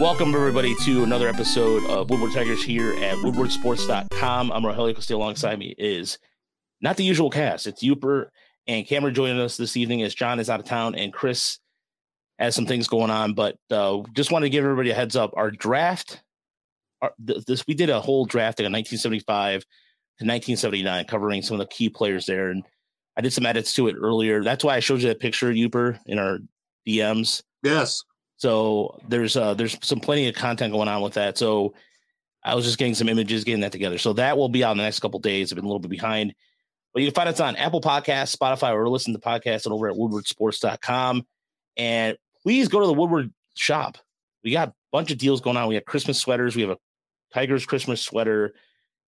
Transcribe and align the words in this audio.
Welcome, 0.00 0.32
everybody, 0.32 0.76
to 0.84 1.02
another 1.02 1.28
episode 1.28 1.84
of 1.90 2.08
Woodward 2.08 2.32
Tigers 2.32 2.62
here 2.62 2.92
at 2.94 3.16
woodwardsports.com. 3.16 4.52
I'm 4.52 4.62
Rogelio 4.62 4.94
Castillo. 4.94 5.18
Alongside 5.18 5.58
me 5.58 5.74
is 5.76 6.18
not 6.80 6.96
the 6.96 7.02
usual 7.02 7.30
cast. 7.30 7.66
It's 7.66 7.82
Yooper 7.82 8.26
and 8.68 8.86
Cameron 8.86 9.14
joining 9.14 9.40
us 9.40 9.56
this 9.56 9.76
evening 9.76 10.02
as 10.02 10.14
John 10.14 10.38
is 10.38 10.48
out 10.48 10.60
of 10.60 10.66
town 10.66 10.94
and 10.94 11.12
Chris 11.12 11.58
has 12.38 12.54
some 12.54 12.64
things 12.64 12.86
going 12.86 13.10
on. 13.10 13.34
But 13.34 13.56
uh, 13.70 14.02
just 14.12 14.30
want 14.30 14.44
to 14.44 14.50
give 14.50 14.64
everybody 14.64 14.90
a 14.90 14.94
heads 14.94 15.16
up. 15.16 15.32
Our 15.36 15.50
draft, 15.50 16.22
our, 17.02 17.12
this 17.18 17.66
we 17.66 17.74
did 17.74 17.90
a 17.90 18.00
whole 18.00 18.24
draft 18.24 18.60
in 18.60 18.64
1975 18.64 19.62
to 19.62 20.24
1979, 20.24 21.06
covering 21.06 21.42
some 21.42 21.60
of 21.60 21.66
the 21.66 21.74
key 21.74 21.88
players 21.88 22.26
there. 22.26 22.50
And 22.50 22.64
I 23.16 23.20
did 23.20 23.32
some 23.32 23.46
edits 23.46 23.74
to 23.74 23.88
it 23.88 23.96
earlier. 24.00 24.44
That's 24.44 24.62
why 24.62 24.76
I 24.76 24.80
showed 24.80 25.02
you 25.02 25.08
that 25.08 25.18
picture, 25.18 25.50
of 25.50 25.56
Yooper, 25.56 25.98
in 26.06 26.20
our 26.20 26.38
DMs. 26.88 27.42
Yes. 27.62 28.02
So 28.36 28.98
there's 29.08 29.36
uh 29.36 29.54
there's 29.54 29.76
some 29.82 30.00
plenty 30.00 30.28
of 30.28 30.34
content 30.34 30.72
going 30.72 30.88
on 30.88 31.02
with 31.02 31.14
that. 31.14 31.36
So 31.36 31.74
I 32.44 32.54
was 32.54 32.64
just 32.64 32.78
getting 32.78 32.94
some 32.94 33.08
images, 33.08 33.44
getting 33.44 33.60
that 33.62 33.72
together. 33.72 33.98
So 33.98 34.12
that 34.14 34.38
will 34.38 34.48
be 34.48 34.64
out 34.64 34.72
in 34.72 34.78
the 34.78 34.84
next 34.84 35.00
couple 35.00 35.18
days. 35.20 35.52
I've 35.52 35.56
been 35.56 35.64
a 35.64 35.68
little 35.68 35.80
bit 35.80 35.90
behind. 35.90 36.34
But 36.94 37.02
you 37.02 37.08
can 37.08 37.14
find 37.14 37.28
us 37.28 37.40
on 37.40 37.56
Apple 37.56 37.80
Podcasts, 37.80 38.34
Spotify, 38.34 38.72
or 38.72 38.88
listen 38.88 39.12
to 39.12 39.18
the 39.18 39.24
podcast 39.24 39.66
and 39.66 39.74
over 39.74 39.88
at 39.88 39.96
woodwardsports.com. 39.96 41.26
And 41.76 42.16
please 42.42 42.68
go 42.68 42.80
to 42.80 42.86
the 42.86 42.94
Woodward 42.94 43.32
shop. 43.54 43.98
We 44.42 44.52
got 44.52 44.68
a 44.68 44.74
bunch 44.92 45.10
of 45.10 45.18
deals 45.18 45.40
going 45.40 45.56
on. 45.56 45.68
We 45.68 45.74
have 45.74 45.84
Christmas 45.84 46.18
sweaters. 46.18 46.56
We 46.56 46.62
have 46.62 46.70
a 46.70 46.78
Tigers 47.34 47.66
Christmas 47.66 48.00
sweater. 48.00 48.54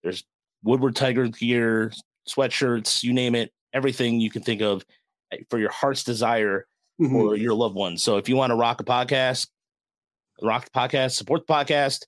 There's 0.02 0.24
Woodward 0.62 0.96
Tiger 0.96 1.28
gear, 1.28 1.92
sweatshirts, 2.28 3.02
you 3.02 3.12
name 3.12 3.34
it, 3.34 3.52
everything 3.72 4.20
you 4.20 4.30
can 4.30 4.42
think 4.42 4.60
of 4.60 4.84
eh, 5.32 5.38
for 5.48 5.58
your 5.58 5.70
heart's 5.70 6.04
desire 6.04 6.66
mm-hmm. 7.00 7.16
or 7.16 7.36
your 7.36 7.54
loved 7.54 7.74
ones. 7.74 8.02
So 8.02 8.16
if 8.16 8.28
you 8.28 8.36
want 8.36 8.50
to 8.50 8.56
rock 8.56 8.80
a 8.80 8.84
podcast, 8.84 9.48
rock 10.42 10.64
the 10.64 10.78
podcast, 10.78 11.12
support 11.12 11.46
the 11.46 11.52
podcast, 11.52 12.04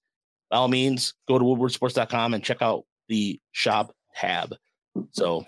by 0.50 0.58
all 0.58 0.68
means, 0.68 1.14
go 1.26 1.38
to 1.38 1.44
woodwardsports.com 1.44 2.34
and 2.34 2.44
check 2.44 2.60
out 2.60 2.84
the 3.08 3.40
shop 3.52 3.94
tab. 4.14 4.54
So, 5.12 5.44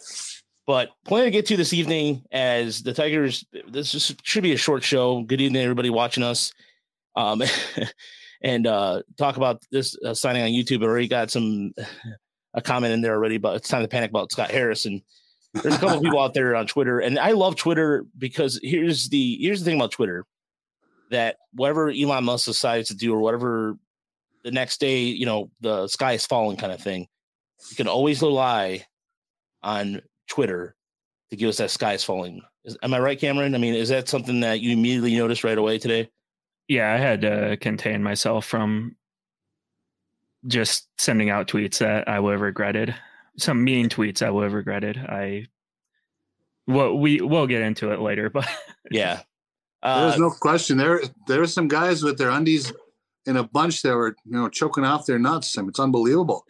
but 0.67 0.91
plenty 1.05 1.27
to 1.27 1.31
get 1.31 1.47
to 1.47 1.57
this 1.57 1.75
evening 1.75 2.25
as 2.33 2.83
the 2.83 2.95
Tigers. 2.95 3.45
This 3.69 4.15
should 4.23 4.43
be 4.43 4.53
a 4.53 4.57
short 4.57 4.83
show. 4.83 5.23
Good 5.23 5.41
evening, 5.41 5.63
everybody 5.63 5.91
watching 5.91 6.23
us. 6.23 6.53
Um, 7.15 7.43
and 8.43 8.67
uh, 8.67 9.03
talk 9.19 9.37
about 9.37 9.63
this 9.71 9.97
uh, 10.05 10.15
signing 10.15 10.43
on 10.43 10.49
YouTube. 10.49 10.83
I 10.83 10.87
already 10.87 11.09
got 11.09 11.31
some 11.31 11.73
a 12.55 12.63
comment 12.63 12.93
in 12.93 13.03
there 13.03 13.15
already, 13.15 13.39
but 13.39 13.57
it's 13.57 13.69
time 13.69 13.83
to 13.83 13.89
panic 13.89 14.11
about 14.11 14.33
Scott 14.33 14.51
Harrison. 14.51 15.03
There's 15.63 15.77
a 15.77 15.79
couple 15.79 16.01
people 16.01 16.21
out 16.21 16.35
there 16.35 16.57
on 16.57 16.67
Twitter, 16.67 17.01
and 17.01 17.19
I 17.19 17.33
love 17.33 17.57
Twitter 17.57 18.05
because 18.19 18.59
here's 18.63 19.09
the 19.09 19.39
here's 19.41 19.61
the 19.61 19.65
thing 19.65 19.77
about 19.77 19.93
Twitter 19.93 20.27
that 21.11 21.37
whatever 21.53 21.91
Elon 21.91 22.25
Musk 22.25 22.47
decides 22.47 22.89
to 22.89 22.97
do 22.97 23.15
or 23.15 23.21
whatever 23.21 23.77
the 24.43 24.51
next 24.51 24.81
day, 24.81 25.03
you 25.03 25.27
know, 25.27 25.51
the 25.61 25.87
sky 25.89 26.13
is 26.13 26.27
falling 26.27 26.57
kind 26.57 26.73
of 26.73 26.81
thing, 26.81 27.07
you 27.71 27.77
can 27.77 27.89
always 27.89 28.21
rely 28.21 28.85
on 29.63 30.03
Twitter 30.29 30.75
to 31.31 31.37
give 31.37 31.49
us 31.49 31.59
that 31.59 31.71
sky 31.71 31.95
is 31.95 32.05
falling. 32.05 32.43
Is, 32.65 32.77
am 32.83 32.95
I 32.95 32.99
right, 32.99 33.19
Cameron? 33.19 33.55
I 33.55 33.59
mean, 33.59 33.75
is 33.75 33.89
that 33.91 34.09
something 34.09 34.41
that 34.41 34.61
you 34.61 34.73
immediately 34.73 35.17
noticed 35.17 35.45
right 35.45 35.57
away 35.57 35.79
today? 35.79 36.11
Yeah, 36.69 36.93
I 36.93 36.97
had 36.97 37.21
to 37.23 37.57
contain 37.61 38.03
myself 38.03 38.47
from 38.47 38.97
just 40.47 40.89
sending 40.99 41.31
out 41.31 41.49
tweets 41.49 41.79
that 41.79 42.09
I 42.09 42.21
would 42.21 42.33
have 42.33 42.41
regretted 42.41 42.95
some 43.39 43.65
mean 43.65 43.89
tweets 43.89 44.23
I 44.23 44.31
would 44.31 44.45
have 44.45 44.53
regretted. 44.53 44.99
I 44.99 45.47
well, 46.67 46.97
we 46.97 47.21
we'll 47.21 47.47
get 47.47 47.63
into 47.63 47.93
it 47.93 48.01
later, 48.01 48.31
but 48.31 48.49
yeah, 48.91 49.21
uh, 49.83 50.09
there's 50.09 50.21
no 50.21 50.31
question. 50.31 50.77
There 50.77 51.01
there 51.27 51.43
are 51.43 51.47
some 51.47 51.69
guys 51.69 52.03
with 52.03 52.19
their 52.19 52.31
undies 52.31 52.73
in 53.27 53.37
a 53.37 53.45
bunch 53.45 53.83
that 53.83 53.95
were 53.95 54.17
you 54.25 54.33
know 54.33 54.49
choking 54.49 54.85
off 54.85 55.07
their 55.07 55.19
nuts. 55.19 55.57
I 55.59 55.63
mean, 55.63 55.71
it's 55.71 55.81
unbelievable. 55.81 56.45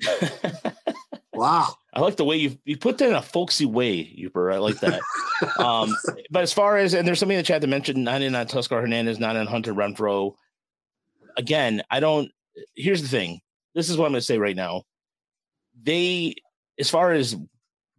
wow. 1.34 1.74
I 1.92 2.00
like 2.00 2.16
the 2.16 2.24
way 2.24 2.36
you 2.36 2.58
you 2.64 2.76
put 2.76 2.98
that 2.98 3.08
in 3.08 3.14
a 3.14 3.22
folksy 3.22 3.66
way, 3.66 4.04
Yooper. 4.04 4.52
I 4.52 4.58
like 4.58 4.80
that. 4.80 5.00
um, 5.58 5.96
but 6.30 6.42
as 6.42 6.52
far 6.52 6.76
as 6.76 6.94
and 6.94 7.06
there's 7.06 7.18
something 7.18 7.36
in 7.36 7.42
the 7.42 7.46
chat 7.46 7.60
that 7.60 7.66
mentioned 7.66 8.04
not 8.04 8.22
in 8.22 8.34
on 8.34 8.46
Teoscar 8.46 8.80
Hernandez, 8.80 9.18
not 9.18 9.36
in 9.36 9.46
Hunter 9.46 9.74
Renfroe. 9.74 10.34
Again, 11.36 11.82
I 11.90 12.00
don't. 12.00 12.30
Here's 12.76 13.02
the 13.02 13.08
thing. 13.08 13.40
This 13.74 13.90
is 13.90 13.96
what 13.96 14.06
I'm 14.06 14.12
going 14.12 14.20
to 14.20 14.26
say 14.26 14.38
right 14.38 14.54
now. 14.54 14.82
They 15.82 16.36
as 16.78 16.90
far 16.90 17.12
as 17.12 17.36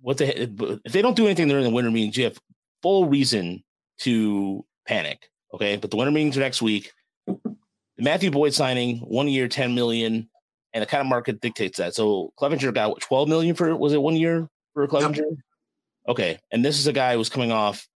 what 0.02 0.18
they 0.18 0.34
if 0.34 0.92
they 0.92 1.02
don't 1.02 1.16
do 1.16 1.26
anything 1.26 1.48
during 1.48 1.64
the 1.64 1.70
winter 1.70 1.92
meetings, 1.92 2.18
you 2.18 2.26
have 2.26 2.40
full 2.82 3.08
reason 3.08 3.64
to 4.00 4.66
panic. 4.88 5.30
Okay, 5.54 5.78
but 5.78 5.90
the 5.90 5.98
winter 5.98 6.12
meetings 6.12 6.38
are 6.38 6.42
next 6.42 6.62
week. 6.62 6.92
The 7.28 8.04
Matthew 8.04 8.30
Boyd 8.30 8.54
signing, 8.54 8.98
one 9.00 9.28
year, 9.28 9.48
ten 9.48 9.74
million, 9.74 10.30
and 10.74 10.82
the 10.82 10.86
kind 10.86 11.02
of 11.02 11.08
market 11.08 11.42
dictates 11.42 11.78
that. 11.78 11.96
So 11.96 12.34
Clevinger 12.40 12.74
got 12.74 12.90
what, 12.90 13.02
twelve 13.02 13.30
million 13.30 13.56
for 13.56 13.76
was 13.76 13.94
it 13.94 14.02
one 14.02 14.16
year 14.16 14.50
for 14.74 14.88
Clevinger? 14.88 15.18
Yep. 15.18 15.28
Okay, 16.08 16.38
and 16.52 16.64
this 16.64 16.78
is 16.78 16.88
a 16.88 16.94
guy 16.94 17.16
who's 17.16 17.30
coming 17.30 17.52
off 17.52 17.88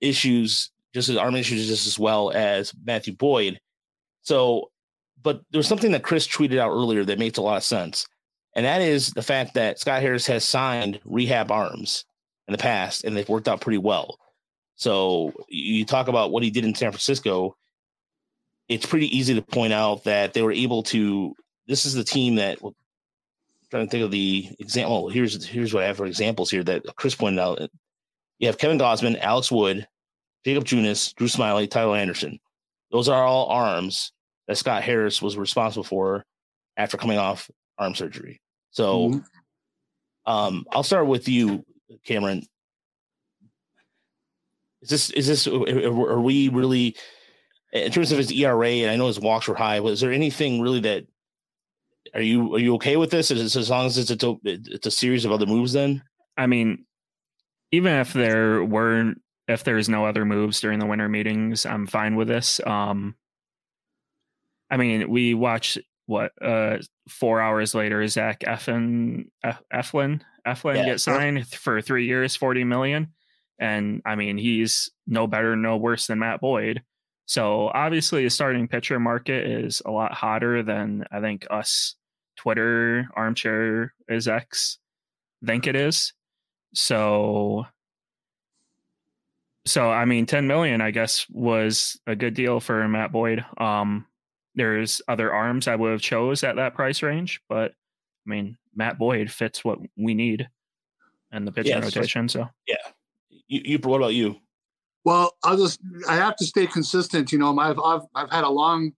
issues, 0.00 0.70
just 0.92 1.08
as 1.08 1.16
arm 1.16 1.36
issues, 1.36 1.66
just 1.66 1.86
as 1.86 1.98
well 1.98 2.30
as 2.32 2.72
Matthew 2.84 3.14
Boyd. 3.14 3.60
So, 4.22 4.70
but 5.22 5.40
there's 5.50 5.68
something 5.68 5.92
that 5.92 6.02
Chris 6.02 6.28
tweeted 6.28 6.58
out 6.58 6.70
earlier 6.70 7.04
that 7.04 7.18
makes 7.18 7.38
a 7.38 7.42
lot 7.42 7.56
of 7.56 7.64
sense. 7.64 8.06
And 8.54 8.66
that 8.66 8.82
is 8.82 9.10
the 9.10 9.22
fact 9.22 9.54
that 9.54 9.78
Scott 9.78 10.02
Harris 10.02 10.26
has 10.26 10.44
signed 10.44 11.00
rehab 11.04 11.50
arms 11.50 12.04
in 12.48 12.52
the 12.52 12.58
past 12.58 13.04
and 13.04 13.16
they've 13.16 13.28
worked 13.28 13.48
out 13.48 13.60
pretty 13.60 13.78
well. 13.78 14.18
So 14.76 15.32
you 15.48 15.84
talk 15.84 16.08
about 16.08 16.32
what 16.32 16.42
he 16.42 16.50
did 16.50 16.64
in 16.64 16.74
San 16.74 16.90
Francisco. 16.90 17.56
It's 18.68 18.86
pretty 18.86 19.16
easy 19.16 19.34
to 19.34 19.42
point 19.42 19.72
out 19.72 20.04
that 20.04 20.34
they 20.34 20.42
were 20.42 20.52
able 20.52 20.82
to. 20.84 21.34
This 21.66 21.86
is 21.86 21.94
the 21.94 22.04
team 22.04 22.36
that 22.36 22.58
I'm 22.62 22.74
trying 23.70 23.86
to 23.86 23.90
think 23.90 24.04
of 24.04 24.10
the 24.10 24.50
example. 24.58 25.08
Here's 25.08 25.44
here's 25.46 25.72
what 25.72 25.84
I 25.84 25.86
have 25.86 25.96
for 25.96 26.06
examples 26.06 26.50
here 26.50 26.64
that 26.64 26.84
Chris 26.96 27.14
pointed 27.14 27.40
out. 27.40 27.60
You 28.38 28.48
have 28.48 28.58
Kevin 28.58 28.78
Gausman, 28.78 29.20
Alex 29.20 29.52
Wood, 29.52 29.86
Jakob 30.44 30.64
Junis, 30.64 31.14
Drew 31.14 31.28
Smyly, 31.28 31.70
Tyler 31.70 31.96
Anderson. 31.96 32.40
Those 32.90 33.08
are 33.08 33.24
all 33.24 33.46
arms 33.46 34.12
that 34.48 34.58
Scott 34.58 34.82
Harris 34.82 35.22
was 35.22 35.36
responsible 35.36 35.84
for 35.84 36.24
after 36.76 36.96
coming 36.96 37.18
off 37.18 37.50
arm 37.78 37.94
surgery. 37.94 38.41
So 38.72 39.08
mm-hmm. 39.08 40.32
um, 40.32 40.66
I'll 40.72 40.82
start 40.82 41.06
with 41.06 41.28
you, 41.28 41.64
Cameron. 42.04 42.42
Is 44.82 44.88
this 44.88 45.10
is 45.10 45.26
this 45.28 45.46
are 45.46 46.20
we 46.20 46.48
really 46.48 46.96
in 47.72 47.92
terms 47.92 48.12
of 48.12 48.18
his 48.18 48.32
ERA 48.32 48.68
and 48.68 48.90
I 48.90 48.96
know 48.96 49.06
his 49.06 49.20
walks 49.20 49.46
were 49.46 49.54
high, 49.54 49.80
was 49.80 50.00
there 50.00 50.12
anything 50.12 50.60
really 50.60 50.80
that 50.80 51.06
are 52.14 52.20
you 52.20 52.54
are 52.54 52.58
you 52.58 52.74
okay 52.74 52.96
with 52.96 53.10
this? 53.10 53.30
Is 53.30 53.56
as 53.56 53.70
long 53.70 53.86
as 53.86 53.96
it's 53.96 54.22
a 54.22 54.36
it's 54.44 54.86
a 54.86 54.90
series 54.90 55.24
of 55.24 55.32
other 55.32 55.46
moves 55.46 55.72
then? 55.72 56.02
I 56.36 56.46
mean, 56.46 56.84
even 57.70 57.92
if 57.92 58.12
there 58.12 58.64
weren't 58.64 59.22
if 59.48 59.64
there's 59.64 59.88
no 59.88 60.04
other 60.04 60.24
moves 60.24 60.60
during 60.60 60.78
the 60.78 60.86
winter 60.86 61.08
meetings, 61.08 61.64
I'm 61.64 61.86
fine 61.86 62.16
with 62.16 62.28
this. 62.28 62.60
Um 62.66 63.14
I 64.70 64.76
mean, 64.76 65.08
we 65.10 65.34
watched 65.34 65.78
what 66.06 66.32
uh 66.42 66.78
four 67.08 67.40
hours 67.40 67.74
later 67.74 68.06
Zach 68.06 68.40
Eflin 68.40 69.26
Eflin 69.72 70.20
Eflin 70.46 70.76
yeah. 70.76 70.84
get 70.84 71.00
signed 71.00 71.46
for 71.48 71.80
three 71.80 72.06
years, 72.06 72.36
forty 72.36 72.64
million, 72.64 73.08
and 73.58 74.02
I 74.04 74.14
mean 74.14 74.38
he's 74.38 74.90
no 75.06 75.26
better, 75.26 75.56
no 75.56 75.76
worse 75.76 76.06
than 76.06 76.18
Matt 76.18 76.40
Boyd. 76.40 76.82
So 77.26 77.70
obviously, 77.72 78.24
the 78.24 78.30
starting 78.30 78.68
pitcher 78.68 78.98
market 78.98 79.46
is 79.46 79.80
a 79.86 79.90
lot 79.90 80.12
hotter 80.12 80.62
than 80.62 81.04
I 81.12 81.20
think 81.20 81.46
us 81.50 81.96
Twitter 82.36 83.08
armchair 83.16 83.94
is 84.08 84.28
X 84.28 84.78
think 85.44 85.66
it 85.66 85.76
is. 85.76 86.12
So 86.74 87.66
so 89.64 89.90
I 89.90 90.04
mean 90.04 90.26
10 90.26 90.46
million 90.46 90.80
I 90.80 90.90
guess 90.90 91.26
was 91.30 91.98
a 92.06 92.16
good 92.16 92.34
deal 92.34 92.60
for 92.60 92.86
Matt 92.88 93.12
Boyd. 93.12 93.44
Um 93.58 94.06
there's 94.54 95.00
other 95.08 95.32
arms 95.32 95.68
I 95.68 95.76
would 95.76 95.92
have 95.92 96.00
chose 96.00 96.44
at 96.44 96.56
that 96.56 96.74
price 96.74 97.02
range, 97.02 97.40
but 97.48 97.72
I 98.26 98.30
mean 98.30 98.56
Matt 98.74 98.98
Boyd 98.98 99.30
fits 99.30 99.64
what 99.64 99.78
we 99.96 100.14
need 100.14 100.48
and 101.30 101.46
the 101.46 101.52
pitching 101.52 101.72
yeah, 101.72 101.80
rotation. 101.80 102.28
So 102.28 102.48
yeah, 102.66 102.76
you, 103.30 103.62
you 103.64 103.78
what 103.78 103.98
about 103.98 104.14
you? 104.14 104.36
Well, 105.04 105.34
I'll 105.42 105.56
just 105.56 105.80
I 106.08 106.16
have 106.16 106.36
to 106.36 106.44
stay 106.44 106.66
consistent. 106.66 107.32
You 107.32 107.38
know, 107.38 107.58
I've 107.58 107.78
I've, 107.80 108.02
I've 108.14 108.30
had 108.30 108.44
a 108.44 108.50
long 108.50 108.92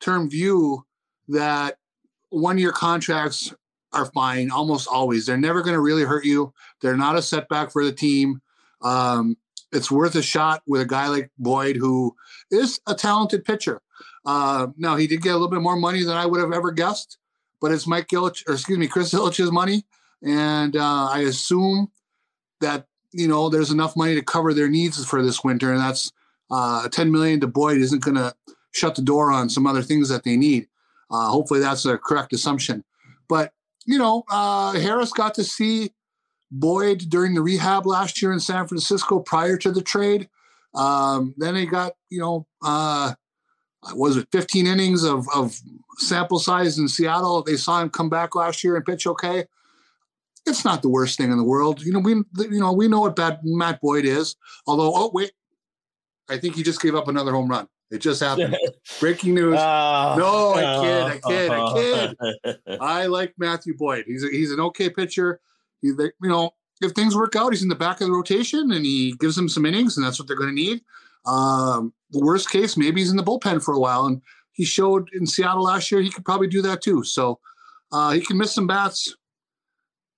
term 0.00 0.28
view 0.28 0.84
that 1.28 1.76
one 2.30 2.58
year 2.58 2.72
contracts 2.72 3.54
are 3.92 4.06
fine 4.06 4.50
almost 4.50 4.88
always. 4.88 5.26
They're 5.26 5.36
never 5.36 5.62
going 5.62 5.74
to 5.74 5.80
really 5.80 6.04
hurt 6.04 6.24
you. 6.24 6.52
They're 6.80 6.96
not 6.96 7.16
a 7.16 7.22
setback 7.22 7.70
for 7.70 7.84
the 7.84 7.92
team. 7.92 8.40
Um, 8.80 9.36
it's 9.70 9.90
worth 9.90 10.14
a 10.14 10.22
shot 10.22 10.62
with 10.66 10.82
a 10.82 10.86
guy 10.86 11.08
like 11.08 11.30
Boyd, 11.38 11.76
who 11.76 12.14
is 12.50 12.80
a 12.86 12.94
talented 12.94 13.44
pitcher. 13.44 13.80
Uh, 14.24 14.68
now 14.76 14.96
he 14.96 15.06
did 15.06 15.22
get 15.22 15.30
a 15.30 15.34
little 15.34 15.48
bit 15.48 15.60
more 15.60 15.76
money 15.76 16.02
than 16.04 16.16
I 16.16 16.26
would 16.26 16.40
have 16.40 16.52
ever 16.52 16.70
guessed, 16.70 17.18
but 17.60 17.72
it's 17.72 17.86
Mike 17.86 18.08
Ilitch, 18.08 18.48
or 18.48 18.54
excuse 18.54 18.78
me, 18.78 18.86
Chris 18.86 19.12
Ilitch's 19.12 19.50
money, 19.50 19.84
and 20.22 20.76
uh, 20.76 21.08
I 21.10 21.20
assume 21.20 21.90
that 22.60 22.86
you 23.12 23.28
know 23.28 23.48
there's 23.48 23.70
enough 23.70 23.96
money 23.96 24.14
to 24.14 24.22
cover 24.22 24.54
their 24.54 24.68
needs 24.68 25.04
for 25.04 25.22
this 25.22 25.42
winter, 25.42 25.72
and 25.72 25.80
that's 25.80 26.12
uh, 26.50 26.88
10 26.88 27.10
million 27.10 27.40
to 27.40 27.46
Boyd 27.46 27.78
isn't 27.78 28.04
going 28.04 28.16
to 28.16 28.34
shut 28.72 28.94
the 28.94 29.02
door 29.02 29.32
on 29.32 29.48
some 29.48 29.66
other 29.66 29.82
things 29.82 30.08
that 30.08 30.24
they 30.24 30.36
need. 30.36 30.68
Uh, 31.10 31.28
hopefully, 31.28 31.60
that's 31.60 31.84
a 31.84 31.98
correct 31.98 32.32
assumption. 32.32 32.84
But 33.28 33.52
you 33.86 33.98
know, 33.98 34.24
uh, 34.30 34.72
Harris 34.72 35.12
got 35.12 35.34
to 35.34 35.44
see 35.44 35.92
Boyd 36.50 37.06
during 37.08 37.34
the 37.34 37.42
rehab 37.42 37.86
last 37.86 38.20
year 38.22 38.32
in 38.32 38.40
San 38.40 38.66
Francisco 38.66 39.20
prior 39.20 39.56
to 39.56 39.72
the 39.72 39.82
trade. 39.82 40.28
Um, 40.74 41.34
then 41.36 41.54
he 41.54 41.66
got, 41.66 41.94
you 42.10 42.20
know, 42.20 42.46
uh, 42.62 43.14
was 43.94 44.16
it 44.16 44.28
15 44.32 44.66
innings 44.66 45.04
of, 45.04 45.26
of 45.34 45.58
sample 45.98 46.38
size 46.38 46.78
in 46.78 46.88
Seattle? 46.88 47.42
They 47.42 47.56
saw 47.56 47.80
him 47.80 47.90
come 47.90 48.08
back 48.08 48.34
last 48.34 48.62
year 48.62 48.76
and 48.76 48.84
pitch 48.84 49.06
okay. 49.06 49.44
It's 50.46 50.64
not 50.64 50.82
the 50.82 50.88
worst 50.88 51.18
thing 51.18 51.30
in 51.30 51.38
the 51.38 51.44
world. 51.44 51.82
You 51.82 51.92
know, 51.92 52.00
we 52.00 52.14
you 52.50 52.60
know 52.60 52.72
we 52.72 52.88
know 52.88 53.00
what 53.00 53.14
bad 53.14 53.40
Matt 53.44 53.80
Boyd 53.80 54.04
is. 54.04 54.34
Although, 54.66 54.92
oh 54.92 55.10
wait, 55.14 55.32
I 56.28 56.36
think 56.38 56.56
he 56.56 56.64
just 56.64 56.82
gave 56.82 56.96
up 56.96 57.06
another 57.06 57.32
home 57.32 57.48
run. 57.48 57.68
It 57.92 58.00
just 58.00 58.20
happened. 58.20 58.56
Breaking 59.00 59.34
news. 59.34 59.54
Uh, 59.54 60.16
no, 60.18 60.54
I 60.54 60.80
kid, 60.80 61.02
I 61.04 61.20
kid, 61.28 61.50
I 61.50 62.34
kid. 62.64 62.78
I 62.80 63.06
like 63.06 63.34
Matthew 63.38 63.76
Boyd. 63.76 64.04
He's 64.06 64.24
a, 64.24 64.28
he's 64.28 64.50
an 64.50 64.58
okay 64.60 64.90
pitcher. 64.90 65.40
He, 65.80 65.88
you 65.88 66.12
know, 66.22 66.52
if 66.80 66.92
things 66.92 67.14
work 67.14 67.36
out, 67.36 67.52
he's 67.52 67.62
in 67.62 67.68
the 67.68 67.74
back 67.76 68.00
of 68.00 68.08
the 68.08 68.12
rotation 68.12 68.72
and 68.72 68.84
he 68.84 69.14
gives 69.20 69.36
them 69.36 69.48
some 69.48 69.66
innings, 69.66 69.96
and 69.96 70.04
that's 70.04 70.18
what 70.18 70.26
they're 70.26 70.36
going 70.36 70.50
to 70.50 70.54
need. 70.54 70.80
Um, 71.24 71.92
the 72.10 72.20
worst 72.20 72.50
case, 72.50 72.76
maybe 72.76 73.00
he's 73.00 73.10
in 73.10 73.16
the 73.16 73.22
bullpen 73.22 73.62
for 73.62 73.74
a 73.74 73.78
while, 73.78 74.06
and 74.06 74.20
he 74.52 74.64
showed 74.64 75.08
in 75.14 75.26
Seattle 75.26 75.64
last 75.64 75.90
year 75.90 76.00
he 76.00 76.10
could 76.10 76.24
probably 76.24 76.48
do 76.48 76.62
that 76.62 76.82
too. 76.82 77.04
So 77.04 77.38
uh, 77.90 78.12
he 78.12 78.20
can 78.20 78.38
miss 78.38 78.54
some 78.54 78.66
bats. 78.66 79.14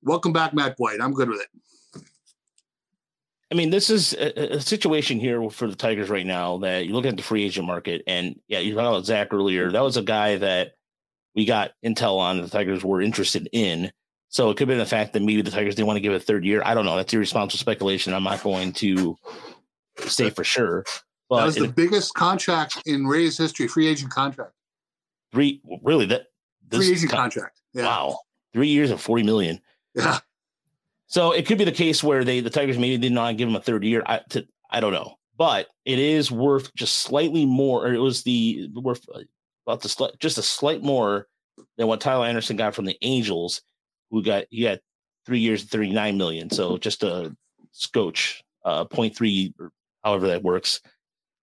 Welcome 0.03 0.33
back, 0.33 0.55
Matt 0.55 0.75
White. 0.79 1.01
I'm 1.01 1.12
good 1.12 1.29
with 1.29 1.41
it. 1.41 2.03
I 3.51 3.55
mean, 3.56 3.71
this 3.71 3.89
is 3.91 4.15
a, 4.15 4.56
a, 4.56 4.61
situation 4.61 5.21
here 5.21 5.49
for 5.49 5.69
the 5.69 5.77
Tigers 5.77 6.11
right 6.11 6.27
now 6.27 6.59
that 6.59 6.87
you 6.87 6.93
look 6.93 7.07
at 7.07 7.17
the 7.17 7.23
free 7.23 7.45
agent 7.45 7.67
market, 7.67 8.03
and 8.07 8.41
yeah, 8.49 8.59
you 8.59 8.75
talked 8.75 8.87
about 8.87 9.05
Zach 9.05 9.33
earlier. 9.33 9.71
That 9.71 9.83
was 9.83 9.97
a 9.97 10.03
guy 10.03 10.39
that 10.39 10.73
we 11.35 11.45
got 11.45 11.73
intel 11.85 12.19
on 12.19 12.41
the 12.41 12.49
Tigers 12.49 12.85
were 12.85 13.00
interested 13.00 13.49
in. 13.53 13.93
So 14.29 14.50
it 14.50 14.57
could 14.57 14.67
be 14.67 14.75
the 14.75 14.87
fact 14.87 15.12
that 15.12 15.23
maybe 15.23 15.43
the 15.43 15.50
Tigers 15.50 15.77
didn't 15.77 15.87
want 15.87 15.99
to 15.99 16.00
give 16.00 16.12
a 16.12 16.19
third 16.19 16.45
year. 16.45 16.62
I 16.65 16.75
don't 16.75 16.85
know. 16.85 16.97
That's 16.97 17.12
irresponsible 17.12 17.61
speculation. 17.61 18.12
I'm 18.12 18.25
not 18.25 18.43
going 18.43 18.73
to 18.75 19.17
say 19.99 20.31
for 20.31 20.44
sure. 20.44 20.85
But 21.29 21.38
that 21.38 21.46
was 21.46 21.55
the 21.56 21.64
it, 21.64 21.75
biggest 21.75 22.14
contract 22.14 22.82
in 22.87 23.06
Rays 23.06 23.38
history, 23.38 23.67
free 23.67 23.87
agent 23.87 24.11
contract. 24.11 24.52
Three 25.32 25.61
really 25.82 26.06
that 26.06 26.26
free 26.70 26.93
agent 26.93 27.11
con- 27.11 27.20
contract. 27.20 27.61
Yeah. 27.73 27.85
Wow. 27.85 28.20
Three 28.52 28.69
years 28.69 28.91
and 28.91 29.00
40 29.00 29.25
million. 29.25 29.61
Yeah. 29.94 30.19
So 31.06 31.32
it 31.32 31.46
could 31.46 31.58
be 31.58 31.64
the 31.64 31.73
case 31.73 32.02
where 32.02 32.25
they 32.25 32.41
the 32.41 32.50
Tigers 32.50 32.79
maybe 32.79 32.99
did 32.99 33.12
not 33.12 33.37
give 33.37 33.49
him 33.49 33.56
a 33.56 33.61
third 33.61 33.85
year. 33.85 34.02
I 34.06 34.20
to, 34.31 34.46
I 34.70 34.81
don't 34.81 34.93
know. 34.93 35.17
But 35.37 35.69
it 35.85 35.99
is 35.99 36.31
worth 36.31 36.73
just 36.75 36.99
slightly 36.99 37.44
more, 37.44 37.87
or 37.87 37.93
it 37.93 37.99
was 37.99 38.23
the 38.23 38.70
worth 38.75 39.05
about 39.67 39.82
the 39.82 40.12
just 40.19 40.38
a 40.38 40.43
slight 40.43 40.82
more 40.82 41.26
than 41.76 41.88
what 41.88 42.00
Tyler 42.00 42.26
Anderson 42.26 42.56
got 42.56 42.75
from 42.75 42.85
the 42.85 42.97
Angels 43.02 43.61
we 44.14 44.23
got 44.23 44.44
he 44.50 44.62
got 44.62 44.79
three 45.26 45.40
years 45.40 45.62
and 45.62 45.70
39 45.70 46.17
million. 46.17 46.50
So 46.50 46.79
just 46.79 47.02
a 47.02 47.35
scotch, 47.73 48.43
uh 48.64 48.85
0.3 48.85 49.52
or 49.58 49.73
however 50.05 50.29
that 50.29 50.43
works. 50.43 50.81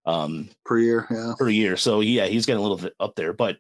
Um 0.06 0.50
per 0.66 0.80
year, 0.80 1.08
yeah. 1.10 1.34
Per 1.38 1.50
year. 1.50 1.78
So 1.78 2.02
yeah, 2.02 2.26
he's 2.26 2.46
getting 2.46 2.60
a 2.60 2.62
little 2.62 2.78
bit 2.78 2.94
up 3.00 3.16
there. 3.16 3.34
But 3.34 3.58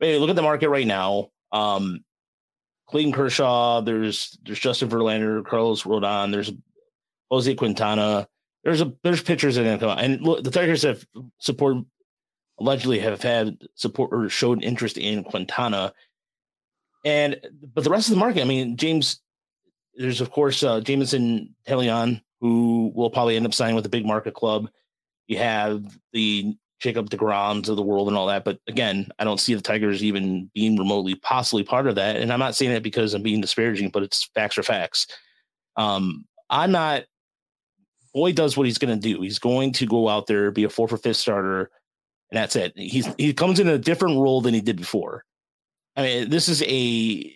hey, 0.00 0.18
look 0.18 0.30
at 0.30 0.36
the 0.36 0.42
market 0.42 0.68
right 0.68 0.86
now. 0.86 1.30
Um 1.52 2.04
Clayton 2.88 3.12
Kershaw, 3.12 3.80
there's 3.80 4.38
there's 4.44 4.60
Justin 4.60 4.88
Verlander, 4.88 5.44
Carlos 5.44 5.82
Rodon, 5.82 6.32
there's 6.32 6.52
Jose 7.30 7.54
Quintana. 7.54 8.28
There's 8.64 8.80
a 8.80 8.92
there's 9.02 9.22
pitchers 9.22 9.56
that 9.56 9.62
are 9.62 9.64
gonna 9.64 9.78
come 9.78 9.90
out. 9.90 10.00
And 10.00 10.20
look, 10.22 10.44
the 10.44 10.50
Tigers 10.50 10.82
have 10.82 11.04
support 11.38 11.78
allegedly 12.60 13.00
have 13.00 13.22
had 13.22 13.58
support 13.74 14.10
or 14.12 14.28
showed 14.28 14.62
interest 14.62 14.96
in 14.98 15.24
Quintana 15.24 15.92
and 17.04 17.40
but 17.74 17.84
the 17.84 17.90
rest 17.90 18.08
of 18.08 18.14
the 18.14 18.20
market, 18.20 18.42
I 18.42 18.44
mean, 18.44 18.76
James, 18.76 19.20
there's 19.94 20.20
of 20.20 20.30
course 20.30 20.62
uh, 20.62 20.80
Jameson 20.80 21.54
Taillon, 21.66 22.20
who 22.42 22.92
will 22.94 23.08
probably 23.08 23.36
end 23.36 23.46
up 23.46 23.54
signing 23.54 23.76
with 23.76 23.86
a 23.86 23.88
big 23.88 24.04
market 24.04 24.34
club. 24.34 24.68
You 25.28 25.38
have 25.38 25.96
the 26.12 26.56
Jacob 26.80 27.08
DeGroms 27.08 27.68
of 27.68 27.76
the 27.76 27.82
world 27.82 28.08
and 28.08 28.16
all 28.16 28.26
that. 28.26 28.44
But 28.44 28.58
again, 28.66 29.06
I 29.20 29.24
don't 29.24 29.40
see 29.40 29.54
the 29.54 29.60
Tigers 29.60 30.02
even 30.02 30.50
being 30.52 30.76
remotely 30.76 31.14
possibly 31.14 31.62
part 31.62 31.86
of 31.86 31.94
that. 31.94 32.16
And 32.16 32.32
I'm 32.32 32.40
not 32.40 32.56
saying 32.56 32.72
that 32.72 32.82
because 32.82 33.14
I'm 33.14 33.22
being 33.22 33.40
disparaging, 33.40 33.90
but 33.90 34.02
it's 34.02 34.28
facts 34.34 34.58
are 34.58 34.64
facts. 34.64 35.06
Um, 35.76 36.26
I'm 36.50 36.72
not. 36.72 37.04
Boyd 38.12 38.34
does 38.34 38.56
what 38.56 38.66
he's 38.66 38.76
going 38.76 39.00
to 39.00 39.00
do. 39.00 39.22
He's 39.22 39.38
going 39.38 39.72
to 39.74 39.86
go 39.86 40.08
out 40.08 40.26
there, 40.26 40.50
be 40.50 40.64
a 40.64 40.68
four 40.68 40.88
for 40.88 40.98
fifth 40.98 41.16
starter, 41.18 41.70
and 42.30 42.36
that's 42.36 42.56
it. 42.56 42.72
He's 42.76 43.08
he 43.16 43.32
comes 43.32 43.60
in 43.60 43.68
a 43.68 43.78
different 43.78 44.18
role 44.18 44.40
than 44.40 44.52
he 44.52 44.60
did 44.60 44.76
before. 44.76 45.24
I 45.96 46.02
mean, 46.02 46.30
this 46.30 46.48
is 46.48 46.60
a 46.64 47.32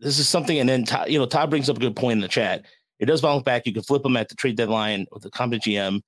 this 0.00 0.18
is 0.18 0.28
something, 0.28 0.58
and 0.58 0.68
then 0.68 0.84
Todd, 0.84 1.08
you 1.08 1.18
know 1.18 1.26
Todd 1.26 1.48
brings 1.48 1.70
up 1.70 1.78
a 1.78 1.80
good 1.80 1.96
point 1.96 2.18
in 2.18 2.20
the 2.20 2.28
chat. 2.28 2.66
It 3.00 3.06
does 3.06 3.22
bounce 3.22 3.42
back. 3.42 3.66
You 3.66 3.72
can 3.72 3.82
flip 3.82 4.02
them 4.02 4.16
at 4.16 4.28
the 4.28 4.34
trade 4.34 4.56
deadline 4.56 5.06
with 5.10 5.22
the 5.22 5.30
competent 5.30 5.64
GM. 5.64 6.02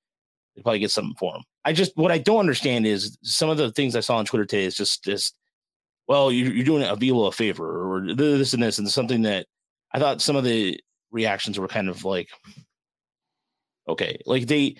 They 0.54 0.62
probably 0.62 0.78
get 0.78 0.90
something 0.90 1.16
for 1.18 1.34
him. 1.34 1.42
I 1.64 1.72
just 1.72 1.96
what 1.96 2.12
I 2.12 2.18
don't 2.18 2.40
understand 2.40 2.86
is 2.86 3.18
some 3.22 3.48
of 3.48 3.56
the 3.56 3.72
things 3.72 3.96
I 3.96 4.00
saw 4.00 4.16
on 4.16 4.26
Twitter 4.26 4.44
today 4.44 4.64
is 4.64 4.76
just 4.76 5.02
just 5.02 5.34
well, 6.06 6.30
you're, 6.30 6.52
you're 6.52 6.64
doing 6.64 6.82
Avila 6.82 7.28
a 7.28 7.32
favor 7.32 7.96
or 7.96 8.14
this 8.14 8.52
and 8.52 8.62
this 8.62 8.78
and 8.78 8.88
something 8.90 9.22
that 9.22 9.46
I 9.92 9.98
thought 9.98 10.20
some 10.20 10.36
of 10.36 10.44
the 10.44 10.78
reactions 11.10 11.58
were 11.58 11.68
kind 11.68 11.88
of 11.88 12.04
like 12.04 12.28
okay, 13.88 14.20
like 14.26 14.46
they 14.46 14.76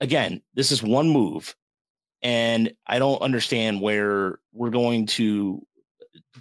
again, 0.00 0.42
this 0.54 0.72
is 0.72 0.82
one 0.82 1.08
move, 1.08 1.54
and 2.22 2.72
I 2.86 2.98
don't 2.98 3.22
understand 3.22 3.80
where 3.80 4.40
we're 4.52 4.70
going 4.70 5.06
to 5.06 5.64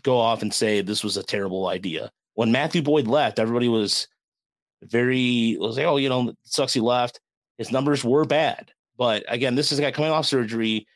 go 0.01 0.17
off 0.17 0.41
and 0.41 0.51
say 0.51 0.81
this 0.81 1.03
was 1.03 1.17
a 1.17 1.23
terrible 1.23 1.67
idea. 1.67 2.09
When 2.33 2.51
Matthew 2.51 2.81
Boyd 2.81 3.05
left, 3.05 3.37
everybody 3.37 3.67
was 3.67 4.07
very 4.89 5.57
was 5.59 5.77
like, 5.77 5.85
oh, 5.85 5.97
you 5.97 6.09
know, 6.09 6.33
sucks 6.43 6.73
he 6.73 6.79
left. 6.79 7.19
His 7.57 7.71
numbers 7.71 8.03
were 8.03 8.25
bad, 8.25 8.71
but 8.97 9.23
again, 9.27 9.55
this 9.55 9.71
is 9.71 9.79
a 9.79 9.81
guy 9.81 9.91
coming 9.91 10.11
off 10.11 10.25
surgery. 10.25 10.87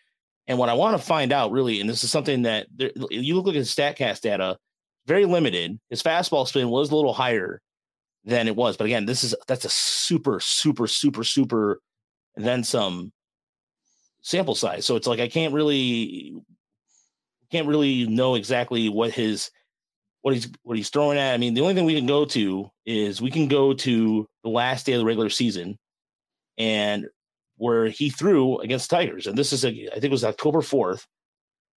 And 0.47 0.57
what 0.57 0.69
I 0.69 0.73
want 0.73 0.99
to 0.99 1.05
find 1.05 1.31
out 1.31 1.51
really, 1.51 1.81
and 1.81 1.89
this 1.89 2.03
is 2.03 2.11
something 2.11 2.43
that 2.43 2.67
there, 2.73 2.91
you 3.09 3.35
look 3.35 3.47
at 3.47 3.55
his 3.55 3.73
Statcast 3.73 4.21
data, 4.21 4.57
very 5.05 5.25
limited. 5.25 5.79
His 5.89 6.01
fastball 6.01 6.47
spin 6.47 6.69
was 6.69 6.91
a 6.91 6.95
little 6.95 7.13
higher 7.13 7.61
than 8.23 8.47
it 8.47 8.55
was, 8.55 8.77
but 8.77 8.85
again, 8.85 9.05
this 9.05 9.23
is 9.23 9.35
that's 9.47 9.65
a 9.65 9.69
super, 9.69 10.39
super, 10.39 10.87
super, 10.87 11.23
super, 11.23 11.81
and 12.35 12.45
then 12.45 12.63
some 12.63 13.11
sample 14.21 14.55
size. 14.55 14.85
So 14.85 14.95
it's 14.95 15.07
like 15.07 15.19
I 15.19 15.27
can't 15.27 15.53
really 15.53 16.35
can't 17.51 17.67
really 17.67 18.05
know 18.07 18.35
exactly 18.35 18.89
what 18.89 19.11
his 19.11 19.49
what 20.27 20.33
he's 20.33 20.49
what 20.63 20.75
he's 20.75 20.89
throwing 20.89 21.17
at. 21.17 21.33
I 21.33 21.37
mean, 21.37 21.53
the 21.53 21.61
only 21.61 21.73
thing 21.73 21.85
we 21.85 21.95
can 21.95 22.05
go 22.05 22.25
to 22.25 22.69
is 22.85 23.21
we 23.21 23.31
can 23.31 23.47
go 23.47 23.73
to 23.73 24.27
the 24.43 24.49
last 24.49 24.85
day 24.85 24.91
of 24.91 24.99
the 24.99 25.05
regular 25.05 25.29
season 25.29 25.77
and 26.57 27.07
where 27.55 27.85
he 27.87 28.09
threw 28.09 28.57
against 28.59 28.89
Tigers. 28.89 29.25
And 29.25 29.37
this 29.37 29.53
is 29.53 29.63
a, 29.63 29.69
I 29.69 29.93
think 29.93 30.03
it 30.03 30.11
was 30.11 30.25
October 30.25 30.59
4th. 30.59 31.05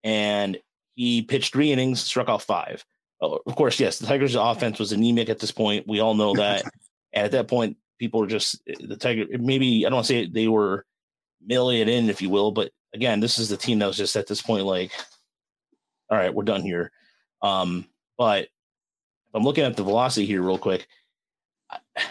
And 0.02 0.58
he 0.96 1.22
pitched 1.22 1.52
three 1.52 1.70
innings, 1.70 2.00
struck 2.00 2.28
out 2.28 2.42
five. 2.42 2.84
Oh, 3.20 3.38
of 3.46 3.54
course, 3.54 3.78
yes, 3.78 4.00
the 4.00 4.08
Tigers' 4.08 4.34
offense 4.34 4.80
was 4.80 4.90
anemic 4.90 5.28
at 5.28 5.38
this 5.38 5.52
point. 5.52 5.86
We 5.86 6.00
all 6.00 6.14
know 6.14 6.34
that. 6.34 6.64
and 7.12 7.26
at 7.26 7.30
that 7.30 7.46
point, 7.46 7.76
people 8.00 8.18
were 8.18 8.26
just 8.26 8.60
the 8.66 8.96
Tiger. 8.96 9.26
Maybe 9.38 9.86
I 9.86 9.90
don't 9.90 9.98
want 9.98 10.08
to 10.08 10.12
say 10.12 10.26
they 10.26 10.48
were 10.48 10.84
milling 11.40 11.78
it 11.78 11.88
in, 11.88 12.10
if 12.10 12.20
you 12.20 12.30
will, 12.30 12.50
but 12.50 12.72
again, 12.92 13.20
this 13.20 13.38
is 13.38 13.48
the 13.48 13.56
team 13.56 13.78
that 13.78 13.86
was 13.86 13.96
just 13.96 14.16
at 14.16 14.26
this 14.26 14.42
point 14.42 14.64
like 14.64 14.90
all 16.10 16.18
right, 16.18 16.34
we're 16.34 16.42
done 16.42 16.62
here. 16.62 16.90
Um, 17.42 17.86
but 18.20 18.48
I'm 19.32 19.44
looking 19.44 19.64
at 19.64 19.78
the 19.78 19.82
velocity 19.82 20.26
here 20.26 20.42
real 20.42 20.58
quick. 20.58 20.86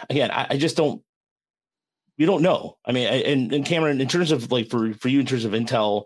Again, 0.09 0.31
I, 0.31 0.47
I 0.49 0.57
just 0.57 0.75
don't. 0.75 1.03
We 2.17 2.25
don't 2.25 2.41
know. 2.41 2.77
I 2.83 2.93
mean, 2.93 3.07
and, 3.07 3.53
and 3.53 3.63
Cameron, 3.63 4.01
in 4.01 4.07
terms 4.07 4.31
of 4.31 4.51
like 4.51 4.69
for 4.71 4.91
for 4.95 5.07
you, 5.07 5.19
in 5.19 5.27
terms 5.27 5.45
of 5.45 5.51
intel, 5.51 6.05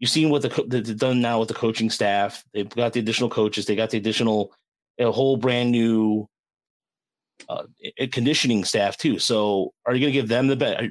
you've 0.00 0.10
seen 0.10 0.28
what 0.28 0.42
the 0.42 0.64
they've 0.66 0.98
done 0.98 1.22
now 1.22 1.38
with 1.38 1.48
the 1.48 1.54
coaching 1.54 1.88
staff. 1.88 2.44
They've 2.52 2.68
got 2.68 2.92
the 2.92 3.00
additional 3.00 3.30
coaches. 3.30 3.64
They 3.64 3.74
got 3.74 3.88
the 3.88 3.96
additional 3.96 4.52
a 4.98 5.10
whole 5.10 5.38
brand 5.38 5.70
new 5.70 6.28
uh, 7.48 7.62
conditioning 8.12 8.66
staff 8.66 8.98
too. 8.98 9.18
So, 9.18 9.72
are 9.86 9.94
you 9.94 10.00
going 10.00 10.12
to 10.12 10.20
give 10.20 10.28
them 10.28 10.48
the 10.48 10.56
bet? 10.56 10.82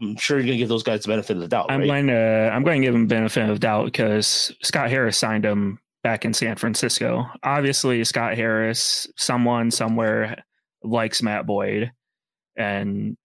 I'm 0.00 0.16
sure 0.18 0.36
you're 0.36 0.46
going 0.46 0.56
to 0.56 0.62
give 0.62 0.68
those 0.68 0.84
guys 0.84 1.02
the 1.02 1.08
benefit 1.08 1.36
of 1.36 1.42
the 1.42 1.48
doubt. 1.48 1.66
I'm 1.68 1.80
right? 1.80 1.86
going 1.86 2.06
to 2.06 2.50
I'm 2.54 2.62
going 2.62 2.80
to 2.80 2.86
give 2.86 2.94
them 2.94 3.08
benefit 3.08 3.50
of 3.50 3.58
doubt 3.58 3.86
because 3.86 4.54
Scott 4.62 4.88
Harris 4.88 5.18
signed 5.18 5.44
him 5.44 5.80
back 6.04 6.26
in 6.26 6.34
San 6.34 6.54
Francisco. 6.54 7.26
Obviously, 7.42 8.04
Scott 8.04 8.36
Harris, 8.36 9.08
someone 9.16 9.70
somewhere 9.70 10.44
likes 10.84 11.22
Matt 11.22 11.46
Boyd, 11.46 11.90
and 12.56 13.16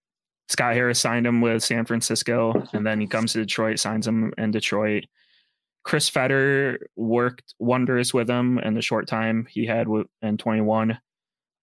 Scott 0.48 0.74
Harris 0.74 1.00
signed 1.00 1.28
him 1.28 1.42
with 1.42 1.62
San 1.62 1.86
Francisco, 1.86 2.64
and 2.74 2.88
then 2.88 3.00
he 3.00 3.06
comes 3.06 3.34
to 3.34 3.40
Detroit, 3.40 3.78
signs 3.78 4.08
him 4.08 4.34
in 4.38 4.50
Detroit. 4.50 5.04
Chris 5.84 6.10
Fetter 6.10 6.88
worked 6.96 7.54
wonders 7.60 8.14
with 8.14 8.30
him 8.30 8.58
in 8.60 8.74
the 8.74 8.82
short 8.82 9.08
time 9.08 9.46
he 9.50 9.66
had 9.66 9.88
in 10.22 10.38
21. 10.38 10.98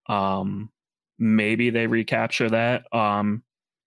Um, 0.07 0.69
maybe 1.17 1.71
they 1.71 1.87
recapture 1.87 2.49
that. 2.49 2.93
Um, 2.95 3.43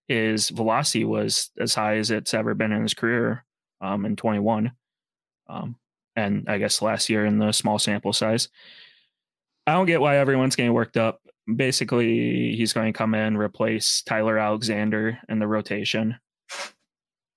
his 0.09 0.49
velocity 0.51 1.05
was 1.05 1.51
as 1.59 1.75
high 1.75 1.97
as 1.97 2.11
it's 2.11 2.35
ever 2.35 2.55
been 2.55 2.73
in 2.73 2.83
his 2.83 2.95
career 2.95 3.45
um, 3.81 4.05
in 4.05 4.17
21. 4.17 4.73
Um, 5.49 5.77
and 6.21 6.49
I 6.49 6.59
guess 6.59 6.83
last 6.83 7.09
year 7.09 7.27
in 7.27 7.39
the 7.39 7.53
small 7.53 7.79
sample 7.79 8.13
size. 8.13 8.49
I 9.67 9.73
don't 9.73 9.87
get 9.87 10.01
why 10.01 10.17
everyone's 10.17 10.57
getting 10.57 10.73
worked 10.73 10.97
up. 10.97 11.21
Basically, 11.55 12.55
he's 12.55 12.73
going 12.73 12.93
to 12.93 12.97
come 12.97 13.15
in, 13.15 13.37
replace 13.37 14.03
Tyler 14.03 14.39
Alexander 14.39 15.19
in 15.29 15.39
the 15.39 15.47
rotation. 15.47 16.17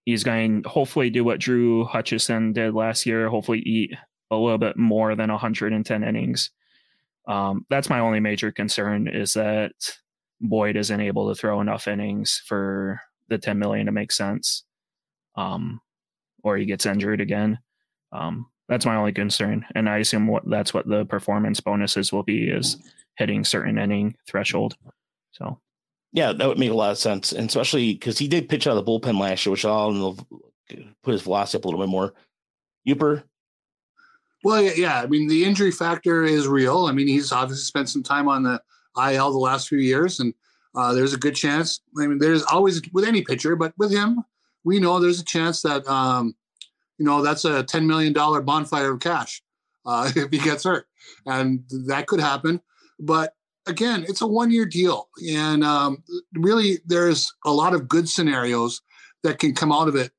He's 0.06 0.24
going 0.24 0.64
to 0.64 0.70
hopefully 0.70 1.10
do 1.10 1.24
what 1.24 1.40
Drew 1.40 1.86
Hutchison 1.86 2.54
did 2.54 2.74
last 2.74 3.06
year, 3.06 3.30
hopefully 3.30 3.60
eat 3.60 3.94
a 4.30 4.36
little 4.36 4.58
bit 4.58 4.78
more 4.78 5.16
than 5.16 5.30
110 5.30 6.04
innings. 6.04 6.52
Um, 7.28 7.66
that's 7.70 7.90
my 7.90 8.00
only 8.00 8.20
major 8.20 8.52
concern 8.52 9.08
is 9.08 9.34
that 9.34 9.72
Boyd 10.42 10.76
isn't 10.76 11.00
able 11.00 11.30
to 11.30 11.40
throw 11.40 11.62
enough 11.62 11.88
innings 11.88 12.42
for 12.46 13.00
the 13.30 13.38
10 13.38 13.58
million 13.58 13.86
to 13.86 13.92
make 13.92 14.12
sense. 14.12 14.64
Um, 15.36 15.80
or 16.44 16.58
he 16.58 16.66
gets 16.66 16.86
injured 16.86 17.22
again. 17.22 17.60
Um, 18.12 18.48
that's 18.70 18.86
my 18.86 18.96
only 18.96 19.14
concern, 19.14 19.66
and 19.76 19.90
I 19.90 19.98
assume 19.98 20.28
what 20.28 20.50
that's 20.50 20.74
what 20.74 20.88
the 20.88 21.06
performance 21.06 21.60
bonuses 21.60 22.12
will 22.12 22.24
be 22.24 22.50
is 22.50 22.78
hitting 23.18 23.44
certain 23.44 23.78
inning 23.78 24.16
threshold. 24.28 24.78
So, 25.32 25.60
yeah, 26.12 26.32
that 26.34 26.48
would 26.48 26.60
make 26.60 26.72
a 26.72 26.76
lot 26.76 26.92
of 26.92 26.98
sense, 26.98 27.32
and 27.32 27.48
especially 27.48 27.94
because 27.94 28.18
he 28.18 28.28
did 28.28 28.50
pitch 28.50 28.68
out 28.68 28.78
of 28.78 28.86
the 28.86 28.90
bullpen 28.90 29.20
last 29.20 29.46
year, 29.46 29.52
which 29.52 29.66
I'll 29.66 30.18
put 31.04 31.12
his 31.12 31.22
velocity 31.24 31.58
up 31.58 31.66
a 31.66 31.68
little 31.68 31.82
bit 31.82 31.90
more. 31.90 32.14
Yooper. 32.88 33.24
Well, 34.44 34.62
yeah, 34.62 34.74
yeah, 34.76 35.02
I 35.02 35.08
mean 35.08 35.28
the 35.28 35.46
injury 35.46 35.72
factor 35.72 36.24
is 36.24 36.48
real. 36.48 36.86
I 36.86 36.92
mean 36.92 37.08
he's 37.08 37.32
obviously 37.32 37.64
spent 37.64 37.90
some 37.90 38.04
time 38.04 38.28
on 38.28 38.44
the 38.44 38.62
IL 38.98 39.32
the 39.32 39.40
last 39.40 39.68
few 39.68 39.80
years, 39.80 40.20
and 40.20 40.34
uh, 40.76 40.94
there's 40.94 41.14
a 41.14 41.18
good 41.18 41.36
chance. 41.36 41.82
I 42.00 42.08
mean, 42.08 42.18
there's 42.18 42.44
always 42.44 42.82
with 42.92 43.06
any 43.06 43.22
pitcher, 43.22 43.56
but 43.56 43.74
with 43.78 43.92
him, 43.92 44.24
we 44.64 44.80
know 44.80 45.00
there's 45.00 45.20
a 45.20 45.26
chance 45.26 45.62
that 45.62 45.88
um, 45.88 46.36
you 46.98 47.06
know, 47.06 47.22
that's 47.22 47.46
a 47.46 47.64
$10 47.64 47.86
million 47.86 48.14
bonfire 48.14 48.94
of 48.94 49.00
cash 49.00 49.42
uh, 49.86 50.12
if 50.16 50.32
he 50.32 50.40
gets 50.40 50.64
hurt. 50.64 50.88
And 51.26 51.64
that 51.88 52.08
could 52.08 52.20
happen. 52.20 52.62
But 53.00 53.36
again, 53.68 54.06
it's 54.08 54.22
a 54.22 54.28
one 54.28 54.52
year 54.52 54.66
deal. 54.66 55.10
And 55.30 55.64
um, 55.64 56.04
really, 56.34 56.80
there's 56.86 57.34
a 57.46 57.52
lot 57.52 57.74
of 57.74 57.88
good 57.88 58.08
scenarios 58.08 58.82
that 59.24 59.40
can 59.40 59.54
come 59.54 59.72
out 59.72 59.88
of 59.88 59.96
it 59.96 60.12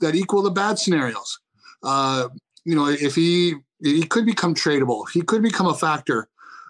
that 0.00 0.14
equal 0.14 0.42
the 0.42 0.50
bad 0.50 0.78
scenarios. 0.78 1.38
Uh, 1.82 2.28
you 2.64 2.74
know, 2.74 2.88
if 2.88 3.14
he 3.14 3.54
he 3.82 4.04
could 4.04 4.24
become 4.24 4.54
tradable, 4.54 5.08
he 5.10 5.22
could 5.22 5.42
become 5.42 5.66
a 5.66 5.74
factor. 5.74 6.28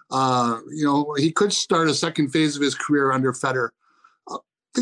Uh, 0.09 0.59
you 0.71 0.85
know, 0.85 1.13
he 1.17 1.31
could 1.31 1.53
start 1.53 1.87
a 1.87 1.93
second 1.93 2.29
phase 2.29 2.55
of 2.55 2.61
his 2.61 2.75
career 2.75 3.11
under 3.11 3.33
Fetter 3.33 3.73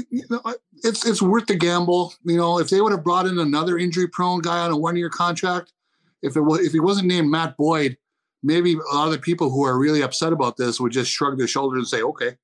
you 0.10 0.24
know, 0.30 0.42
it's 0.84 1.06
it's 1.06 1.22
worth 1.22 1.48
the 1.48 1.56
gamble. 1.56 2.14
You 2.24 2.38
know, 2.38 2.60
if 2.60 2.70
they 2.70 2.82
would 2.82 2.92
have 2.92 3.04
brought 3.04 3.28
in 3.28 3.40
another 3.40 3.78
injury 3.78 4.08
prone 4.08 4.42
guy 4.42 4.60
on 4.60 4.72
a 4.72 4.78
one 4.78 4.96
year 4.96 5.10
contract, 5.10 5.74
if 6.22 6.36
it 6.36 6.42
was 6.42 6.62
if 6.62 6.72
he 6.72 6.80
wasn't 6.80 7.08
named 7.08 7.30
Matt 7.30 7.58
Boyd, 7.58 7.98
maybe 8.44 8.74
a 8.74 8.96
lot 8.96 9.08
of 9.08 9.12
the 9.12 9.20
people 9.20 9.50
who 9.50 9.64
are 9.66 9.78
really 9.78 10.02
upset 10.02 10.34
about 10.34 10.58
this 10.58 10.80
would 10.80 10.92
just 10.92 11.12
shrug 11.12 11.38
their 11.38 11.48
shoulders 11.48 11.80
and 11.80 11.88
say, 11.88 12.02
okay. 12.02 12.38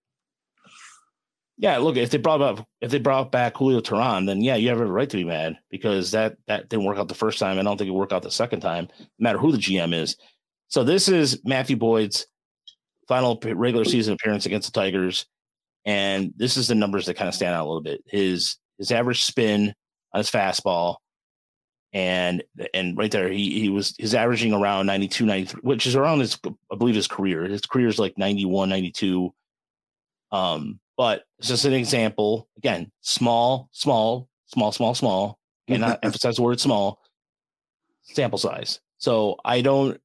Yeah, 1.60 1.78
look, 1.78 1.98
if 1.98 2.12
they 2.12 2.20
brought 2.20 2.42
up 2.42 2.68
if 2.82 2.92
they 2.92 3.00
brought 3.00 3.32
back 3.32 3.58
Julio 3.58 3.82
Teheran, 3.82 4.28
then 4.28 4.42
yeah, 4.42 4.56
you 4.56 4.70
have 4.70 4.80
a 4.80 4.86
right 4.86 5.10
to 5.10 5.18
be 5.18 5.24
mad 5.24 5.58
because 5.72 6.12
that 6.12 6.38
that 6.48 6.70
didn't 6.70 6.86
work 6.86 7.00
out 7.00 7.08
the 7.08 7.16
first 7.16 7.40
time. 7.40 7.58
I 7.58 7.64
don't 7.64 7.78
think 7.78 7.88
it 7.88 7.94
worked 7.94 8.14
out 8.14 8.22
the 8.22 8.30
second 8.30 8.60
time, 8.60 8.88
no 8.98 9.06
matter 9.24 9.40
who 9.40 9.52
the 9.52 9.58
GM 9.58 9.94
is. 9.94 10.18
So 10.68 10.84
this 10.84 11.08
is 11.08 11.42
Matthew 11.46 11.76
Boyd's 11.76 12.28
final 13.08 13.40
regular 13.44 13.86
season 13.86 14.14
appearance 14.14 14.46
against 14.46 14.72
the 14.72 14.80
Tigers. 14.80 15.26
And 15.88 16.34
this 16.36 16.58
is 16.58 16.68
the 16.68 16.76
numbers 16.76 17.06
that 17.06 17.16
kind 17.16 17.30
of 17.30 17.34
stand 17.34 17.56
out 17.56 17.64
a 17.66 17.70
little 17.70 17.82
bit. 17.82 18.04
His 18.06 18.58
his 18.78 18.92
average 18.92 19.24
spin 19.24 19.74
on 20.14 20.18
his 20.20 20.30
fastball 20.30 20.98
and 21.94 22.44
and 22.74 22.98
right 22.98 23.10
there 23.10 23.30
he 23.30 23.60
he 23.60 23.70
was 23.70 23.96
his 23.98 24.14
averaging 24.14 24.54
around 24.54 24.86
92 24.88 25.26
93 25.26 25.62
which 25.64 25.88
is 25.88 25.96
around 25.96 26.20
his 26.20 26.38
i 26.72 26.76
believe 26.76 26.94
his 26.94 27.08
career. 27.08 27.46
His 27.46 27.62
career 27.62 27.88
is 27.88 27.98
like 27.98 28.18
91 28.18 28.68
92 28.70 29.34
um 30.32 30.80
but 30.98 31.24
it's 31.40 31.48
just 31.48 31.64
an 31.64 31.74
example. 31.74 32.50
Again 32.58 32.92
small 33.00 33.70
small 33.72 34.28
small 34.48 34.74
small 34.74 34.94
small. 34.94 35.40
And 35.70 35.82
not 35.82 36.00
emphasize 36.04 36.36
the 36.36 36.44
word 36.44 36.60
small. 36.60 37.00
Sample 38.04 38.40
size. 38.40 38.82
So 38.98 39.38
i 39.46 39.62
don't 39.62 40.02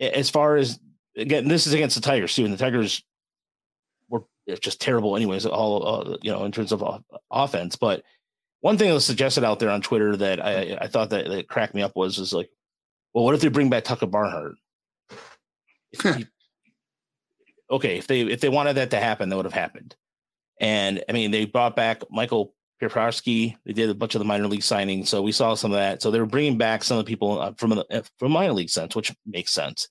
as 0.00 0.28
far 0.28 0.56
as 0.56 0.80
again 1.16 1.46
this 1.46 1.68
is 1.68 1.72
against 1.72 1.94
the 1.94 2.02
tigers 2.02 2.34
too 2.34 2.44
and 2.44 2.52
the 2.52 2.58
tigers 2.58 3.04
it's 4.46 4.60
just 4.60 4.80
terrible 4.80 5.16
anyways 5.16 5.46
all 5.46 5.86
uh, 5.86 6.16
you 6.22 6.30
know 6.30 6.44
in 6.44 6.52
terms 6.52 6.72
of 6.72 6.82
uh, 6.82 6.98
offense 7.30 7.76
but 7.76 8.02
one 8.60 8.78
thing 8.78 8.88
that 8.88 8.94
was 8.94 9.04
suggested 9.04 9.44
out 9.44 9.58
there 9.58 9.70
on 9.70 9.80
twitter 9.80 10.16
that 10.16 10.44
i 10.44 10.76
i 10.80 10.86
thought 10.86 11.10
that, 11.10 11.28
that 11.28 11.48
cracked 11.48 11.74
me 11.74 11.82
up 11.82 11.96
was 11.96 12.18
is 12.18 12.32
like 12.32 12.50
well 13.12 13.24
what 13.24 13.34
if 13.34 13.40
they 13.40 13.48
bring 13.48 13.70
back 13.70 13.84
tucker 13.84 14.06
barnhart 14.06 14.54
he, 16.02 16.26
okay 17.70 17.98
if 17.98 18.06
they 18.06 18.22
if 18.22 18.40
they 18.40 18.48
wanted 18.48 18.74
that 18.74 18.90
to 18.90 18.98
happen 18.98 19.28
that 19.28 19.36
would 19.36 19.46
have 19.46 19.52
happened 19.52 19.94
and 20.60 21.02
i 21.08 21.12
mean 21.12 21.30
they 21.30 21.44
brought 21.44 21.76
back 21.76 22.02
michael 22.10 22.54
Papierski. 22.82 23.56
They 23.64 23.72
did 23.72 23.90
a 23.90 23.94
bunch 23.94 24.14
of 24.14 24.18
the 24.18 24.24
minor 24.24 24.46
league 24.46 24.60
signings, 24.60 25.08
so 25.08 25.22
we 25.22 25.32
saw 25.32 25.54
some 25.54 25.72
of 25.72 25.78
that. 25.78 26.02
So 26.02 26.10
they 26.10 26.18
were 26.18 26.26
bringing 26.26 26.58
back 26.58 26.84
some 26.84 26.98
of 26.98 27.04
the 27.04 27.08
people 27.08 27.40
uh, 27.40 27.52
from 27.56 27.70
the 27.70 28.04
from 28.18 28.32
minor 28.32 28.52
league 28.52 28.70
sense, 28.70 28.94
which 28.94 29.14
makes 29.26 29.52
sense. 29.52 29.88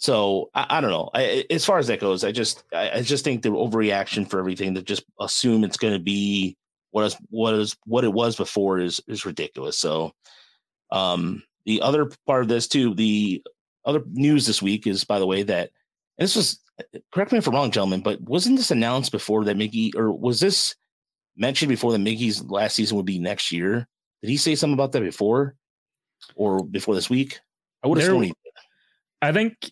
So 0.00 0.48
I, 0.54 0.66
I 0.70 0.80
don't 0.80 0.90
know. 0.90 1.10
I, 1.12 1.44
as 1.50 1.66
far 1.66 1.78
as 1.78 1.86
that 1.88 2.00
goes, 2.00 2.24
I 2.24 2.32
just 2.32 2.64
I, 2.72 2.90
I, 2.90 3.02
just 3.02 3.22
think 3.22 3.42
the 3.42 3.50
overreaction 3.50 4.28
for 4.28 4.38
everything 4.38 4.74
to 4.74 4.82
just 4.82 5.04
assume 5.20 5.62
it's 5.62 5.76
going 5.76 5.92
to 5.92 6.00
be 6.00 6.56
what 6.90 7.04
is 7.04 7.16
what 7.28 7.54
is 7.54 7.76
what 7.84 8.04
it 8.04 8.12
was 8.12 8.34
before 8.34 8.78
is 8.78 9.02
is 9.06 9.26
ridiculous. 9.26 9.78
So 9.78 10.12
um, 10.90 11.42
the 11.66 11.82
other 11.82 12.10
part 12.26 12.40
of 12.42 12.48
this 12.48 12.66
too, 12.66 12.94
the 12.94 13.42
other 13.84 14.02
news 14.10 14.46
this 14.46 14.62
week 14.62 14.86
is 14.86 15.04
by 15.04 15.18
the 15.18 15.26
way 15.26 15.42
that 15.42 15.70
this 16.16 16.34
was 16.34 16.60
correct 17.12 17.32
me 17.32 17.38
if 17.38 17.46
I'm 17.46 17.54
wrong, 17.54 17.70
gentlemen, 17.70 18.00
but 18.00 18.22
wasn't 18.22 18.56
this 18.56 18.70
announced 18.70 19.12
before 19.12 19.44
that 19.44 19.58
Miggy 19.58 19.94
or 19.94 20.10
was 20.10 20.40
this 20.40 20.76
mentioned 21.36 21.68
before 21.68 21.92
that 21.92 22.00
Miggy's 22.00 22.42
last 22.44 22.74
season 22.74 22.96
would 22.96 23.04
be 23.04 23.18
next 23.18 23.52
year? 23.52 23.86
Did 24.22 24.30
he 24.30 24.38
say 24.38 24.54
something 24.54 24.74
about 24.74 24.92
that 24.92 25.02
before 25.02 25.56
or 26.36 26.64
before 26.64 26.94
this 26.94 27.10
week? 27.10 27.38
I 27.84 27.88
would 27.88 27.98
have 27.98 28.18
there, 28.18 28.30
I 29.22 29.32
think 29.32 29.70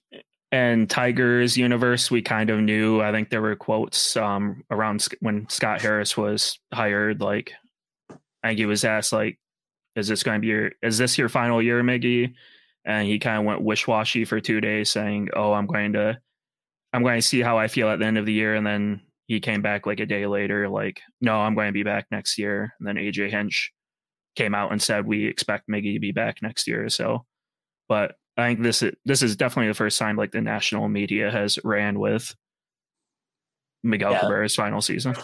in 0.51 0.87
Tigers 0.87 1.57
universe, 1.57 2.11
we 2.11 2.23
kind 2.23 2.51
of 2.51 2.61
knew. 2.61 3.01
I 3.01 3.13
think 3.13 3.31
there 3.31 3.43
were 3.43 3.57
quotes 3.57 4.17
um, 4.17 4.65
around 4.71 5.07
when 5.21 5.49
Scott 5.49 5.81
Harris 5.83 6.17
was 6.17 6.59
hired. 6.73 7.21
Like, 7.21 7.53
I 8.43 8.49
think 8.49 8.59
he 8.59 8.67
was 8.67 8.85
asked, 8.85 9.13
like, 9.13 9.39
"Is 9.97 10.09
this 10.09 10.23
going 10.23 10.37
to 10.37 10.41
be 10.41 10.49
your? 10.49 10.71
Is 10.83 10.99
this 10.99 11.19
your 11.19 11.29
final 11.29 11.63
year, 11.63 11.83
Miggy?" 11.83 12.35
And 12.85 13.07
he 13.07 13.19
kind 13.19 13.39
of 13.39 13.45
went 13.45 13.63
wish 13.63 13.87
washy 13.87 14.25
for 14.25 14.41
two 14.41 14.61
days, 14.61 14.91
saying, 14.91 15.29
"Oh, 15.35 15.53
I'm 15.53 15.67
going 15.67 15.93
to, 15.95 16.19
I'm 16.93 17.03
going 17.03 17.19
to 17.21 17.27
see 17.27 17.41
how 17.41 17.59
I 17.59 17.69
feel 17.69 17.89
at 17.89 17.99
the 17.99 18.07
end 18.07 18.19
of 18.19 18.27
the 18.27 18.33
year." 18.33 18.55
And 18.55 18.67
then 18.67 19.03
he 19.27 19.41
came 19.41 19.61
back 19.61 19.87
like 19.87 20.01
a 20.01 20.07
day 20.07 20.27
later, 20.27 20.69
like, 20.69 21.01
"No, 21.21 21.41
I'm 21.41 21.55
going 21.55 21.69
to 21.69 21.73
be 21.73 21.83
back 21.83 22.07
next 22.11 22.39
year." 22.39 22.73
And 22.79 22.89
then 22.89 22.97
AJ 22.97 23.31
Hinch 23.31 23.73
came 24.37 24.55
out 24.55 24.73
and 24.73 24.81
said, 24.81 25.07
"We 25.07 25.27
expect 25.27 25.69
Miggy 25.69 25.95
to 25.95 26.01
be 26.01 26.13
back 26.13 26.43
next 26.43 26.67
year." 26.67 26.89
So, 26.89 27.27
but 27.89 28.15
I 28.39 28.47
think 28.47 28.63
this 28.63 28.83
is 28.83 28.95
this 29.05 29.23
is 29.23 29.37
definitely 29.37 29.69
the 29.69 29.75
first 29.75 29.99
time 29.99 30.17
like 30.17 30.31
the 30.31 30.41
national 30.41 30.89
media 30.89 31.31
has 31.31 31.59
ran 31.65 31.99
with 31.99 32.35
Miguel 33.83 34.13
yeah. 34.13 34.21
Cabrera's 34.21 34.55
final 34.55 34.81
season. 34.81 35.17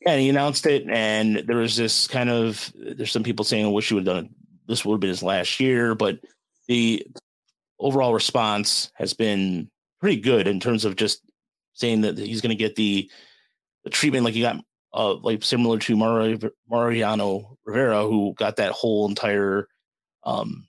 Yeah, 0.00 0.12
and 0.12 0.20
he 0.20 0.28
announced 0.28 0.66
it, 0.66 0.84
and 0.88 1.44
there 1.46 1.58
was 1.58 1.76
this 1.76 2.08
kind 2.08 2.28
of 2.28 2.72
there's 2.74 3.12
some 3.12 3.22
people 3.22 3.44
saying, 3.44 3.64
"I 3.64 3.68
wish 3.68 3.88
he 3.88 3.94
would 3.94 4.04
have 4.06 4.16
done 4.16 4.24
it. 4.24 4.30
This 4.66 4.84
would 4.84 4.94
have 4.94 5.00
been 5.00 5.10
his 5.10 5.22
last 5.22 5.60
year," 5.60 5.94
but 5.94 6.18
the 6.66 7.06
overall 7.78 8.12
response 8.12 8.90
has 8.94 9.14
been 9.14 9.70
pretty 10.00 10.20
good 10.20 10.48
in 10.48 10.58
terms 10.58 10.84
of 10.84 10.96
just 10.96 11.22
saying 11.74 12.00
that 12.00 12.18
he's 12.18 12.40
going 12.40 12.50
to 12.50 12.56
get 12.56 12.74
the 12.74 13.08
the 13.84 13.90
treatment 13.90 14.24
like 14.24 14.34
he 14.34 14.40
got 14.40 14.56
uh, 14.92 15.14
like 15.14 15.44
similar 15.44 15.78
to 15.78 15.96
Mariano 16.68 17.56
Rivera, 17.64 18.02
who 18.02 18.34
got 18.34 18.56
that 18.56 18.72
whole 18.72 19.08
entire 19.08 19.68
um, 20.24 20.66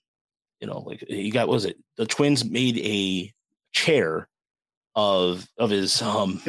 you 0.64 0.68
know, 0.68 0.80
like 0.80 1.04
he 1.06 1.30
got 1.30 1.50
was 1.50 1.66
it 1.66 1.78
the 1.98 2.06
Twins 2.06 2.46
made 2.46 2.78
a 2.78 3.30
chair 3.74 4.30
of 4.96 5.46
of 5.58 5.70
his 5.70 6.02
um 6.02 6.42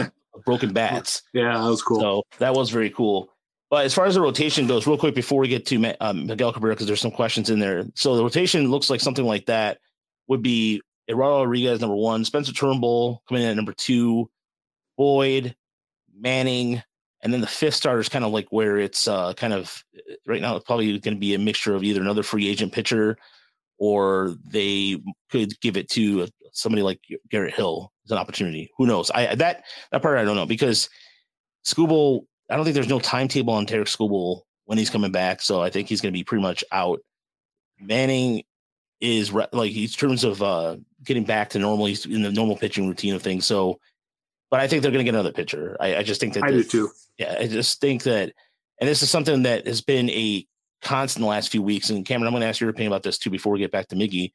broken 0.44 0.72
bats. 0.72 1.22
Yeah, 1.32 1.58
that 1.58 1.68
was 1.68 1.82
cool. 1.82 2.00
So 2.00 2.22
that 2.38 2.54
was 2.54 2.70
very 2.70 2.90
cool. 2.90 3.28
But 3.70 3.86
as 3.86 3.92
far 3.92 4.06
as 4.06 4.14
the 4.14 4.20
rotation 4.20 4.68
goes, 4.68 4.86
real 4.86 4.96
quick 4.96 5.16
before 5.16 5.40
we 5.40 5.48
get 5.48 5.66
to 5.66 5.96
um, 6.00 6.26
Miguel 6.28 6.52
Cabrera, 6.52 6.76
because 6.76 6.86
there's 6.86 7.00
some 7.00 7.10
questions 7.10 7.50
in 7.50 7.58
there. 7.58 7.86
So 7.96 8.14
the 8.14 8.22
rotation 8.22 8.70
looks 8.70 8.88
like 8.88 9.00
something 9.00 9.24
like 9.24 9.46
that 9.46 9.78
would 10.28 10.42
be 10.42 10.80
Eduardo 11.10 11.40
Rodriguez 11.40 11.80
number 11.80 11.96
one, 11.96 12.24
Spencer 12.24 12.52
Turnbull 12.52 13.20
coming 13.28 13.42
in 13.42 13.48
at 13.48 13.56
number 13.56 13.72
two, 13.72 14.30
Boyd, 14.96 15.56
Manning, 16.16 16.84
and 17.20 17.32
then 17.32 17.40
the 17.40 17.48
fifth 17.48 17.74
starter 17.74 17.98
is 17.98 18.08
kind 18.08 18.24
of 18.24 18.30
like 18.30 18.46
where 18.50 18.78
it's 18.78 19.08
uh, 19.08 19.32
kind 19.34 19.52
of 19.52 19.82
right 20.24 20.40
now. 20.40 20.54
It's 20.54 20.66
probably 20.66 20.96
going 21.00 21.16
to 21.16 21.20
be 21.20 21.34
a 21.34 21.38
mixture 21.40 21.74
of 21.74 21.82
either 21.82 22.00
another 22.00 22.22
free 22.22 22.48
agent 22.48 22.72
pitcher 22.72 23.16
or 23.78 24.36
they 24.44 25.02
could 25.30 25.58
give 25.60 25.76
it 25.76 25.88
to 25.90 26.28
somebody 26.52 26.82
like 26.82 27.00
Garrett 27.30 27.54
Hill 27.54 27.92
as 28.04 28.10
an 28.10 28.18
opportunity. 28.18 28.70
Who 28.78 28.86
knows? 28.86 29.10
I 29.10 29.34
that 29.34 29.64
that 29.90 30.02
part 30.02 30.18
I 30.18 30.24
don't 30.24 30.36
know 30.36 30.46
because 30.46 30.88
Skubal. 31.66 32.26
I 32.50 32.56
don't 32.56 32.64
think 32.64 32.74
there's 32.74 32.88
no 32.88 33.00
timetable 33.00 33.54
on 33.54 33.64
Tarik 33.64 33.88
Skubal 33.88 34.42
when 34.66 34.76
he's 34.76 34.90
coming 34.90 35.12
back, 35.12 35.40
so 35.40 35.62
I 35.62 35.70
think 35.70 35.88
he's 35.88 36.02
going 36.02 36.12
to 36.12 36.18
be 36.18 36.24
pretty 36.24 36.42
much 36.42 36.62
out 36.70 37.00
Manning 37.80 38.44
is 39.00 39.32
re- 39.32 39.48
like 39.52 39.74
in 39.74 39.88
terms 39.88 40.24
of 40.24 40.42
uh, 40.42 40.76
getting 41.02 41.24
back 41.24 41.50
to 41.50 41.58
normal. 41.58 41.86
He's 41.86 42.06
in 42.06 42.22
the 42.22 42.30
normal 42.30 42.56
pitching 42.56 42.88
routine 42.88 43.14
of 43.14 43.22
things. 43.22 43.44
So, 43.46 43.80
but 44.50 44.60
I 44.60 44.68
think 44.68 44.82
they're 44.82 44.92
going 44.92 45.04
to 45.04 45.10
get 45.10 45.14
another 45.14 45.32
pitcher. 45.32 45.76
I, 45.80 45.96
I 45.96 46.02
just 46.02 46.20
think 46.20 46.34
that 46.34 46.44
I 46.44 46.50
do 46.50 46.62
too. 46.62 46.90
Yeah, 47.18 47.36
I 47.38 47.46
just 47.46 47.80
think 47.80 48.04
that, 48.04 48.32
and 48.80 48.88
this 48.88 49.02
is 49.02 49.10
something 49.10 49.42
that 49.42 49.66
has 49.66 49.80
been 49.80 50.10
a 50.10 50.46
constant 50.84 51.22
the 51.22 51.28
last 51.28 51.50
few 51.50 51.62
weeks. 51.62 51.90
And 51.90 52.06
Cameron, 52.06 52.28
I'm 52.28 52.32
going 52.32 52.42
to 52.42 52.46
ask 52.46 52.60
your 52.60 52.70
opinion 52.70 52.92
about 52.92 53.02
this 53.02 53.18
too 53.18 53.30
before 53.30 53.52
we 53.52 53.58
get 53.58 53.72
back 53.72 53.88
to 53.88 53.96
Miggy. 53.96 54.32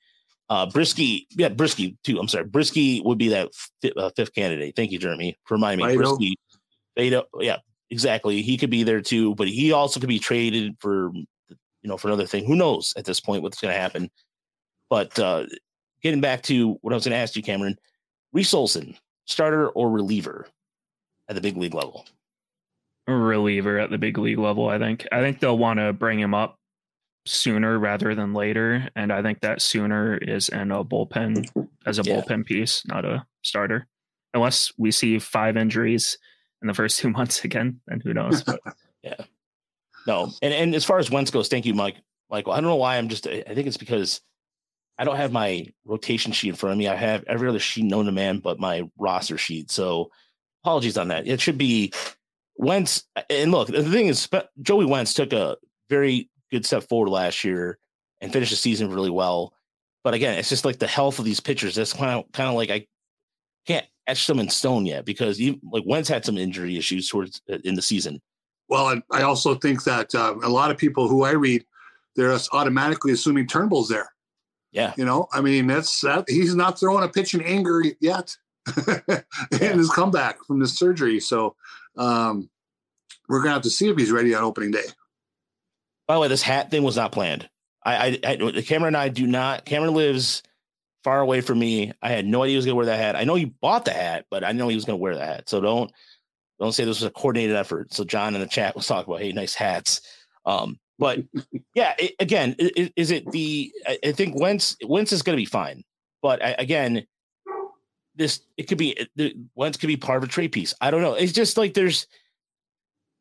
Uh, 0.49 0.65
Brieske, 0.65 1.25
yeah, 1.31 1.49
Brieske 1.49 1.95
too. 2.03 2.19
I'm 2.19 2.27
sorry, 2.27 2.45
Brieske 2.45 3.03
would 3.05 3.17
be 3.17 3.29
that 3.29 3.49
fifth, 3.81 3.95
uh, 3.95 4.09
fifth 4.15 4.33
candidate. 4.33 4.75
Thank 4.75 4.91
you, 4.91 4.97
Jeremy, 4.97 5.37
for 5.45 5.55
reminding 5.55 5.85
me. 5.85 5.95
Faedo. 5.95 6.17
Brieske, 6.17 6.33
Faedo, 6.97 7.23
yeah, 7.39 7.57
exactly. 7.91 8.41
He 8.41 8.57
could 8.57 8.71
be 8.71 8.83
there 8.83 9.01
too, 9.01 9.35
but 9.35 9.47
he 9.47 9.71
also 9.71 9.99
could 9.99 10.09
be 10.09 10.19
traded 10.19 10.75
for, 10.79 11.11
you 11.13 11.57
know, 11.83 11.97
for 11.97 12.07
another 12.07 12.25
thing. 12.25 12.45
Who 12.45 12.55
knows 12.55 12.93
at 12.97 13.05
this 13.05 13.19
point 13.19 13.43
what's 13.43 13.61
going 13.61 13.73
to 13.73 13.79
happen? 13.79 14.09
But 14.89 15.17
uh, 15.19 15.45
getting 16.01 16.19
back 16.19 16.41
to 16.43 16.73
what 16.81 16.93
I 16.93 16.95
was 16.95 17.05
going 17.05 17.13
to 17.13 17.17
ask 17.17 17.35
you, 17.35 17.43
Cameron, 17.43 17.77
Reese 18.33 18.53
Olson, 18.53 18.95
starter 19.25 19.69
or 19.69 19.91
reliever 19.91 20.47
at 21.27 21.35
the 21.35 21.41
big 21.41 21.57
league 21.57 21.75
level? 21.75 22.07
Reliever 23.17 23.77
at 23.79 23.89
the 23.89 23.97
big 23.97 24.17
league 24.17 24.39
level. 24.39 24.67
I 24.69 24.77
think. 24.79 25.07
I 25.11 25.19
think 25.21 25.39
they'll 25.39 25.57
want 25.57 25.79
to 25.79 25.93
bring 25.93 26.19
him 26.19 26.33
up 26.33 26.57
sooner 27.25 27.77
rather 27.77 28.15
than 28.15 28.33
later, 28.33 28.89
and 28.95 29.11
I 29.11 29.21
think 29.21 29.41
that 29.41 29.61
sooner 29.61 30.17
is 30.17 30.49
in 30.49 30.71
a 30.71 30.83
bullpen 30.83 31.67
as 31.85 31.99
a 31.99 32.03
Yeah. 32.03 32.21
bullpen 32.21 32.45
piece, 32.45 32.83
not 32.87 33.05
a 33.05 33.25
starter. 33.43 33.87
Unless 34.33 34.73
we 34.77 34.91
see 34.91 35.19
five 35.19 35.57
injuries 35.57 36.17
in 36.61 36.67
the 36.67 36.73
first 36.73 36.99
two 36.99 37.09
months 37.09 37.43
again, 37.43 37.81
then 37.87 37.99
who 37.99 38.13
knows? 38.13 38.43
But 38.43 38.59
yeah, 39.03 39.15
No, 40.07 40.31
and 40.41 40.53
and 40.53 40.73
as 40.75 40.85
far 40.85 40.97
as 40.99 41.11
Wentz 41.11 41.31
goes, 41.31 41.47
thank 41.49 41.65
you, 41.65 41.73
Mike. 41.73 41.97
Michael, 42.31 42.53
I 42.53 42.57
don't 42.57 42.69
know 42.69 42.75
why 42.75 42.97
I'm 42.97 43.09
just. 43.09 43.27
I 43.27 43.41
think 43.41 43.67
it's 43.67 43.77
because 43.77 44.21
I 44.99 45.03
don't 45.03 45.15
have 45.17 45.31
my 45.31 45.65
rotation 45.85 46.31
sheet 46.31 46.49
in 46.49 46.55
front 46.55 46.73
of 46.73 46.77
me. 46.77 46.87
I 46.87 46.95
have 46.95 47.23
every 47.27 47.49
other 47.49 47.59
sheet 47.59 47.85
known 47.85 48.05
to 48.05 48.11
man, 48.11 48.39
but 48.39 48.59
my 48.59 48.83
roster 48.97 49.37
sheet. 49.37 49.71
So 49.71 50.11
apologies 50.63 50.97
on 50.97 51.07
that. 51.07 51.27
It 51.27 51.41
should 51.41 51.57
be 51.57 51.91
Wentz. 52.59 53.03
And 53.29 53.51
look, 53.51 53.69
the 53.69 53.83
thing 53.83 54.07
is, 54.07 54.27
Joey 54.61 54.85
Wentz 54.85 55.13
took 55.13 55.33
a 55.33 55.57
very 55.89 56.29
good 56.51 56.65
step 56.65 56.83
forward 56.83 57.09
last 57.09 57.43
year 57.43 57.79
and 58.21 58.31
finished 58.31 58.51
the 58.51 58.57
season 58.57 58.91
really 58.91 59.09
well. 59.09 59.53
But 60.03 60.13
again, 60.13 60.37
it's 60.37 60.49
just 60.49 60.65
like 60.65 60.77
the 60.77 60.87
health 60.87 61.19
of 61.19 61.25
these 61.25 61.39
pitchers. 61.39 61.75
That's 61.75 61.93
kind 61.93 62.11
of 62.11 62.31
kind 62.33 62.49
of 62.49 62.55
like 62.55 62.69
I 62.69 62.85
can't 63.65 63.85
etch 64.07 64.27
them 64.27 64.39
in 64.39 64.49
stone 64.49 64.85
yet 64.85 65.05
because 65.05 65.39
even, 65.39 65.59
like 65.71 65.83
Wentz 65.85 66.09
had 66.09 66.25
some 66.25 66.37
injury 66.37 66.77
issues 66.77 67.09
towards 67.09 67.41
uh, 67.49 67.57
in 67.63 67.75
the 67.75 67.81
season. 67.81 68.21
Well, 68.67 68.89
and 68.89 69.03
I 69.11 69.23
also 69.23 69.55
think 69.55 69.83
that 69.85 70.13
uh, 70.13 70.35
a 70.43 70.49
lot 70.49 70.69
of 70.69 70.77
people 70.77 71.07
who 71.07 71.23
I 71.23 71.31
read, 71.31 71.65
they're 72.15 72.37
automatically 72.53 73.13
assuming 73.13 73.47
Turnbull's 73.47 73.89
there. 73.89 74.11
Yeah. 74.71 74.93
You 74.97 75.05
know, 75.05 75.27
I 75.31 75.41
mean, 75.41 75.65
that's 75.67 76.01
that. 76.01 76.25
He's 76.27 76.55
not 76.55 76.79
throwing 76.79 77.03
a 77.03 77.09
pitch 77.09 77.33
in 77.33 77.41
anger 77.41 77.83
yet 77.99 78.35
in 79.51 79.77
his 79.79 79.89
comeback 79.89 80.43
from 80.45 80.59
this 80.59 80.77
surgery. 80.77 81.19
So 81.19 81.55
um, 81.97 82.49
we're 83.27 83.41
gonna 83.41 83.53
have 83.53 83.63
to 83.63 83.69
see 83.69 83.89
if 83.89 83.97
he's 83.97 84.11
ready 84.11 84.33
on 84.35 84.43
opening 84.43 84.71
day. 84.71 84.83
By 86.07 86.15
the 86.15 86.19
way, 86.21 86.27
this 86.27 86.41
hat 86.41 86.71
thing 86.71 86.83
was 86.83 86.95
not 86.95 87.11
planned. 87.11 87.47
I, 87.85 88.19
I, 88.23 88.31
I 88.31 88.61
Cameron 88.61 88.95
and 88.95 88.97
I 88.97 89.09
do 89.09 89.27
not. 89.27 89.65
Cameron 89.65 89.93
lives 89.93 90.43
far 91.03 91.21
away 91.21 91.41
from 91.41 91.59
me. 91.59 91.93
I 92.01 92.09
had 92.09 92.25
no 92.25 92.43
idea 92.43 92.53
he 92.53 92.55
was 92.57 92.65
to 92.65 92.75
wear 92.75 92.85
that 92.87 92.97
hat. 92.99 93.15
I 93.15 93.23
know 93.23 93.35
he 93.35 93.45
bought 93.45 93.85
the 93.85 93.91
hat, 93.93 94.25
but 94.29 94.43
I 94.43 94.51
know 94.51 94.67
he 94.67 94.75
was 94.75 94.85
to 94.85 94.95
wear 94.95 95.15
the 95.15 95.25
hat. 95.25 95.49
So 95.49 95.61
don't 95.61 95.91
don't 96.59 96.73
say 96.73 96.83
this 96.83 96.99
was 96.99 97.07
a 97.07 97.11
coordinated 97.11 97.55
effort. 97.55 97.93
So 97.93 98.03
John 98.03 98.35
in 98.35 98.41
the 98.41 98.47
chat 98.47 98.75
was 98.75 98.85
talking 98.85 99.11
about, 99.11 99.21
hey, 99.21 99.31
nice 99.31 99.53
hats. 99.53 100.01
Um, 100.45 100.77
but 100.97 101.19
yeah, 101.75 101.93
it, 101.97 102.15
again, 102.19 102.55
i- 102.59 102.71
i- 102.77 102.93
is 102.95 103.11
it 103.11 103.31
the? 103.31 103.71
I, 103.87 103.99
I 104.07 104.11
think 104.11 104.37
Wentz 104.39 104.75
Wentz 104.85 105.11
is 105.13 105.21
going 105.21 105.37
to 105.37 105.41
be 105.41 105.45
fine, 105.45 105.83
but 106.21 106.43
I, 106.43 106.55
again, 106.59 107.05
this 108.19 108.41
it 108.57 108.63
could 108.63 108.77
be 108.77 109.07
the 109.15 109.33
Wentz 109.55 109.77
could 109.77 109.87
be 109.87 109.97
part 109.97 110.17
of 110.17 110.29
a 110.29 110.31
trade 110.31 110.51
piece. 110.51 110.75
I 110.79 110.91
don't 110.91 111.01
know. 111.01 111.13
It's 111.15 111.31
just 111.31 111.57
like 111.57 111.73
there's 111.73 112.05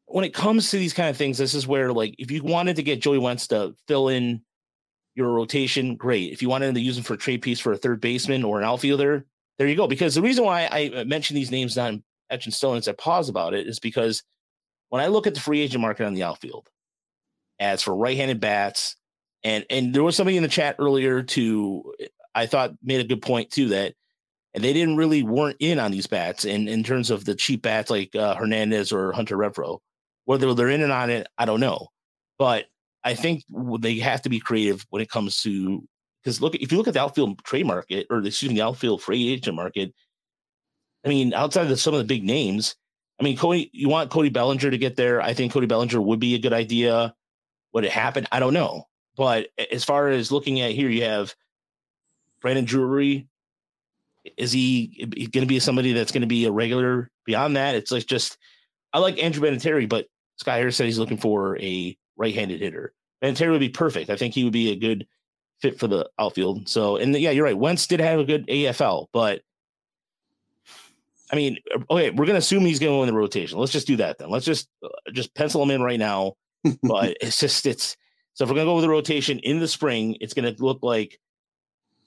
when 0.07 0.25
it 0.25 0.35
comes 0.35 0.71
to 0.71 0.77
these 0.77 0.93
kind 0.93 1.09
of 1.09 1.17
things, 1.17 1.39
this 1.39 1.55
is 1.55 1.67
where 1.67 1.93
like 1.93 2.15
if 2.19 2.31
you 2.31 2.43
wanted 2.43 2.77
to 2.77 2.83
get 2.83 3.01
Joey 3.01 3.19
Wentz 3.19 3.47
to 3.49 3.75
fill 3.87 4.09
in 4.09 4.43
your 5.15 5.29
rotation, 5.29 5.97
great. 5.97 6.33
If 6.33 6.43
you 6.43 6.49
wanted 6.49 6.75
to 6.75 6.81
use 6.81 6.99
him 6.99 7.05
for 7.05 7.15
a 7.15 7.19
trade 7.19 7.43
piece 7.43 7.61
for 7.61 7.73
a 7.73 7.79
third 7.79 8.01
baseman 8.01 8.45
or 8.45 8.59
an 8.59 8.65
outfielder, 8.65 9.25
there 9.57 9.69
you 9.69 9.77
go. 9.77 9.87
Because 9.87 10.15
the 10.15 10.23
reason 10.23 10.45
why 10.45 10.69
I 10.71 11.05
mentioned 11.05 11.37
these 11.37 11.51
names 11.51 11.77
not 11.77 11.93
in 11.93 12.03
etch 12.31 12.47
and 12.47 12.55
stone 12.55 12.77
as 12.77 12.89
I 12.89 12.93
pause 12.93 13.29
about 13.29 13.55
it 13.55 13.67
is 13.67 13.79
because 13.79 14.23
when 14.89 15.03
I 15.03 15.07
look 15.07 15.27
at 15.27 15.35
the 15.35 15.41
free 15.41 15.61
agent 15.61 15.81
market 15.81 16.07
on 16.07 16.15
the 16.15 16.25
outfield, 16.25 16.69
as 17.61 17.83
for 17.83 17.95
right-handed 17.95 18.41
bats, 18.41 18.97
and 19.45 19.65
and 19.71 19.95
there 19.95 20.03
was 20.03 20.17
somebody 20.17 20.37
in 20.37 20.43
the 20.43 20.49
chat 20.49 20.77
earlier 20.79 21.23
to 21.23 21.95
I 22.35 22.47
thought 22.47 22.73
made 22.83 23.01
a 23.01 23.05
good 23.05 23.23
point 23.23 23.51
too 23.51 23.69
that 23.69 23.95
and 24.55 24.65
they 24.65 24.73
didn't 24.73 24.97
really 24.97 25.23
weren't 25.23 25.57
in 25.61 25.79
on 25.79 25.91
these 25.91 26.07
bats 26.07 26.45
in 26.45 26.69
in 26.69 26.83
terms 26.83 27.11
of 27.11 27.25
the 27.25 27.35
cheap 27.35 27.63
bats 27.63 27.91
like 27.91 28.15
uh, 28.15 28.35
Hernandez 28.35 28.93
or 28.93 29.13
Hunter 29.13 29.37
Renfroe. 29.37 29.79
Whether 30.25 30.53
they're 30.55 30.69
in 30.69 30.83
and 30.83 30.93
on 30.93 31.11
it, 31.11 31.27
I 31.39 31.45
don't 31.45 31.61
know, 31.61 31.89
but 32.39 32.67
I 33.05 33.15
think 33.15 33.45
they 33.81 33.99
have 33.99 34.23
to 34.23 34.29
be 34.29 34.41
creative 34.41 34.85
when 34.91 35.03
it 35.03 35.11
comes 35.11 35.41
to 35.43 35.87
because 36.23 36.41
look 36.41 36.55
if 36.55 36.71
you 36.73 36.79
look 36.79 36.89
at 36.89 36.95
the 36.95 37.01
outfield 37.01 37.43
trade 37.45 37.67
market 37.67 38.07
or 38.11 38.19
excuse 38.19 38.51
me 38.51 38.57
the 38.57 38.65
outfield 38.65 39.03
free 39.03 39.33
agent 39.33 39.57
market. 39.57 39.95
I 41.05 41.09
mean, 41.09 41.33
outside 41.33 41.71
of 41.71 41.81
some 41.81 41.95
of 41.95 41.99
the 41.99 42.05
big 42.05 42.25
names, 42.25 42.75
I 43.21 43.25
mean, 43.25 43.37
Cody, 43.37 43.71
you 43.73 43.89
want 43.89 44.11
Cody 44.11 44.29
Bellinger 44.29 44.71
to 44.71 44.79
get 44.79 44.97
there. 44.97 45.23
I 45.23 45.33
think 45.33 45.53
Cody 45.53 45.67
Bellinger 45.67 46.01
would 46.01 46.21
be 46.21 46.35
a 46.35 46.41
good 46.41 46.53
idea. 46.53 47.15
Would 47.73 47.85
it 47.85 47.93
happen? 47.93 48.27
I 48.33 48.41
don't 48.41 48.55
know. 48.55 48.85
But 49.17 49.49
as 49.73 49.85
far 49.85 50.09
as 50.09 50.31
looking 50.31 50.61
at 50.61 50.73
here, 50.73 50.89
you 50.89 51.05
have 51.05 51.35
Brandon 52.41 52.65
Drury. 52.65 53.29
Is 54.37 54.53
he 54.53 55.07
going 55.33 55.43
to 55.43 55.47
be 55.47 55.61
somebody 55.61 55.93
that's 55.93 56.13
going 56.13 56.23
to 56.23 56.29
be 56.29 56.45
a 56.45 56.53
regular? 56.53 57.11
Beyond 57.25 57.57
that, 57.57 57.75
it's 57.75 57.91
like 57.91 58.07
just 58.07 58.39
I 58.93 58.99
like 58.99 59.23
Andrew 59.23 59.47
Benintendi, 59.47 59.89
but 59.89 60.07
Sky 60.37 60.57
Harris 60.57 60.77
said 60.77 60.87
he's 60.87 60.99
looking 60.99 61.19
for 61.19 61.59
a 61.59 61.97
right-handed 62.17 62.61
hitter. 62.61 62.93
Benintendi 63.23 63.51
would 63.51 63.61
be 63.61 63.69
perfect. 63.69 64.11
I 64.11 64.17
think 64.17 64.35
he 64.35 64.45
would 64.45 64.53
be 64.53 64.71
a 64.71 64.77
good 64.77 65.07
fit 65.61 65.79
for 65.79 65.89
the 65.89 66.09
outfield. 66.19 66.69
So, 66.69 66.97
and 66.97 67.15
yeah, 67.17 67.31
you're 67.31 67.45
right. 67.45 67.59
Wentz 67.59 67.87
did 67.87 68.01
have 68.01 68.21
a 68.21 68.25
good 68.25 68.47
AFL, 68.47 69.07
but 69.13 69.43
I 71.31 71.37
mean, 71.37 71.59
okay, 71.91 72.11
we're 72.11 72.27
gonna 72.27 72.39
assume 72.39 72.65
he's 72.65 72.79
going 72.79 72.93
to 72.93 72.99
win 72.99 73.09
the 73.09 73.13
rotation. 73.13 73.59
Let's 73.59 73.73
just 73.73 73.87
do 73.87 73.97
that 73.97 74.19
then. 74.19 74.31
Let's 74.31 74.47
just 74.47 74.69
uh, 74.83 74.89
just 75.13 75.35
pencil 75.35 75.63
him 75.63 75.71
in 75.71 75.83
right 75.83 75.99
now. 75.99 76.35
But 76.83 77.17
it's 77.21 77.39
just 77.39 77.67
it's 77.67 77.97
so 78.35 78.45
if 78.45 78.51
we're 78.51 78.57
gonna 78.57 78.67
go 78.67 78.77
with 78.77 78.85
the 78.85 78.89
rotation 78.89 79.39
in 79.41 79.59
the 79.59 79.69
spring, 79.69 80.17
it's 80.21 80.33
gonna 80.33 80.55
look 80.59 80.79
like 80.83 81.19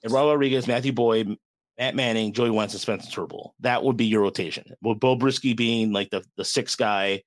Raul 0.06 0.30
Rodriguez, 0.30 0.66
Matthew 0.66 0.92
Boyd, 0.92 1.36
Matt 1.78 1.94
Manning, 1.94 2.32
Joey 2.32 2.50
Wentz, 2.50 2.74
and 2.74 2.80
Spencer 2.80 3.10
Turnbull. 3.10 3.54
That 3.60 3.82
would 3.82 3.96
be 3.96 4.06
your 4.06 4.22
rotation. 4.22 4.64
With 4.82 5.00
Beau 5.00 5.16
Brieske 5.16 5.56
being 5.56 5.92
like 5.92 6.10
the 6.10 6.24
the 6.36 6.44
sixth 6.44 6.78
guy, 6.78 7.22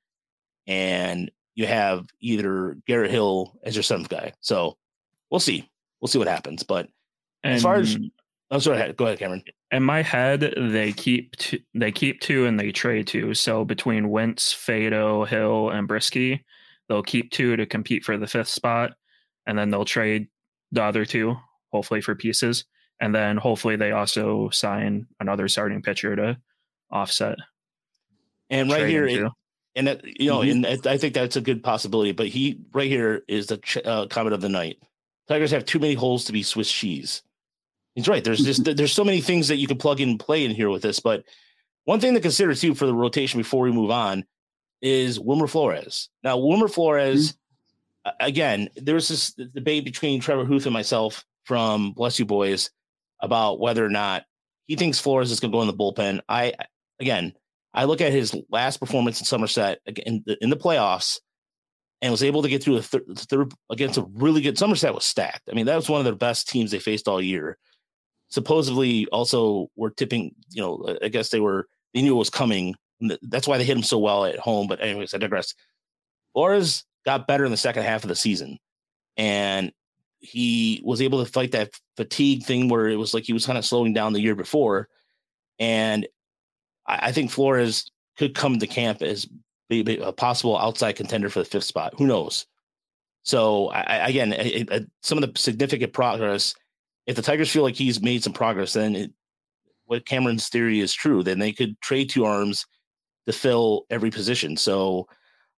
and 0.67 1.31
you 1.55 1.65
have 1.65 2.05
either 2.19 2.77
Garrett 2.86 3.12
Hill 3.12 3.58
as 3.63 3.75
your 3.75 3.84
seventh 3.84 4.10
guy. 4.10 4.34
So 4.41 4.77
we'll 5.29 5.39
see. 5.39 5.69
We'll 5.99 6.10
see 6.10 6.19
what 6.19 6.27
happens. 6.27 6.63
But 6.63 6.88
and 7.43 7.53
as 7.53 7.63
far 7.63 7.75
as 7.75 7.95
I'm 7.95 8.12
oh, 8.58 8.60
sorry, 8.60 8.93
go 8.93 9.05
ahead, 9.05 9.19
Cameron. 9.19 9.43
in 9.71 9.84
my 9.84 10.03
head, 10.03 10.53
they 10.55 10.93
keep 10.93 11.36
two, 11.36 11.60
they 11.73 11.91
keep 11.91 12.21
two 12.21 12.45
and 12.45 12.60
they 12.60 12.71
trade 12.71 13.08
two. 13.08 13.34
So 13.34 13.65
between 13.65 14.10
Wentz, 14.10 14.53
Faedo, 14.53 15.27
Hill, 15.27 15.71
and 15.71 15.89
Brisky, 15.89 16.41
they'll 16.88 17.03
keep 17.03 17.31
two 17.31 17.55
to 17.55 17.65
compete 17.65 18.03
for 18.03 18.17
the 18.17 18.27
fifth 18.27 18.49
spot, 18.49 18.93
and 19.47 19.58
then 19.58 19.71
they'll 19.71 19.86
trade 19.86 20.27
the 20.71 20.84
other 20.84 21.05
two, 21.05 21.36
hopefully 21.71 22.01
for 22.01 22.13
pieces, 22.13 22.65
and 22.99 23.13
then 23.13 23.38
hopefully 23.38 23.75
they 23.75 23.91
also 23.91 24.49
sign 24.49 25.08
another 25.19 25.47
starting 25.47 25.81
pitcher 25.81 26.15
to 26.15 26.38
offset. 26.91 27.38
And 28.49 28.69
right 28.71 28.88
here, 28.88 29.05
it, 29.08 29.31
and 29.75 29.88
that, 29.88 30.05
you 30.05 30.29
know, 30.29 30.39
Mhm. 30.39 30.65
and 30.65 30.88
I 30.88 30.97
think 30.97 31.13
that's 31.13 31.36
a 31.36 31.41
good 31.41 31.63
possibility. 31.63 32.12
But 32.12 32.27
he 32.27 32.60
right 32.73 32.89
here 32.89 33.23
is 33.27 33.47
the 33.47 33.58
ch- 33.58 33.77
uh, 33.84 34.08
comment 34.08 34.34
of 34.34 34.41
the 34.41 34.49
night. 34.49 34.77
Tigers 35.27 35.51
have 35.51 35.65
too 35.65 35.79
many 35.79 35.95
holes 35.95 36.25
to 36.25 36.31
be 36.34 36.43
Swiss 36.43 36.71
cheese. 36.71 37.23
He's 37.95 38.08
right. 38.08 38.23
There's 38.23 38.43
just 38.43 38.63
there's 38.63 38.93
so 38.93 39.03
many 39.03 39.21
things 39.21 39.47
that 39.47 39.58
you 39.58 39.67
can 39.67 39.77
plug 39.77 39.99
in 40.01 40.10
and 40.10 40.19
play 40.19 40.45
in 40.45 40.51
here 40.51 40.69
with 40.69 40.81
this. 40.84 40.99
But 40.99 41.23
one 41.86 41.99
thing 41.99 42.13
to 42.13 42.19
consider 42.19 42.53
too 42.53 42.75
for 42.75 42.86
the 42.86 42.93
rotation 42.93 43.39
before 43.39 43.63
we 43.63 43.71
move 43.71 43.89
on 43.91 44.25
is 44.81 45.19
Wilmer 45.19 45.47
Flores. 45.47 46.10
Now 46.23 46.38
Wilmer 46.38 46.67
Flores, 46.67 47.36
a- 48.05 48.13
again, 48.19 48.69
there 48.75 48.95
was 48.95 49.08
this 49.08 49.34
debate 49.34 49.86
between 49.86 50.19
Trevor 50.21 50.45
Huth 50.45 50.65
and 50.65 50.73
myself 50.73 51.25
from 51.45 51.93
Bless 51.93 52.19
You 52.19 52.25
Boys 52.25 52.69
about 53.21 53.60
whether 53.60 53.86
or 53.86 53.89
not 53.89 54.23
he 54.67 54.75
thinks 54.75 54.99
Flores 54.99 55.32
is 55.32 55.39
going 55.39 55.51
to 55.51 55.56
go 55.56 55.62
in 55.62 55.67
the 55.67 55.73
bullpen. 55.73 56.21
I 56.28 56.54
again, 56.99 57.34
I 57.73 57.86
look 57.86 58.01
at 58.01 58.12
his 58.12 58.36
last 58.49 58.78
performance 58.78 59.19
in 59.19 59.25
Somerset 59.25 59.80
in 59.86 60.23
the, 60.25 60.38
in 60.41 60.49
the 60.49 60.58
playoffs 60.58 61.19
and 62.01 62.12
was 62.12 62.23
able 62.23 62.41
to 62.41 62.49
get 62.49 62.63
through 62.63 62.78
a 62.78 62.82
thir- 62.82 63.06
third 63.15 63.54
against 63.69 63.97
a 63.97 64.06
really 64.13 64.41
good 64.41 64.58
Somerset 64.58 64.93
was 64.93 65.06
stacked. 65.06 65.49
I 65.49 65.54
mean, 65.54 65.65
that 65.65 65.75
was 65.75 65.89
one 65.89 65.99
of 65.99 66.06
their 66.06 66.15
best 66.15 66.47
teams 66.47 66.71
they 66.71 66.80
faced 66.80 67.08
all 67.08 67.21
year. 67.21 67.58
Supposedly, 68.30 69.06
also 69.08 69.69
were 69.75 69.91
tipping. 69.91 70.34
You 70.49 70.62
know, 70.62 70.97
I 71.01 71.10
guess 71.10 71.30
they 71.30 71.39
were 71.39 71.67
they 71.93 72.01
knew 72.01 72.15
it 72.15 72.19
was 72.19 72.30
coming. 72.30 72.75
That's 73.21 73.47
why 73.47 73.58
they 73.58 73.63
hit 73.63 73.78
him 73.78 73.84
so 73.84 73.99
well 73.99 74.25
at 74.25 74.39
home. 74.39 74.67
But 74.67 74.82
anyways, 74.82 75.13
I 75.13 75.17
digress. 75.17 75.54
Flores 76.34 76.86
got 77.06 77.28
better 77.28 77.45
in 77.45 77.51
the 77.51 77.58
second 77.58 77.84
half 77.84 78.04
of 78.04 78.10
the 78.10 78.15
season, 78.15 78.58
and 79.15 79.71
he 80.26 80.82
was 80.84 81.02
able 81.02 81.24
to 81.24 81.32
fight 81.32 81.52
that 81.52 81.72
fatigue 81.98 82.44
thing 82.44 82.68
where 82.68 82.88
it 82.88 82.98
was 82.98 83.14
like 83.14 83.24
he 83.24 83.34
was 83.34 83.46
kind 83.46 83.58
of 83.58 83.66
slowing 83.66 83.94
down 83.94 84.14
the 84.14 84.22
year 84.22 84.36
before. 84.36 84.90
And 85.60 86.08
I, 86.88 87.08
I 87.08 87.12
think 87.12 87.32
Flores 87.32 87.90
could 88.18 88.36
come 88.36 88.60
to 88.60 88.68
camp 88.68 89.02
as 89.02 89.28
a 89.72 90.14
possible 90.14 90.58
outside 90.58 90.94
contender 90.94 91.30
for 91.30 91.40
the 91.40 91.46
fifth 91.46 91.64
spot. 91.64 91.94
Who 91.98 92.08
knows? 92.08 92.46
So 93.24 93.70
I, 93.70 94.08
again, 94.10 94.34
it, 94.34 94.70
it, 94.70 94.92
some 95.02 95.18
of 95.18 95.34
the 95.34 95.40
significant 95.40 95.94
progress. 95.94 96.54
If 97.08 97.16
the 97.16 97.22
Tigers 97.22 97.52
feel 97.52 97.64
like 97.64 97.76
he's 97.76 98.02
made 98.02 98.24
some 98.24 98.34
progress, 98.34 98.74
then 98.74 98.96
it, 98.96 99.12
what 99.86 100.06
Cameron's 100.06 100.50
theory 100.50 100.80
is 100.80 100.94
true. 100.94 101.24
Then 101.24 101.40
they 101.40 101.52
could 101.52 101.80
trade 101.82 102.10
two 102.10 102.26
arms 102.26 102.66
to 103.26 103.34
fill 103.34 103.86
every 103.90 104.12
position. 104.12 104.58
So, 104.58 105.08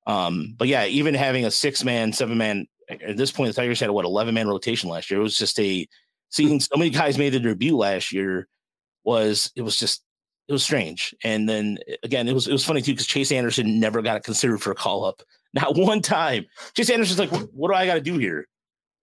um, 0.05 0.55
but 0.57 0.67
yeah, 0.69 0.85
even 0.85 1.13
having 1.13 1.45
a 1.45 1.51
six 1.51 1.83
man, 1.83 2.13
seven 2.13 2.37
man 2.37 2.67
at 2.89 3.17
this 3.17 3.31
point, 3.31 3.53
the 3.53 3.61
Tigers 3.61 3.79
had 3.79 3.89
what 3.89 4.05
eleven 4.05 4.35
man 4.35 4.47
rotation 4.47 4.89
last 4.89 5.11
year. 5.11 5.19
It 5.19 5.23
was 5.23 5.37
just 5.37 5.59
a 5.59 5.87
seeing 6.29 6.59
so 6.59 6.75
many 6.75 6.89
guys 6.89 7.17
made 7.17 7.33
their 7.33 7.39
debut 7.39 7.77
last 7.77 8.11
year 8.11 8.47
was 9.03 9.51
it 9.55 9.61
was 9.61 9.77
just 9.77 10.03
it 10.47 10.53
was 10.53 10.63
strange. 10.63 11.13
And 11.23 11.47
then 11.47 11.77
again, 12.03 12.27
it 12.27 12.33
was 12.33 12.47
it 12.47 12.51
was 12.51 12.65
funny 12.65 12.81
too 12.81 12.93
because 12.93 13.07
Chase 13.07 13.31
Anderson 13.31 13.79
never 13.79 14.01
got 14.01 14.23
considered 14.23 14.61
for 14.61 14.71
a 14.71 14.75
call 14.75 15.05
up, 15.05 15.21
not 15.53 15.75
one 15.77 16.01
time. 16.01 16.45
Chase 16.75 16.89
Anderson's 16.89 17.19
like, 17.19 17.31
what, 17.31 17.53
what 17.53 17.69
do 17.69 17.75
I 17.75 17.85
got 17.85 17.95
to 17.95 18.01
do 18.01 18.17
here? 18.17 18.47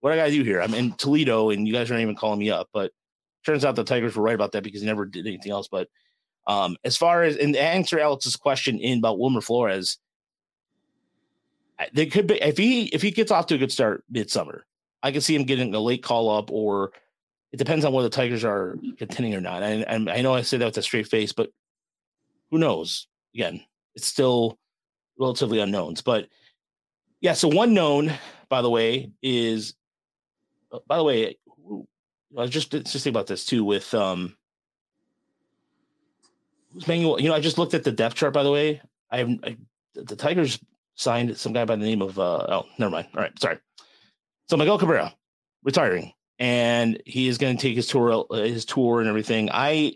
What 0.01 0.11
do 0.11 0.13
I 0.13 0.17
got 0.17 0.25
to 0.25 0.31
do 0.31 0.43
here? 0.43 0.61
I'm 0.61 0.73
in 0.73 0.93
Toledo, 0.93 1.49
and 1.49 1.67
you 1.67 1.73
guys 1.73 1.89
aren't 1.89 2.03
even 2.03 2.15
calling 2.15 2.39
me 2.39 2.51
up. 2.51 2.69
But 2.73 2.91
turns 3.45 3.65
out 3.65 3.75
the 3.75 3.83
Tigers 3.83 4.15
were 4.15 4.23
right 4.23 4.35
about 4.35 4.51
that 4.51 4.63
because 4.63 4.81
he 4.81 4.87
never 4.87 5.05
did 5.05 5.25
anything 5.25 5.51
else. 5.51 5.67
But 5.67 5.87
um, 6.47 6.77
as 6.83 6.97
far 6.97 7.23
as 7.23 7.37
and 7.37 7.55
answer 7.55 7.99
Alex's 7.99 8.35
question 8.35 8.79
in 8.79 8.99
about 8.99 9.19
Wilmer 9.19 9.41
Flores, 9.41 9.97
they 11.93 12.05
could 12.05 12.27
be 12.27 12.41
if 12.41 12.57
he 12.57 12.85
if 12.87 13.01
he 13.01 13.11
gets 13.11 13.31
off 13.31 13.47
to 13.47 13.55
a 13.55 13.57
good 13.57 13.71
start 13.71 14.03
midsummer, 14.09 14.65
I 15.03 15.11
can 15.11 15.21
see 15.21 15.35
him 15.35 15.43
getting 15.43 15.73
a 15.73 15.79
late 15.79 16.03
call 16.03 16.29
up 16.29 16.51
or 16.51 16.91
it 17.51 17.57
depends 17.57 17.85
on 17.85 17.93
whether 17.93 18.09
the 18.09 18.15
Tigers 18.15 18.43
are 18.43 18.77
contending 18.97 19.33
or 19.33 19.39
not. 19.39 19.63
And, 19.63 19.87
and 19.87 20.09
I 20.09 20.21
know 20.21 20.33
I 20.33 20.41
say 20.41 20.57
that 20.57 20.65
with 20.65 20.77
a 20.77 20.81
straight 20.81 21.07
face, 21.07 21.31
but 21.31 21.51
who 22.51 22.57
knows? 22.57 23.07
Again, 23.33 23.61
it's 23.95 24.07
still 24.07 24.57
relatively 25.17 25.59
unknowns. 25.59 26.01
But 26.01 26.27
yeah, 27.21 27.33
so 27.33 27.47
one 27.47 27.73
known, 27.73 28.11
by 28.49 28.61
the 28.61 28.69
way, 28.69 29.11
is 29.21 29.73
uh, 30.71 30.79
by 30.87 30.97
the 30.97 31.03
way, 31.03 31.37
I 32.37 32.41
was 32.41 32.49
just 32.49 32.71
just 32.71 32.91
think 32.91 33.13
about 33.13 33.27
this 33.27 33.45
too 33.45 33.63
with 33.63 33.93
um 33.93 34.35
Manuel. 36.87 37.21
You 37.21 37.29
know, 37.29 37.35
I 37.35 37.39
just 37.39 37.57
looked 37.57 37.73
at 37.73 37.83
the 37.83 37.91
depth 37.91 38.15
chart. 38.15 38.33
By 38.33 38.43
the 38.43 38.51
way, 38.51 38.81
I 39.09 39.21
I, 39.43 39.57
the 39.93 40.15
Tigers 40.15 40.59
signed 40.95 41.37
some 41.37 41.53
guy 41.53 41.65
by 41.65 41.75
the 41.75 41.85
name 41.85 42.01
of 42.01 42.17
uh 42.19 42.45
oh, 42.49 42.65
never 42.77 42.91
mind. 42.91 43.07
All 43.15 43.21
right, 43.21 43.39
sorry. 43.39 43.57
So 44.49 44.57
Miguel 44.57 44.77
Cabrera 44.77 45.13
retiring 45.63 46.13
and 46.39 47.01
he 47.05 47.27
is 47.27 47.37
going 47.37 47.55
to 47.55 47.61
take 47.61 47.75
his 47.75 47.87
tour 47.87 48.25
his 48.31 48.65
tour 48.65 48.99
and 48.99 49.09
everything. 49.09 49.49
I 49.51 49.93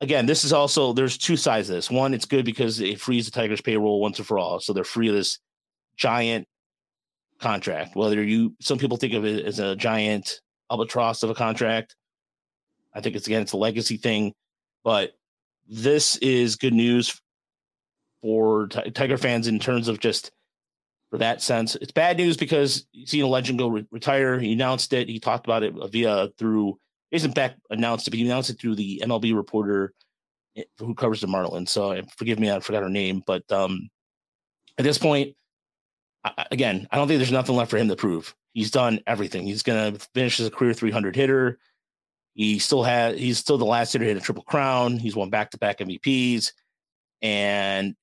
again, 0.00 0.26
this 0.26 0.44
is 0.44 0.52
also 0.52 0.92
there's 0.92 1.18
two 1.18 1.36
sides 1.36 1.68
of 1.68 1.76
this. 1.76 1.90
One, 1.90 2.14
it's 2.14 2.26
good 2.26 2.44
because 2.44 2.80
it 2.80 3.00
frees 3.00 3.26
the 3.26 3.32
Tigers 3.32 3.60
payroll 3.60 4.00
once 4.00 4.18
and 4.18 4.26
for 4.26 4.38
all, 4.38 4.60
so 4.60 4.72
they're 4.72 4.84
free 4.84 5.08
of 5.08 5.14
this 5.14 5.38
giant 5.96 6.46
contract. 7.38 7.96
Whether 7.96 8.22
you 8.22 8.54
some 8.60 8.78
people 8.78 8.96
think 8.96 9.14
of 9.14 9.24
it 9.24 9.44
as 9.44 9.58
a 9.58 9.76
giant 9.76 10.40
albatross 10.70 11.22
of 11.22 11.30
a 11.30 11.34
contract, 11.34 11.94
I 12.94 13.00
think 13.00 13.16
it's 13.16 13.26
again 13.26 13.42
it's 13.42 13.52
a 13.52 13.58
legacy 13.58 13.96
thing, 13.96 14.32
but 14.84 15.12
this 15.68 16.16
is 16.16 16.56
good 16.56 16.72
news 16.72 17.20
for 18.22 18.68
t- 18.68 18.90
Tiger 18.90 19.18
fans 19.18 19.46
in 19.46 19.58
terms 19.58 19.88
of 19.88 20.00
just 20.00 20.30
for 21.10 21.18
that 21.18 21.42
sense. 21.42 21.74
It's 21.76 21.92
bad 21.92 22.16
news 22.16 22.36
because 22.36 22.86
you've 22.92 23.08
seen 23.08 23.24
a 23.24 23.28
legend 23.28 23.58
go 23.58 23.68
re- 23.68 23.86
retire. 23.90 24.38
He 24.38 24.52
announced 24.52 24.92
it. 24.92 25.08
He 25.08 25.18
talked 25.18 25.46
about 25.46 25.62
it 25.62 25.74
via 25.90 26.28
through 26.38 26.78
Jason 27.12 27.30
Beck 27.30 27.56
announced 27.70 28.06
it, 28.06 28.10
but 28.10 28.18
he 28.18 28.26
announced 28.26 28.50
it 28.50 28.60
through 28.60 28.74
the 28.74 29.02
MLB 29.04 29.34
reporter 29.34 29.94
eh, 30.56 30.64
who 30.78 30.94
covers 30.94 31.20
the 31.20 31.26
Marlins. 31.26 31.70
So 31.70 32.00
forgive 32.16 32.38
me, 32.38 32.50
I 32.50 32.60
forgot 32.60 32.82
her 32.82 32.90
name, 32.90 33.22
but 33.26 33.50
um, 33.50 33.88
at 34.76 34.84
this 34.84 34.98
point, 34.98 35.34
I, 36.24 36.46
again, 36.50 36.86
I 36.90 36.96
don't 36.96 37.08
think 37.08 37.18
there's 37.18 37.32
nothing 37.32 37.56
left 37.56 37.70
for 37.70 37.78
him 37.78 37.88
to 37.88 37.96
prove. 37.96 38.34
He's 38.52 38.70
done 38.70 39.00
everything. 39.06 39.46
He's 39.46 39.62
going 39.62 39.94
to 39.94 40.08
finish 40.14 40.40
a 40.40 40.50
career 40.50 40.74
300 40.74 41.16
hitter. 41.16 41.58
He 42.34 42.58
still 42.58 42.82
has. 42.82 43.18
He's 43.18 43.38
still 43.38 43.58
the 43.58 43.64
last 43.64 43.92
hitter 43.92 44.04
hit 44.04 44.16
a 44.16 44.20
triple 44.20 44.44
crown. 44.44 44.96
He's 44.96 45.16
won 45.16 45.30
back 45.30 45.50
to 45.50 45.58
back 45.58 45.78
MVPs, 45.78 46.52
and 47.20 47.96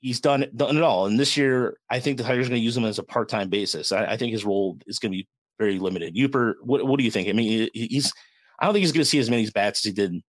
he's 0.00 0.20
done 0.20 0.46
done 0.54 0.76
it 0.76 0.82
all. 0.82 1.06
And 1.06 1.18
this 1.18 1.36
year, 1.36 1.78
I 1.90 2.00
think 2.00 2.18
the 2.18 2.24
Tigers 2.24 2.46
are 2.46 2.50
going 2.50 2.60
to 2.60 2.64
use 2.64 2.76
him 2.76 2.84
as 2.84 2.98
a 2.98 3.02
part 3.02 3.28
time 3.28 3.48
basis. 3.48 3.92
I, 3.92 4.12
I, 4.12 4.16
think 4.16 4.32
his 4.32 4.44
role 4.44 4.78
is 4.86 4.98
going 4.98 5.12
to 5.12 5.18
be 5.18 5.28
very 5.58 5.78
limited. 5.78 6.14
Yooper, 6.14 6.54
what 6.62 6.86
what 6.86 6.98
do 6.98 7.04
you 7.04 7.10
think? 7.10 7.28
I 7.28 7.32
mean, 7.32 7.68
he's 7.74 8.12
I 8.58 8.64
don't 8.64 8.74
think 8.74 8.82
he's 8.82 8.92
going 8.92 9.02
to 9.02 9.10
see 9.10 9.18
as 9.18 9.30
many 9.30 9.48
bats 9.50 9.80
as 9.80 9.84
he 9.84 9.92
did 9.92 10.22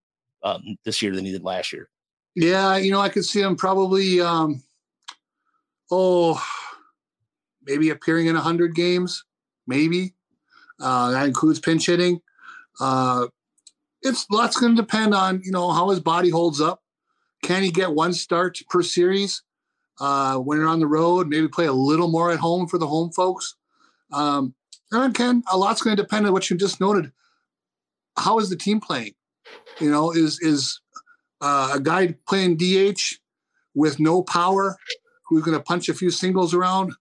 um, 0.43 0.77
this 0.85 1.01
year 1.01 1.15
than 1.15 1.25
he 1.25 1.31
did 1.31 1.43
last 1.43 1.73
year. 1.73 1.89
Yeah, 2.35 2.77
you 2.77 2.91
know, 2.91 2.99
I 2.99 3.09
could 3.09 3.25
see 3.25 3.41
him 3.41 3.55
probably, 3.55 4.21
um, 4.21 4.61
oh, 5.89 6.43
maybe 7.63 7.89
appearing 7.89 8.27
in 8.27 8.35
hundred 8.35 8.75
games, 8.75 9.23
maybe. 9.65 10.13
Uh, 10.79 11.11
that 11.11 11.25
includes 11.25 11.59
pinch 11.59 11.87
hitting. 11.87 12.21
Uh, 12.79 13.27
it's 14.03 14.27
lots 14.29 14.57
going 14.57 14.75
to 14.75 14.81
depend 14.81 15.15
on 15.15 15.41
you 15.43 15.51
know 15.51 15.71
how 15.71 15.89
his 15.89 15.99
body 15.99 16.29
holds 16.29 16.61
up. 16.61 16.81
Can 17.43 17.63
he 17.63 17.71
get 17.71 17.91
one 17.91 18.13
start 18.13 18.59
per 18.69 18.83
series? 18.83 19.41
Uh, 19.99 20.37
when 20.37 20.57
you're 20.57 20.67
on 20.67 20.79
the 20.79 20.87
road, 20.87 21.27
maybe 21.27 21.47
play 21.47 21.65
a 21.65 21.73
little 21.73 22.09
more 22.09 22.31
at 22.31 22.39
home 22.39 22.67
for 22.67 22.77
the 22.77 22.87
home 22.87 23.11
folks. 23.11 23.55
Um, 24.11 24.53
and 24.91 25.13
Ken, 25.13 25.43
a 25.51 25.57
lot's 25.57 25.81
going 25.81 25.95
to 25.95 26.01
depend 26.01 26.25
on 26.25 26.33
what 26.33 26.49
you 26.49 26.57
just 26.57 26.79
noted. 26.79 27.11
How 28.17 28.39
is 28.39 28.49
the 28.49 28.55
team 28.55 28.79
playing? 28.79 29.13
You 29.79 29.91
know, 29.91 30.11
is 30.11 30.39
is 30.41 30.79
uh, 31.41 31.71
a 31.75 31.79
guy 31.79 32.15
playing 32.27 32.57
DH 32.57 33.01
with 33.75 33.99
no 33.99 34.23
power 34.23 34.77
who's 35.27 35.43
going 35.43 35.57
to 35.57 35.63
punch 35.63 35.89
a 35.89 35.93
few 35.93 36.09
singles 36.09 36.53
around? 36.53 36.93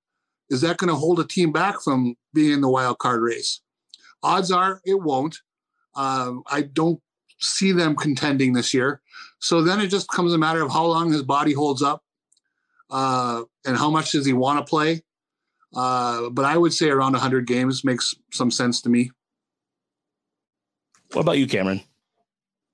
Is 0.51 0.61
that 0.61 0.77
going 0.77 0.89
to 0.89 0.95
hold 0.95 1.21
a 1.21 1.25
team 1.25 1.53
back 1.53 1.81
from 1.83 2.17
being 2.35 2.53
in 2.53 2.61
the 2.61 2.69
wild 2.69 2.99
card 2.99 3.21
race? 3.21 3.61
Odds 4.23 4.51
are 4.51 4.81
it 4.85 5.01
won't. 5.01 5.39
Um, 5.95 6.43
I 6.51 6.63
don't 6.63 7.01
see 7.41 7.73
them 7.73 7.97
contending 7.97 8.53
this 8.53 8.75
year. 8.75 9.01
So 9.39 9.63
then 9.63 9.81
it 9.81 9.89
just 9.89 10.09
comes 10.09 10.33
a 10.33 10.39
matter 10.39 10.63
of 10.63 10.73
how 10.73 10.87
long 10.87 11.13
his 11.13 11.23
body 11.23 11.53
holds 11.53 11.83
up 11.83 12.03
uh, 12.91 13.43
and 13.65 13.77
how 13.77 13.91
much 13.91 14.13
does 14.13 14.27
he 14.27 14.33
want 14.33 14.59
to 14.59 14.69
play? 14.69 15.03
Uh, 15.75 16.31
but 16.31 16.45
I 16.45 16.57
would 16.57 16.73
say 16.73 16.89
around 16.89 17.13
100 17.13 17.47
games 17.47 17.85
makes 17.85 18.15
some 18.33 18.51
sense 18.51 18.81
to 18.83 18.89
me. 18.89 19.11
What 21.13 21.23
about 21.23 21.39
you, 21.39 21.47
Cameron? 21.47 21.83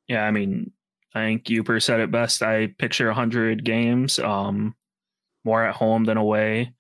Yeah, 0.08 0.24
I 0.24 0.30
mean, 0.30 0.72
I 1.14 1.20
think 1.20 1.44
Yooper 1.44 1.82
said 1.82 2.00
it 2.00 2.10
best. 2.10 2.42
I 2.42 2.68
picture 2.78 3.06
100 3.06 3.64
games, 3.64 4.18
um, 4.18 4.74
more 5.44 5.64
at 5.64 5.74
home 5.74 6.04
than 6.04 6.16
away. 6.16 6.74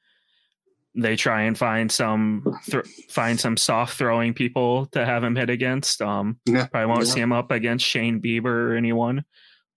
They 0.94 1.16
try 1.16 1.42
and 1.42 1.56
find 1.56 1.90
some 1.90 2.60
th- 2.66 2.84
find 3.08 3.40
some 3.40 3.56
soft 3.56 3.96
throwing 3.96 4.34
people 4.34 4.86
to 4.86 5.04
have 5.04 5.24
him 5.24 5.34
hit 5.34 5.48
against. 5.48 6.02
Um, 6.02 6.38
yeah. 6.44 6.66
Probably 6.66 6.86
won't 6.86 7.06
yeah. 7.06 7.12
see 7.12 7.20
him 7.20 7.32
up 7.32 7.50
against 7.50 7.86
Shane 7.86 8.20
Bieber 8.20 8.44
or 8.44 8.76
anyone. 8.76 9.24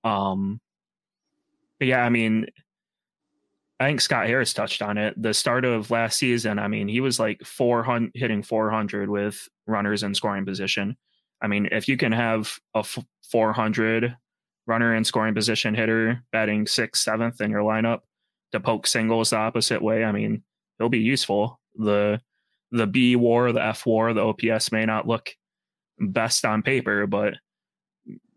Um, 0.04 0.60
but 1.80 1.88
yeah, 1.88 2.04
I 2.04 2.10
mean, 2.10 2.48
I 3.80 3.88
think 3.88 4.02
Scott 4.02 4.28
Harris 4.28 4.54
touched 4.54 4.82
on 4.82 4.98
it. 4.98 5.22
The 5.22 5.34
start 5.34 5.66
of 5.66 5.92
last 5.92 6.18
season, 6.18 6.60
I 6.60 6.68
mean, 6.68 6.88
he 6.88 7.02
was 7.02 7.20
like 7.20 7.42
400 7.46 8.12
hitting 8.16 8.42
400 8.42 9.10
with 9.10 9.48
runners 9.68 10.04
in 10.04 10.16
scoring 10.16 10.46
position. 10.46 10.96
I 11.42 11.48
mean, 11.48 11.68
if 11.72 11.88
you 11.88 11.98
can 11.98 12.14
have 12.14 12.58
a 12.74 12.86
400 13.30 14.16
runner 14.68 14.96
in 14.96 15.04
scoring 15.04 15.36
position 15.36 15.76
hitter 15.76 16.24
batting 16.32 16.68
sixth, 16.68 17.04
seventh 17.04 17.42
in 17.42 17.52
your 17.52 17.62
lineup 17.62 18.00
to 18.54 18.60
poke 18.60 18.88
singles 18.88 19.32
the 19.32 19.38
opposite 19.38 19.82
way, 19.82 20.06
I 20.06 20.12
mean, 20.14 20.44
he'll 20.78 20.90
be 20.90 21.00
useful. 21.00 21.60
The 21.76 22.22
the 22.72 22.88
B 22.88 23.16
war, 23.16 23.52
the 23.52 23.64
F 23.64 23.86
war, 23.86 24.14
the 24.14 24.22
OPS 24.22 24.72
may 24.72 24.86
not 24.86 25.08
look 25.08 25.30
best 26.00 26.46
on 26.46 26.62
paper, 26.62 27.08
but 27.08 27.36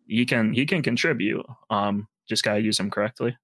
he 0.06 0.26
can 0.26 0.52
he 0.52 0.66
can 0.66 0.82
contribute. 0.82 1.46
Um, 1.70 2.08
just 2.28 2.42
gotta 2.42 2.60
use 2.60 2.78
him 2.78 2.90
correctly. 2.90 3.36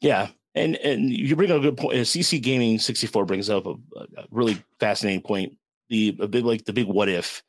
Yeah, 0.00 0.28
and 0.58 0.76
and 0.76 1.10
you 1.10 1.36
bring 1.36 1.50
up 1.50 1.58
a 1.58 1.62
good 1.62 1.76
point. 1.76 1.96
CC 1.98 2.42
Gaming 2.42 2.78
64 2.78 3.24
brings 3.24 3.48
up 3.48 3.66
a, 3.66 3.74
a, 3.96 4.26
really 4.30 4.62
fascinating 4.80 5.22
point. 5.22 5.56
The 5.88 6.16
a 6.20 6.28
big 6.28 6.44
like 6.44 6.64
the 6.64 6.72
big 6.72 6.86
what 6.86 7.08
if, 7.08 7.42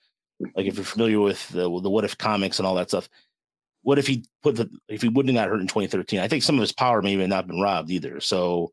like 0.55 0.65
if 0.65 0.75
you're 0.75 0.85
familiar 0.85 1.19
with 1.19 1.47
the 1.49 1.63
the 1.63 1.89
what 1.89 2.05
if 2.05 2.17
comics 2.17 2.59
and 2.59 2.67
all 2.67 2.75
that 2.75 2.89
stuff. 2.89 3.09
What 3.81 3.97
if 3.97 4.07
he 4.07 4.25
put 4.43 4.55
the 4.55 4.69
if 4.87 5.01
he 5.01 5.09
wouldn't 5.09 5.35
have 5.35 5.45
got 5.45 5.51
hurt 5.51 5.61
in 5.61 5.67
2013? 5.67 6.19
I 6.19 6.27
think 6.27 6.43
some 6.43 6.55
of 6.55 6.61
his 6.61 6.71
power 6.71 7.01
may 7.01 7.17
have 7.17 7.29
not 7.29 7.47
been 7.47 7.61
robbed 7.61 7.89
either. 7.89 8.19
So 8.19 8.71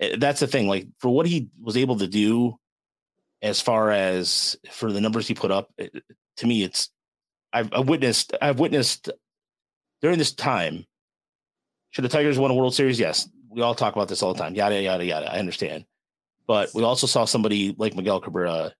eh, 0.00 0.16
that's 0.18 0.40
the 0.40 0.46
thing. 0.46 0.68
Like 0.68 0.88
for 0.98 1.08
what 1.08 1.26
he 1.26 1.48
was 1.60 1.76
able 1.76 1.98
to 1.98 2.06
do, 2.06 2.56
as 3.42 3.60
far 3.60 3.90
as 3.90 4.56
for 4.70 4.92
the 4.92 5.00
numbers 5.00 5.26
he 5.26 5.34
put 5.34 5.50
up, 5.50 5.70
it, 5.78 5.92
eh, 5.94 6.00
to 6.38 6.46
me, 6.46 6.64
it's 6.64 6.90
I've, 7.52 7.72
I've 7.72 7.88
witnessed 7.88 8.34
I've 8.42 8.58
witnessed 8.58 9.10
during 10.02 10.18
this 10.18 10.32
time. 10.32 10.84
Should 11.90 12.04
the 12.04 12.08
Tigers 12.08 12.38
won 12.38 12.50
a 12.50 12.54
World 12.54 12.74
Series? 12.74 12.98
Yes 12.98 13.28
we 13.54 13.62
all 13.62 13.74
talk 13.74 13.94
about 13.94 14.08
this 14.08 14.22
all 14.22 14.34
the 14.34 14.38
time. 14.42 14.54
Yada 14.54 14.80
yada 14.80 15.04
yada. 15.04 15.32
I 15.32 15.38
understand, 15.38 15.84
but 16.46 16.70
we 16.74 16.82
also 16.82 17.06
saw 17.06 17.24
somebody 17.24 17.74
like 17.78 17.94
Miguel 17.94 18.20
Cabrera 18.20 18.72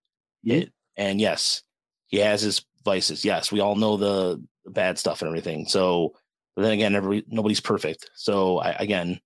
hmm? 0.44 0.50
hit 0.50 0.72
And 0.96 1.20
yes, 1.20 1.62
he 2.06 2.18
has 2.18 2.42
his 2.42 2.64
vices. 2.84 3.24
Yes, 3.24 3.50
we 3.50 3.60
all 3.60 3.76
know 3.76 3.96
the, 3.96 4.42
the 4.64 4.70
bad 4.70 4.98
stuff 4.98 5.22
and 5.22 5.28
everything. 5.28 5.66
So, 5.66 6.14
but 6.54 6.62
then 6.62 6.72
again, 6.72 6.94
every 6.94 7.24
nobody's 7.28 7.60
perfect. 7.60 8.10
So 8.14 8.58
I, 8.58 8.70
again, 8.72 9.20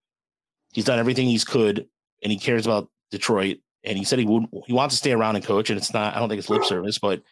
he's 0.73 0.85
done 0.85 0.99
everything 0.99 1.27
he's 1.27 1.45
could, 1.45 1.87
and 2.23 2.33
he 2.33 2.39
cares 2.39 2.67
about 2.67 2.89
Detroit. 3.11 3.59
And 3.85 3.97
he 3.97 4.05
said 4.05 4.19
he 4.19 4.25
would 4.25 4.47
he 4.67 4.73
wants 4.73 4.97
to 4.97 4.99
stay 4.99 5.13
around 5.13 5.37
and 5.37 5.45
coach. 5.45 5.71
And 5.71 5.79
it's 5.79 5.93
not. 5.93 6.15
I 6.15 6.19
don't 6.19 6.29
think 6.29 6.41
it's 6.41 6.51
lip 6.51 6.65
service, 6.65 6.99
but 6.99 7.23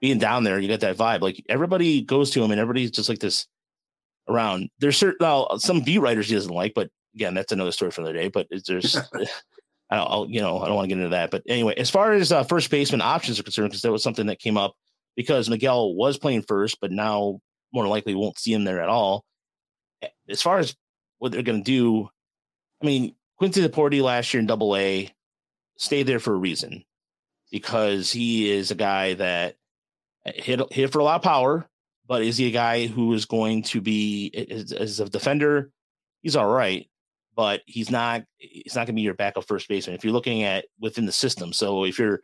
being 0.00 0.18
down 0.18 0.44
there, 0.44 0.58
you 0.58 0.68
get 0.68 0.80
that 0.80 0.96
vibe. 0.96 1.20
Like 1.20 1.44
everybody 1.48 2.02
goes 2.02 2.30
to 2.30 2.42
him, 2.42 2.50
and 2.50 2.60
everybody's 2.60 2.90
just 2.90 3.08
like 3.08 3.18
this 3.18 3.46
around. 4.28 4.70
There's 4.78 4.96
certain 4.96 5.18
well, 5.20 5.58
some 5.58 5.80
beat 5.80 5.98
writers 5.98 6.28
he 6.28 6.34
doesn't 6.34 6.52
like, 6.52 6.74
but 6.74 6.90
again, 7.16 7.34
that's 7.34 7.52
another 7.52 7.72
story 7.72 7.90
for 7.90 8.02
another 8.02 8.16
day. 8.16 8.28
But 8.28 8.46
there's, 8.66 8.96
I 9.90 9.96
don't, 9.96 10.10
I'll, 10.10 10.26
you 10.28 10.40
know, 10.40 10.60
I 10.60 10.66
don't 10.66 10.76
want 10.76 10.88
to 10.88 10.94
get 10.94 10.98
into 10.98 11.16
that. 11.16 11.30
But 11.30 11.42
anyway, 11.48 11.74
as 11.76 11.90
far 11.90 12.12
as 12.12 12.30
uh, 12.30 12.44
first 12.44 12.70
baseman 12.70 13.00
options 13.00 13.40
are 13.40 13.42
concerned, 13.42 13.70
because 13.70 13.82
that 13.82 13.92
was 13.92 14.02
something 14.02 14.26
that 14.26 14.38
came 14.38 14.56
up 14.56 14.74
because 15.16 15.50
Miguel 15.50 15.94
was 15.94 16.18
playing 16.18 16.42
first, 16.42 16.78
but 16.80 16.92
now 16.92 17.40
more 17.72 17.82
than 17.82 17.90
likely 17.90 18.14
won't 18.14 18.38
see 18.38 18.52
him 18.52 18.64
there 18.64 18.82
at 18.82 18.88
all. 18.88 19.24
As 20.28 20.42
far 20.42 20.58
as 20.58 20.76
what 21.18 21.32
they're 21.32 21.42
going 21.42 21.64
to 21.64 21.70
do, 21.70 22.08
I 22.82 22.86
mean, 22.86 23.14
Quincy 23.38 23.62
Deporte 23.62 23.94
last 23.94 24.32
year 24.32 24.40
in 24.40 24.46
Double 24.46 24.76
A 24.76 25.10
stayed 25.78 26.06
there 26.06 26.20
for 26.20 26.34
a 26.34 26.38
reason 26.38 26.84
because 27.50 28.12
he 28.12 28.50
is 28.50 28.70
a 28.70 28.74
guy 28.74 29.14
that 29.14 29.56
hit 30.24 30.60
hit 30.72 30.92
for 30.92 30.98
a 30.98 31.04
lot 31.04 31.16
of 31.16 31.22
power, 31.22 31.68
but 32.06 32.22
is 32.22 32.36
he 32.36 32.48
a 32.48 32.52
guy 32.52 32.86
who 32.86 33.12
is 33.14 33.24
going 33.24 33.62
to 33.62 33.80
be 33.80 34.30
as, 34.50 34.72
as 34.72 35.00
a 35.00 35.08
defender? 35.08 35.70
He's 36.22 36.36
all 36.36 36.48
right, 36.48 36.88
but 37.36 37.60
he's 37.66 37.90
not. 37.90 38.22
He's 38.38 38.74
not 38.74 38.80
going 38.80 38.86
to 38.88 38.92
be 38.94 39.02
your 39.02 39.14
backup 39.14 39.46
first 39.46 39.68
baseman 39.68 39.94
if 39.94 40.02
you're 40.02 40.12
looking 40.12 40.42
at 40.42 40.64
within 40.80 41.06
the 41.06 41.12
system. 41.12 41.52
So 41.52 41.84
if 41.84 41.98
you're, 41.98 42.20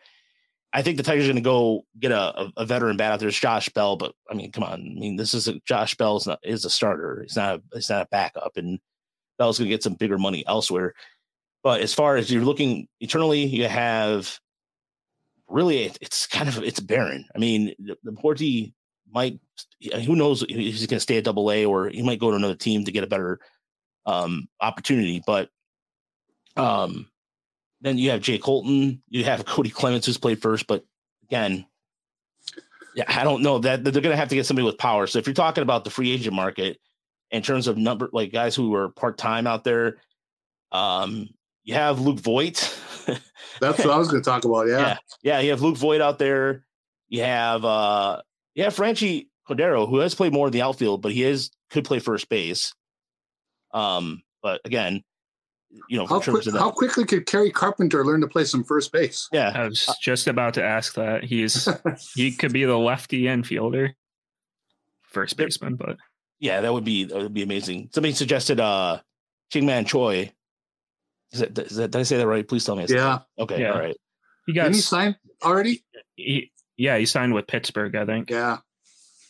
I 0.73 0.83
think 0.83 0.97
the 0.97 1.03
Tigers 1.03 1.27
are 1.27 1.33
going 1.33 1.37
to 1.37 1.43
go 1.43 1.83
get 2.01 2.13
a, 2.13 2.51
a, 2.57 2.65
veteran 2.65 2.97
bat 2.97 3.13
out 3.13 3.21
there. 3.21 3.29
It's 3.29 3.39
Josh 3.39 3.69
Bell, 3.69 3.97
but 3.97 4.15
I 4.31 4.35
mean, 4.35 4.51
come 4.51 4.65
on. 4.65 4.73
I 4.73 4.99
mean, 4.99 5.17
this 5.17 5.35
is 5.35 5.47
a, 5.49 5.61
Josh 5.67 5.95
Bell 5.97 6.17
is 6.17 6.27
not 6.27 6.41
is 6.43 6.65
a 6.65 6.71
starter. 6.71 7.21
He's 7.23 7.37
not. 7.37 7.57
A, 7.57 7.63
he's 7.75 7.91
not 7.91 8.07
a 8.07 8.09
backup, 8.11 8.57
and 8.57 8.81
Bell's 9.39 9.59
going 9.59 9.69
to 9.69 9.75
get 9.75 9.83
some 9.83 9.95
bigger 9.95 10.19
money 10.19 10.45
elsewhere. 10.47 10.95
But 11.63 11.83
as 11.83 11.95
far 11.95 12.17
as 12.17 12.33
you're 12.33 12.45
looking 12.45 12.89
eternally, 13.01 13.45
you 13.45 13.69
have 13.69 14.41
really 15.47 15.93
it's 16.01 16.27
kind 16.27 16.49
of 16.49 16.63
it's 16.63 16.81
barren. 16.81 17.27
I 17.35 17.39
mean, 17.39 17.75
the, 17.79 17.97
the 18.03 18.13
Porty 18.13 18.73
might 19.13 19.39
who 20.07 20.17
knows 20.17 20.45
he's 20.49 20.87
going 20.87 20.97
to 20.97 21.01
stay 21.01 21.19
at 21.19 21.25
Double 21.25 21.51
A 21.53 21.67
or 21.67 21.89
he 21.89 22.03
might 22.03 22.19
go 22.19 22.31
to 22.31 22.37
another 22.37 22.57
team 22.57 22.85
to 22.85 22.93
get 22.93 23.05
a 23.05 23.09
better 23.09 23.39
um, 24.07 24.49
opportunity. 24.61 25.23
But 25.27 25.49
um, 26.57 27.09
then 27.81 27.99
you 27.99 28.11
have 28.11 28.21
Jay 28.21 28.39
Colton, 28.39 29.03
you 29.09 29.25
have 29.25 29.45
Kody 29.47 29.73
Clemens 29.73 30.07
who's 30.07 30.19
played 30.19 30.41
first, 30.41 30.67
but 30.67 30.85
again, 31.25 31.67
yeah, 32.95 33.05
I 33.09 33.25
don't 33.25 33.43
know 33.43 33.59
that 33.61 33.85
they're 33.85 33.93
going 33.93 34.11
to 34.11 34.17
have 34.17 34.29
to 34.29 34.35
get 34.35 34.47
somebody 34.47 34.67
with 34.67 34.79
power. 34.79 35.07
So 35.07 35.19
if 35.19 35.27
you're 35.27 35.35
talking 35.35 35.63
about 35.63 35.85
the 35.85 35.91
free 35.91 36.11
agent 36.13 36.35
market 36.35 36.79
in 37.31 37.43
terms 37.43 37.67
of 37.67 37.79
number, 37.79 38.11
like 38.13 38.33
guys 38.33 38.55
who 38.55 38.75
are 38.75 38.91
part 38.91 39.17
time 39.17 39.47
out 39.47 39.65
there, 39.65 39.97
um, 40.73 41.29
you 41.65 41.75
have 41.75 42.01
Luke 42.01 42.21
Voit. 42.21 42.79
That's 43.61 43.79
what 43.79 43.91
I 43.91 43.97
was 43.97 44.09
going 44.09 44.23
to 44.23 44.29
talk 44.29 44.45
about. 44.45 44.69
Yeah. 44.69 44.79
yeah, 44.79 44.97
yeah, 45.23 45.41
you 45.41 45.51
have 45.51 45.63
Luke 45.63 45.77
Voit 45.77 46.01
out 46.01 46.19
there. 46.19 46.65
You 47.09 47.23
have 47.23 47.65
uh, 47.65 48.23
you 48.55 48.65
have 48.65 48.75
Franchy 48.75 49.29
Cordero, 49.49 49.89
who 49.89 49.99
has 49.99 50.15
played 50.15 50.33
more 50.33 50.49
in 50.49 50.53
the 50.53 50.63
outfield, 50.63 51.03
but 51.03 51.13
he 51.13 51.25
is 51.25 51.51
could 51.71 51.85
play 51.85 51.99
first 51.99 52.29
base. 52.29 52.75
Um, 53.73 54.23
but 54.43 54.61
again, 54.65 55.03
you 55.89 55.97
know, 55.97 56.07
how, 56.07 56.21
quick, 56.21 56.45
how 56.53 56.71
quickly 56.71 57.05
could 57.05 57.27
Kerry 57.27 57.51
Carpenter 57.51 58.05
learn 58.05 58.21
to 58.21 58.29
play 58.29 58.45
some 58.45 58.63
first 58.63 58.93
base? 58.93 59.29
Yeah, 59.33 59.53
I 59.55 59.65
was 59.65 59.89
just 60.03 60.27
about 60.27 60.55
to 60.55 60.65
ask 60.65 60.95
that. 60.95 61.25
He's 61.25 61.69
he 62.15 62.33
could 62.33 62.53
be 62.53 62.65
the 62.65 62.77
lefty 62.77 63.23
infielder, 63.23 63.95
first 65.03 65.37
baseman, 65.37 65.77
but 65.77 65.97
yeah, 66.41 66.61
that 66.61 66.73
would 66.73 66.85
be 66.85 67.05
that 67.05 67.17
would 67.17 67.35
be 67.35 67.43
amazing. 67.43 67.89
Somebody 67.93 68.13
suggested 68.15 68.61
uh 68.61 69.01
Man 69.55 69.85
Choi. 69.85 70.33
Is 71.33 71.41
that, 71.41 71.59
is 71.59 71.77
that 71.77 71.91
did 71.91 72.01
I 72.01 72.03
say 72.03 72.19
that 72.19 72.27
right? 72.27 72.47
Please 72.47 72.65
tell 72.65 72.77
me. 72.77 72.85
yeah. 72.89 73.21
Okay. 73.39 73.61
Yeah. 73.61 73.73
All 73.73 73.79
right. 73.79 73.97
He 74.47 74.53
got. 74.53 74.65
Didn't 74.65 74.77
he 74.77 74.81
sign 74.83 75.17
already? 75.43 75.85
He, 76.17 76.53
yeah, 76.77 76.99
he 76.99 77.07
signed 77.07 77.33
with 77.33 77.47
Pittsburgh, 77.47 77.95
I 77.97 78.05
think. 78.05 78.31
Yeah. 78.31 78.59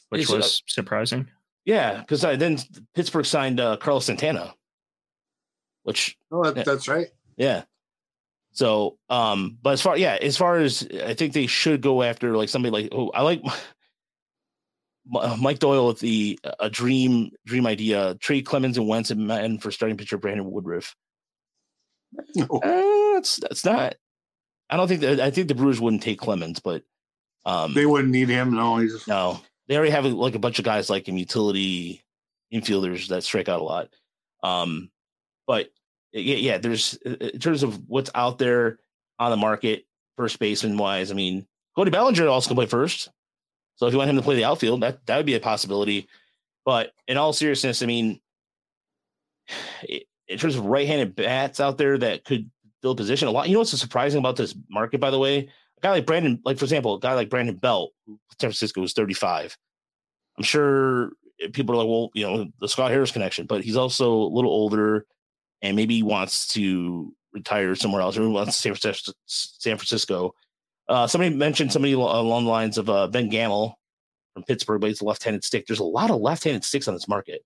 Which 0.08 0.28
was 0.28 0.62
uh, 0.62 0.64
surprising. 0.66 1.28
Yeah, 1.64 2.00
because 2.00 2.22
then 2.22 2.58
Pittsburgh 2.94 3.24
signed 3.24 3.60
uh, 3.60 3.76
Carlos 3.76 4.06
Santana, 4.06 4.54
which 5.84 6.16
oh, 6.30 6.50
that, 6.50 6.64
that's 6.64 6.88
right. 6.88 7.08
Yeah. 7.36 7.62
So, 8.52 8.98
um, 9.08 9.58
but 9.62 9.70
as 9.70 9.82
far 9.82 9.96
yeah, 9.96 10.18
as 10.20 10.36
far 10.36 10.58
as 10.58 10.86
I 11.04 11.14
think 11.14 11.32
they 11.32 11.46
should 11.46 11.80
go 11.80 12.02
after 12.02 12.36
like 12.36 12.48
somebody 12.48 12.82
like 12.82 12.92
oh, 12.92 13.10
I 13.10 13.22
like 13.22 13.42
Mike 15.38 15.58
Doyle 15.58 15.86
with 15.86 16.00
the 16.00 16.38
a 16.60 16.68
dream 16.68 17.30
dream 17.46 17.66
idea 17.66 18.16
trade 18.16 18.44
Clemens 18.44 18.76
and 18.76 18.88
Wentz 18.88 19.10
and 19.10 19.62
for 19.62 19.70
starting 19.70 19.96
pitcher 19.96 20.18
Brandon 20.18 20.50
Woodruff. 20.50 20.94
Oh. 22.50 22.58
Uh, 22.58 23.14
that's 23.14 23.36
that's 23.36 23.64
not. 23.64 23.94
I 24.68 24.76
don't 24.76 24.88
think 24.88 25.00
that 25.00 25.20
I 25.20 25.30
think 25.30 25.48
the 25.48 25.54
Brewers 25.54 25.80
wouldn't 25.80 26.02
take 26.02 26.18
Clemens, 26.18 26.60
but 26.60 26.82
um, 27.46 27.72
they 27.72 27.86
wouldn't 27.86 28.10
need 28.10 28.28
him. 28.28 28.54
No, 28.54 28.78
he's 28.78 29.06
no. 29.08 29.40
They 29.68 29.76
already 29.76 29.92
have 29.92 30.04
like 30.04 30.34
a 30.34 30.40
bunch 30.40 30.58
of 30.58 30.64
guys 30.64 30.90
like 30.90 31.08
in 31.08 31.16
utility 31.16 32.02
infielders 32.52 33.08
that 33.08 33.24
strike 33.24 33.48
out 33.48 33.60
a 33.60 33.64
lot. 33.64 33.88
Um, 34.42 34.90
but 35.46 35.70
yeah, 36.12 36.36
yeah, 36.36 36.58
there's 36.58 36.94
in 36.94 37.38
terms 37.38 37.62
of 37.62 37.80
what's 37.88 38.10
out 38.14 38.38
there 38.38 38.78
on 39.18 39.30
the 39.30 39.36
market, 39.36 39.86
first 40.16 40.38
baseman 40.38 40.76
wise. 40.76 41.10
I 41.10 41.14
mean, 41.14 41.46
Cody 41.74 41.90
Bellinger 41.90 42.28
also 42.28 42.48
can 42.48 42.56
play 42.56 42.66
first. 42.66 43.08
So 43.76 43.86
if 43.86 43.92
you 43.92 43.98
want 43.98 44.10
him 44.10 44.16
to 44.16 44.22
play 44.22 44.36
the 44.36 44.44
outfield, 44.44 44.82
that 44.82 45.06
that 45.06 45.16
would 45.16 45.26
be 45.26 45.34
a 45.34 45.40
possibility. 45.40 46.08
But 46.64 46.92
in 47.08 47.16
all 47.16 47.32
seriousness, 47.32 47.82
I 47.82 47.86
mean, 47.86 48.20
in 50.28 50.38
terms 50.38 50.56
of 50.56 50.66
right-handed 50.66 51.16
bats 51.16 51.60
out 51.60 51.78
there 51.78 51.98
that 51.98 52.24
could 52.24 52.50
fill 52.82 52.94
position, 52.94 53.28
a 53.28 53.30
lot. 53.30 53.48
You 53.48 53.54
know 53.54 53.60
what's 53.60 53.76
surprising 53.78 54.18
about 54.18 54.36
this 54.36 54.54
market, 54.68 55.00
by 55.00 55.10
the 55.10 55.18
way? 55.18 55.48
Guy 55.82 55.90
like 55.90 56.06
Brandon, 56.06 56.40
like 56.44 56.58
for 56.58 56.64
example, 56.64 56.94
a 56.94 57.00
guy 57.00 57.14
like 57.14 57.30
Brandon 57.30 57.56
Belt, 57.56 57.92
San 58.06 58.50
Francisco 58.50 58.80
was 58.80 58.92
35. 58.92 59.56
I'm 60.38 60.44
sure 60.44 61.10
people 61.52 61.74
are 61.74 61.78
like, 61.78 61.88
well, 61.88 62.10
you 62.14 62.24
know, 62.24 62.46
the 62.60 62.68
Scott 62.68 62.90
Harris 62.90 63.10
connection, 63.10 63.46
but 63.46 63.62
he's 63.62 63.76
also 63.76 64.12
a 64.12 64.32
little 64.32 64.50
older 64.50 65.06
and 65.60 65.76
maybe 65.76 65.96
he 65.96 66.02
wants 66.02 66.48
to 66.48 67.14
retire 67.32 67.74
somewhere 67.74 68.02
else 68.02 68.16
or 68.16 68.28
wants 68.28 68.56
San 68.56 68.74
Francisco. 68.74 69.12
San 69.26 69.76
Francisco. 69.76 70.34
Uh, 70.88 71.06
somebody 71.06 71.34
mentioned 71.34 71.72
somebody 71.72 71.92
along 71.92 72.44
the 72.44 72.50
lines 72.50 72.78
of 72.78 72.90
uh, 72.90 73.06
Ben 73.06 73.28
Gamel 73.28 73.78
from 74.34 74.42
Pittsburgh, 74.44 74.80
but 74.80 74.88
he's 74.88 75.00
a 75.00 75.04
left-handed 75.04 75.44
stick. 75.44 75.66
There's 75.66 75.78
a 75.78 75.84
lot 75.84 76.10
of 76.10 76.20
left-handed 76.20 76.64
sticks 76.64 76.88
on 76.88 76.94
this 76.94 77.08
market. 77.08 77.42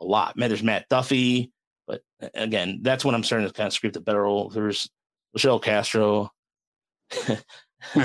A 0.00 0.04
lot. 0.04 0.36
Man, 0.36 0.48
there's 0.48 0.62
Matt 0.62 0.88
Duffy, 0.88 1.52
but 1.86 2.00
again, 2.34 2.80
that's 2.82 3.04
when 3.04 3.14
I'm 3.14 3.22
starting 3.22 3.46
to 3.46 3.52
kind 3.52 3.66
of 3.66 3.72
scrape 3.72 3.92
the 3.92 4.00
barrel. 4.00 4.48
There's 4.48 4.88
Michelle 5.34 5.60
Castro. 5.60 6.30
All 7.96 8.02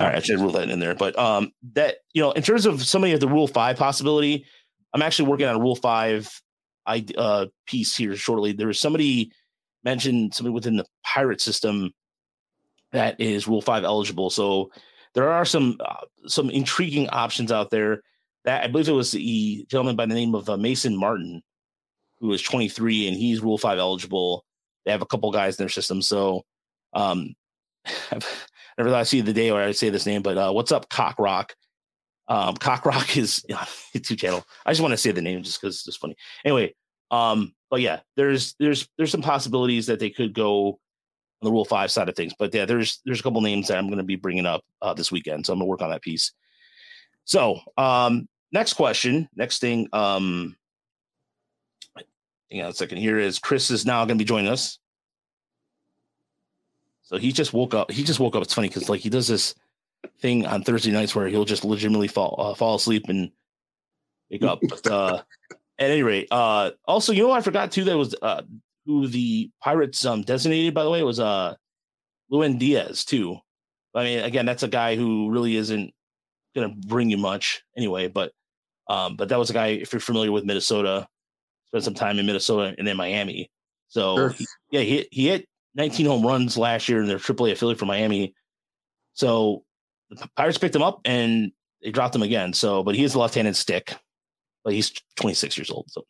right, 0.00 0.16
I 0.16 0.20
should 0.20 0.40
rule 0.40 0.52
that 0.52 0.70
in 0.70 0.80
there. 0.80 0.94
But 0.94 1.18
um, 1.18 1.52
that 1.74 1.96
you 2.12 2.22
know, 2.22 2.32
in 2.32 2.42
terms 2.42 2.66
of 2.66 2.82
somebody 2.82 3.12
of 3.12 3.20
the 3.20 3.28
Rule 3.28 3.48
Five 3.48 3.76
possibility, 3.76 4.44
I'm 4.92 5.02
actually 5.02 5.28
working 5.28 5.46
on 5.46 5.56
a 5.56 5.60
Rule 5.60 5.76
Five 5.76 6.30
I 6.86 7.04
uh, 7.16 7.46
piece 7.66 7.96
here 7.96 8.16
shortly. 8.16 8.52
There 8.52 8.66
was 8.66 8.78
somebody 8.78 9.32
mentioned 9.84 10.34
somebody 10.34 10.54
within 10.54 10.76
the 10.76 10.86
pirate 11.04 11.40
system 11.40 11.92
that 12.92 13.20
is 13.20 13.48
Rule 13.48 13.62
Five 13.62 13.84
eligible. 13.84 14.30
So 14.30 14.70
there 15.14 15.30
are 15.30 15.44
some 15.44 15.78
uh, 15.84 16.04
some 16.26 16.50
intriguing 16.50 17.08
options 17.08 17.50
out 17.50 17.70
there. 17.70 18.02
That 18.44 18.64
I 18.64 18.66
believe 18.66 18.88
it 18.88 18.92
was 18.92 19.12
the 19.12 19.66
gentleman 19.70 19.96
by 19.96 20.06
the 20.06 20.14
name 20.14 20.34
of 20.34 20.48
uh, 20.48 20.56
Mason 20.56 20.96
Martin, 20.96 21.42
who 22.18 22.32
is 22.32 22.42
23 22.42 23.08
and 23.08 23.16
he's 23.16 23.40
Rule 23.40 23.58
Five 23.58 23.78
eligible. 23.78 24.44
They 24.84 24.90
have 24.90 25.02
a 25.02 25.06
couple 25.06 25.30
guys 25.30 25.58
in 25.58 25.62
their 25.62 25.68
system, 25.68 26.02
so 26.02 26.42
um, 26.92 27.34
never 28.78 28.90
thought 28.90 29.00
I'd 29.00 29.06
see 29.06 29.20
the 29.20 29.32
day 29.32 29.52
where 29.52 29.62
I'd 29.62 29.76
say 29.76 29.90
this 29.90 30.06
name, 30.06 30.22
but 30.22 30.36
uh, 30.36 30.52
what's 30.52 30.72
up, 30.72 30.88
Cock 30.88 31.18
Rock? 31.18 31.54
Um, 32.28 32.56
Cock 32.56 32.86
Rock 32.86 33.16
is 33.16 33.44
you 33.48 33.56
YouTube 33.94 34.18
channel. 34.18 34.44
I 34.64 34.72
just 34.72 34.80
want 34.80 34.92
to 34.92 34.98
say 34.98 35.12
the 35.12 35.22
name 35.22 35.42
just 35.42 35.60
because 35.60 35.76
it's 35.76 35.84
just 35.84 36.00
funny. 36.00 36.16
Anyway, 36.44 36.74
um, 37.10 37.54
but 37.70 37.80
yeah, 37.80 38.00
there's 38.16 38.54
there's 38.58 38.88
there's 38.96 39.10
some 39.10 39.22
possibilities 39.22 39.86
that 39.86 39.98
they 39.98 40.10
could 40.10 40.34
go 40.34 40.68
on 40.68 40.76
the 41.42 41.50
Rule 41.50 41.64
Five 41.64 41.90
side 41.90 42.08
of 42.08 42.16
things. 42.16 42.34
But 42.38 42.54
yeah, 42.54 42.64
there's 42.64 43.00
there's 43.04 43.20
a 43.20 43.22
couple 43.22 43.40
names 43.40 43.68
that 43.68 43.78
I'm 43.78 43.88
going 43.88 43.98
to 43.98 44.04
be 44.04 44.16
bringing 44.16 44.46
up 44.46 44.62
uh, 44.80 44.94
this 44.94 45.12
weekend, 45.12 45.46
so 45.46 45.52
I'm 45.52 45.58
going 45.58 45.66
to 45.66 45.70
work 45.70 45.82
on 45.82 45.90
that 45.90 46.02
piece. 46.02 46.32
So, 47.24 47.60
um, 47.76 48.28
next 48.50 48.74
question, 48.74 49.28
next 49.36 49.60
thing, 49.60 49.88
um, 49.92 50.56
hang 52.50 52.62
on 52.62 52.70
a 52.70 52.74
second 52.74 52.98
here 52.98 53.18
is 53.18 53.38
Chris 53.38 53.70
is 53.70 53.86
now 53.86 54.04
going 54.04 54.18
to 54.18 54.22
be 54.22 54.28
joining 54.28 54.50
us. 54.50 54.78
So 57.12 57.18
he 57.18 57.30
just 57.30 57.52
woke 57.52 57.74
up. 57.74 57.90
He 57.90 58.04
just 58.04 58.20
woke 58.20 58.34
up. 58.36 58.42
It's 58.42 58.54
funny 58.54 58.68
because 58.68 58.88
like 58.88 59.00
he 59.02 59.10
does 59.10 59.28
this 59.28 59.54
thing 60.20 60.46
on 60.46 60.62
Thursday 60.62 60.90
nights 60.90 61.14
where 61.14 61.28
he'll 61.28 61.44
just 61.44 61.64
legitimately 61.64 62.08
fall 62.08 62.34
uh, 62.38 62.54
fall 62.54 62.76
asleep 62.76 63.04
and 63.08 63.30
wake 64.30 64.42
up. 64.42 64.60
But 64.66 64.86
uh, 64.86 65.22
at 65.78 65.90
any 65.90 66.02
rate, 66.02 66.28
uh, 66.30 66.70
also 66.86 67.12
you 67.12 67.22
know 67.22 67.30
I 67.32 67.42
forgot 67.42 67.70
too 67.70 67.84
that 67.84 67.98
was 67.98 68.14
uh, 68.22 68.42
who 68.86 69.06
the 69.08 69.50
Pirates 69.62 70.04
um 70.06 70.22
designated 70.22 70.72
by 70.72 70.84
the 70.84 70.90
way 70.90 71.02
was 71.02 71.20
uh 71.20 71.54
Lewin 72.30 72.56
Diaz 72.56 73.04
too. 73.04 73.36
I 73.94 74.04
mean, 74.04 74.18
again, 74.20 74.46
that's 74.46 74.62
a 74.62 74.68
guy 74.68 74.96
who 74.96 75.30
really 75.30 75.54
isn't 75.56 75.92
going 76.54 76.70
to 76.70 76.86
bring 76.88 77.10
you 77.10 77.18
much 77.18 77.62
anyway. 77.76 78.08
But 78.08 78.32
um, 78.88 79.16
but 79.16 79.28
that 79.28 79.38
was 79.38 79.50
a 79.50 79.52
guy. 79.52 79.66
If 79.66 79.92
you're 79.92 80.00
familiar 80.00 80.32
with 80.32 80.44
Minnesota, 80.44 81.06
spent 81.66 81.84
some 81.84 81.92
time 81.94 82.18
in 82.18 82.24
Minnesota 82.24 82.74
and 82.78 82.86
then 82.86 82.96
Miami. 82.96 83.50
So 83.88 84.16
Sure. 84.16 84.28
he- 84.30 84.46
yeah, 84.70 84.80
he 84.80 85.08
he 85.10 85.28
hit 85.28 85.46
19 85.74 86.06
home 86.06 86.26
runs 86.26 86.56
last 86.56 86.88
year 86.88 87.00
in 87.00 87.06
their 87.06 87.18
AAA 87.18 87.52
affiliate 87.52 87.78
for 87.78 87.86
Miami. 87.86 88.34
So 89.14 89.64
the 90.10 90.28
Pirates 90.36 90.58
picked 90.58 90.76
him 90.76 90.82
up 90.82 91.00
and 91.04 91.52
they 91.82 91.90
dropped 91.90 92.14
him 92.14 92.22
again. 92.22 92.52
So, 92.52 92.82
but 92.82 92.94
he 92.94 93.04
is 93.04 93.14
a 93.14 93.18
left-handed 93.18 93.56
stick, 93.56 93.94
but 94.64 94.72
he's 94.72 94.92
26 95.16 95.58
years 95.58 95.70
old. 95.70 95.90
So, 95.90 96.04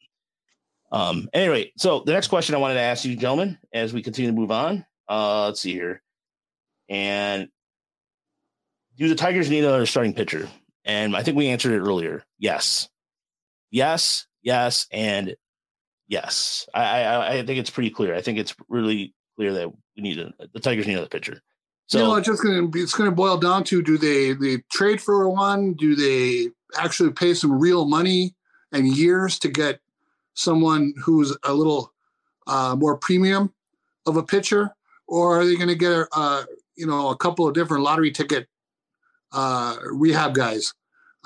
um, 0.91 1.29
anyway, 1.33 1.73
so 1.77 2.01
the 2.05 2.13
next 2.13 2.29
question 2.29 2.55
I 2.55 2.59
wanted 2.59 2.75
to 2.75 2.81
ask 2.81 3.05
you, 3.05 3.17
gentlemen, 3.17 3.59
as 3.73 3.93
we 3.93 4.03
continue 4.03 4.31
to 4.31 4.37
move 4.37 4.51
on. 4.51 4.85
Uh, 5.09 5.47
let's 5.47 5.61
see 5.61 5.73
here, 5.73 6.03
and 6.89 7.49
do 8.97 9.09
the 9.09 9.15
Tigers 9.15 9.51
need 9.51 9.65
another 9.65 9.87
starting 9.87 10.15
pitcher? 10.15 10.49
And 10.85 11.17
I 11.17 11.23
think 11.23 11.37
we 11.37 11.49
answered 11.49 11.73
it 11.73 11.81
earlier. 11.81 12.25
Yes, 12.39 12.89
yes, 13.71 14.27
yes, 14.43 14.87
and 14.93 15.35
yes. 16.07 16.69
I 16.73 17.03
I, 17.03 17.29
I 17.33 17.47
think 17.47 17.59
it's 17.59 17.71
pretty 17.71 17.91
clear. 17.91 18.15
I 18.15 18.21
think 18.21 18.39
it's 18.39 18.55
really 18.69 19.15
clear 19.43 19.53
that 19.53 19.69
we 19.97 20.03
need 20.03 20.19
a, 20.19 20.33
the 20.55 20.61
Tigers 20.61 20.87
need 20.87 20.95
another 20.95 21.09
pitcher. 21.09 21.41
So 21.87 21.99
you 21.99 22.05
know, 22.05 22.15
it's 22.15 22.27
just 22.27 22.43
gonna 22.43 22.69
it's 22.75 22.95
gonna 22.95 23.11
boil 23.11 23.37
down 23.37 23.65
to 23.65 23.83
do 23.83 23.99
they 23.99 24.33
they 24.35 24.63
trade 24.73 25.01
for 25.01 25.29
one? 25.29 25.75
Do 25.75 25.97
they 25.97 26.51
actually 26.79 27.11
pay 27.13 27.35
some 27.35 27.59
real 27.59 27.87
money 27.87 28.35
and 28.71 28.87
years 28.87 29.39
to 29.41 29.49
get 29.49 29.81
someone 30.35 30.95
who's 31.03 31.37
a 31.45 31.53
little 31.53 31.93
uh, 32.47 32.77
more 32.79 32.97
premium 32.97 33.53
of 34.07 34.17
a 34.17 34.23
pitcher, 34.23 34.71
or 35.07 35.41
are 35.41 35.45
they 35.45 35.57
going 35.57 35.69
to 35.69 35.75
get 35.75 35.93
a 35.93 36.07
uh, 36.13 36.45
you 36.77 36.87
know 36.87 37.11
a 37.11 37.17
couple 37.17 37.47
of 37.47 37.55
different 37.55 37.83
lottery 37.83 38.13
ticket 38.13 38.47
uh, 39.33 39.77
rehab 39.91 40.35
guys 40.35 40.73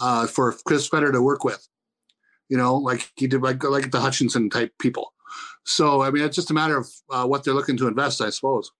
uh, 0.00 0.26
for 0.26 0.54
Chris 0.64 0.88
Fetter 0.88 1.12
to 1.12 1.22
work 1.22 1.44
with? 1.44 1.68
You 2.48 2.56
know, 2.56 2.76
like 2.76 3.10
he 3.16 3.26
did, 3.26 3.42
like 3.42 3.62
like 3.62 3.90
the 3.90 4.00
Hutchinson 4.00 4.48
type 4.48 4.72
people. 4.80 5.12
So 5.66 6.00
I 6.02 6.10
mean, 6.10 6.24
it's 6.24 6.36
just 6.36 6.50
a 6.50 6.54
matter 6.54 6.76
of 6.78 6.88
uh, 7.10 7.26
what 7.26 7.44
they're 7.44 7.52
looking 7.54 7.76
to 7.78 7.88
invest, 7.88 8.20
I 8.20 8.30
suppose. 8.30 8.70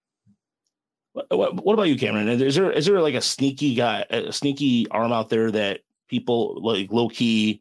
What, 1.13 1.27
what, 1.31 1.65
what 1.65 1.75
about 1.75 1.89
you, 1.89 1.97
Cameron? 1.97 2.29
Is 2.29 2.55
there 2.55 2.71
is 2.71 2.87
there 2.87 3.01
like 3.01 3.15
a 3.15 3.21
sneaky 3.21 3.75
guy, 3.75 4.05
a 4.11 4.33
sneaky 4.33 4.87
arm 4.91 5.13
out 5.13 5.29
there 5.29 5.51
that 5.51 5.81
people 6.09 6.61
like 6.63 6.91
low 6.93 7.09
key 7.09 7.61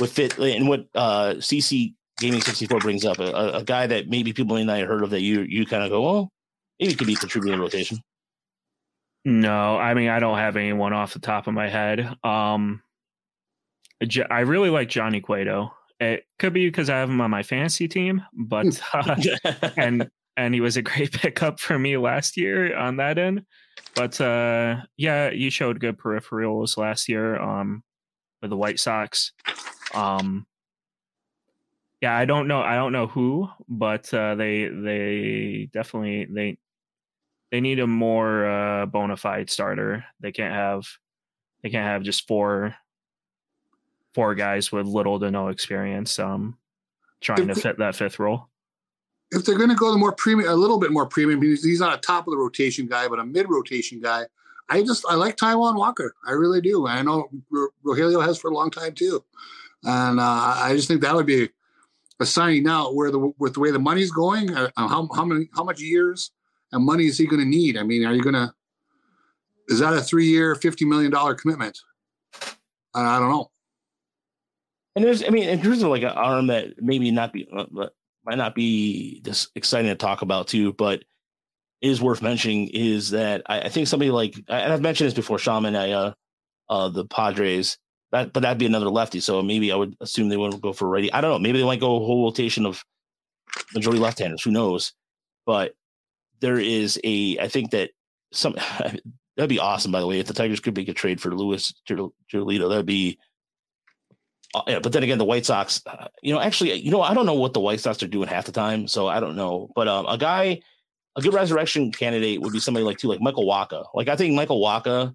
would 0.00 0.10
fit? 0.10 0.38
And 0.38 0.68
what 0.68 0.86
uh, 0.94 1.34
CC 1.38 1.94
Gaming 2.18 2.40
sixty 2.40 2.66
four 2.66 2.78
brings 2.78 3.04
up, 3.04 3.18
a, 3.18 3.24
a- 3.24 3.52
a 3.58 3.64
guy 3.64 3.86
that 3.88 4.08
maybe 4.08 4.32
people 4.32 4.54
may 4.56 4.64
not 4.64 4.78
have 4.78 4.86
heard 4.88 5.02
of 5.02 5.10
that 5.10 5.22
you 5.22 5.42
you 5.42 5.66
kind 5.66 5.82
of 5.82 5.90
go, 5.90 6.00
well, 6.02 6.32
maybe 6.80 6.92
he 6.92 6.96
could 6.96 7.06
be 7.08 7.14
contributing 7.16 7.60
rotation. 7.60 7.98
No, 9.24 9.76
I 9.76 9.94
mean 9.94 10.08
I 10.08 10.18
don't 10.20 10.38
have 10.38 10.56
anyone 10.56 10.92
off 10.92 11.12
the 11.14 11.18
top 11.18 11.46
of 11.46 11.54
my 11.54 11.68
head. 11.68 12.14
Um, 12.22 12.82
J- 14.06 14.26
I 14.30 14.40
really 14.40 14.70
like 14.70 14.88
Johnny 14.88 15.20
Cueto. 15.20 15.72
It 16.00 16.24
could 16.38 16.52
be 16.52 16.66
because 16.66 16.90
I 16.90 16.98
have 16.98 17.08
him 17.08 17.20
on 17.20 17.30
my 17.30 17.42
fantasy 17.42 17.88
team, 17.88 18.22
but 18.32 18.80
uh, 18.92 19.16
and 19.76 20.10
and 20.36 20.54
he 20.54 20.60
was 20.60 20.76
a 20.76 20.82
great 20.82 21.12
pickup 21.20 21.60
for 21.60 21.78
me 21.78 21.96
last 21.96 22.36
year 22.36 22.76
on 22.76 22.96
that 22.96 23.18
end. 23.18 23.44
But 23.94 24.20
uh, 24.20 24.82
yeah, 24.96 25.30
you 25.30 25.50
showed 25.50 25.80
good 25.80 25.98
peripherals 25.98 26.76
last 26.76 27.08
year 27.08 27.40
um, 27.40 27.82
with 28.42 28.50
the 28.50 28.56
White 28.56 28.80
Sox. 28.80 29.32
Um, 29.94 30.46
yeah, 32.00 32.16
I 32.16 32.24
don't 32.24 32.48
know. 32.48 32.60
I 32.60 32.74
don't 32.74 32.92
know 32.92 33.06
who, 33.06 33.48
but 33.68 34.12
uh, 34.12 34.34
they 34.34 34.68
they 34.68 35.68
definitely 35.72 36.26
they 36.30 36.58
they 37.50 37.60
need 37.60 37.78
a 37.78 37.86
more 37.86 38.46
uh, 38.46 38.86
bona 38.86 39.16
fide 39.16 39.48
starter. 39.48 40.04
They 40.20 40.32
can't 40.32 40.52
have 40.52 40.84
they 41.62 41.70
can't 41.70 41.86
have 41.86 42.02
just 42.02 42.26
four 42.26 42.74
four 44.14 44.34
guys 44.34 44.70
with 44.72 44.86
little 44.86 45.18
to 45.20 45.30
no 45.30 45.48
experience 45.48 46.18
um 46.18 46.56
trying 47.20 47.46
to 47.46 47.50
If 47.50 47.56
the- 47.56 47.60
fit 47.62 47.78
that 47.78 47.96
fifth 47.96 48.18
role. 48.18 48.48
if 49.32 49.44
they're 49.44 49.56
going 49.58 49.70
to 49.70 49.74
go 49.74 49.90
the 49.90 49.98
more 49.98 50.12
premium, 50.12 50.48
a 50.50 50.54
little 50.54 50.78
bit 50.78 50.92
more 50.92 51.06
premium, 51.06 51.42
he's, 51.42 51.64
he's 51.64 51.80
not 51.80 51.94
a 51.96 52.00
top 52.00 52.26
of 52.28 52.32
the 52.32 52.36
rotation 52.38 52.86
guy, 52.86 53.08
but 53.08 53.18
a 53.18 53.24
mid 53.24 53.48
rotation 53.48 54.00
guy. 54.00 54.24
I 54.68 54.82
just 54.82 55.04
I 55.08 55.14
like 55.14 55.36
Taijuan 55.36 55.76
Walker. 55.76 56.14
I 56.26 56.32
really 56.32 56.60
do. 56.60 56.86
I 56.86 57.02
know 57.02 57.28
Ro- 57.50 57.68
Rogelio 57.84 58.24
has 58.24 58.38
for 58.38 58.50
a 58.50 58.54
long 58.54 58.70
time 58.70 58.94
too, 58.94 59.22
and 59.82 60.18
uh, 60.20 60.54
I 60.56 60.72
just 60.74 60.88
think 60.88 61.00
that 61.02 61.14
would 61.14 61.26
be 61.26 61.48
a 62.20 62.24
signing 62.26 62.62
now 62.62 62.92
where 62.92 63.10
the 63.10 63.32
with 63.38 63.54
the 63.54 63.60
way 63.60 63.70
the 63.72 63.78
money's 63.78 64.10
going. 64.12 64.54
Uh, 64.54 64.70
how 64.76 65.08
how 65.14 65.24
many 65.24 65.48
how 65.54 65.64
much 65.64 65.80
years 65.80 66.30
and 66.72 66.84
money 66.84 67.06
is 67.06 67.18
he 67.18 67.26
going 67.26 67.40
to 67.42 67.48
need? 67.48 67.76
I 67.76 67.82
mean, 67.82 68.06
are 68.06 68.14
you 68.14 68.22
going 68.22 68.34
to 68.34 68.54
is 69.68 69.80
that 69.80 69.92
a 69.94 70.00
three 70.00 70.26
year, 70.28 70.54
fifty 70.54 70.84
million 70.86 71.10
dollar 71.10 71.34
commitment? 71.34 71.78
I 72.94 73.16
I 73.16 73.18
don't 73.18 73.30
know. 73.30 73.50
And 74.94 75.04
there's, 75.04 75.24
I 75.24 75.28
mean, 75.28 75.48
in 75.48 75.60
terms 75.60 75.82
of 75.82 75.90
like 75.90 76.02
an 76.02 76.10
arm 76.10 76.48
that 76.48 76.80
maybe 76.80 77.10
not 77.10 77.32
be, 77.32 77.48
uh, 77.56 77.86
might 78.24 78.38
not 78.38 78.54
be 78.54 79.20
this 79.24 79.48
exciting 79.54 79.90
to 79.90 79.96
talk 79.96 80.22
about 80.22 80.48
too, 80.48 80.72
but 80.72 81.04
is 81.80 82.00
worth 82.00 82.22
mentioning 82.22 82.68
is 82.72 83.10
that 83.10 83.42
I, 83.46 83.62
I 83.62 83.68
think 83.68 83.88
somebody 83.88 84.10
like, 84.10 84.36
and 84.48 84.72
I've 84.72 84.80
mentioned 84.80 85.08
this 85.08 85.14
before, 85.14 85.38
Shaman, 85.38 85.76
I, 85.76 85.90
uh, 85.90 86.12
uh, 86.68 86.88
the 86.88 87.04
Padres, 87.04 87.76
that, 88.12 88.32
but 88.32 88.40
that'd 88.40 88.58
be 88.58 88.66
another 88.66 88.88
lefty. 88.88 89.20
So 89.20 89.42
maybe 89.42 89.72
I 89.72 89.76
would 89.76 89.96
assume 90.00 90.28
they 90.28 90.36
wouldn't 90.36 90.62
go 90.62 90.72
for 90.72 90.88
righty. 90.88 91.12
I 91.12 91.20
don't 91.20 91.30
know. 91.30 91.38
Maybe 91.38 91.58
they 91.58 91.64
might 91.64 91.80
go 91.80 91.96
a 91.96 92.06
whole 92.06 92.24
rotation 92.24 92.64
of 92.64 92.82
majority 93.74 94.00
left-handers. 94.00 94.42
Who 94.42 94.50
knows? 94.50 94.92
But 95.44 95.74
there 96.40 96.58
is 96.58 96.98
a, 97.04 97.38
I 97.38 97.48
think 97.48 97.72
that 97.72 97.90
some, 98.32 98.54
that'd 99.36 99.48
be 99.48 99.58
awesome, 99.58 99.92
by 99.92 100.00
the 100.00 100.06
way, 100.06 100.20
if 100.20 100.26
the 100.26 100.34
Tigers 100.34 100.60
could 100.60 100.76
make 100.76 100.88
a 100.88 100.94
trade 100.94 101.20
for 101.20 101.34
Lewis 101.34 101.74
Giolito, 101.88 102.68
that'd 102.68 102.86
be, 102.86 103.18
uh, 104.54 104.62
yeah, 104.68 104.78
but 104.78 104.92
then 104.92 105.02
again, 105.02 105.18
the 105.18 105.24
White 105.24 105.44
Sox, 105.44 105.82
uh, 105.86 106.08
you 106.22 106.32
know, 106.32 106.40
actually, 106.40 106.74
you 106.74 106.90
know, 106.90 107.02
I 107.02 107.14
don't 107.14 107.26
know 107.26 107.34
what 107.34 107.54
the 107.54 107.60
White 107.60 107.80
Sox 107.80 108.02
are 108.02 108.08
doing 108.08 108.28
half 108.28 108.46
the 108.46 108.52
time, 108.52 108.86
so 108.86 109.08
I 109.08 109.20
don't 109.20 109.36
know. 109.36 109.70
But 109.74 109.88
um, 109.88 110.06
a 110.06 110.16
guy, 110.16 110.60
a 111.16 111.22
good 111.22 111.34
resurrection 111.34 111.92
candidate 111.92 112.40
would 112.40 112.52
be 112.52 112.60
somebody 112.60 112.84
like 112.84 112.98
too, 112.98 113.08
like 113.08 113.20
Michael 113.20 113.46
Wacha. 113.46 113.86
Like 113.94 114.08
I 114.08 114.16
think 114.16 114.34
Michael 114.34 114.60
Wacha, 114.60 115.14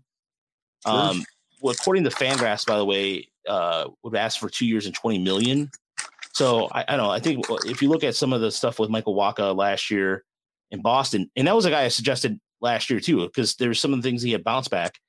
um, 0.85 1.23
well, 1.61 1.73
according 1.73 2.03
to 2.03 2.09
Fangraphs, 2.09 2.65
by 2.65 2.77
the 2.77 2.85
way, 2.85 3.27
uh, 3.47 3.89
would 4.03 4.15
ask 4.15 4.39
for 4.39 4.49
two 4.49 4.65
years 4.65 4.85
and 4.85 4.95
twenty 4.95 5.19
million. 5.19 5.71
So 6.33 6.67
I, 6.71 6.85
I 6.87 6.95
don't 6.95 7.05
know. 7.05 7.11
I 7.11 7.19
think 7.19 7.45
if 7.65 7.81
you 7.81 7.89
look 7.89 8.03
at 8.03 8.15
some 8.15 8.33
of 8.33 8.41
the 8.41 8.51
stuff 8.51 8.79
with 8.79 8.89
Michael 8.89 9.15
Wacha 9.15 9.55
last 9.55 9.89
year 9.89 10.23
in 10.71 10.81
Boston, 10.81 11.29
and 11.35 11.47
that 11.47 11.55
was 11.55 11.65
a 11.65 11.69
guy 11.69 11.83
I 11.83 11.87
suggested 11.89 12.39
last 12.61 12.89
year 12.89 12.99
too, 12.99 13.25
because 13.25 13.55
there's 13.55 13.79
some 13.79 13.93
of 13.93 14.01
the 14.01 14.09
things 14.09 14.21
he 14.21 14.31
had 14.31 14.43
bounced 14.43 14.69
back 14.69 14.99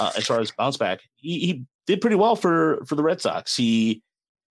uh, 0.00 0.12
as 0.16 0.26
far 0.26 0.40
as 0.40 0.50
bounce 0.50 0.76
back. 0.76 1.00
He, 1.16 1.40
he 1.40 1.64
did 1.86 2.00
pretty 2.00 2.16
well 2.16 2.36
for 2.36 2.84
for 2.86 2.94
the 2.94 3.02
Red 3.02 3.20
Sox. 3.20 3.56
He 3.56 4.02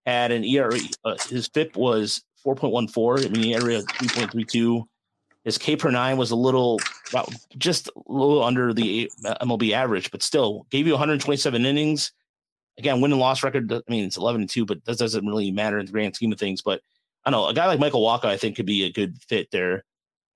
had 0.05 0.31
an 0.31 0.43
ERA. 0.43 0.79
Uh, 1.03 1.17
his 1.29 1.47
FIP 1.47 1.75
was 1.75 2.23
4.14. 2.45 3.25
I 3.25 3.29
mean, 3.29 3.53
ERA 3.53 3.81
3.32. 3.81 4.83
His 5.43 5.57
K 5.57 5.75
per 5.75 5.91
nine 5.91 6.17
was 6.17 6.31
a 6.31 6.35
little, 6.35 6.79
about 7.09 7.29
just 7.57 7.87
a 7.87 7.91
little 8.07 8.43
under 8.43 8.73
the 8.73 9.11
MLB 9.23 9.71
average, 9.71 10.11
but 10.11 10.23
still 10.23 10.65
gave 10.69 10.87
you 10.87 10.93
127 10.93 11.65
innings. 11.65 12.11
Again, 12.77 13.01
win 13.01 13.11
and 13.11 13.19
loss 13.19 13.43
record. 13.43 13.71
I 13.71 13.81
mean, 13.89 14.05
it's 14.05 14.17
11 14.17 14.41
and 14.41 14.49
two, 14.49 14.65
but 14.65 14.83
that 14.85 14.97
doesn't 14.97 15.25
really 15.25 15.51
matter 15.51 15.79
in 15.79 15.85
the 15.85 15.91
grand 15.91 16.15
scheme 16.15 16.31
of 16.31 16.39
things. 16.39 16.61
But 16.61 16.81
I 17.25 17.29
know 17.29 17.47
a 17.47 17.53
guy 17.53 17.65
like 17.65 17.79
Michael 17.79 18.03
Walker, 18.03 18.27
I 18.27 18.37
think, 18.37 18.55
could 18.55 18.65
be 18.65 18.83
a 18.83 18.91
good 18.91 19.17
fit 19.27 19.49
there 19.51 19.83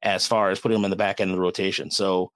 as 0.02 0.26
far 0.26 0.50
as 0.50 0.60
putting 0.60 0.78
him 0.78 0.86
in 0.86 0.92
the 0.92 0.98
back 0.98 1.20
end 1.20 1.30
of 1.30 1.36
the 1.36 1.42
rotation. 1.42 1.92
So 1.92 2.32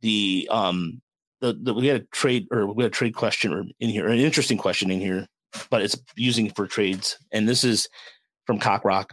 the 0.00 0.48
um 0.50 1.00
the, 1.40 1.52
the 1.52 1.74
we 1.74 1.86
had 1.86 2.02
a 2.02 2.04
trade 2.06 2.46
or 2.50 2.66
we 2.72 2.82
had 2.82 2.92
a 2.92 2.94
trade 2.94 3.14
question 3.14 3.72
in 3.80 3.90
here, 3.90 4.06
an 4.06 4.18
interesting 4.18 4.58
question 4.58 4.90
in 4.90 5.00
here, 5.00 5.26
but 5.70 5.82
it's 5.82 5.96
using 6.16 6.50
for 6.50 6.66
trades. 6.66 7.18
And 7.32 7.48
this 7.48 7.64
is 7.64 7.88
from 8.46 8.58
Cockrock. 8.58 9.10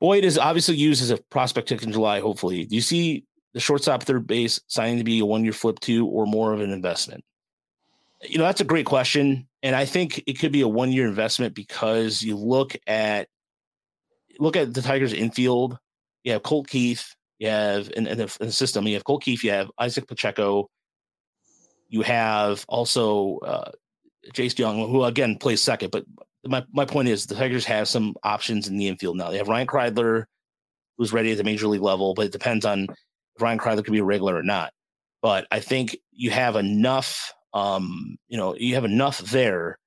Boyd 0.00 0.24
is 0.24 0.38
obviously 0.38 0.76
used 0.76 1.02
as 1.02 1.10
a 1.10 1.16
prospect 1.30 1.68
pick 1.68 1.82
in 1.82 1.92
July, 1.92 2.20
hopefully. 2.20 2.64
Do 2.64 2.74
you 2.74 2.82
see 2.82 3.24
the 3.52 3.60
shortstop 3.60 4.02
third 4.02 4.26
base 4.26 4.60
signing 4.68 4.98
to 4.98 5.04
be 5.04 5.20
a 5.20 5.26
one 5.26 5.44
year 5.44 5.52
flip 5.52 5.80
two 5.80 6.06
or 6.06 6.26
more 6.26 6.52
of 6.52 6.60
an 6.60 6.70
investment? 6.70 7.24
You 8.22 8.38
know, 8.38 8.44
that's 8.44 8.60
a 8.60 8.64
great 8.64 8.86
question. 8.86 9.48
And 9.62 9.74
I 9.74 9.84
think 9.84 10.22
it 10.26 10.38
could 10.38 10.52
be 10.52 10.60
a 10.60 10.68
one 10.68 10.92
year 10.92 11.08
investment 11.08 11.54
because 11.54 12.22
you 12.22 12.36
look 12.36 12.76
at 12.86 13.28
look 14.38 14.56
at 14.56 14.74
the 14.74 14.82
Tigers 14.82 15.12
infield. 15.12 15.78
You 16.24 16.32
have 16.32 16.42
Colt 16.42 16.68
Keith, 16.68 17.14
you 17.42 17.48
have 17.48 17.90
in, 17.96 18.06
in, 18.06 18.18
the, 18.18 18.36
in 18.40 18.46
the 18.46 18.52
system, 18.52 18.86
you 18.86 18.94
have 18.94 19.02
Colt 19.02 19.24
Keith, 19.24 19.42
you 19.42 19.50
have 19.50 19.68
Isaac 19.76 20.06
Pacheco, 20.06 20.70
you 21.88 22.02
have 22.02 22.64
also 22.68 23.38
uh, 23.38 23.72
Jace 24.32 24.56
Jung, 24.56 24.88
who 24.88 25.02
again 25.02 25.38
plays 25.38 25.60
second. 25.60 25.90
But 25.90 26.04
my, 26.46 26.64
my 26.72 26.84
point 26.84 27.08
is 27.08 27.26
the 27.26 27.34
Tigers 27.34 27.64
have 27.64 27.88
some 27.88 28.14
options 28.22 28.68
in 28.68 28.76
the 28.76 28.86
infield 28.86 29.16
now. 29.16 29.30
They 29.30 29.38
have 29.38 29.48
Ryan 29.48 29.66
Kreidler, 29.66 30.26
who's 30.96 31.12
ready 31.12 31.32
at 31.32 31.38
the 31.38 31.42
major 31.42 31.66
league 31.66 31.82
level, 31.82 32.14
but 32.14 32.26
it 32.26 32.32
depends 32.32 32.64
on 32.64 32.84
if 32.84 33.42
Ryan 33.42 33.58
Kreidler 33.58 33.84
could 33.84 33.92
be 33.92 33.98
a 33.98 34.04
regular 34.04 34.36
or 34.36 34.44
not. 34.44 34.72
But 35.20 35.48
I 35.50 35.58
think 35.58 35.96
you 36.12 36.30
have 36.30 36.54
enough, 36.54 37.34
um, 37.54 38.18
you 38.28 38.36
know, 38.36 38.54
you 38.54 38.76
have 38.76 38.84
enough 38.84 39.18
there 39.18 39.80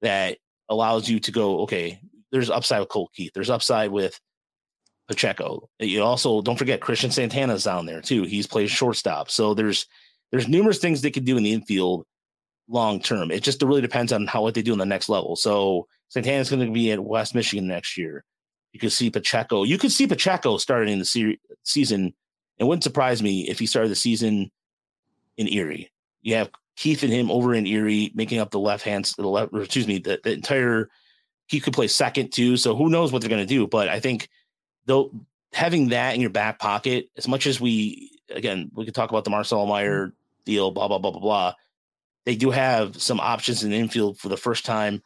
that 0.00 0.38
allows 0.70 1.06
you 1.06 1.20
to 1.20 1.30
go, 1.30 1.60
okay, 1.64 2.00
there's 2.32 2.48
upside 2.48 2.80
with 2.80 2.88
Colt 2.88 3.10
Keith. 3.14 3.32
There's 3.34 3.50
upside 3.50 3.90
with 3.90 4.18
Pacheco. 5.08 5.68
You 5.78 6.02
also 6.02 6.40
don't 6.40 6.58
forget 6.58 6.80
Christian 6.80 7.10
Santana's 7.10 7.64
down 7.64 7.86
there 7.86 8.00
too. 8.00 8.22
He's 8.22 8.46
played 8.46 8.70
shortstop. 8.70 9.30
So 9.30 9.54
there's 9.54 9.86
there's 10.30 10.48
numerous 10.48 10.78
things 10.78 11.00
they 11.02 11.10
could 11.10 11.24
do 11.24 11.36
in 11.36 11.42
the 11.42 11.52
infield 11.52 12.06
long 12.68 13.00
term. 13.00 13.30
It 13.30 13.42
just 13.42 13.62
really 13.62 13.82
depends 13.82 14.12
on 14.12 14.26
how 14.26 14.42
what 14.42 14.54
they 14.54 14.62
do 14.62 14.72
in 14.72 14.78
the 14.78 14.86
next 14.86 15.08
level. 15.08 15.36
So 15.36 15.86
Santana's 16.08 16.50
going 16.50 16.66
to 16.66 16.72
be 16.72 16.90
at 16.92 17.00
West 17.00 17.34
Michigan 17.34 17.66
next 17.66 17.98
year. 17.98 18.24
You 18.72 18.80
could 18.80 18.92
see 18.92 19.10
Pacheco. 19.10 19.64
You 19.64 19.78
could 19.78 19.92
see 19.92 20.06
Pacheco 20.06 20.56
starting 20.56 20.98
the 20.98 21.04
se- 21.04 21.38
season. 21.62 22.14
It 22.58 22.64
wouldn't 22.64 22.82
surprise 22.82 23.22
me 23.22 23.48
if 23.48 23.58
he 23.58 23.66
started 23.66 23.90
the 23.90 23.96
season 23.96 24.50
in 25.36 25.48
Erie. 25.48 25.92
You 26.22 26.36
have 26.36 26.50
Keith 26.76 27.02
and 27.02 27.12
him 27.12 27.30
over 27.30 27.54
in 27.54 27.66
Erie 27.66 28.10
making 28.14 28.38
up 28.40 28.50
the 28.50 28.58
left 28.58 28.84
hand, 28.84 29.12
the 29.16 29.28
left, 29.28 29.52
excuse 29.54 29.86
me, 29.86 29.98
the, 29.98 30.18
the 30.22 30.32
entire. 30.32 30.88
He 31.46 31.60
could 31.60 31.74
play 31.74 31.88
second 31.88 32.32
too. 32.32 32.56
So 32.56 32.74
who 32.74 32.88
knows 32.88 33.12
what 33.12 33.20
they're 33.20 33.28
going 33.28 33.42
to 33.42 33.46
do? 33.46 33.66
But 33.66 33.88
I 33.88 34.00
think 34.00 34.28
though 34.86 35.10
having 35.52 35.88
that 35.90 36.14
in 36.14 36.20
your 36.20 36.30
back 36.30 36.58
pocket, 36.58 37.08
as 37.16 37.28
much 37.28 37.46
as 37.46 37.60
we 37.60 38.10
again 38.30 38.70
we 38.74 38.84
could 38.84 38.94
talk 38.94 39.10
about 39.10 39.24
the 39.24 39.30
Marcelo 39.30 39.66
Mayer 39.66 40.12
deal, 40.44 40.70
blah 40.70 40.88
blah 40.88 40.98
blah 40.98 41.10
blah 41.10 41.20
blah. 41.20 41.54
They 42.26 42.36
do 42.36 42.50
have 42.50 43.00
some 43.00 43.20
options 43.20 43.64
in 43.64 43.70
the 43.70 43.76
infield 43.76 44.18
for 44.18 44.28
the 44.28 44.36
first 44.36 44.64
time 44.64 45.02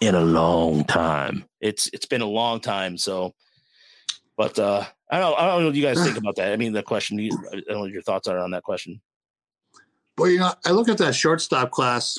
in 0.00 0.14
a 0.14 0.20
long 0.20 0.84
time. 0.84 1.44
It's 1.60 1.88
it's 1.92 2.06
been 2.06 2.20
a 2.20 2.26
long 2.26 2.60
time. 2.60 2.96
So, 2.96 3.34
but 4.36 4.58
uh, 4.58 4.84
I 5.10 5.18
don't 5.18 5.38
I 5.38 5.46
don't 5.46 5.60
know 5.60 5.66
what 5.66 5.74
you 5.74 5.82
guys 5.82 6.02
think 6.02 6.16
about 6.18 6.36
that. 6.36 6.52
I 6.52 6.56
mean, 6.56 6.72
the 6.72 6.82
question. 6.82 7.18
I 7.18 7.28
don't 7.28 7.68
know 7.68 7.80
what 7.80 7.90
your 7.90 8.02
thoughts 8.02 8.28
are 8.28 8.38
on 8.38 8.52
that 8.52 8.62
question. 8.62 9.00
Well, 10.16 10.30
you 10.30 10.38
know, 10.38 10.52
I 10.64 10.72
look 10.72 10.88
at 10.88 10.98
that 10.98 11.14
shortstop 11.14 11.70
class, 11.70 12.18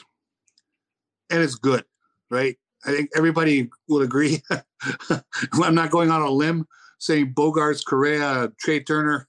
and 1.30 1.42
it's 1.42 1.56
good, 1.56 1.84
right? 2.32 2.58
I 2.86 2.92
think 2.92 3.10
everybody 3.16 3.70
will 3.90 4.02
agree. 4.02 4.42
I'm 5.54 5.76
not 5.76 5.92
going 5.92 6.10
on 6.10 6.22
a 6.22 6.30
limb 6.30 6.66
saying 7.00 7.34
Bogaerts, 7.34 7.84
Correa, 7.84 8.52
Trea 8.60 8.84
Turner, 8.84 9.28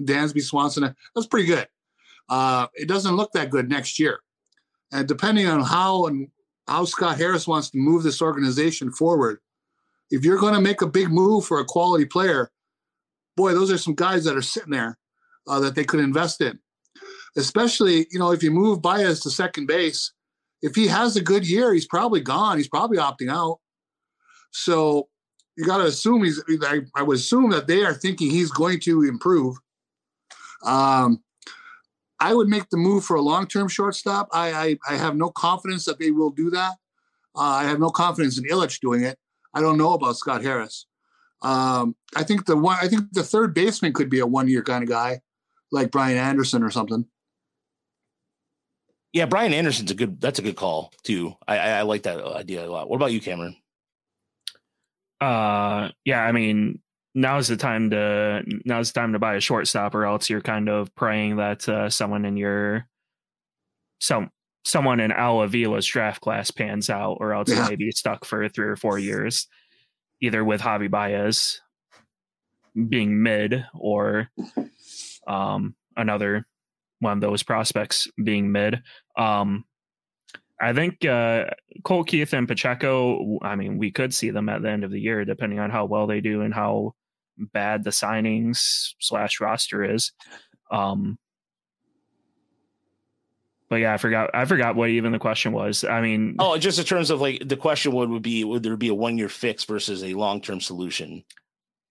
Dansby, 0.00 0.42
Swanson. 0.42 0.94
That's 1.14 1.26
pretty 1.26 1.46
good. 1.46 1.68
Uh, 2.28 2.66
it 2.74 2.88
doesn't 2.88 3.16
look 3.16 3.32
that 3.32 3.50
good 3.50 3.68
next 3.68 3.98
year, 3.98 4.20
and 4.92 5.06
depending 5.06 5.46
on 5.46 5.62
how 5.62 6.06
and 6.06 6.28
how 6.66 6.84
Scott 6.84 7.18
Harris 7.18 7.46
wants 7.46 7.70
to 7.70 7.78
move 7.78 8.02
this 8.02 8.22
organization 8.22 8.90
forward, 8.90 9.38
if 10.10 10.24
you're 10.24 10.38
going 10.38 10.54
to 10.54 10.60
make 10.60 10.82
a 10.82 10.86
big 10.86 11.10
move 11.10 11.44
for 11.44 11.60
a 11.60 11.64
quality 11.64 12.04
player, 12.04 12.50
boy, 13.36 13.52
those 13.52 13.70
are 13.70 13.78
some 13.78 13.94
guys 13.94 14.24
that 14.24 14.36
are 14.36 14.42
sitting 14.42 14.70
there 14.70 14.98
uh, 15.48 15.60
that 15.60 15.74
they 15.74 15.84
could 15.84 16.00
invest 16.00 16.40
in. 16.40 16.58
Especially, 17.36 18.06
you 18.10 18.18
know, 18.18 18.30
if 18.30 18.42
you 18.42 18.50
move 18.50 18.82
Baez 18.82 19.20
to 19.20 19.30
second 19.30 19.66
base, 19.66 20.12
if 20.60 20.74
he 20.74 20.86
has 20.86 21.16
a 21.16 21.22
good 21.22 21.48
year, 21.48 21.72
he's 21.72 21.86
probably 21.86 22.20
gone. 22.20 22.58
He's 22.58 22.68
probably 22.68 22.98
opting 22.98 23.30
out. 23.30 23.58
So 24.50 25.08
you 25.56 25.64
got 25.66 25.78
to 25.78 25.84
assume 25.84 26.24
he's. 26.24 26.42
I, 26.62 26.80
I, 26.94 27.02
would 27.02 27.16
assume 27.16 27.50
that 27.50 27.66
they 27.66 27.84
are 27.84 27.94
thinking 27.94 28.30
he's 28.30 28.50
going 28.50 28.80
to 28.80 29.02
improve. 29.02 29.56
Um, 30.64 31.22
I 32.20 32.34
would 32.34 32.48
make 32.48 32.68
the 32.70 32.76
move 32.76 33.04
for 33.04 33.16
a 33.16 33.20
long-term 33.20 33.68
shortstop. 33.68 34.28
I, 34.32 34.52
I, 34.52 34.94
I 34.94 34.96
have 34.96 35.16
no 35.16 35.30
confidence 35.30 35.84
that 35.86 35.98
they 35.98 36.10
will 36.10 36.30
do 36.30 36.50
that. 36.50 36.74
Uh, 37.34 37.40
I 37.40 37.64
have 37.64 37.80
no 37.80 37.90
confidence 37.90 38.38
in 38.38 38.44
Ilitch 38.44 38.80
doing 38.80 39.02
it. 39.02 39.18
I 39.54 39.60
don't 39.60 39.76
know 39.76 39.94
about 39.94 40.16
Scott 40.16 40.42
Harris. 40.42 40.86
Um, 41.42 41.96
I 42.14 42.22
think 42.22 42.46
the 42.46 42.56
one. 42.56 42.78
I 42.80 42.88
think 42.88 43.12
the 43.12 43.24
third 43.24 43.54
baseman 43.54 43.92
could 43.92 44.08
be 44.08 44.20
a 44.20 44.26
one-year 44.26 44.62
kind 44.62 44.82
of 44.82 44.88
guy, 44.88 45.20
like 45.70 45.90
Brian 45.90 46.16
Anderson 46.16 46.62
or 46.62 46.70
something. 46.70 47.06
Yeah, 49.12 49.26
Brian 49.26 49.52
Anderson's 49.52 49.90
a 49.90 49.94
good. 49.94 50.20
That's 50.20 50.38
a 50.38 50.42
good 50.42 50.56
call 50.56 50.92
too. 51.02 51.34
I, 51.46 51.58
I, 51.58 51.68
I 51.78 51.82
like 51.82 52.04
that 52.04 52.24
idea 52.24 52.64
a 52.64 52.70
lot. 52.70 52.88
What 52.88 52.96
about 52.96 53.12
you, 53.12 53.20
Cameron? 53.20 53.56
Uh, 55.22 55.90
yeah. 56.04 56.22
I 56.22 56.32
mean, 56.32 56.80
now's 57.14 57.48
the 57.48 57.56
time 57.56 57.90
to 57.90 58.42
now's 58.64 58.92
the 58.92 59.00
time 59.00 59.12
to 59.12 59.18
buy 59.18 59.36
a 59.36 59.40
shortstop, 59.40 59.94
or 59.94 60.04
else 60.04 60.28
you're 60.28 60.40
kind 60.40 60.68
of 60.68 60.94
praying 60.94 61.36
that 61.36 61.68
uh, 61.68 61.88
someone 61.90 62.24
in 62.24 62.36
your 62.36 62.86
some 64.00 64.30
someone 64.64 65.00
in 65.00 65.12
Al 65.12 65.42
Avila's 65.42 65.86
draft 65.86 66.20
class 66.20 66.50
pans 66.50 66.90
out, 66.90 67.18
or 67.20 67.32
else 67.32 67.48
yeah. 67.50 67.62
you 67.62 67.70
may 67.70 67.76
be 67.76 67.90
stuck 67.92 68.24
for 68.24 68.48
three 68.48 68.66
or 68.66 68.76
four 68.76 68.98
years, 68.98 69.48
either 70.20 70.44
with 70.44 70.60
Javi 70.60 70.90
Baez 70.90 71.60
being 72.88 73.22
mid 73.22 73.66
or 73.74 74.28
um, 75.26 75.74
another 75.96 76.46
one 77.00 77.18
of 77.18 77.20
those 77.20 77.42
prospects 77.42 78.08
being 78.22 78.50
mid. 78.50 78.82
Um, 79.16 79.64
I 80.62 80.72
think 80.72 81.04
uh, 81.04 81.46
Colt 81.82 82.06
Keith 82.06 82.32
and 82.32 82.46
Pacheco. 82.46 83.38
I 83.42 83.56
mean, 83.56 83.78
we 83.78 83.90
could 83.90 84.14
see 84.14 84.30
them 84.30 84.48
at 84.48 84.62
the 84.62 84.70
end 84.70 84.84
of 84.84 84.92
the 84.92 85.00
year, 85.00 85.24
depending 85.24 85.58
on 85.58 85.70
how 85.70 85.86
well 85.86 86.06
they 86.06 86.20
do 86.20 86.42
and 86.42 86.54
how 86.54 86.94
bad 87.36 87.82
the 87.82 87.90
signings 87.90 88.94
slash 89.00 89.40
roster 89.40 89.84
is. 89.84 90.12
Um, 90.70 91.18
but 93.68 93.80
yeah, 93.80 93.92
I 93.92 93.96
forgot. 93.96 94.30
I 94.34 94.44
forgot 94.44 94.76
what 94.76 94.90
even 94.90 95.10
the 95.10 95.18
question 95.18 95.52
was. 95.52 95.82
I 95.82 96.00
mean, 96.00 96.36
oh, 96.38 96.56
just 96.58 96.78
in 96.78 96.84
terms 96.84 97.10
of 97.10 97.20
like 97.20 97.42
the 97.48 97.56
question 97.56 97.92
would 97.92 98.10
would 98.10 98.22
be 98.22 98.44
would 98.44 98.62
there 98.62 98.76
be 98.76 98.88
a 98.88 98.94
one 98.94 99.18
year 99.18 99.28
fix 99.28 99.64
versus 99.64 100.04
a 100.04 100.14
long 100.14 100.40
term 100.40 100.60
solution? 100.60 101.24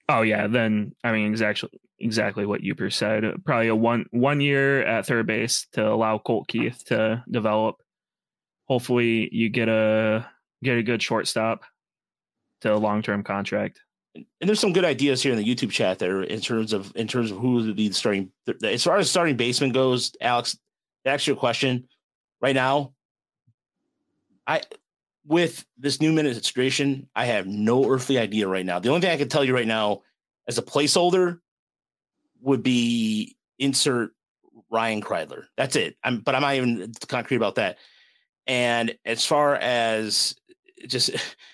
Oh 0.07 0.22
yeah, 0.22 0.47
then 0.47 0.93
I 1.03 1.11
mean 1.11 1.28
exactly 1.28 1.69
exactly 1.99 2.45
what 2.45 2.61
you 2.61 2.76
said. 2.89 3.24
Probably 3.43 3.67
a 3.67 3.76
one 3.76 4.05
one 4.11 4.39
year 4.41 4.82
at 4.84 5.07
third 5.07 5.28
base 5.28 5.67
to 5.74 5.86
allow 5.88 6.19
Colt 6.19 6.47
Keith 6.47 6.84
to 6.86 7.24
develop. 7.30 7.78
Hopefully, 8.72 9.28
you 9.34 9.49
get 9.49 9.67
a 9.67 10.26
get 10.63 10.78
a 10.78 10.84
good 10.84 11.03
shortstop 11.03 11.63
to 12.61 12.74
a 12.74 12.76
long 12.76 13.01
term 13.01 13.24
contract 13.24 13.82
and 14.15 14.26
there's 14.41 14.59
some 14.59 14.74
good 14.74 14.86
ideas 14.86 15.22
here 15.22 15.32
in 15.32 15.38
the 15.38 15.45
YouTube 15.45 15.72
chat 15.72 15.99
there 15.99 16.24
in 16.24 16.41
terms 16.41 16.74
of 16.74 16.91
in 16.95 17.07
terms 17.07 17.32
of 17.32 17.38
who 17.38 17.53
would 17.53 17.76
be 17.76 17.88
the 17.88 17.93
starting 17.93 18.32
as 18.63 18.84
far 18.84 18.97
as 18.97 19.09
starting 19.09 19.38
baseman 19.38 19.72
goes. 19.72 20.13
Alex, 20.19 20.57
to 21.05 21.11
answer 21.11 21.32
your 21.32 21.38
question, 21.38 21.88
right 22.41 22.55
now, 22.55 22.93
I 24.45 24.61
with 25.26 25.65
this 25.78 26.01
new 26.01 26.09
administration, 26.09 27.07
I 27.15 27.26
have 27.26 27.47
no 27.47 27.89
earthly 27.89 28.17
idea 28.17 28.47
right 28.47 28.65
now. 28.65 28.80
The 28.80 28.89
only 28.89 29.01
thing 29.01 29.11
I 29.11 29.17
can 29.17 29.30
tell 29.30 29.45
you 29.45 29.53
right 29.53 29.67
now, 29.67 30.01
as 30.47 30.57
a 30.57 30.63
placeholder, 30.63 31.39
would 32.41 32.63
be 32.63 33.38
insert 33.59 34.11
Ryan 34.69 35.01
Kreidler. 35.01 35.45
That's 35.55 35.76
it. 35.76 35.95
I'm, 36.03 36.19
but 36.19 36.36
I'm 36.36 36.41
not 36.41 36.55
even 36.55 36.91
concrete 37.07 37.38
about 37.38 37.55
that. 37.55 37.78
And 38.47 38.95
as 39.05 39.25
far 39.25 39.55
as 39.55 40.35
just 40.87 41.11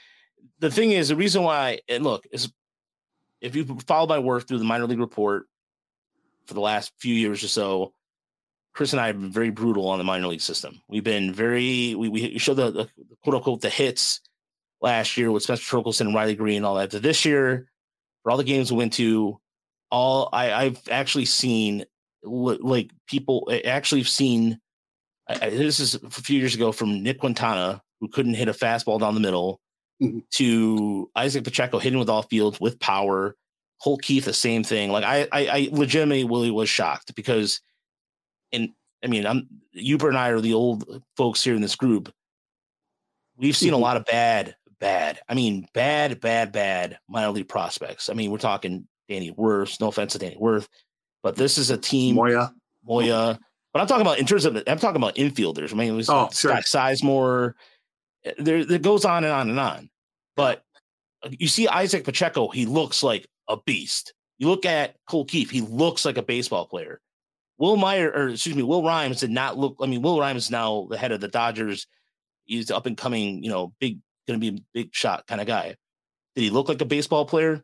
the 0.59 0.71
thing 0.71 0.91
is, 0.91 1.09
the 1.09 1.15
reason 1.15 1.43
why, 1.43 1.79
and 1.87 2.03
look, 2.03 2.25
is 2.31 2.51
if 3.41 3.55
you 3.55 3.77
follow 3.85 4.07
my 4.07 4.19
work 4.19 4.47
through 4.47 4.59
the 4.59 4.63
minor 4.63 4.87
league 4.87 4.99
report 4.99 5.45
for 6.45 6.53
the 6.53 6.61
last 6.61 6.91
few 6.97 7.13
years 7.13 7.43
or 7.43 7.47
so, 7.47 7.93
Chris 8.73 8.93
and 8.93 8.99
I 8.99 9.07
have 9.07 9.19
been 9.19 9.31
very 9.31 9.49
brutal 9.49 9.87
on 9.89 9.97
the 9.97 10.03
minor 10.03 10.27
league 10.27 10.41
system. 10.41 10.81
We've 10.87 11.03
been 11.03 11.33
very, 11.33 11.95
we, 11.95 12.09
we 12.09 12.37
showed 12.37 12.55
the, 12.55 12.71
the 12.71 12.89
quote 13.23 13.35
unquote 13.35 13.61
the 13.61 13.69
hits 13.69 14.21
last 14.81 15.17
year 15.17 15.31
with 15.31 15.43
Spencer 15.43 15.63
Torkelson 15.63 16.01
and 16.01 16.15
Riley 16.15 16.35
Greene, 16.35 16.63
all 16.63 16.75
that. 16.75 16.91
But 16.91 17.01
this 17.01 17.25
year, 17.25 17.67
for 18.21 18.31
all 18.31 18.37
the 18.37 18.43
games 18.43 18.71
we 18.71 18.77
went 18.77 18.93
to, 18.93 19.39
all 19.89 20.29
I, 20.31 20.53
I've 20.53 20.81
actually 20.91 21.25
seen 21.25 21.85
like 22.23 22.91
people 23.07 23.49
actually 23.65 24.03
seen. 24.03 24.59
I, 25.29 25.49
this 25.49 25.79
is 25.79 25.95
a 25.95 26.09
few 26.09 26.39
years 26.39 26.55
ago 26.55 26.71
from 26.71 27.03
Nick 27.03 27.19
Quintana, 27.19 27.81
who 27.99 28.07
couldn't 28.07 28.35
hit 28.35 28.47
a 28.47 28.53
fastball 28.53 28.99
down 28.99 29.13
the 29.13 29.19
middle, 29.19 29.59
mm-hmm. 30.01 30.19
to 30.35 31.09
Isaac 31.15 31.43
Pacheco 31.43 31.79
hitting 31.79 31.99
with 31.99 32.09
all 32.09 32.23
fields 32.23 32.59
with 32.59 32.79
power. 32.79 33.35
Colt 33.83 34.01
Keith, 34.01 34.25
the 34.25 34.33
same 34.33 34.63
thing. 34.63 34.91
Like 34.91 35.03
I, 35.03 35.27
I, 35.31 35.47
I 35.47 35.69
legitimately 35.71 36.23
really 36.23 36.49
was 36.49 36.67
shocked 36.67 37.13
because, 37.15 37.61
and 38.51 38.69
I 39.03 39.07
mean, 39.07 39.27
I'm 39.27 39.47
Yooper 39.75 40.07
and 40.07 40.17
I 40.17 40.29
are 40.29 40.41
the 40.41 40.55
old 40.55 41.03
folks 41.15 41.43
here 41.43 41.55
in 41.55 41.61
this 41.61 41.75
group. 41.75 42.11
We've 43.37 43.55
seen 43.55 43.69
mm-hmm. 43.69 43.75
a 43.75 43.85
lot 43.85 43.97
of 43.97 44.05
bad, 44.05 44.55
bad. 44.79 45.19
I 45.29 45.35
mean, 45.35 45.67
bad, 45.75 46.19
bad, 46.19 46.51
bad 46.51 46.97
minor 47.07 47.29
league 47.29 47.49
prospects. 47.49 48.09
I 48.09 48.13
mean, 48.13 48.31
we're 48.31 48.39
talking 48.39 48.87
Danny 49.07 49.29
Worth. 49.29 49.79
No 49.79 49.89
offense 49.89 50.13
to 50.13 50.19
Danny 50.19 50.37
Worth, 50.39 50.67
but 51.21 51.35
this 51.35 51.59
is 51.59 51.69
a 51.69 51.77
team. 51.77 52.15
Moya, 52.15 52.51
Moya. 52.83 53.39
But 53.73 53.81
I'm 53.81 53.87
talking 53.87 54.01
about 54.01 54.19
in 54.19 54.25
terms 54.25 54.45
of 54.45 54.55
I'm 54.67 54.79
talking 54.79 55.01
about 55.01 55.15
infielders. 55.15 55.73
I 55.73 55.75
mean, 55.75 55.93
it 55.93 55.95
was 55.95 56.09
oh, 56.09 56.29
Scott 56.31 56.65
sure. 56.65 56.81
Sizemore, 56.81 57.53
there 58.37 58.57
it 58.57 58.81
goes 58.81 59.05
on 59.05 59.23
and 59.23 59.33
on 59.33 59.49
and 59.49 59.59
on. 59.59 59.89
But 60.35 60.63
you 61.29 61.47
see 61.47 61.67
Isaac 61.67 62.03
Pacheco, 62.03 62.47
he 62.47 62.65
looks 62.65 63.03
like 63.03 63.27
a 63.47 63.57
beast. 63.57 64.13
You 64.39 64.47
look 64.47 64.65
at 64.65 64.95
Colt 65.07 65.29
Keith, 65.29 65.49
he 65.49 65.61
looks 65.61 66.05
like 66.05 66.17
a 66.17 66.23
baseball 66.23 66.67
player. 66.67 67.01
Will 67.57 67.75
Meyer, 67.75 68.11
or 68.11 68.29
excuse 68.29 68.55
me, 68.55 68.63
Will 68.63 68.83
Rhymes 68.83 69.19
did 69.19 69.31
not 69.31 69.57
look. 69.57 69.77
I 69.81 69.87
mean, 69.87 70.01
Will 70.03 70.19
Rhymes 70.19 70.45
is 70.45 70.51
now 70.51 70.87
the 70.89 70.97
head 70.97 71.11
of 71.11 71.21
the 71.21 71.27
Dodgers. 71.27 71.87
He's 72.45 72.69
up 72.69 72.85
and 72.85 72.95
coming, 72.95 73.43
you 73.43 73.49
know, 73.49 73.73
big, 73.79 73.99
going 74.27 74.39
to 74.39 74.51
be 74.51 74.57
a 74.57 74.63
big 74.73 74.93
shot 74.93 75.25
kind 75.27 75.41
of 75.41 75.47
guy. 75.47 75.75
Did 76.35 76.41
he 76.41 76.49
look 76.51 76.69
like 76.69 76.81
a 76.81 76.85
baseball 76.85 77.25
player? 77.25 77.63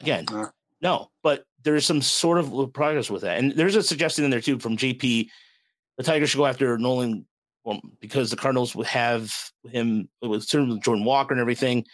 Again, 0.00 0.26
uh, 0.28 0.48
no, 0.82 1.10
but 1.22 1.44
there's 1.66 1.84
some 1.84 2.00
sort 2.00 2.38
of 2.38 2.72
progress 2.72 3.10
with 3.10 3.22
that. 3.22 3.38
And 3.38 3.50
there's 3.52 3.74
a 3.74 3.82
suggestion 3.82 4.24
in 4.24 4.30
there 4.30 4.40
too 4.40 4.60
from 4.60 4.76
JP. 4.76 5.28
The 5.98 6.04
Tigers 6.04 6.30
should 6.30 6.38
go 6.38 6.46
after 6.46 6.78
Nolan 6.78 7.26
well, 7.64 7.80
because 8.00 8.30
the 8.30 8.36
Cardinals 8.36 8.76
would 8.76 8.86
have 8.86 9.34
him 9.68 10.08
with 10.22 10.48
Jordan 10.48 11.04
Walker 11.04 11.34
and 11.34 11.40
everything. 11.40 11.84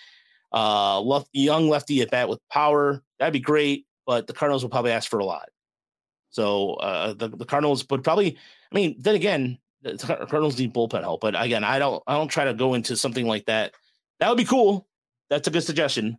Uh, 0.52 1.00
left, 1.00 1.28
young 1.32 1.70
lefty 1.70 2.02
at 2.02 2.10
bat 2.10 2.28
with 2.28 2.38
power, 2.50 3.02
that'd 3.18 3.32
be 3.32 3.40
great, 3.40 3.86
but 4.06 4.26
the 4.26 4.34
Cardinals 4.34 4.62
would 4.62 4.70
probably 4.70 4.90
ask 4.90 5.08
for 5.08 5.18
a 5.18 5.24
lot. 5.24 5.48
So 6.28 6.74
uh, 6.74 7.14
the, 7.14 7.28
the 7.30 7.46
Cardinals 7.46 7.86
would 7.88 8.04
probably, 8.04 8.36
I 8.70 8.74
mean, 8.74 8.96
then 8.98 9.14
again, 9.14 9.58
the 9.80 9.96
Cardinals 9.96 10.58
need 10.58 10.74
bullpen 10.74 11.00
help, 11.00 11.22
but 11.22 11.34
again, 11.42 11.64
I 11.64 11.78
don't 11.78 12.02
I 12.06 12.14
don't 12.14 12.28
try 12.28 12.44
to 12.44 12.54
go 12.54 12.74
into 12.74 12.94
something 12.96 13.26
like 13.26 13.46
that. 13.46 13.72
That 14.20 14.28
would 14.28 14.38
be 14.38 14.44
cool. 14.44 14.86
That's 15.30 15.48
a 15.48 15.50
good 15.50 15.64
suggestion, 15.64 16.18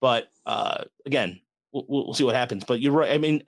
but 0.00 0.28
uh, 0.44 0.84
again, 1.06 1.40
we'll, 1.74 2.06
we'll 2.06 2.14
see 2.14 2.24
what 2.24 2.36
happens. 2.36 2.64
But 2.64 2.80
you're 2.80 2.92
right. 2.92 3.12
I 3.12 3.18
mean, 3.18 3.42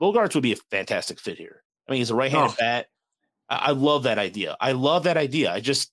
Bogaerts 0.00 0.34
would 0.34 0.42
be 0.42 0.52
a 0.52 0.56
fantastic 0.70 1.20
fit 1.20 1.38
here. 1.38 1.62
I 1.86 1.92
mean, 1.92 2.00
he's 2.00 2.10
a 2.10 2.14
right-handed 2.16 2.52
oh. 2.52 2.56
bat. 2.58 2.86
I, 3.48 3.56
I 3.56 3.70
love 3.72 4.04
that 4.04 4.18
idea. 4.18 4.56
I 4.60 4.72
love 4.72 5.04
that 5.04 5.16
idea. 5.16 5.52
I 5.52 5.60
just 5.60 5.92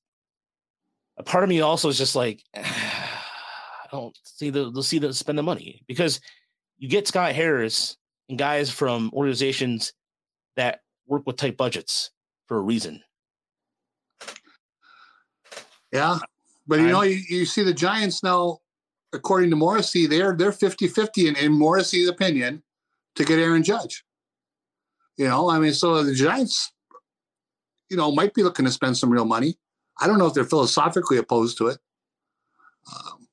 a 1.18 1.24
part 1.24 1.44
of 1.44 1.50
me 1.50 1.62
also 1.62 1.90
is 1.90 1.98
just 1.98 2.16
like 2.16 2.42
I 2.56 3.88
don't 3.92 4.18
see 4.24 4.50
the 4.50 4.72
they'll 4.72 4.84
see 4.84 5.00
the 5.00 5.14
spend 5.14 5.38
the 5.38 5.44
money 5.44 5.84
because 5.88 6.20
you 6.78 6.90
get 6.90 7.08
Scott 7.08 7.34
Harris 7.34 7.98
and 8.30 8.38
guys 8.38 8.70
from 8.70 9.12
organizations 9.14 9.94
that 10.56 10.80
work 11.08 11.24
with 11.26 11.38
tight 11.38 11.58
budgets 11.58 12.12
for 12.48 12.58
a 12.58 12.62
reason. 12.62 13.02
Yeah. 15.92 16.18
But 16.68 16.80
you 16.80 16.86
I'm, 16.86 16.92
know, 16.92 17.02
you, 17.04 17.22
you 17.30 17.46
see 17.46 17.64
the 17.64 17.74
Giants 17.74 18.24
now, 18.24 18.58
according 19.14 19.50
to 19.52 19.56
Morrissey, 19.56 20.08
they're 20.08 20.36
they're 20.36 20.52
50-50 20.52 21.30
in, 21.30 21.36
in 21.38 21.52
Morrissey's 21.52 22.08
opinion 22.08 22.64
to 23.16 23.26
get 23.26 23.40
Aaron 23.40 23.64
Judge. 23.64 24.04
You 25.18 25.28
know, 25.28 25.50
I 25.50 25.60
mean, 25.60 25.74
so 25.74 26.04
the 26.04 26.14
Giants, 26.14 26.74
you 27.90 27.98
know, 27.98 28.12
might 28.12 28.34
be 28.34 28.44
looking 28.44 28.66
to 28.66 28.72
spend 28.72 28.98
some 28.98 29.10
real 29.10 29.26
money. 29.26 29.56
I 30.00 30.08
don't 30.08 30.18
know 30.18 30.28
if 30.28 30.34
they're 30.34 30.44
philosophically 30.44 31.18
opposed 31.18 31.58
to 31.60 31.68
it. 31.68 31.78
Um, 32.94 33.28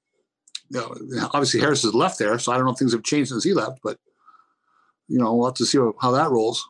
you 0.71 0.81
know, 0.81 1.29
obviously 1.35 1.61
Harris 1.61 1.83
has 1.83 1.95
left 1.95 2.19
there, 2.19 2.39
so 2.39 2.53
I 2.53 2.57
don't 2.57 2.67
know 2.67 2.73
if 2.73 2.79
things 2.79 2.93
have 2.93 3.03
changed 3.03 3.31
since 3.31 3.45
he 3.45 3.53
left, 3.53 3.81
but 3.83 3.99
you 5.09 5.19
know, 5.19 5.35
we'll 5.35 5.47
have 5.47 5.55
to 5.55 5.67
see 5.67 5.79
how 6.01 6.13
that 6.13 6.31
rolls. 6.31 6.67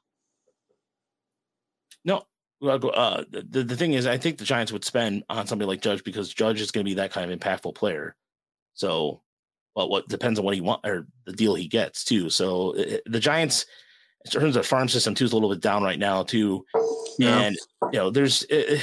No, 2.05 2.25
uh, 2.63 3.25
the 3.31 3.63
the 3.65 3.77
thing 3.77 3.93
is, 3.93 4.07
I 4.07 4.19
think 4.19 4.39
the 4.39 4.45
Giants 4.45 4.73
would 4.73 4.85
spend 4.85 5.25
on 5.29 5.47
somebody 5.47 5.69
like 5.69 5.83
Judge 5.83 6.03
because 6.05 6.33
Judge 6.33 6.61
is 6.61 6.71
going 6.71 6.85
to 6.85 6.91
be 6.91 6.95
that 6.95 7.13
kind 7.13 7.31
of 7.31 7.39
impactful 7.39 7.75
player. 7.75 8.17
So, 8.75 9.23
well, 9.75 9.89
what 9.89 10.09
depends 10.09 10.39
on 10.39 10.45
what 10.45 10.55
he 10.55 10.61
want 10.61 10.87
or 10.87 11.07
the 11.27 11.33
deal 11.33 11.55
he 11.55 11.69
gets 11.69 12.05
too. 12.05 12.31
So 12.31 12.73
it, 12.73 13.03
the 13.07 13.21
Giants, 13.21 13.67
in 14.25 14.31
terms 14.31 14.57
of 14.57 14.67
farm 14.67 14.89
system 14.89 15.15
too, 15.15 15.25
is 15.25 15.33
a 15.33 15.37
little 15.37 15.51
bit 15.51 15.61
down 15.61 15.83
right 15.83 15.99
now 15.99 16.23
too. 16.23 16.65
Yeah. 17.19 17.39
And 17.39 17.57
you 17.93 17.99
know, 17.99 18.11
there's, 18.11 18.45
it, 18.51 18.83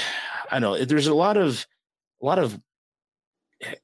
I 0.51 0.59
know 0.59 0.83
there's 0.83 1.07
a 1.07 1.13
lot 1.13 1.37
of, 1.37 1.65
a 2.21 2.25
lot 2.25 2.39
of, 2.39 2.59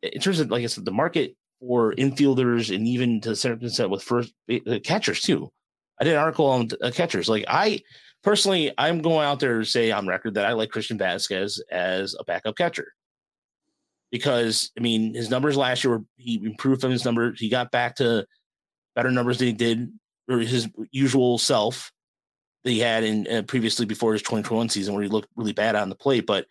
in 0.01 0.21
terms 0.21 0.39
of 0.39 0.49
like 0.49 0.63
I 0.63 0.67
said, 0.67 0.85
the 0.85 0.91
market 0.91 1.35
for 1.59 1.93
infielders 1.95 2.73
and 2.73 2.87
even 2.87 3.21
to 3.21 3.31
a 3.31 3.35
certain 3.35 3.67
extent 3.67 3.89
with 3.89 4.03
first 4.03 4.33
catchers 4.83 5.21
too. 5.21 5.51
I 5.99 6.03
did 6.03 6.13
an 6.13 6.19
article 6.19 6.47
on 6.47 6.69
uh, 6.81 6.91
catchers. 6.91 7.29
Like 7.29 7.45
I 7.47 7.81
personally, 8.23 8.73
I'm 8.77 9.01
going 9.01 9.25
out 9.25 9.39
there 9.39 9.59
to 9.59 9.65
say 9.65 9.91
on 9.91 10.07
record 10.07 10.33
that 10.33 10.45
I 10.45 10.53
like 10.53 10.71
Christian 10.71 10.97
Vasquez 10.97 11.63
as 11.71 12.15
a 12.19 12.23
backup 12.23 12.57
catcher 12.57 12.93
because 14.11 14.71
I 14.77 14.81
mean 14.81 15.13
his 15.13 15.29
numbers 15.29 15.57
last 15.57 15.83
year 15.83 15.97
were 15.97 16.03
he 16.15 16.41
improved 16.43 16.81
from 16.81 16.91
his 16.91 17.05
numbers. 17.05 17.39
He 17.39 17.49
got 17.49 17.71
back 17.71 17.95
to 17.97 18.25
better 18.95 19.11
numbers 19.11 19.39
than 19.39 19.47
he 19.47 19.53
did 19.53 19.91
or 20.29 20.39
his 20.39 20.67
usual 20.91 21.37
self 21.37 21.91
that 22.63 22.71
he 22.71 22.79
had 22.79 23.03
in 23.03 23.27
uh, 23.27 23.41
previously 23.43 23.85
before 23.85 24.13
his 24.13 24.21
2021 24.23 24.69
season 24.69 24.93
where 24.93 25.03
he 25.03 25.09
looked 25.09 25.29
really 25.35 25.53
bad 25.53 25.75
on 25.75 25.89
the 25.89 25.95
plate. 25.95 26.25
But 26.25 26.47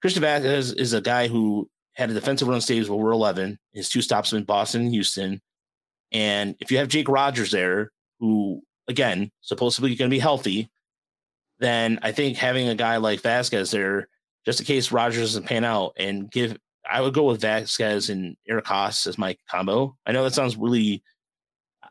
Christian 0.00 0.22
Vazquez 0.22 0.76
is 0.76 0.92
a 0.92 1.00
guy 1.00 1.28
who 1.28 1.70
had 1.94 2.10
a 2.10 2.14
defensive 2.14 2.48
run 2.48 2.60
saves 2.60 2.90
over 2.90 3.12
11. 3.12 3.58
His 3.72 3.88
two 3.88 4.02
stops 4.02 4.32
in 4.32 4.44
Boston 4.44 4.82
and 4.82 4.90
Houston. 4.90 5.40
And 6.12 6.56
if 6.60 6.70
you 6.70 6.78
have 6.78 6.88
Jake 6.88 7.08
Rogers 7.08 7.52
there, 7.52 7.90
who 8.18 8.62
again 8.88 9.30
supposedly 9.40 9.94
going 9.94 10.10
to 10.10 10.14
be 10.14 10.20
healthy, 10.20 10.70
then 11.60 12.00
I 12.02 12.12
think 12.12 12.36
having 12.36 12.68
a 12.68 12.74
guy 12.74 12.96
like 12.96 13.20
Vasquez 13.20 13.70
there, 13.70 14.08
just 14.44 14.60
in 14.60 14.66
case 14.66 14.92
Rogers 14.92 15.22
doesn't 15.22 15.46
pan 15.46 15.64
out, 15.64 15.92
and 15.96 16.30
give 16.30 16.58
I 16.88 17.00
would 17.00 17.14
go 17.14 17.24
with 17.24 17.40
Vasquez 17.40 18.10
and 18.10 18.36
Eric 18.48 18.66
Haase 18.66 19.06
as 19.06 19.18
my 19.18 19.36
combo. 19.50 19.96
I 20.06 20.12
know 20.12 20.24
that 20.24 20.34
sounds 20.34 20.56
really, 20.56 21.02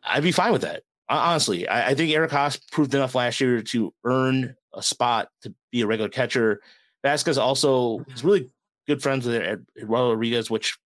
I'd 0.04 0.24
be 0.24 0.32
fine 0.32 0.52
with 0.52 0.62
that. 0.62 0.84
Honestly, 1.10 1.68
I, 1.68 1.89
I 1.89 1.96
think 1.96 2.12
Eric 2.12 2.32
Haase 2.32 2.60
proved 2.72 2.94
enough 2.94 3.16
last 3.16 3.41
year 3.41 3.62
to 3.62 3.94
earn 4.04 4.56
a 4.74 4.82
spot 4.82 5.30
to 5.41 5.54
be 5.72 5.82
a 5.82 5.88
regular 5.88 6.10
catcher. 6.10 6.62
Vasquez 7.04 7.38
also 7.38 8.06
is 8.14 8.24
really 8.24 8.50
good 8.88 9.02
friends 9.02 9.26
with 9.26 9.36
Eduardo 9.78 10.12
Rodriguez, 10.12 10.50
which 10.50 10.78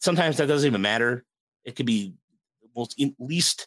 sometimes 0.00 0.36
that 0.36 0.46
doesn't 0.46 0.66
even 0.66 0.82
matter. 0.82 1.24
It 1.64 1.76
could 1.76 1.86
be 1.86 2.14
the 2.62 2.68
most 2.76 3.02
least 3.18 3.66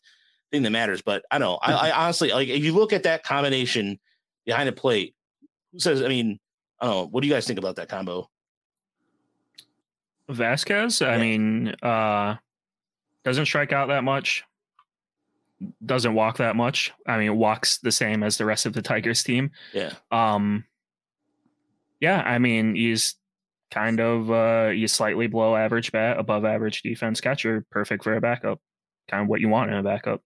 thing 0.51 0.63
that 0.63 0.69
matters. 0.69 1.01
But 1.01 1.23
I 1.31 1.37
know. 1.37 1.55
I, 1.61 1.73
I 1.73 1.91
honestly 2.03 2.31
like 2.31 2.47
if 2.47 2.63
you 2.63 2.73
look 2.73 2.93
at 2.93 3.03
that 3.03 3.23
combination 3.23 3.99
behind 4.45 4.67
the 4.67 4.73
plate, 4.73 5.15
who 5.71 5.79
says? 5.79 6.01
I 6.01 6.07
mean, 6.07 6.39
I 6.79 6.85
don't 6.85 6.95
know. 6.95 7.07
What 7.07 7.21
do 7.21 7.27
you 7.27 7.33
guys 7.33 7.47
think 7.47 7.59
about 7.59 7.77
that 7.77 7.89
combo? 7.89 8.29
Vazquez, 10.31 11.05
I 11.05 11.17
mean, 11.17 11.69
uh, 11.81 12.35
doesn't 13.23 13.45
strike 13.45 13.73
out 13.73 13.89
that 13.89 14.03
much. 14.03 14.43
Doesn't 15.85 16.13
walk 16.13 16.37
that 16.37 16.55
much. 16.55 16.91
I 17.05 17.17
mean, 17.17 17.37
walks 17.37 17.77
the 17.77 17.91
same 17.91 18.23
as 18.23 18.37
the 18.37 18.45
rest 18.45 18.65
of 18.65 18.73
the 18.73 18.81
Tigers 18.81 19.23
team. 19.23 19.51
Yeah. 19.73 19.93
Um. 20.11 20.65
Yeah, 21.99 22.21
I 22.21 22.39
mean, 22.39 22.73
he's 22.73 23.15
kind 23.69 23.99
of 23.99 24.31
uh, 24.31 24.69
he's 24.69 24.91
slightly 24.91 25.27
below 25.27 25.55
average 25.55 25.91
bat, 25.91 26.17
above 26.17 26.45
average 26.45 26.81
defense 26.81 27.21
catcher, 27.21 27.65
perfect 27.69 28.03
for 28.03 28.15
a 28.15 28.21
backup. 28.21 28.59
Kind 29.07 29.23
of 29.23 29.29
what 29.29 29.39
you 29.39 29.49
want 29.49 29.71
in 29.71 29.77
a 29.77 29.83
backup. 29.83 30.21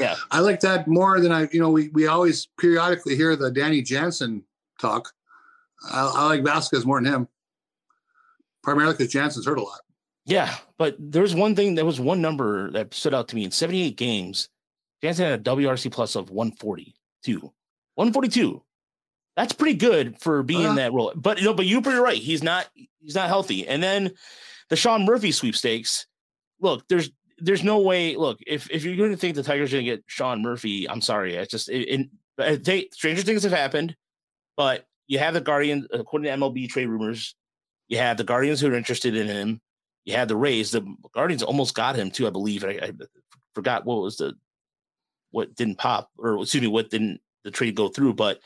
Yeah. 0.00 0.16
I 0.30 0.40
like 0.40 0.60
that 0.60 0.88
more 0.88 1.20
than 1.20 1.32
I, 1.32 1.48
you 1.52 1.60
know, 1.60 1.70
we, 1.70 1.88
we 1.88 2.06
always 2.06 2.48
periodically 2.58 3.16
hear 3.16 3.36
the 3.36 3.50
Danny 3.50 3.80
Jansen 3.80 4.42
talk. 4.80 5.12
I, 5.90 6.12
I 6.14 6.26
like 6.26 6.42
Vasquez 6.42 6.84
more 6.84 7.00
than 7.00 7.12
him, 7.12 7.28
primarily 8.64 8.94
because 8.94 9.12
Jansen's 9.12 9.46
hurt 9.46 9.58
a 9.58 9.62
lot. 9.62 9.80
Yeah. 10.26 10.54
But 10.78 10.96
there's 10.98 11.34
one 11.34 11.54
thing, 11.54 11.74
there 11.74 11.84
was 11.84 12.00
one 12.00 12.20
number 12.20 12.70
that 12.72 12.94
stood 12.94 13.14
out 13.14 13.28
to 13.28 13.36
me 13.36 13.44
in 13.44 13.50
78 13.50 13.96
games. 13.96 14.48
Jansen 15.02 15.26
had 15.26 15.40
a 15.40 15.42
WRC 15.42 15.92
plus 15.92 16.16
of 16.16 16.30
142. 16.30 17.40
142. 17.94 18.62
That's 19.36 19.52
pretty 19.52 19.76
good 19.76 20.20
for 20.20 20.42
being 20.42 20.66
uh, 20.66 20.74
that 20.74 20.92
role. 20.92 21.12
But 21.14 21.38
you 21.38 21.44
know, 21.44 21.54
but 21.54 21.66
you're 21.66 21.82
pretty 21.82 21.98
right. 21.98 22.16
He's 22.16 22.42
not 22.42 22.68
he's 23.00 23.16
not 23.16 23.28
healthy. 23.28 23.66
And 23.66 23.82
then 23.82 24.12
the 24.68 24.76
Sean 24.76 25.04
Murphy 25.04 25.32
sweepstakes. 25.32 26.06
Look, 26.60 26.86
there's 26.88 27.10
there's 27.38 27.64
no 27.64 27.80
way. 27.80 28.16
Look, 28.16 28.38
if 28.46 28.70
if 28.70 28.84
you're 28.84 28.96
going 28.96 29.10
to 29.10 29.16
think 29.16 29.34
the 29.34 29.42
Tigers 29.42 29.72
are 29.72 29.76
going 29.76 29.86
to 29.86 29.90
get 29.96 30.04
Sean 30.06 30.40
Murphy, 30.40 30.88
I'm 30.88 31.00
sorry. 31.00 31.34
It's 31.34 31.50
just 31.50 31.68
it, 31.68 32.08
it, 32.38 32.64
they, 32.64 32.88
stranger 32.92 33.22
things 33.22 33.42
have 33.42 33.52
happened, 33.52 33.96
but 34.56 34.86
you 35.06 35.18
have 35.18 35.34
the 35.34 35.40
Guardians, 35.40 35.86
according 35.92 36.30
to 36.30 36.36
MLB 36.38 36.68
trade 36.68 36.86
rumors, 36.86 37.34
you 37.88 37.98
have 37.98 38.16
the 38.16 38.24
Guardians 38.24 38.60
who 38.60 38.70
are 38.70 38.74
interested 38.74 39.16
in 39.16 39.26
him. 39.26 39.60
You 40.04 40.14
had 40.14 40.28
the 40.28 40.36
Rays. 40.36 40.70
The 40.70 40.82
Guardians 41.12 41.42
almost 41.42 41.74
got 41.74 41.96
him 41.96 42.10
too, 42.10 42.26
I 42.26 42.30
believe. 42.30 42.64
I, 42.64 42.78
I 42.82 42.92
forgot 43.54 43.84
what 43.84 44.02
was 44.02 44.18
the 44.18 44.34
what 45.30 45.54
didn't 45.54 45.78
pop, 45.78 46.10
or 46.18 46.40
excuse 46.42 46.62
me, 46.62 46.68
what 46.68 46.90
didn't 46.90 47.20
the 47.42 47.50
trade 47.50 47.74
go 47.74 47.88
through. 47.88 48.14
But 48.14 48.40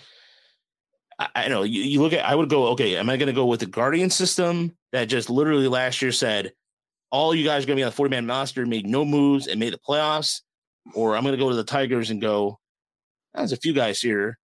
I, 1.18 1.28
I 1.34 1.49
know 1.49 1.62
you, 1.62 1.82
you 1.82 2.01
look 2.01 2.12
at. 2.12 2.24
I 2.24 2.34
would 2.34 2.49
go. 2.49 2.68
Okay, 2.68 2.97
am 2.97 3.11
I 3.11 3.16
going 3.16 3.28
to 3.28 3.32
go 3.32 3.47
with 3.47 3.61
the 3.61 3.66
Guardian 3.66 4.11
system 4.11 4.76
that 4.93 5.07
just 5.07 5.30
literally 5.30 5.68
last 5.68 6.01
year 6.03 6.12
said 6.12 6.53
all 7.11 7.34
you 7.34 7.45
guys 7.45 7.64
are 7.64 7.66
going 7.66 7.76
to 7.76 7.80
be 7.80 7.84
on 7.84 7.91
the 7.91 7.97
40 7.97 8.11
man 8.11 8.26
roster, 8.26 8.66
made 8.66 8.86
no 8.86 9.05
moves 9.05 9.47
and 9.47 9.59
made 9.59 9.72
the 9.72 9.78
playoffs, 9.78 10.43
or 10.95 11.16
I'm 11.16 11.22
going 11.22 11.32
to 11.32 11.43
go 11.43 11.51
to 11.51 11.57
the 11.57 11.64
Tigers 11.64 12.11
and 12.11 12.20
go, 12.20 12.59
there's 13.34 13.53
a 13.53 13.57
few 13.57 13.72
guys 13.72 14.01
here. 14.01 14.39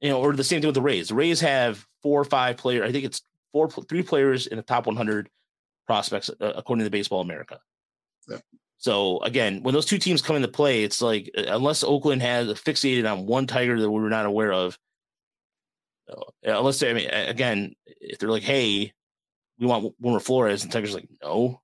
You 0.00 0.10
know, 0.10 0.20
or 0.20 0.34
the 0.34 0.44
same 0.44 0.60
thing 0.60 0.68
with 0.68 0.74
the 0.74 0.82
Rays. 0.82 1.08
The 1.08 1.14
Rays 1.14 1.40
have 1.40 1.86
four 2.06 2.20
or 2.20 2.24
five 2.24 2.56
players. 2.56 2.88
I 2.88 2.92
think 2.92 3.04
it's 3.04 3.22
four, 3.50 3.68
three 3.68 4.04
players 4.04 4.46
in 4.46 4.58
the 4.58 4.62
top 4.62 4.86
100 4.86 5.28
prospects, 5.88 6.30
uh, 6.40 6.52
according 6.54 6.84
to 6.84 6.90
Baseball 6.90 7.20
America. 7.20 7.58
Yeah. 8.28 8.38
So 8.78 9.18
again, 9.22 9.64
when 9.64 9.74
those 9.74 9.86
two 9.86 9.98
teams 9.98 10.22
come 10.22 10.36
into 10.36 10.46
play, 10.46 10.84
it's 10.84 11.02
like 11.02 11.28
uh, 11.36 11.46
unless 11.48 11.82
Oakland 11.82 12.22
has 12.22 12.46
fixated 12.60 13.10
on 13.10 13.26
one 13.26 13.48
Tiger 13.48 13.80
that 13.80 13.90
we 13.90 14.00
were 14.00 14.08
not 14.08 14.24
aware 14.24 14.52
of, 14.52 14.78
uh, 16.08 16.22
unless 16.44 16.78
they, 16.78 16.90
I 16.90 16.92
mean, 16.92 17.10
again, 17.10 17.74
if 17.86 18.20
they're 18.20 18.30
like, 18.30 18.44
hey, 18.44 18.92
we 19.58 19.66
want 19.66 19.92
Wilmer 19.98 20.20
Flores, 20.20 20.62
and 20.62 20.70
Tigers 20.70 20.94
like, 20.94 21.08
no. 21.20 21.60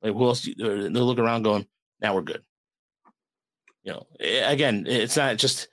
Like 0.00 0.14
who 0.14 0.24
else? 0.24 0.48
They're 0.56 0.88
looking 0.88 1.22
around, 1.22 1.42
going, 1.42 1.66
now 2.00 2.14
we're 2.14 2.22
good. 2.22 2.42
You 3.82 3.92
know, 3.92 4.06
again, 4.20 4.86
it's 4.88 5.18
not 5.18 5.36
just 5.36 5.68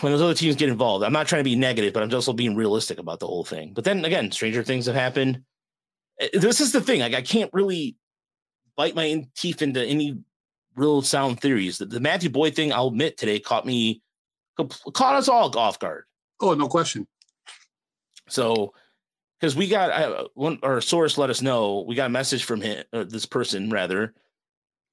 when 0.00 0.12
those 0.12 0.22
other 0.22 0.34
teams 0.34 0.56
get 0.56 0.68
involved. 0.68 1.04
I'm 1.04 1.12
not 1.12 1.26
trying 1.26 1.40
to 1.40 1.50
be 1.50 1.56
negative, 1.56 1.92
but 1.92 2.02
I'm 2.02 2.12
also 2.12 2.32
being 2.32 2.54
realistic 2.54 2.98
about 2.98 3.20
the 3.20 3.26
whole 3.26 3.44
thing. 3.44 3.72
But 3.72 3.84
then 3.84 4.04
again, 4.04 4.30
stranger 4.30 4.62
things 4.62 4.86
have 4.86 4.94
happened. 4.94 5.42
This 6.32 6.60
is 6.60 6.72
the 6.72 6.80
thing. 6.80 7.00
Like 7.00 7.14
I 7.14 7.22
can't 7.22 7.50
really 7.52 7.96
bite 8.76 8.94
my 8.94 9.26
teeth 9.36 9.62
into 9.62 9.84
any 9.84 10.18
real 10.76 11.02
sound 11.02 11.40
theories. 11.40 11.78
The, 11.78 11.86
the 11.86 12.00
Matthew 12.00 12.30
Boyd 12.30 12.54
thing, 12.54 12.72
I'll 12.72 12.88
admit 12.88 13.16
today, 13.16 13.38
caught 13.38 13.66
me, 13.66 14.02
caught 14.92 15.16
us 15.16 15.28
all 15.28 15.56
off 15.56 15.78
guard. 15.78 16.04
Oh, 16.40 16.54
no 16.54 16.68
question. 16.68 17.06
So 18.28 18.74
because 19.40 19.56
we 19.56 19.68
got 19.68 19.90
uh, 19.90 20.28
one 20.34 20.58
our 20.62 20.80
source 20.80 21.16
let 21.18 21.30
us 21.30 21.42
know 21.42 21.84
we 21.88 21.94
got 21.94 22.06
a 22.06 22.10
message 22.10 22.44
from 22.44 22.60
him 22.60 22.84
uh, 22.92 23.04
this 23.04 23.26
person 23.26 23.70
rather 23.70 24.14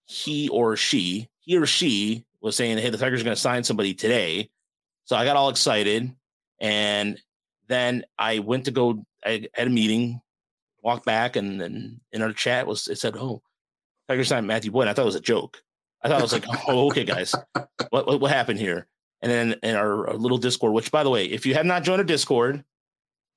he 0.05 0.47
or 0.49 0.75
she 0.75 1.29
he 1.41 1.57
or 1.57 1.65
she 1.65 2.25
was 2.41 2.55
saying, 2.55 2.77
"Hey, 2.77 2.89
the 2.89 2.97
Tigers 2.97 3.21
are 3.21 3.23
going 3.23 3.35
to 3.35 3.41
sign 3.41 3.63
somebody 3.63 3.93
today." 3.93 4.49
So 5.07 5.15
I 5.15 5.23
got 5.23 5.37
all 5.37 5.47
excited, 5.47 6.13
and 6.59 7.17
then 7.69 8.03
I 8.19 8.39
went 8.39 8.65
to 8.65 8.71
go. 8.71 9.05
I 9.25 9.47
had 9.53 9.67
a 9.67 9.71
meeting, 9.71 10.19
walked 10.83 11.05
back, 11.05 11.37
and 11.37 11.59
then 11.59 12.01
in 12.11 12.21
our 12.21 12.33
chat 12.33 12.67
was 12.67 12.89
it 12.89 12.99
said, 12.99 13.15
"Oh, 13.15 13.41
Tigers 14.09 14.27
signed 14.27 14.47
Matthew 14.47 14.69
Boyd." 14.69 14.89
I 14.89 14.93
thought 14.93 15.03
it 15.03 15.05
was 15.05 15.15
a 15.15 15.21
joke. 15.21 15.63
I 16.03 16.09
thought 16.09 16.19
it 16.19 16.23
was 16.23 16.33
like, 16.33 16.43
"Oh, 16.49 16.63
oh 16.67 16.87
okay, 16.87 17.05
guys, 17.05 17.33
what, 17.89 18.05
what 18.05 18.19
what 18.19 18.31
happened 18.31 18.59
here?" 18.59 18.85
And 19.21 19.31
then 19.31 19.55
in 19.63 19.77
our, 19.77 20.09
our 20.09 20.17
little 20.17 20.37
Discord, 20.37 20.73
which 20.73 20.91
by 20.91 21.03
the 21.03 21.09
way, 21.09 21.25
if 21.25 21.45
you 21.45 21.53
have 21.53 21.65
not 21.65 21.83
joined 21.83 22.01
our 22.01 22.05
Discord, 22.05 22.65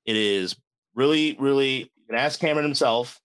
it 0.06 0.16
is 0.16 0.56
really, 0.96 1.36
really. 1.38 1.88
You 1.94 2.06
can 2.08 2.16
ask 2.16 2.40
Cameron 2.40 2.64
himself. 2.66 3.20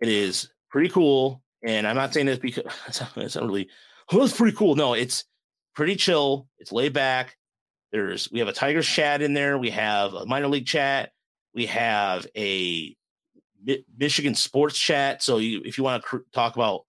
It 0.00 0.08
is 0.08 0.48
pretty 0.70 0.88
cool, 0.88 1.42
and 1.62 1.86
I'm 1.86 1.96
not 1.96 2.14
saying 2.14 2.24
this 2.24 2.38
because 2.38 2.64
it's 2.88 3.36
not 3.36 3.44
really. 3.44 3.68
Oh, 4.10 4.24
it's 4.24 4.34
pretty 4.34 4.56
cool. 4.56 4.74
No, 4.74 4.94
it's 4.94 5.26
pretty 5.74 5.96
chill. 5.96 6.48
It's 6.58 6.72
laid 6.72 6.94
back. 6.94 7.36
There's 7.94 8.28
we 8.32 8.40
have 8.40 8.48
a 8.48 8.52
Tigers 8.52 8.88
chat 8.88 9.22
in 9.22 9.34
there. 9.34 9.56
We 9.56 9.70
have 9.70 10.14
a 10.14 10.26
minor 10.26 10.48
league 10.48 10.66
chat. 10.66 11.12
We 11.54 11.66
have 11.66 12.26
a 12.36 12.96
Mi- 13.64 13.84
Michigan 13.96 14.34
sports 14.34 14.76
chat. 14.76 15.22
So 15.22 15.38
you, 15.38 15.62
if 15.64 15.78
you 15.78 15.84
want 15.84 16.02
to 16.02 16.08
cr- 16.08 16.24
talk 16.32 16.56
about 16.56 16.86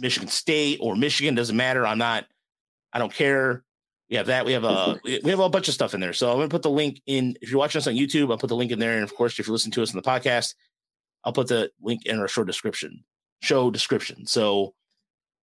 Michigan 0.00 0.28
State 0.28 0.78
or 0.80 0.96
Michigan, 0.96 1.36
doesn't 1.36 1.56
matter. 1.56 1.86
I'm 1.86 1.98
not. 1.98 2.24
I 2.92 2.98
don't 2.98 3.14
care. 3.14 3.62
We 4.10 4.16
have 4.16 4.26
that. 4.26 4.44
We 4.44 4.54
have 4.54 4.64
a 4.64 4.98
we 5.04 5.30
have 5.30 5.38
a 5.38 5.48
bunch 5.48 5.68
of 5.68 5.74
stuff 5.74 5.94
in 5.94 6.00
there. 6.00 6.12
So 6.12 6.32
I'm 6.32 6.38
gonna 6.38 6.48
put 6.48 6.62
the 6.62 6.70
link 6.70 7.00
in. 7.06 7.36
If 7.40 7.52
you're 7.52 7.60
watching 7.60 7.78
us 7.78 7.86
on 7.86 7.94
YouTube, 7.94 8.32
I'll 8.32 8.38
put 8.38 8.48
the 8.48 8.56
link 8.56 8.72
in 8.72 8.80
there. 8.80 8.94
And 8.94 9.04
of 9.04 9.14
course, 9.14 9.38
if 9.38 9.46
you 9.46 9.52
listen 9.52 9.70
to 9.70 9.84
us 9.84 9.94
on 9.94 10.02
the 10.02 10.02
podcast, 10.02 10.56
I'll 11.22 11.32
put 11.32 11.46
the 11.46 11.70
link 11.80 12.06
in 12.06 12.18
our 12.18 12.26
show 12.26 12.42
description. 12.42 13.04
Show 13.40 13.70
description. 13.70 14.26
So, 14.26 14.74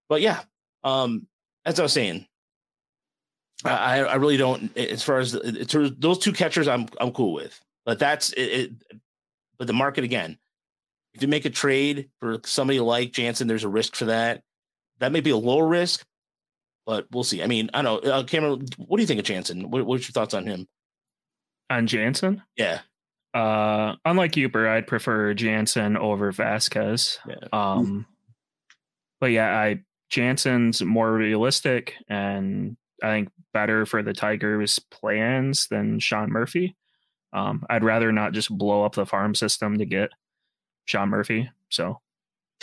but 0.09 0.19
yeah, 0.19 0.41
um, 0.83 1.27
as 1.63 1.79
I 1.79 1.83
was 1.83 1.93
saying, 1.93 2.27
I, 3.63 3.99
I 3.99 4.15
really 4.15 4.37
don't. 4.37 4.75
As 4.77 5.03
far 5.03 5.19
as 5.19 5.33
those 5.33 6.19
two 6.19 6.33
catchers, 6.33 6.67
I'm 6.67 6.87
I'm 6.99 7.11
cool 7.11 7.33
with. 7.33 7.59
But 7.85 7.99
that's 7.99 8.31
it, 8.33 8.41
it. 8.41 8.71
But 9.57 9.67
the 9.67 9.73
market 9.73 10.03
again, 10.03 10.37
if 11.13 11.21
you 11.21 11.27
make 11.27 11.45
a 11.45 11.49
trade 11.49 12.09
for 12.19 12.39
somebody 12.45 12.79
like 12.79 13.11
Jansen, 13.11 13.47
there's 13.47 13.63
a 13.63 13.69
risk 13.69 13.95
for 13.95 14.05
that. 14.05 14.43
That 14.99 15.11
may 15.11 15.21
be 15.21 15.31
a 15.31 15.37
lower 15.37 15.67
risk, 15.67 16.05
but 16.85 17.07
we'll 17.11 17.23
see. 17.23 17.43
I 17.43 17.47
mean, 17.47 17.69
I 17.73 17.81
don't 17.81 18.03
know. 18.03 18.11
Uh, 18.11 18.23
Cameron, 18.23 18.65
what 18.77 18.97
do 18.97 19.03
you 19.03 19.07
think 19.07 19.19
of 19.19 19.25
Jansen? 19.25 19.69
What, 19.69 19.85
what's 19.85 20.07
your 20.07 20.13
thoughts 20.13 20.33
on 20.33 20.45
him? 20.45 20.67
On 21.69 21.87
Jansen? 21.87 22.43
Yeah. 22.55 22.81
Uh, 23.33 23.95
unlike 24.03 24.33
Yooper, 24.33 24.67
I'd 24.67 24.87
prefer 24.87 25.33
Jansen 25.33 25.97
over 25.97 26.31
Vasquez. 26.31 27.19
Yeah. 27.27 27.47
Um, 27.53 28.05
but 29.19 29.27
yeah, 29.27 29.57
I 29.57 29.83
Jansen's 30.09 30.81
more 30.81 31.11
realistic 31.11 31.93
and 32.09 32.75
I 33.01 33.07
think 33.07 33.29
better 33.53 33.85
for 33.85 34.03
the 34.03 34.13
Tigers' 34.13 34.79
plans 34.79 35.67
than 35.67 35.99
Sean 35.99 36.29
Murphy. 36.31 36.75
Um, 37.33 37.65
I'd 37.69 37.83
rather 37.83 38.11
not 38.11 38.33
just 38.33 38.49
blow 38.55 38.83
up 38.83 38.95
the 38.95 39.05
farm 39.05 39.35
system 39.35 39.77
to 39.77 39.85
get 39.85 40.11
Sean 40.85 41.09
Murphy. 41.09 41.49
So 41.69 42.01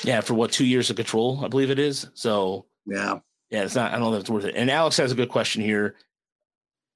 Yeah, 0.04 0.20
for 0.20 0.34
what 0.34 0.52
two 0.52 0.66
years 0.66 0.90
of 0.90 0.96
control, 0.96 1.44
I 1.44 1.48
believe 1.48 1.70
it 1.70 1.78
is. 1.78 2.08
So 2.14 2.66
Yeah. 2.86 3.18
yeah, 3.50 3.64
it's 3.64 3.74
not. 3.74 3.92
I 3.92 3.98
don't 3.98 4.10
know 4.10 4.14
if 4.16 4.20
it's 4.20 4.30
worth 4.30 4.44
it. 4.44 4.54
And 4.56 4.70
Alex 4.70 4.96
has 4.98 5.10
a 5.12 5.16
good 5.16 5.30
question 5.30 5.62
here. 5.62 5.96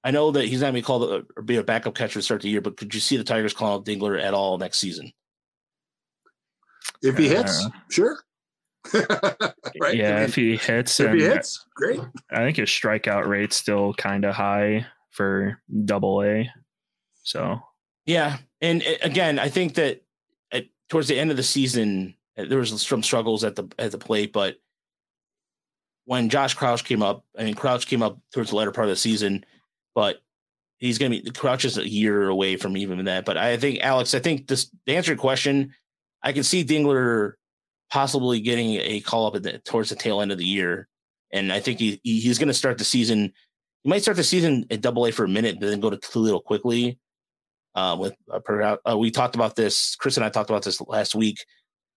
I 0.05 0.11
know 0.11 0.33
that 0.33 0.47
he's 0.47 0.61
not 0.61 0.67
going 0.67 0.75
to 0.75 0.79
be 0.81 0.85
called 0.85 1.05
a, 1.11 1.23
or 1.37 1.43
be 1.43 1.57
a 1.57 1.63
backup 1.63 1.95
catcher 1.95 2.19
to 2.19 2.23
start 2.23 2.43
the 2.43 2.49
year, 2.49 2.61
but 2.61 2.77
could 2.77 2.93
you 2.93 3.01
see 3.01 3.17
the 3.17 3.25
Tigers 3.25 3.55
calling 3.55 3.85
Dingler 3.85 4.21
at 4.21 4.35
all 4.35 4.59
next 4.59 4.79
season? 4.79 5.13
If 7.03 7.17
he 7.17 7.27
Uh, 7.35 7.39
hits, 7.39 7.67
sure. 7.91 8.19
right? 8.95 9.95
yeah, 9.95 10.11
I 10.11 10.15
mean, 10.15 10.23
if 10.25 10.35
he 10.35 10.57
hits, 10.57 10.99
if 11.01 11.09
and 11.09 11.21
he 11.21 11.25
hits, 11.25 11.65
great. 11.75 12.01
I 12.31 12.39
think 12.39 12.57
his 12.57 12.69
strikeout 12.69 13.27
rate's 13.27 13.57
still 13.57 13.95
kind 13.95 14.25
of 14.25 14.35
high 14.35 14.87
for 15.11 15.61
Double 15.85 16.23
A. 16.23 16.51
So 17.23 17.61
Yeah, 18.07 18.39
and 18.61 18.83
uh, 18.83 18.97
again, 19.03 19.39
I 19.39 19.49
think 19.49 19.75
that 19.75 20.03
at, 20.53 20.65
towards 20.89 21.09
the 21.09 21.19
end 21.19 21.31
of 21.31 21.37
the 21.37 21.43
season, 21.43 22.15
uh, 22.37 22.47
there 22.47 22.59
was 22.59 22.83
some 22.83 23.03
struggles 23.03 23.45
at 23.45 23.57
the 23.57 23.69
at 23.79 23.93
the 23.93 23.99
plate, 23.99 24.33
but 24.33 24.57
when 26.05 26.29
Josh 26.29 26.55
Crouch 26.55 26.85
came 26.85 27.03
up, 27.03 27.25
I 27.39 27.45
mean, 27.45 27.55
Crouch 27.55 27.87
came 27.87 28.03
up 28.03 28.19
towards 28.33 28.51
the 28.51 28.57
latter 28.57 28.73
part 28.73 28.87
of 28.87 28.91
the 28.91 28.97
season, 28.97 29.45
but 29.95 30.21
he's 30.79 30.99
going 30.99 31.13
to 31.13 31.23
be 31.23 31.31
Crouch 31.31 31.65
is 31.65 31.79
a 31.79 31.89
year 31.89 32.29
away 32.29 32.57
from 32.57 32.77
even 32.77 33.05
that. 33.05 33.25
But 33.25 33.37
I 33.37 33.57
think 33.57 33.81
Alex, 33.81 34.15
I 34.15 34.19
think 34.19 34.49
this 34.49 34.71
to 34.87 34.95
answer 34.95 35.13
your 35.13 35.19
question, 35.19 35.75
I 36.23 36.33
can 36.33 36.43
see 36.43 36.65
Dingler 36.65 37.35
possibly 37.93 38.41
getting 38.41 38.81
a 38.81 39.01
call 39.01 39.27
up 39.27 39.35
the, 39.43 39.59
towards 39.59 39.91
the 39.91 39.95
tail 39.95 40.23
end 40.23 40.33
of 40.33 40.39
the 40.39 40.47
year, 40.47 40.89
and 41.31 41.53
I 41.53 41.61
think 41.61 41.79
he, 41.79 42.01
he 42.03 42.21
he's 42.21 42.39
going 42.39 42.49
to 42.49 42.55
start 42.55 42.79
the 42.79 42.85
season. 42.85 43.33
He 43.83 43.91
might 43.91 44.01
start 44.01 44.17
the 44.17 44.25
season 44.25 44.67
at 44.71 44.81
Double 44.81 45.05
A 45.07 45.13
for 45.13 45.25
a 45.25 45.29
minute, 45.29 45.61
but 45.61 45.69
then 45.69 45.81
go 45.81 45.91
to 45.91 45.99
Toledo 45.99 46.41
quickly. 46.41 46.99
Uh, 47.75 47.97
with 47.99 48.15
uh, 48.31 48.77
uh, 48.91 48.97
we 48.97 49.11
talked 49.11 49.35
about 49.35 49.57
this. 49.57 49.95
Chris 49.97 50.17
and 50.17 50.25
I 50.25 50.31
talked 50.31 50.49
about 50.49 50.63
this 50.63 50.81
last 50.81 51.15
week 51.15 51.45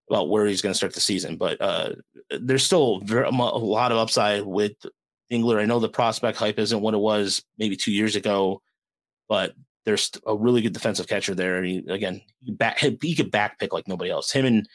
about 0.09 0.29
where 0.29 0.45
he's 0.45 0.61
going 0.61 0.71
to 0.71 0.77
start 0.77 0.93
the 0.93 0.99
season, 0.99 1.37
but 1.37 1.59
uh, 1.61 1.91
there's 2.29 2.63
still 2.63 2.99
very, 3.01 3.25
a 3.25 3.31
lot 3.31 3.91
of 3.91 3.97
upside 3.97 4.45
with 4.45 4.73
Dingler. 5.31 5.59
I 5.59 5.65
know 5.65 5.79
the 5.79 5.89
prospect 5.89 6.37
hype 6.37 6.59
isn't 6.59 6.81
what 6.81 6.93
it 6.93 6.99
was 6.99 7.41
maybe 7.57 7.75
two 7.75 7.91
years 7.91 8.15
ago, 8.15 8.61
but 9.27 9.53
there's 9.85 10.11
a 10.27 10.35
really 10.35 10.61
good 10.61 10.73
defensive 10.73 11.07
catcher 11.07 11.35
there. 11.35 11.57
And 11.57 11.65
he, 11.65 11.77
again, 11.87 12.21
he 12.43 12.51
back 12.51 12.79
he 12.79 13.15
could 13.15 13.31
back 13.31 13.59
pick 13.59 13.73
like 13.73 13.87
nobody 13.87 14.11
else. 14.11 14.31
Him 14.31 14.45
and 14.45 14.67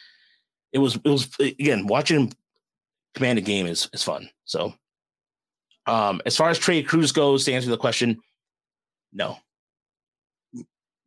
it 0.73 0.79
was 0.79 0.97
it 0.97 1.09
was 1.09 1.29
again 1.41 1.87
watching 1.87 2.33
command 3.15 3.39
a 3.39 3.43
game 3.43 3.67
is 3.67 3.89
is 3.93 4.03
fun. 4.03 4.29
So, 4.45 4.75
um, 5.87 6.21
as 6.27 6.37
far 6.37 6.51
as 6.51 6.59
Trei 6.59 6.83
Cruz 6.83 7.13
goes, 7.13 7.45
to 7.45 7.53
answer 7.53 7.71
the 7.71 7.77
question, 7.77 8.21
no, 9.13 9.39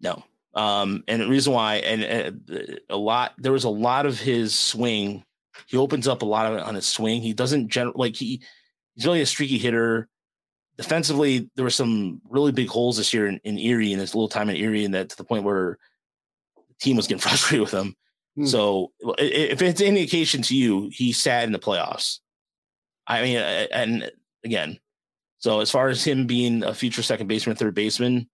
no. 0.02 0.24
Um, 0.56 1.04
and 1.08 1.22
the 1.22 1.28
reason 1.28 1.54
why, 1.54 1.76
and, 1.78 2.04
and 2.04 2.80
a 2.90 2.98
lot, 2.98 3.34
there 3.40 3.52
was 3.52 3.64
a 3.64 3.70
lot 3.70 4.06
of 4.06 4.20
his 4.20 4.54
swing. 4.54 5.24
He 5.66 5.78
opens 5.78 6.08
up 6.08 6.22
a 6.22 6.26
lot 6.26 6.46
of 6.46 6.58
it 6.58 6.64
on 6.64 6.76
his 6.76 6.86
swing. 6.86 7.22
He 7.22 7.34
doesn't 7.34 7.70
general 7.70 7.96
like 7.98 8.16
he 8.16 8.42
he's 8.96 9.06
really 9.06 9.22
a 9.22 9.26
streaky 9.26 9.58
hitter. 9.58 10.08
Defensively, 10.78 11.50
there 11.56 11.64
were 11.64 11.70
some 11.70 12.22
really 12.28 12.52
big 12.52 12.68
holes 12.68 12.98
this 12.98 13.14
year 13.14 13.28
in, 13.28 13.40
in 13.44 13.60
Erie 13.60 13.94
and 13.94 14.02
his 14.02 14.16
little 14.16 14.30
time 14.30 14.50
in 14.50 14.56
Erie, 14.56 14.86
and 14.86 14.94
that 14.94 15.10
to 15.10 15.18
the 15.18 15.24
point 15.24 15.44
where 15.44 15.78
the 16.56 16.76
team 16.80 16.98
was 16.98 17.08
getting 17.08 17.20
frustrated 17.22 17.62
with 17.62 17.74
him. 17.74 17.96
Hmm. 18.36 18.46
So 18.46 18.92
if 19.18 19.62
it's 19.62 19.82
indication 19.82 20.42
to 20.44 20.56
you, 20.56 20.90
he 20.92 21.12
sat 21.12 21.44
in 21.44 21.52
the 21.52 21.60
playoffs. 21.60 22.20
I 23.06 23.22
mean, 23.22 23.38
and 23.38 24.12
again, 24.44 24.80
so 25.40 25.60
as 25.60 25.70
far 25.70 25.90
as 25.90 26.04
him 26.04 26.26
being 26.26 26.64
a 26.64 26.74
future 26.74 27.04
second 27.04 27.28
baseman, 27.28 27.56
third 27.56 27.76
baseman, 27.76 28.30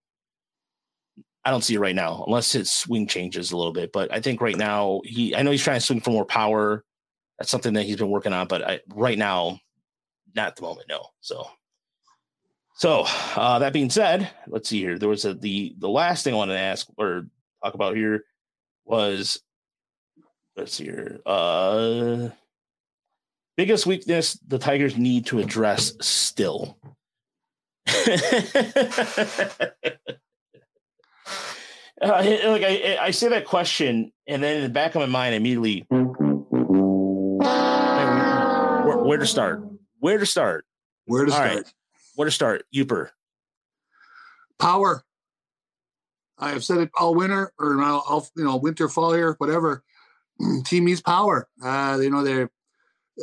I 1.43 1.51
don't 1.51 1.63
see 1.63 1.73
it 1.73 1.79
right 1.79 1.95
now, 1.95 2.23
unless 2.27 2.51
his 2.51 2.71
swing 2.71 3.07
changes 3.07 3.51
a 3.51 3.57
little 3.57 3.73
bit. 3.73 3.91
But 3.91 4.13
I 4.13 4.19
think 4.19 4.41
right 4.41 4.57
now 4.57 5.01
he, 5.03 5.35
I 5.35 5.41
know 5.41 5.51
he's 5.51 5.63
trying 5.63 5.79
to 5.79 5.85
swing 5.85 6.01
for 6.01 6.11
more 6.11 6.25
power. 6.25 6.83
That's 7.37 7.49
something 7.49 7.73
that 7.73 7.83
he's 7.83 7.95
been 7.95 8.09
working 8.09 8.33
on, 8.33 8.47
but 8.47 8.67
I, 8.67 8.79
right 8.93 9.17
now, 9.17 9.59
not 10.35 10.49
at 10.49 10.55
the 10.57 10.61
moment, 10.61 10.87
no. 10.89 11.07
So, 11.21 11.47
so 12.75 13.05
uh, 13.35 13.59
that 13.59 13.73
being 13.73 13.89
said, 13.89 14.29
let's 14.47 14.69
see 14.69 14.79
here. 14.79 14.99
There 14.99 15.09
was 15.09 15.25
a 15.25 15.33
the 15.33 15.75
the 15.79 15.89
last 15.89 16.23
thing 16.23 16.33
I 16.33 16.37
wanted 16.37 16.53
to 16.53 16.59
ask 16.59 16.87
or 16.97 17.25
talk 17.63 17.73
about 17.73 17.95
here 17.95 18.25
was 18.85 19.41
let's 20.59 20.73
see 20.73 20.85
here. 20.85 21.19
Uh, 21.25 22.29
biggest 23.57 23.85
weakness 23.85 24.33
the 24.47 24.59
Tigers 24.59 24.97
need 24.97 25.25
to 25.27 25.39
address 25.39 25.93
still. 26.01 26.77
Uh, 32.01 32.23
like 32.45 32.63
I, 32.63 32.97
I 33.01 33.11
say 33.11 33.27
that 33.27 33.43
question, 33.43 34.13
and 34.25 34.41
then 34.41 34.55
in 34.57 34.63
the 34.63 34.69
back 34.69 34.95
of 34.95 35.01
my 35.01 35.05
mind, 35.05 35.35
immediately, 35.35 35.85
where, 35.89 36.07
where 38.99 39.17
to 39.17 39.25
start? 39.25 39.61
Where 39.99 40.17
to 40.17 40.25
start? 40.25 40.65
Where 41.07 41.25
to 41.25 41.31
All 41.31 41.37
start? 41.37 41.55
right. 41.55 41.73
Where 42.15 42.25
to 42.25 42.31
start? 42.31 42.63
Yooper. 42.73 43.09
Power. 44.59 45.03
I 46.37 46.51
have 46.51 46.63
said 46.63 46.77
it 46.77 46.89
all 46.97 47.15
winter, 47.15 47.51
or 47.59 47.83
all, 47.83 48.03
all 48.07 48.25
you 48.33 48.45
know, 48.45 48.55
winter, 48.55 48.87
fall 48.87 49.11
here, 49.11 49.35
whatever. 49.37 49.83
Team 50.65 50.85
needs 50.85 51.01
power. 51.01 51.47
Uh, 51.63 51.99
you 52.01 52.09
know, 52.09 52.23
they're 52.23 52.49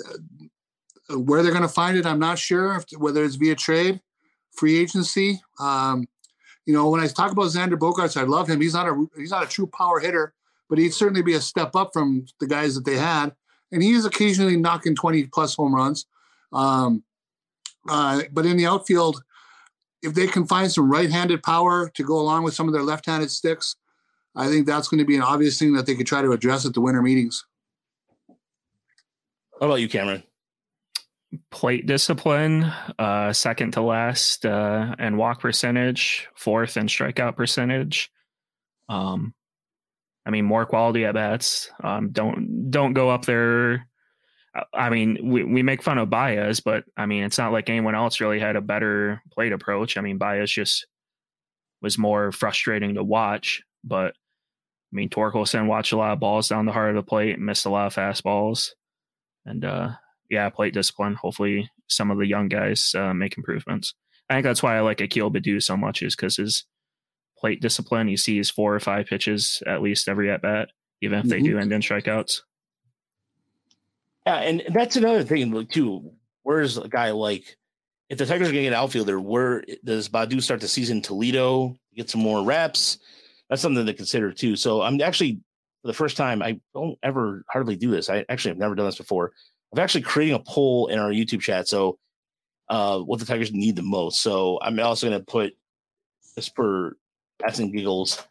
uh, 0.04 1.18
where 1.18 1.42
they're 1.42 1.52
going 1.52 1.62
to 1.62 1.68
find 1.68 1.96
it. 1.96 2.06
I'm 2.06 2.18
not 2.18 2.38
sure 2.38 2.76
if, 2.76 2.84
whether 2.98 3.24
it's 3.24 3.36
via 3.36 3.54
trade, 3.54 4.00
free 4.52 4.78
agency. 4.78 5.40
Um, 5.60 6.08
you 6.64 6.74
know, 6.74 6.90
when 6.90 7.00
I 7.00 7.06
talk 7.06 7.30
about 7.30 7.46
Xander 7.46 7.78
Bogaerts, 7.78 8.20
I 8.20 8.24
love 8.24 8.48
him. 8.48 8.60
He's 8.60 8.74
not 8.74 8.88
a 8.88 9.06
he's 9.16 9.30
not 9.30 9.44
a 9.44 9.48
true 9.48 9.68
power 9.68 10.00
hitter, 10.00 10.34
but 10.68 10.78
he'd 10.78 10.94
certainly 10.94 11.22
be 11.22 11.34
a 11.34 11.40
step 11.40 11.76
up 11.76 11.92
from 11.92 12.26
the 12.40 12.46
guys 12.46 12.74
that 12.74 12.84
they 12.84 12.96
had. 12.96 13.34
And 13.72 13.82
he 13.82 13.92
is 13.92 14.04
occasionally 14.04 14.56
knocking 14.56 14.94
20 14.94 15.24
plus 15.26 15.54
home 15.54 15.74
runs. 15.74 16.06
Um, 16.52 17.04
uh, 17.88 18.22
but 18.32 18.46
in 18.46 18.56
the 18.56 18.66
outfield, 18.66 19.22
if 20.02 20.14
they 20.14 20.26
can 20.26 20.46
find 20.46 20.70
some 20.70 20.90
right-handed 20.90 21.42
power 21.42 21.88
to 21.94 22.04
go 22.04 22.18
along 22.20 22.44
with 22.44 22.54
some 22.54 22.68
of 22.68 22.72
their 22.72 22.82
left-handed 22.82 23.30
sticks, 23.30 23.76
I 24.36 24.48
think 24.48 24.66
that's 24.66 24.88
going 24.88 24.98
to 24.98 25.06
be 25.06 25.16
an 25.16 25.22
obvious 25.22 25.58
thing 25.58 25.72
that 25.74 25.86
they 25.86 25.94
could 25.94 26.06
try 26.06 26.22
to 26.22 26.32
address 26.32 26.66
at 26.66 26.74
the 26.74 26.80
winter 26.80 27.02
meetings. 27.02 27.44
What 29.58 29.68
about 29.68 29.80
you, 29.80 29.88
Cameron? 29.88 30.22
plate 31.50 31.86
discipline, 31.86 32.64
uh, 32.98 33.32
second 33.32 33.72
to 33.72 33.82
last, 33.82 34.46
uh, 34.46 34.94
and 34.98 35.18
walk 35.18 35.40
percentage, 35.40 36.28
fourth 36.34 36.76
and 36.76 36.88
strikeout 36.88 37.36
percentage. 37.36 38.10
Um, 38.88 39.34
I 40.24 40.30
mean, 40.30 40.44
more 40.44 40.66
quality 40.66 41.04
at 41.04 41.14
bats. 41.14 41.70
Um, 41.82 42.10
don't 42.10 42.70
don't 42.70 42.92
go 42.92 43.10
up 43.10 43.24
there. 43.24 43.88
I 44.72 44.88
mean, 44.88 45.18
we, 45.22 45.44
we 45.44 45.62
make 45.62 45.82
fun 45.82 45.98
of 45.98 46.08
Baez, 46.08 46.60
but 46.60 46.84
I 46.96 47.06
mean, 47.06 47.24
it's 47.24 47.36
not 47.36 47.52
like 47.52 47.68
anyone 47.68 47.94
else 47.94 48.20
really 48.20 48.40
had 48.40 48.56
a 48.56 48.62
better 48.62 49.22
plate 49.30 49.52
approach. 49.52 49.96
I 49.96 50.00
mean, 50.00 50.16
Baez 50.16 50.50
just 50.50 50.86
was 51.82 51.98
more 51.98 52.32
frustrating 52.32 52.94
to 52.94 53.04
watch. 53.04 53.62
But 53.84 54.14
I 54.14 54.25
mean, 54.96 55.10
Torkelson 55.10 55.66
watched 55.66 55.92
a 55.92 55.96
lot 55.96 56.12
of 56.12 56.20
balls 56.20 56.48
down 56.48 56.64
the 56.64 56.72
heart 56.72 56.90
of 56.90 56.96
the 56.96 57.08
plate, 57.08 57.36
and 57.36 57.44
missed 57.44 57.66
a 57.66 57.70
lot 57.70 57.86
of 57.86 57.94
fastballs, 57.94 58.70
and 59.44 59.64
uh, 59.64 59.90
yeah, 60.30 60.48
plate 60.48 60.74
discipline. 60.74 61.14
Hopefully, 61.14 61.70
some 61.86 62.10
of 62.10 62.18
the 62.18 62.26
young 62.26 62.48
guys 62.48 62.94
uh, 62.96 63.12
make 63.12 63.36
improvements. 63.36 63.94
I 64.30 64.34
think 64.34 64.44
that's 64.44 64.62
why 64.62 64.76
I 64.76 64.80
like 64.80 65.00
Akil 65.00 65.30
Baddoo 65.30 65.62
so 65.62 65.76
much, 65.76 66.02
is 66.02 66.16
because 66.16 66.36
his 66.36 66.64
plate 67.38 67.60
discipline. 67.60 68.08
You 68.08 68.16
see 68.16 68.38
his 68.38 68.50
four 68.50 68.74
or 68.74 68.80
five 68.80 69.06
pitches 69.06 69.62
at 69.66 69.82
least 69.82 70.08
every 70.08 70.30
at 70.30 70.42
bat, 70.42 70.70
even 71.02 71.18
if 71.18 71.26
they 71.26 71.36
mm-hmm. 71.36 71.44
do 71.44 71.58
end 71.58 71.72
in 71.72 71.82
strikeouts. 71.82 72.40
Yeah, 74.26 74.36
and 74.36 74.62
that's 74.72 74.96
another 74.96 75.22
thing 75.22 75.66
too. 75.66 76.10
Where's 76.42 76.78
a 76.78 76.88
guy 76.88 77.10
like 77.10 77.56
if 78.08 78.18
the 78.18 78.26
Tigers 78.26 78.48
are 78.48 78.52
going 78.52 78.64
to 78.64 78.70
get 78.70 78.76
an 78.76 78.82
outfielder, 78.82 79.20
where 79.20 79.64
does 79.84 80.08
Baddoo 80.08 80.42
start 80.42 80.60
the 80.60 80.68
season? 80.68 81.02
Toledo 81.02 81.76
get 81.94 82.08
some 82.08 82.20
more 82.20 82.42
reps. 82.44 82.98
That's 83.48 83.62
something 83.62 83.86
to 83.86 83.94
consider 83.94 84.32
too. 84.32 84.56
So 84.56 84.82
I'm 84.82 85.00
actually 85.00 85.40
for 85.82 85.88
the 85.88 85.94
first 85.94 86.16
time. 86.16 86.42
I 86.42 86.60
don't 86.74 86.98
ever 87.02 87.44
hardly 87.48 87.76
do 87.76 87.90
this. 87.90 88.10
I 88.10 88.24
actually 88.28 88.50
have 88.50 88.58
never 88.58 88.74
done 88.74 88.86
this 88.86 88.98
before. 88.98 89.32
I'm 89.72 89.78
actually 89.78 90.02
creating 90.02 90.34
a 90.34 90.40
poll 90.40 90.88
in 90.88 90.98
our 90.98 91.10
YouTube 91.10 91.40
chat. 91.40 91.68
So 91.68 91.98
uh, 92.68 92.98
what 93.00 93.20
the 93.20 93.26
Tigers 93.26 93.52
need 93.52 93.76
the 93.76 93.82
most. 93.82 94.20
So 94.20 94.58
I'm 94.62 94.78
also 94.80 95.08
going 95.08 95.20
to 95.20 95.24
put 95.24 95.52
this 96.34 96.48
for 96.48 96.96
and 97.44 97.72
giggles 97.72 98.22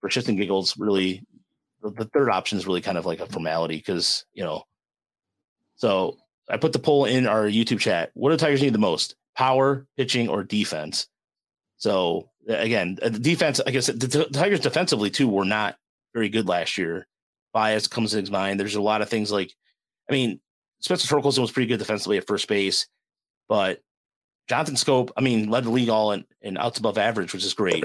for 0.00 0.08
shits 0.08 0.28
and 0.28 0.38
giggles. 0.38 0.78
Really, 0.78 1.22
the, 1.82 1.90
the 1.90 2.04
third 2.06 2.30
option 2.30 2.56
is 2.56 2.66
really 2.66 2.80
kind 2.80 2.96
of 2.96 3.04
like 3.04 3.20
a 3.20 3.26
formality 3.26 3.76
because 3.76 4.24
you 4.32 4.44
know. 4.44 4.64
So 5.76 6.16
I 6.48 6.56
put 6.56 6.72
the 6.72 6.78
poll 6.78 7.04
in 7.04 7.26
our 7.26 7.44
YouTube 7.44 7.80
chat. 7.80 8.10
What 8.14 8.30
do 8.30 8.36
Tigers 8.36 8.62
need 8.62 8.72
the 8.72 8.78
most? 8.78 9.16
Power, 9.36 9.86
pitching, 9.96 10.28
or 10.28 10.44
defense? 10.44 11.08
So 11.76 12.30
again, 12.48 12.98
the 13.00 13.10
defense. 13.10 13.60
I 13.66 13.70
guess 13.70 13.86
the, 13.86 14.28
Tigers 14.32 14.60
defensively 14.60 15.10
too 15.10 15.28
were 15.28 15.44
not 15.44 15.76
very 16.14 16.28
good 16.28 16.48
last 16.48 16.78
year. 16.78 17.06
Bias 17.52 17.86
comes 17.86 18.10
to 18.12 18.20
his 18.20 18.30
mind. 18.30 18.58
There's 18.58 18.74
a 18.74 18.82
lot 18.82 19.02
of 19.02 19.08
things 19.08 19.30
like, 19.30 19.52
I 20.08 20.12
mean, 20.12 20.40
Spencer 20.80 21.14
Torkelson 21.14 21.38
was 21.38 21.52
pretty 21.52 21.68
good 21.68 21.78
defensively 21.78 22.18
at 22.18 22.26
first 22.26 22.48
base, 22.48 22.86
but 23.48 23.80
Jonathan 24.48 24.74
Schoop, 24.74 25.10
I 25.16 25.20
mean, 25.20 25.48
led 25.48 25.64
the 25.64 25.70
league 25.70 25.88
all 25.88 26.12
in, 26.12 26.24
in 26.42 26.58
outs 26.58 26.78
above 26.78 26.98
average, 26.98 27.32
which 27.32 27.44
is 27.44 27.54
great 27.54 27.84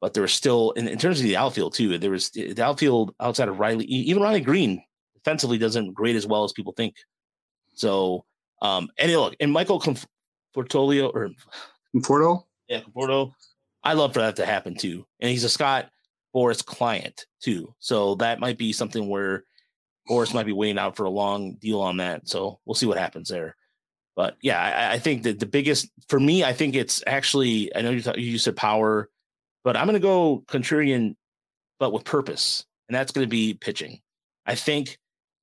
but 0.00 0.14
there 0.14 0.22
was 0.22 0.32
still 0.32 0.72
in, 0.72 0.88
in, 0.88 0.98
terms 0.98 1.18
of 1.18 1.24
the 1.24 1.36
outfield 1.36 1.74
too. 1.74 1.98
There 1.98 2.10
was 2.10 2.30
the 2.30 2.62
outfield 2.62 3.14
outside 3.20 3.48
of 3.48 3.58
Riley, 3.58 3.84
even 3.86 4.22
Riley 4.22 4.40
Greene 4.40 4.82
defensively 5.14 5.58
doesn't 5.58 5.92
great 5.92 6.16
as 6.16 6.26
well 6.26 6.44
as 6.44 6.52
people 6.52 6.72
think. 6.72 6.94
So, 7.74 8.24
um, 8.62 8.90
and 8.98 9.12
look, 9.12 9.36
and 9.40 9.52
Michael 9.52 9.80
Confortolio 9.80 11.12
or 11.12 11.30
Conforto, 11.94 12.44
yeah, 12.68 12.80
Conforto, 12.80 13.32
I 13.82 13.92
love 13.94 14.12
for 14.12 14.20
that 14.20 14.36
to 14.36 14.46
happen 14.46 14.74
too. 14.76 15.06
And 15.20 15.30
he's 15.30 15.44
a 15.44 15.48
Scott 15.48 15.90
Boras 16.34 16.64
client 16.64 17.26
too, 17.40 17.74
so 17.78 18.16
that 18.16 18.40
might 18.40 18.58
be 18.58 18.72
something 18.72 19.08
where 19.08 19.44
Boras 20.08 20.34
might 20.34 20.46
be 20.46 20.52
waiting 20.52 20.78
out 20.78 20.96
for 20.96 21.04
a 21.04 21.10
long 21.10 21.54
deal 21.54 21.80
on 21.80 21.98
that. 21.98 22.28
So 22.28 22.60
we'll 22.64 22.74
see 22.74 22.86
what 22.86 22.98
happens 22.98 23.28
there. 23.28 23.56
But 24.16 24.36
yeah, 24.42 24.60
I, 24.60 24.94
I 24.94 24.98
think 24.98 25.22
that 25.22 25.38
the 25.38 25.46
biggest 25.46 25.88
for 26.08 26.18
me, 26.18 26.44
I 26.44 26.52
think 26.52 26.74
it's 26.74 27.02
actually 27.06 27.74
I 27.74 27.82
know 27.82 27.90
you 27.90 28.02
thought, 28.02 28.18
you 28.18 28.38
said 28.38 28.56
power 28.56 29.08
but 29.64 29.76
I'm 29.76 29.86
going 29.86 29.94
to 29.94 30.00
go 30.00 30.44
contrarian, 30.46 31.14
but 31.78 31.92
with 31.92 32.04
purpose, 32.04 32.64
and 32.88 32.96
that's 32.96 33.12
going 33.12 33.26
to 33.26 33.30
be 33.30 33.52
pitching. 33.54 34.00
I 34.46 34.54
think 34.54 34.98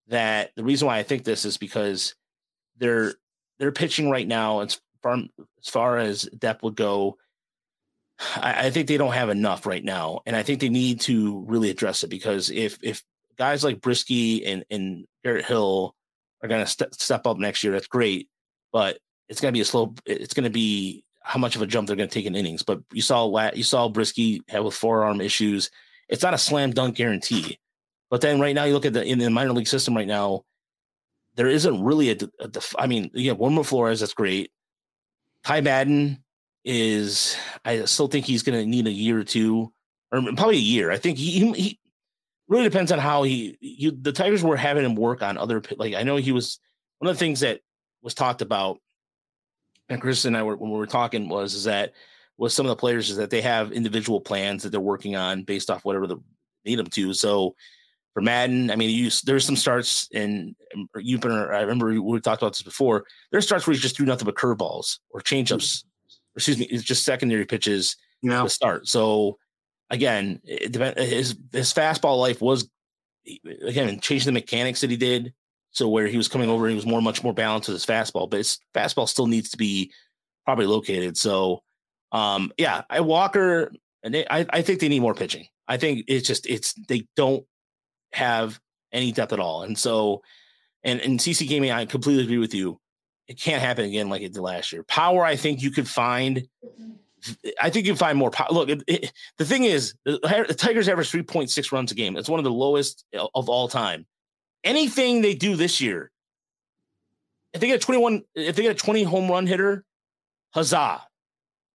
that 0.08 0.52
the 0.56 0.64
reason 0.64 0.88
why 0.88 0.98
I 0.98 1.04
think 1.04 1.24
this 1.24 1.46
is 1.46 1.58
because 1.58 2.16
they're 2.78 3.14
they're 3.60 3.72
pitching 3.72 4.10
right 4.10 4.28
now. 4.28 4.62
As 4.62 4.80
far 5.04 5.18
as 5.18 5.70
far 5.70 5.98
as 5.98 6.24
depth 6.24 6.64
would 6.64 6.76
go, 6.76 7.18
I, 8.20 8.68
I 8.68 8.70
think 8.70 8.88
they 8.88 8.98
don't 8.98 9.14
have 9.14 9.30
enough 9.30 9.66
right 9.66 9.84
now, 9.84 10.22
and 10.26 10.36
I 10.36 10.44
think 10.44 10.60
they 10.60 10.70
need 10.70 11.02
to 11.02 11.44
really 11.48 11.70
address 11.70 12.04
it 12.04 12.10
because 12.10 12.50
if 12.50 12.78
if 12.82 13.04
guys 13.38 13.64
like 13.64 13.82
Brieske 13.82 14.44
and 14.46 14.64
and 14.70 15.06
Garrett 15.24 15.46
Hill 15.46 15.96
are 16.42 16.50
going 16.50 16.64
to 16.64 16.70
step 16.70 16.94
step 16.94 17.28
up 17.28 17.38
next 17.38 17.64
year, 17.64 17.74
that's 17.74 17.88
great, 17.88 18.30
but 18.72 19.00
it's 19.28 19.42
going 19.42 19.52
to 19.52 19.58
be 19.58 19.62
a 19.62 19.66
slow. 19.66 19.94
It's 20.06 20.34
going 20.34 20.46
to 20.46 20.50
be 20.50 21.04
how 21.22 21.40
much 21.40 21.56
of 21.56 21.62
a 21.62 21.68
jump 21.68 21.88
they're 21.88 21.96
going 21.96 22.10
to 22.10 22.14
take 22.14 22.26
in 22.26 22.36
innings. 22.36 22.64
But 22.64 22.82
you 22.94 23.02
saw 23.02 23.52
you 23.54 23.64
saw 23.64 23.90
Brieske 23.90 24.42
have 24.50 24.64
with 24.64 24.76
forearm 24.76 25.22
issues. 25.22 25.70
It's 26.08 26.24
not 26.24 26.34
a 26.34 26.38
slam 26.38 26.72
dunk 26.72 26.96
guarantee. 26.96 27.60
But 28.10 28.22
then 28.22 28.40
right 28.40 28.56
now 28.56 28.66
you 28.66 28.74
look 28.74 28.86
at 28.86 28.94
the 28.94 29.04
in 29.04 29.20
the 29.20 29.30
minor 29.30 29.52
league 29.52 29.68
system 29.68 29.96
right 29.96 30.08
now, 30.08 30.44
there 31.36 31.48
isn't 31.48 31.84
really 31.84 32.12
a. 32.12 32.18
a 32.40 32.50
I 32.78 32.88
mean, 32.88 33.12
you 33.14 33.30
have 33.30 33.40
Wilmer 33.40 33.64
Flores, 33.64 34.00
that's 34.00 34.14
great. 34.14 34.52
Ty 35.44 35.62
Madden 35.62 36.24
is. 36.66 37.38
I 37.64 37.86
still 37.86 38.08
think 38.08 38.26
he's 38.26 38.44
going 38.44 38.60
to 38.60 38.66
need 38.66 38.88
a 38.88 38.92
year 38.92 39.20
or 39.20 39.24
two, 39.24 39.72
or 40.12 40.22
probably 40.36 40.58
a 40.58 40.60
year. 40.60 40.92
I 40.92 40.98
think 40.98 41.18
he, 41.18 41.52
he 41.54 41.80
really 42.48 42.66
depends 42.66 42.92
on 42.92 43.00
how 43.00 43.24
he. 43.24 43.58
You, 43.62 43.92
the 43.92 44.12
Tigers 44.12 44.44
were 44.44 44.58
having 44.58 44.84
him 44.84 44.96
work 44.96 45.24
on 45.24 45.38
other. 45.38 45.62
Like 45.78 45.94
I 45.94 46.04
know 46.04 46.18
he 46.18 46.32
was 46.32 46.60
one 47.00 47.10
of 47.10 47.16
the 47.16 47.20
things 47.20 47.40
that 47.40 47.62
was 48.02 48.14
talked 48.14 48.42
about 48.42 48.80
and 49.90 50.02
Chris 50.02 50.26
and 50.26 50.36
I 50.36 50.44
were 50.44 50.58
when 50.58 50.72
we 50.72 50.78
were 50.78 50.88
talking 50.88 51.30
was 51.30 51.54
is 51.54 51.66
that 51.66 51.94
with 52.38 52.52
some 52.52 52.66
of 52.66 52.70
the 52.70 52.76
players 52.76 53.10
is 53.10 53.18
that 53.18 53.30
they 53.30 53.42
have 53.42 53.72
individual 53.72 54.20
plans 54.20 54.64
that 54.64 54.70
they're 54.70 54.82
working 54.82 55.16
on 55.16 55.44
based 55.44 55.70
off 55.70 55.86
whatever 55.86 56.08
they 56.08 56.16
need 56.66 56.80
them 56.80 56.88
to. 56.88 57.14
So 57.14 57.56
for 58.14 58.22
Madden, 58.22 58.72
I 58.72 58.76
mean, 58.76 58.90
you, 58.90 59.10
there's 59.24 59.46
some 59.46 59.56
starts 59.56 60.10
and 60.14 60.56
you've 60.98 61.22
been, 61.22 61.32
I 61.32 61.62
remember 61.62 62.00
we 62.02 62.20
talked 62.20 62.42
about 62.42 62.54
this 62.54 62.62
before. 62.62 63.06
There's 63.32 63.46
starts 63.46 63.68
where 63.68 63.74
he 63.74 63.80
just 63.80 63.96
threw 63.96 64.06
nothing 64.06 64.26
but 64.26 64.36
curveballs 64.36 65.00
or 65.12 65.22
changeups, 65.22 65.84
or 65.84 65.85
excuse 66.36 66.58
me, 66.58 66.66
it's 66.66 66.84
just 66.84 67.04
secondary 67.04 67.46
pitches 67.46 67.98
yeah. 68.22 68.44
to 68.44 68.50
start. 68.50 68.88
So 68.88 69.38
again, 69.90 70.42
his 70.46 71.38
his 71.52 71.74
fastball 71.74 72.20
life 72.20 72.42
was 72.42 72.70
again 73.66 74.00
changing 74.00 74.28
the 74.28 74.40
mechanics 74.40 74.82
that 74.82 74.90
he 74.90 74.98
did 74.98 75.34
so 75.76 75.90
where 75.90 76.08
he 76.08 76.16
was 76.16 76.30
coming 76.30 76.50
over, 76.50 76.70
he 76.70 76.76
was 76.76 76.86
more, 76.86 77.02
much 77.02 77.22
more 77.22 77.34
balanced 77.34 77.68
with 77.68 77.76
his 77.76 77.86
fastball, 77.86 78.30
but 78.30 78.38
his 78.38 78.60
fastball 78.74 79.10
still 79.10 79.28
needs 79.28 79.50
to 79.50 79.58
be 79.58 79.92
probably 80.46 80.68
located. 80.68 81.18
So, 81.18 81.64
um, 82.14 82.54
yeah, 82.58 82.84
I 82.90 83.02
Walker, 83.02 83.74
and 84.02 84.14
they, 84.14 84.26
I, 84.26 84.46
I 84.50 84.62
think 84.62 84.80
they 84.80 84.88
need 84.88 85.02
more 85.02 85.14
pitching. 85.14 85.48
I 85.68 85.76
think 85.76 86.06
it's 86.08 86.26
just 86.26 86.46
it's 86.48 86.74
they 86.88 87.08
don't 87.18 87.46
have 88.14 88.58
any 88.94 89.12
depth 89.12 89.34
at 89.34 89.40
all, 89.42 89.64
and 89.64 89.78
so, 89.78 90.22
and 90.86 91.02
and 91.02 91.20
CC 91.20 91.46
Gaming, 91.46 91.72
I 91.72 91.84
completely 91.86 92.24
agree 92.24 92.38
with 92.38 92.54
you. 92.54 92.80
It 93.28 93.40
can't 93.40 93.62
happen 93.62 93.86
again 93.86 94.10
like 94.10 94.22
it 94.22 94.34
did 94.34 94.42
last 94.42 94.72
year. 94.72 94.84
Power, 94.84 95.26
I 95.26 95.36
think 95.36 95.62
you 95.62 95.72
could 95.72 95.88
find. 95.88 96.48
I 97.60 97.72
think 97.72 97.88
you 97.88 97.96
find 97.96 98.20
more 98.20 98.30
power. 98.30 98.50
Look, 98.52 98.70
it, 98.70 98.84
it, 98.86 99.14
the 99.38 99.46
thing 99.46 99.64
is, 99.64 99.96
the, 100.04 100.20
Tigers 100.60 100.88
average 100.88 101.12
3.6 101.12 101.72
runs 101.72 101.92
a 101.92 101.96
game. 101.96 102.18
It's 102.18 102.30
one 102.30 102.40
of 102.40 102.44
the 102.44 102.52
lowest 102.52 103.04
of 103.14 103.50
all 103.50 103.68
time 103.68 104.06
anything 104.66 105.22
they 105.22 105.36
do 105.36 105.56
this 105.56 105.80
year, 105.80 106.12
if 107.54 107.62
they 107.62 107.68
get 107.68 107.78
a 107.78 107.86
21, 107.86 108.24
if 108.34 108.58
they 108.58 108.64
get 108.64 108.72
a 108.72 108.84
20 108.84 109.04
home 109.04 109.32
run 109.32 109.48
hitter, 109.48 109.86
huzzah. 110.54 111.04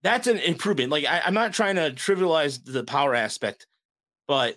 That's 0.02 0.28
an 0.28 0.38
improvement. 0.40 0.92
Like 0.92 1.06
I, 1.06 1.22
am 1.26 1.34
not 1.34 1.54
trying 1.54 1.76
to 1.76 1.92
trivialize 1.92 2.60
the 2.66 2.84
power 2.84 3.14
aspect, 3.14 3.68
but 4.28 4.56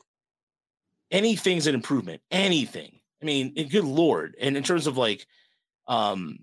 anything's 1.11 1.67
an 1.67 1.75
improvement. 1.75 2.23
Anything. 2.31 2.99
I 3.21 3.25
mean, 3.25 3.55
good 3.69 3.85
lord. 3.85 4.35
And 4.41 4.57
in 4.57 4.63
terms 4.63 4.87
of 4.87 4.97
like, 4.97 5.27
um, 5.87 6.39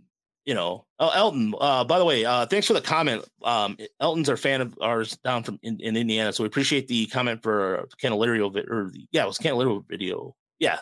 you 0.49 0.55
know, 0.55 0.85
uh, 0.97 1.11
Elton. 1.13 1.53
Uh, 1.61 1.83
by 1.83 1.99
the 1.99 2.05
way, 2.05 2.25
uh, 2.25 2.47
thanks 2.47 2.65
for 2.65 2.73
the 2.73 2.81
comment. 2.81 3.23
Um, 3.43 3.77
Elton's 3.99 4.29
our 4.29 4.37
fan 4.37 4.61
of 4.61 4.75
ours 4.81 5.15
down 5.23 5.43
from 5.43 5.59
in, 5.61 5.79
in 5.79 5.95
Indiana, 5.95 6.33
so 6.33 6.43
we 6.43 6.47
appreciate 6.47 6.87
the 6.87 7.05
comment 7.05 7.43
for 7.43 7.87
Candelario. 8.01 8.55
Or 8.67 8.91
yeah, 9.11 9.23
it 9.23 9.27
was 9.27 9.37
Candelario 9.37 9.87
video. 9.87 10.35
Yeah, 10.57 10.79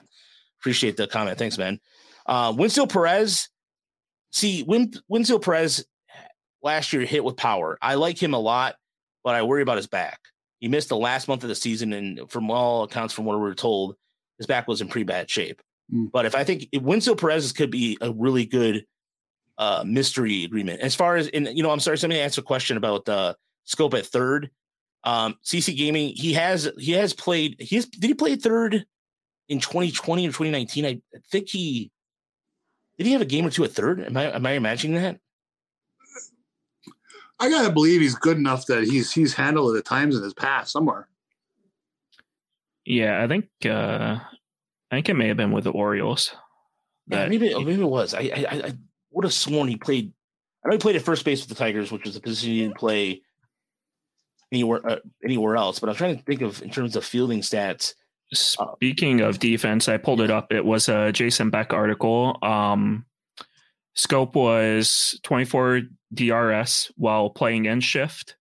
Appreciate 0.60 0.98
the 0.98 1.08
comment. 1.08 1.38
Thanks, 1.38 1.58
man. 1.58 1.80
Uh, 2.26 2.52
Wenceel 2.52 2.90
Perez. 2.90 3.50
See, 4.32 4.64
Win- 4.64 4.94
Wenceel 5.12 5.42
Perez 5.42 5.86
last 6.62 6.94
year 6.94 7.04
hit 7.04 7.24
with 7.24 7.38
power. 7.38 7.78
I 7.82 7.96
like 7.96 8.22
him 8.22 8.34
a 8.34 8.40
lot, 8.40 8.76
but 9.24 9.36
I 9.36 9.44
worry 9.44 9.62
about 9.62 9.78
his 9.78 9.88
back. 9.88 10.20
He 10.60 10.68
missed 10.68 10.90
the 10.90 10.98
last 10.98 11.28
month 11.28 11.44
of 11.44 11.50
the 11.50 11.56
season, 11.56 11.94
and 11.94 12.30
from 12.30 12.50
all 12.50 12.84
accounts, 12.84 13.14
from 13.14 13.26
what 13.26 13.38
we 13.38 13.44
were 13.44 13.56
told, 13.56 13.96
his 14.38 14.48
back 14.48 14.68
was 14.68 14.82
in 14.82 14.88
pretty 14.88 15.06
bad 15.06 15.30
shape. 15.30 15.62
Mm. 15.94 16.12
But 16.12 16.26
if 16.26 16.36
I 16.36 16.44
think 16.44 16.68
Wenceel 16.74 17.18
Perez 17.18 17.52
could 17.52 17.72
be 17.72 17.98
a 18.02 18.12
really 18.12 18.46
good 18.46 18.86
uh, 19.58 19.84
mystery 19.86 20.44
agreement, 20.44 20.82
as 20.82 20.96
far 20.96 21.16
as 21.16 21.28
in 21.28 21.46
you 21.56 21.64
know, 21.64 21.72
I'm 21.72 21.80
sorry, 21.80 21.98
somebody 21.98 22.22
asked 22.22 22.38
a 22.38 22.44
question 22.44 22.78
about 22.78 23.06
the 23.06 23.14
uh, 23.14 23.34
Schoop 23.68 23.94
at 23.98 24.06
third. 24.06 24.50
Um, 25.04 25.36
CC 25.44 25.76
Gaming, 25.76 26.14
he 26.16 26.34
has 26.34 26.70
he 26.78 26.94
has 26.94 27.14
played. 27.14 27.56
He's 27.60 27.86
did 27.86 28.08
he 28.08 28.14
play 28.14 28.36
third 28.36 28.86
in 29.50 29.60
2020 29.60 30.28
or 30.28 30.32
2019. 30.32 30.86
I 30.86 31.02
think 31.32 31.50
he 31.50 31.92
did 32.98 33.06
he 33.06 33.14
have 33.14 33.22
a 33.22 33.26
game 33.26 33.46
or 33.46 33.50
two 33.50 33.64
at 33.64 33.72
third? 33.72 34.02
Am 34.02 34.18
I 34.18 34.36
am 34.36 34.46
I 34.46 34.52
imagining 34.52 35.02
that? 35.02 35.20
I 37.40 37.50
gotta 37.50 37.72
believe 37.72 38.02
he's 38.02 38.16
good 38.16 38.38
enough 38.38 38.66
that 38.68 38.84
he's 38.84 39.12
he's 39.12 39.34
handled 39.34 39.76
it 39.76 39.80
at 39.80 39.86
times 39.86 40.16
in 40.16 40.24
his 40.24 40.34
past 40.34 40.72
somewhere. 40.72 41.08
Yeah, 42.86 43.24
I 43.24 43.28
think 43.28 43.46
uh 43.66 44.20
I 44.92 44.96
think 44.96 45.10
it 45.10 45.16
may 45.16 45.28
have 45.28 45.38
been 45.38 45.52
with 45.52 45.66
the 45.66 45.72
Orioles. 45.72 46.36
Yeah, 47.08 47.28
maybe 47.28 47.54
maybe 47.54 47.82
it 47.82 47.84
was. 47.84 48.14
I 48.14 48.22
I, 48.22 48.62
I 48.66 48.74
would 49.18 49.26
have 49.26 49.34
sworn 49.34 49.68
he 49.68 49.76
played. 49.76 50.14
I 50.64 50.70
know 50.70 50.74
he 50.74 50.80
played 50.80 50.96
at 50.96 51.02
first 51.02 51.26
base 51.26 51.42
with 51.42 51.50
the 51.50 51.56
Tigers, 51.56 51.92
which 51.92 52.06
was 52.06 52.16
a 52.16 52.22
position 52.22 52.52
he 52.52 52.62
didn't 52.62 52.78
play 52.78 53.24
anywhere 54.52 54.88
uh, 54.88 55.00
anywhere 55.26 55.58
else. 55.58 55.80
But 55.80 55.90
I'm 55.90 55.96
trying 55.96 56.18
to 56.18 56.24
think 56.24 56.42
of 56.42 56.62
in 56.62 56.70
terms 56.70 56.96
of 56.96 57.04
fielding 57.04 57.42
stats. 57.42 57.96
Speaking 58.32 59.22
of 59.22 59.40
defense, 59.40 59.90
I 59.90 59.98
pulled 59.98 60.22
it 60.22 60.30
up. 60.30 60.54
It 60.54 60.64
was 60.64 60.88
a 60.88 61.12
Jason 61.12 61.50
Beck 61.50 61.74
article. 61.74 62.38
Um, 62.44 63.06
Schoop 63.98 64.36
was 64.36 65.20
24 65.24 65.82
DRS 66.14 66.92
while 66.96 67.32
playing 67.32 67.66
in 67.66 67.80
shift 67.80 68.36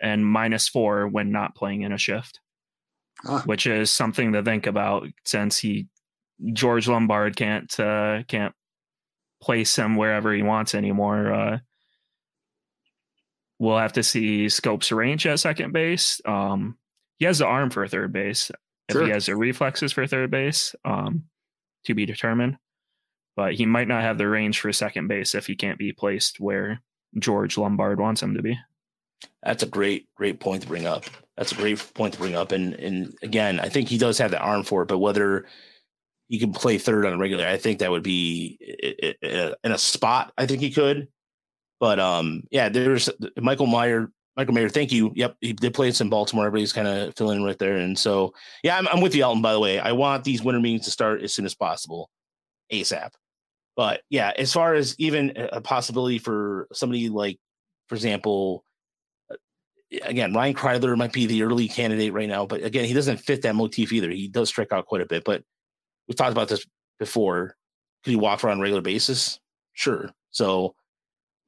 and 0.00 0.26
minus 0.26 0.68
four 0.68 1.06
when 1.06 1.30
not 1.30 1.54
playing 1.54 1.82
in 1.82 1.92
a 1.92 1.98
shift, 1.98 2.40
huh. 3.24 3.42
which 3.44 3.66
is 3.66 3.92
something 3.92 4.32
to 4.32 4.42
think 4.42 4.66
about 4.66 5.06
since 5.24 5.58
he 5.58 5.86
George 6.52 6.88
Lombard 6.88 7.36
can't 7.36 7.78
uh, 7.78 8.22
can't 8.24 8.54
place 9.40 9.76
him 9.76 9.96
wherever 9.96 10.32
he 10.32 10.42
wants 10.42 10.74
anymore. 10.74 11.32
Uh, 11.32 11.58
we'll 13.58 13.78
have 13.78 13.94
to 13.94 14.02
see 14.02 14.46
Schoop's 14.46 14.92
range 14.92 15.26
at 15.26 15.40
second 15.40 15.72
base. 15.72 16.20
Um, 16.24 16.76
he 17.18 17.24
has 17.24 17.38
the 17.38 17.46
arm 17.46 17.70
for 17.70 17.86
third 17.86 18.12
base. 18.12 18.50
Sure. 18.90 19.02
If 19.02 19.06
he 19.06 19.12
has 19.12 19.26
the 19.26 19.36
reflexes 19.36 19.92
for 19.92 20.06
third 20.06 20.30
base, 20.30 20.74
um, 20.84 21.24
to 21.84 21.94
be 21.94 22.06
determined. 22.06 22.58
But 23.34 23.54
he 23.54 23.66
might 23.66 23.88
not 23.88 24.02
have 24.02 24.18
the 24.18 24.28
range 24.28 24.60
for 24.60 24.72
second 24.72 25.08
base 25.08 25.34
if 25.34 25.46
he 25.46 25.56
can't 25.56 25.78
be 25.78 25.92
placed 25.92 26.40
where 26.40 26.80
George 27.18 27.58
Lombard 27.58 28.00
wants 28.00 28.22
him 28.22 28.34
to 28.34 28.42
be. 28.42 28.58
That's 29.42 29.62
a 29.62 29.66
great, 29.66 30.08
great 30.14 30.40
point 30.40 30.62
to 30.62 30.68
bring 30.68 30.86
up. 30.86 31.04
That's 31.36 31.52
a 31.52 31.56
great 31.56 31.78
point 31.94 32.14
to 32.14 32.18
bring 32.18 32.34
up. 32.34 32.52
And 32.52 32.74
and 32.74 33.14
again, 33.22 33.60
I 33.60 33.68
think 33.68 33.88
he 33.88 33.98
does 33.98 34.18
have 34.18 34.30
the 34.30 34.38
arm 34.38 34.62
for 34.62 34.82
it, 34.82 34.88
but 34.88 34.98
whether 34.98 35.46
he 36.28 36.38
can 36.38 36.52
play 36.52 36.78
third 36.78 37.06
on 37.06 37.12
a 37.12 37.18
regular, 37.18 37.46
I 37.46 37.56
think 37.56 37.80
that 37.80 37.90
would 37.90 38.02
be 38.02 38.58
in 39.22 39.72
a 39.72 39.78
spot. 39.78 40.32
I 40.36 40.46
think 40.46 40.60
he 40.60 40.70
could. 40.70 41.08
But 41.78 42.00
um, 42.00 42.42
yeah, 42.50 42.68
there's 42.68 43.10
Michael 43.36 43.66
Meyer 43.66 44.10
Michael 44.36 44.52
Mayer, 44.52 44.68
thank 44.68 44.92
you. 44.92 45.12
Yep, 45.14 45.36
he 45.40 45.54
did 45.54 45.72
play 45.72 45.90
in 45.98 46.10
Baltimore. 46.10 46.46
Everybody's 46.46 46.72
kind 46.72 46.86
of 46.86 47.14
filling 47.16 47.38
in 47.38 47.44
right 47.44 47.58
there, 47.58 47.76
and 47.76 47.98
so 47.98 48.34
yeah, 48.62 48.76
I'm, 48.76 48.86
I'm 48.88 49.00
with 49.00 49.14
you, 49.14 49.22
Elton. 49.22 49.40
By 49.40 49.54
the 49.54 49.60
way, 49.60 49.78
I 49.78 49.92
want 49.92 50.24
these 50.24 50.42
winter 50.42 50.60
meetings 50.60 50.84
to 50.84 50.90
start 50.90 51.22
as 51.22 51.32
soon 51.32 51.46
as 51.46 51.54
possible, 51.54 52.10
ASAP. 52.70 53.10
But 53.76 54.02
yeah, 54.10 54.32
as 54.36 54.52
far 54.52 54.74
as 54.74 54.94
even 54.98 55.32
a 55.36 55.60
possibility 55.62 56.18
for 56.18 56.68
somebody 56.72 57.08
like, 57.08 57.38
for 57.88 57.94
example, 57.94 58.64
uh, 59.30 59.36
again, 60.02 60.34
Ryan 60.34 60.54
Kreidler 60.54 60.96
might 60.98 61.12
be 61.12 61.26
the 61.26 61.42
early 61.42 61.68
candidate 61.68 62.12
right 62.12 62.28
now, 62.28 62.44
but 62.44 62.62
again, 62.62 62.84
he 62.84 62.94
doesn't 62.94 63.18
fit 63.18 63.42
that 63.42 63.54
motif 63.54 63.92
either. 63.92 64.10
He 64.10 64.28
does 64.28 64.50
strike 64.50 64.72
out 64.72 64.86
quite 64.86 65.02
a 65.02 65.06
bit, 65.06 65.24
but 65.24 65.42
we've 66.08 66.16
talked 66.16 66.32
about 66.32 66.48
this 66.48 66.66
before. 66.98 67.56
Could 68.04 68.12
you 68.12 68.18
walk 68.18 68.42
around 68.42 68.54
on 68.54 68.58
a 68.58 68.62
regular 68.62 68.82
basis? 68.82 69.40
Sure. 69.72 70.10
So, 70.30 70.74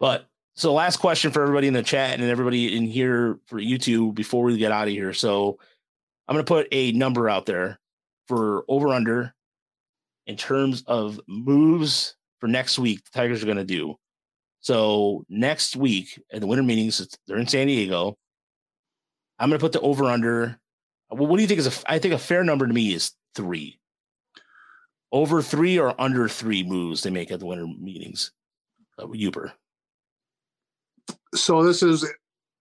but 0.00 0.26
so 0.54 0.72
last 0.72 0.96
question 0.96 1.30
for 1.30 1.42
everybody 1.42 1.68
in 1.68 1.74
the 1.74 1.82
chat 1.82 2.18
and 2.18 2.28
everybody 2.28 2.76
in 2.76 2.86
here 2.86 3.38
for 3.46 3.60
YouTube 3.60 4.14
before 4.14 4.44
we 4.44 4.56
get 4.56 4.72
out 4.72 4.88
of 4.88 4.92
here. 4.92 5.12
So 5.12 5.58
I'm 6.26 6.34
going 6.34 6.44
to 6.44 6.48
put 6.48 6.68
a 6.72 6.92
number 6.92 7.28
out 7.28 7.46
there 7.46 7.78
for 8.26 8.64
over 8.68 8.88
under 8.88 9.34
in 10.26 10.36
terms 10.36 10.82
of 10.86 11.20
moves 11.26 12.16
for 12.40 12.48
next 12.48 12.78
week 12.78 13.04
the 13.04 13.18
Tigers 13.18 13.42
are 13.42 13.46
going 13.46 13.56
to 13.58 13.64
do. 13.64 13.94
So 14.60 15.24
next 15.28 15.76
week 15.76 16.20
at 16.32 16.40
the 16.40 16.46
winter 16.46 16.64
meetings, 16.64 17.16
they're 17.26 17.38
in 17.38 17.46
San 17.46 17.68
Diego. 17.68 18.16
I'm 19.38 19.48
going 19.48 19.58
to 19.58 19.64
put 19.64 19.72
the 19.72 19.80
over 19.80 20.06
under. 20.06 20.58
What 21.08 21.36
do 21.36 21.42
you 21.42 21.48
think 21.48 21.60
is 21.60 21.66
a? 21.66 21.90
I 21.90 21.98
think 21.98 22.12
a 22.14 22.18
fair 22.18 22.44
number 22.44 22.66
to 22.66 22.72
me 22.72 22.92
is 22.92 23.12
three. 23.34 23.78
Over 25.10 25.40
three 25.40 25.78
or 25.78 25.98
under 26.00 26.28
three 26.28 26.62
moves 26.62 27.02
they 27.02 27.10
make 27.10 27.30
at 27.30 27.40
the 27.40 27.46
winter 27.46 27.66
meetings. 27.66 28.32
Uh, 28.98 29.06
Yooper 29.06 29.52
so 31.34 31.62
this 31.62 31.82
is 31.82 32.06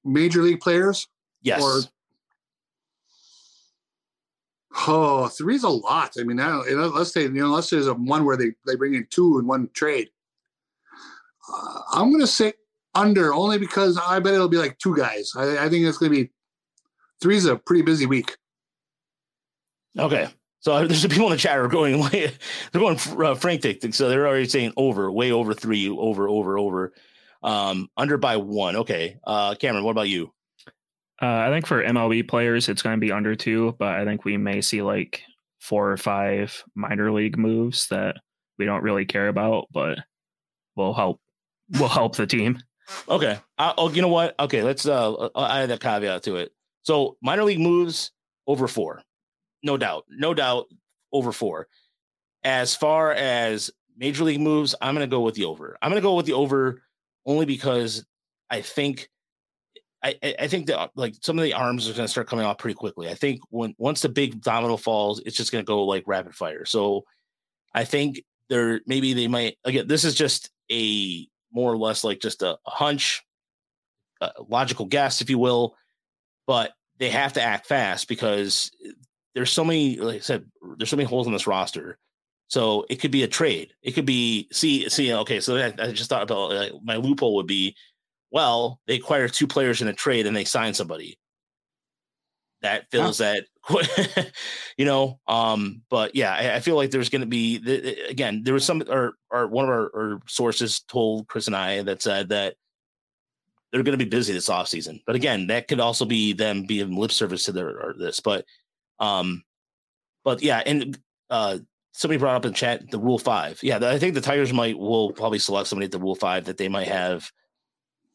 major 0.04 0.42
league 0.42 0.60
players? 0.60 1.08
Yes. 1.42 1.62
Or, 1.62 1.82
oh, 4.88 5.28
three's 5.28 5.64
a 5.64 5.70
lot. 5.70 6.14
I 6.20 6.24
mean, 6.24 6.40
I 6.40 6.58
let's 6.58 7.14
say, 7.14 7.24
you 7.24 7.30
know, 7.30 7.50
let's 7.50 7.70
say 7.70 7.78
there's 7.78 7.88
a 7.88 7.94
one 7.94 8.26
where 8.26 8.38
they, 8.38 8.52
they 8.66 8.76
bring 8.76 8.96
in 8.96 9.08
two 9.10 9.40
in 9.40 9.48
one 9.48 9.70
trade. 9.74 10.10
Uh, 11.52 11.80
I'm 11.94 12.10
going 12.10 12.22
to 12.22 12.28
say 12.28 12.54
under 12.94 13.34
only 13.34 13.58
because 13.58 13.98
I 13.98 14.20
bet 14.20 14.34
it'll 14.34 14.50
be 14.50 14.58
like 14.58 14.78
two 14.80 14.96
guys. 14.96 15.32
I, 15.36 15.66
I 15.66 15.70
think 15.70 15.86
it's 15.86 15.98
going 15.98 16.12
to 16.12 16.24
be 16.24 16.32
three's 17.22 17.46
a 17.46 17.56
pretty 17.56 17.84
busy 17.84 18.06
week. 18.06 18.36
Okay. 19.98 20.28
So 20.60 20.88
there's 20.88 21.02
some 21.02 21.10
people 21.10 21.28
in 21.28 21.32
the 21.32 21.38
chat 21.38 21.58
are 21.58 21.68
going, 21.68 22.02
they're 22.12 22.32
going 22.74 22.98
uh, 22.98 23.36
frantic. 23.36 23.94
So 23.94 24.10
they're 24.10 24.28
already 24.28 24.48
saying 24.48 24.74
over, 24.76 25.12
way 25.12 25.32
over 25.32 25.54
three, 25.54 25.88
over, 25.90 26.28
over, 26.28 26.58
over. 26.58 26.94
Um, 27.44 27.90
under 27.96 28.18
by 28.18 28.38
one. 28.38 28.76
Okay. 28.78 29.18
Uh, 29.24 29.56
Cameron, 29.56 29.84
what 29.84 29.92
about 29.92 30.10
you? 30.10 30.34
Uh, 31.22 31.26
I 31.26 31.50
think 31.50 31.66
for 31.66 31.84
MLB 31.84 32.28
players, 32.28 32.70
it's 32.70 32.82
going 32.82 32.96
to 32.96 33.06
be 33.06 33.12
under 33.12 33.36
two, 33.36 33.76
but 33.80 33.90
I 33.90 34.06
think 34.06 34.24
we 34.24 34.38
may 34.38 34.62
see 34.62 34.82
like 34.82 35.22
four 35.60 35.92
or 35.92 35.98
five 35.98 36.64
minor 36.76 37.12
league 37.12 37.38
moves 37.38 37.88
that 37.88 38.18
we 38.58 38.66
don't 38.66 38.84
really 38.84 39.06
care 39.06 39.28
about, 39.28 39.68
but 39.72 40.00
will 40.76 40.94
help 40.94 41.20
will 41.80 41.88
help 41.88 42.16
the 42.16 42.28
team. 42.28 42.60
Okay. 43.10 43.38
Uh, 43.58 43.74
oh, 43.78 43.90
you 43.90 44.02
know 44.02 44.08
what? 44.08 44.36
Okay, 44.40 44.64
let's 44.64 44.86
uh 44.86 45.30
add 45.36 45.70
that 45.70 45.80
caveat 45.80 46.24
to 46.24 46.38
it. 46.38 46.52
So 46.84 47.18
minor 47.22 47.44
league 47.44 47.60
moves 47.60 48.12
over 48.46 48.68
four, 48.68 49.02
no 49.68 49.78
doubt, 49.78 50.06
no 50.10 50.34
doubt 50.34 50.66
over 51.14 51.32
four. 51.32 51.68
As 52.44 52.74
far 52.74 53.12
as 53.12 53.70
major 53.96 54.24
league 54.24 54.42
moves, 54.42 54.74
I'm 54.82 54.96
going 54.96 55.08
to 55.08 55.14
go 55.14 55.22
with 55.22 55.36
the 55.36 55.46
over. 55.46 55.78
I'm 55.82 55.92
going 55.92 56.02
to 56.02 56.08
go 56.08 56.16
with 56.16 56.26
the 56.26 56.34
over 56.34 56.82
only 57.26 57.46
because 57.46 58.04
I 58.50 58.62
think 58.62 59.10
I, 60.04 60.16
I 60.40 60.48
think 60.48 60.68
that 60.68 60.92
like 60.96 61.16
some 61.22 61.38
of 61.38 61.44
the 61.44 61.54
arms 61.54 61.90
are 61.90 61.94
going 61.94 62.06
to 62.06 62.12
start 62.12 62.30
coming 62.30 62.46
off 62.46 62.60
pretty 62.60 62.76
quickly. 62.76 63.10
I 63.10 63.16
think 63.16 63.42
when 63.50 63.76
once 63.78 64.02
the 64.02 64.10
big 64.10 64.42
domino 64.42 64.78
falls, 64.78 65.20
it's 65.26 65.36
just 65.36 65.52
going 65.52 65.64
to 65.64 65.68
go 65.68 65.84
like 65.84 66.04
rapid 66.08 66.34
fire. 66.36 66.66
So 66.66 67.04
I 67.74 67.84
think 67.84 68.24
there 68.50 68.80
maybe 68.88 69.14
they 69.14 69.28
might 69.28 69.58
again. 69.66 69.88
This 69.88 70.06
is 70.06 70.16
just 70.16 70.50
a 70.72 71.28
more 71.52 71.72
or 71.72 71.78
less 71.78 72.04
like 72.04 72.20
just 72.20 72.42
a, 72.44 72.58
a 72.66 72.70
hunch, 72.70 73.24
a 74.22 74.32
logical 74.48 74.86
guess, 74.86 75.22
if 75.22 75.30
you 75.30 75.40
will. 75.40 75.76
But 76.46 76.72
they 77.00 77.10
have 77.10 77.34
to 77.34 77.42
act 77.42 77.68
fast 77.68 78.08
because 78.08 78.72
there's 79.38 79.52
so 79.52 79.64
many. 79.64 79.98
Like 79.98 80.18
I 80.18 80.20
said, 80.20 80.46
there's 80.78 80.90
so 80.90 80.98
many 80.98 81.08
holes 81.08 81.28
in 81.28 81.34
this 81.34 81.48
roster 81.48 82.00
so 82.48 82.86
it 82.90 82.98
could 82.98 83.12
be 83.12 83.24
a 83.24 83.28
trade. 83.28 83.74
It 83.82 83.92
could 83.92 84.06
be 84.06 84.48
see 84.52 84.88
see. 84.90 85.14
Okay, 85.14 85.40
so 85.40 85.58
I, 85.58 85.74
I 85.80 85.92
just 85.92 86.10
thought 86.10 86.24
about 86.24 86.52
like, 86.52 86.72
my 86.82 86.96
loophole 86.96 87.36
would 87.36 87.48
be, 87.48 87.76
well, 88.32 88.80
they 88.88 88.96
acquire 88.96 89.28
two 89.28 89.48
players 89.48 89.82
in 89.82 89.88
a 89.90 89.94
trade 89.94 90.26
and 90.26 90.36
they 90.36 90.46
sign 90.46 90.74
somebody. 90.74 91.18
That 92.62 92.90
fills 92.90 93.20
that, 93.20 93.44
you 94.78 94.86
know. 94.86 95.20
Um, 95.28 95.84
but 95.90 96.16
yeah, 96.16 96.34
I, 96.34 96.56
I 96.56 96.60
feel 96.60 96.76
like 96.76 96.90
there's 96.90 97.10
going 97.10 97.22
to 97.22 97.28
be 97.28 97.58
the, 97.58 98.10
again. 98.10 98.42
There 98.44 98.54
was 98.54 98.66
some, 98.66 98.82
or 98.90 99.14
or 99.30 99.48
one 99.48 99.66
of 99.66 99.70
our, 99.70 99.92
our 99.96 100.22
sources 100.28 100.80
told 100.88 101.28
Chris 101.28 101.48
and 101.48 101.56
I 101.56 101.84
that 101.84 102.02
said 102.02 102.30
that 102.30 102.56
they're 103.72 103.84
going 103.84 103.98
to 103.98 104.04
be 104.04 104.10
busy 104.10 104.34
this 104.34 104.50
off 104.50 104.70
season. 104.70 105.02
But 105.06 105.18
again, 105.18 105.48
that 105.48 105.68
could 105.68 105.82
also 105.82 106.06
be 106.06 106.34
them 106.34 106.64
being 106.64 106.96
lip 106.96 107.12
service 107.12 107.44
to 107.46 107.52
their 107.52 107.70
or 107.70 107.94
this. 107.98 108.22
But 108.22 108.46
um, 109.00 109.44
but 110.24 110.42
yeah, 110.42 110.62
and 110.66 110.98
uh 111.30 111.60
somebody 111.98 112.20
brought 112.20 112.36
up 112.36 112.46
in 112.46 112.54
chat 112.54 112.90
the 112.92 113.00
rule 113.00 113.18
five. 113.18 113.60
Yeah, 113.64 113.80
I 113.82 113.98
think 113.98 114.14
the 114.14 114.22
Tigers 114.22 114.54
might 114.54 114.78
will 114.78 115.12
probably 115.12 115.40
select 115.40 115.68
somebody 115.68 115.86
at 115.86 115.92
the 115.92 116.00
rule 116.00 116.16
five 116.16 116.46
that 116.46 116.58
they 116.58 116.70
might 116.70 116.88
have 116.88 117.32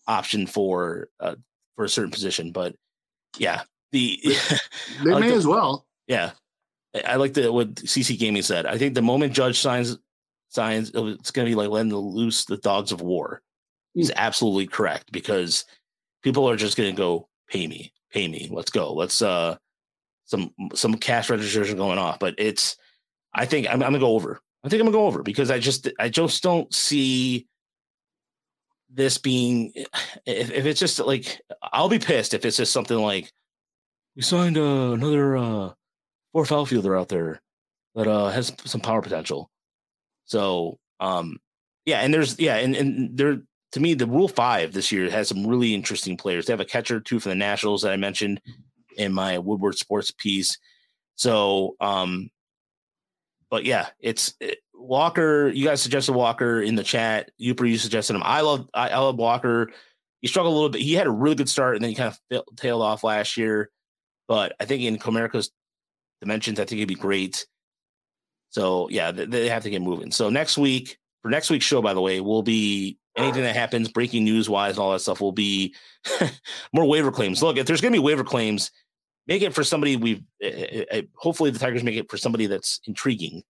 option 0.07 0.47
for 0.47 1.09
uh, 1.21 1.35
for 1.77 1.85
a 1.85 1.89
certain 1.89 2.11
position. 2.11 2.53
But 2.53 2.77
yeah, 3.39 3.63
the 3.91 4.21
they 5.05 5.11
like 5.11 5.21
may 5.21 5.31
the, 5.31 5.37
as 5.37 5.47
well. 5.47 5.87
Yeah, 6.07 6.33
I 7.07 7.17
like 7.17 7.35
the 7.35 7.53
what 7.53 7.75
CC 7.75 8.19
Gaming 8.19 8.43
said. 8.43 8.67
I 8.67 8.79
think 8.79 8.95
the 8.95 9.03
moment 9.03 9.33
Judge 9.33 9.59
signs 9.59 9.99
signs, 10.49 10.91
it's 10.95 11.31
going 11.31 11.47
to 11.47 11.51
be 11.51 11.55
like 11.55 11.71
letting 11.71 11.93
loose 11.93 12.45
the 12.45 12.59
dogs 12.59 12.93
of 12.93 13.01
war. 13.01 13.43
He's 13.95 14.11
mm. 14.11 14.17
absolutely 14.17 14.67
correct 14.67 15.11
because 15.11 15.65
people 16.23 16.49
are 16.49 16.57
just 16.57 16.77
going 16.77 16.91
to 16.91 16.97
go 16.97 17.29
pay 17.49 17.67
me, 17.67 17.93
pay 18.13 18.29
me. 18.29 18.49
Let's 18.51 18.71
go. 18.71 18.93
Let's 18.93 19.23
uh 19.23 19.57
some 20.33 20.51
some 20.75 20.95
cash 20.95 21.31
registers 21.31 21.71
are 21.71 21.77
going 21.77 21.99
off, 21.99 22.19
but 22.19 22.35
it's 22.39 22.77
I 23.35 23.45
think 23.45 23.67
I'm, 23.69 23.75
I'm 23.75 23.93
gonna 23.93 23.99
go 23.99 24.15
over. 24.15 24.41
I 24.65 24.69
think 24.69 24.81
I'm 24.81 24.87
gonna 24.87 24.97
go 24.97 25.07
over 25.07 25.23
because 25.23 25.51
I 25.51 25.59
just 25.59 25.89
I 26.01 26.09
just 26.09 26.43
don't 26.43 26.73
see 26.75 27.47
this 28.91 29.19
being 29.19 29.73
if, 30.27 30.51
if 30.51 30.67
it's 30.67 30.81
just 30.81 30.99
like 30.99 31.41
I'll 31.63 31.89
be 31.89 31.99
pissed 31.99 32.35
if 32.35 32.45
it's 32.45 32.57
just 32.57 32.73
something 32.73 32.99
like 32.99 33.31
we 34.17 34.23
signed 34.23 34.57
uh, 34.59 34.93
another 34.93 35.37
uh 35.37 35.73
fourth 36.33 36.51
outfielder 36.51 36.97
out 36.97 37.09
there 37.09 37.41
that 37.95 38.09
uh 38.09 38.31
has 38.31 38.53
some 38.65 38.81
power 38.81 39.03
potential. 39.03 39.51
So 40.25 40.79
um 40.99 41.39
Yeah, 41.85 42.01
and 42.01 42.13
there's 42.15 42.39
yeah, 42.39 42.57
and 42.57 42.75
and 42.77 43.17
there 43.17 43.43
to 43.73 43.81
me 43.81 43.95
the 43.95 44.07
Rule 44.07 44.29
Five 44.29 44.73
this 44.73 44.93
year 44.93 45.11
has 45.11 45.29
some 45.29 45.47
really 45.47 45.75
interesting 45.75 46.17
players. 46.17 46.47
They 46.47 46.53
have 46.53 46.61
a 46.61 46.65
catcher 46.65 47.01
too 47.01 47.21
for 47.21 47.29
the 47.29 47.35
Nationals 47.35 47.83
that 47.83 47.93
I 47.93 47.97
mentioned 47.97 48.41
in 48.97 49.13
my 49.13 49.39
Woodward 49.39 49.77
Sports 49.77 50.11
piece. 50.11 50.59
So, 51.17 51.77
um, 51.81 52.31
but 53.51 53.65
yeah, 53.65 53.89
it's 54.01 54.35
it, 54.41 54.59
Walker. 54.75 55.49
You 55.49 55.67
guys 55.67 55.83
suggested 55.83 56.13
Walker 56.13 56.61
in 56.61 56.75
the 56.75 56.83
chat. 56.83 57.31
Yooper, 57.41 57.69
you 57.69 57.79
suggested 57.79 58.17
him. 58.17 58.23
I 58.25 58.41
love 58.41 58.69
I, 58.75 58.91
I 58.91 58.99
love 58.99 59.17
Walker. 59.17 59.71
He 60.21 60.29
struggled 60.29 60.53
a 60.53 60.57
little 60.57 60.71
bit. 60.71 60.81
He 60.81 60.95
had 60.95 61.07
a 61.07 61.11
really 61.11 61.35
good 61.35 61.49
start, 61.49 61.77
and 61.77 61.83
then 61.83 61.91
he 61.91 61.97
kind 61.97 62.17
of 62.33 62.45
tailed 62.57 62.83
off 62.83 63.05
last 63.05 63.37
year. 63.37 63.71
But 64.29 64.55
I 64.61 64.65
think 64.65 64.83
in 64.83 64.99
Comerica's 64.99 65.51
dimensions, 66.21 66.61
I 66.61 66.65
think 66.65 66.79
he'd 66.79 66.87
be 66.87 66.95
great. 66.95 67.47
So 68.51 68.89
yeah, 68.91 69.11
they, 69.11 69.27
they 69.27 69.49
have 69.49 69.65
to 69.65 69.71
get 69.71 69.83
moving. 69.83 70.13
So 70.13 70.31
next 70.31 70.57
week, 70.57 70.99
for 71.23 71.31
next 71.31 71.51
week's 71.51 71.65
show, 71.65 71.83
by 71.83 71.95
the 71.95 72.01
way, 72.01 72.21
will 72.21 72.43
be 72.43 72.99
anything 73.17 73.43
that 73.43 73.57
happens, 73.57 73.89
breaking 73.89 74.25
news 74.25 74.49
wise, 74.49 74.75
and 74.75 74.81
all 74.81 74.93
that 74.93 75.01
stuff 75.01 75.21
will 75.21 75.33
be 75.33 75.75
more 76.73 76.85
waiver 76.85 77.13
claims. 77.13 77.43
Look, 77.43 77.57
if 77.57 77.67
there's 77.67 77.81
going 77.81 77.93
to 77.93 77.99
be 77.99 78.05
waiver 78.05 78.25
claims, 78.25 78.71
make 79.27 79.43
it 79.43 79.55
for 79.55 79.65
somebody 79.65 79.97
we've. 79.97 80.23
Uh, 80.43 80.83
uh, 80.91 81.03
hopefully, 81.15 81.51
the 81.51 81.59
Tigers 81.59 81.83
make 81.83 81.97
it 81.97 82.11
for 82.11 82.17
somebody 82.17 82.47
that's 82.47 82.81
intriguing. 82.87 83.43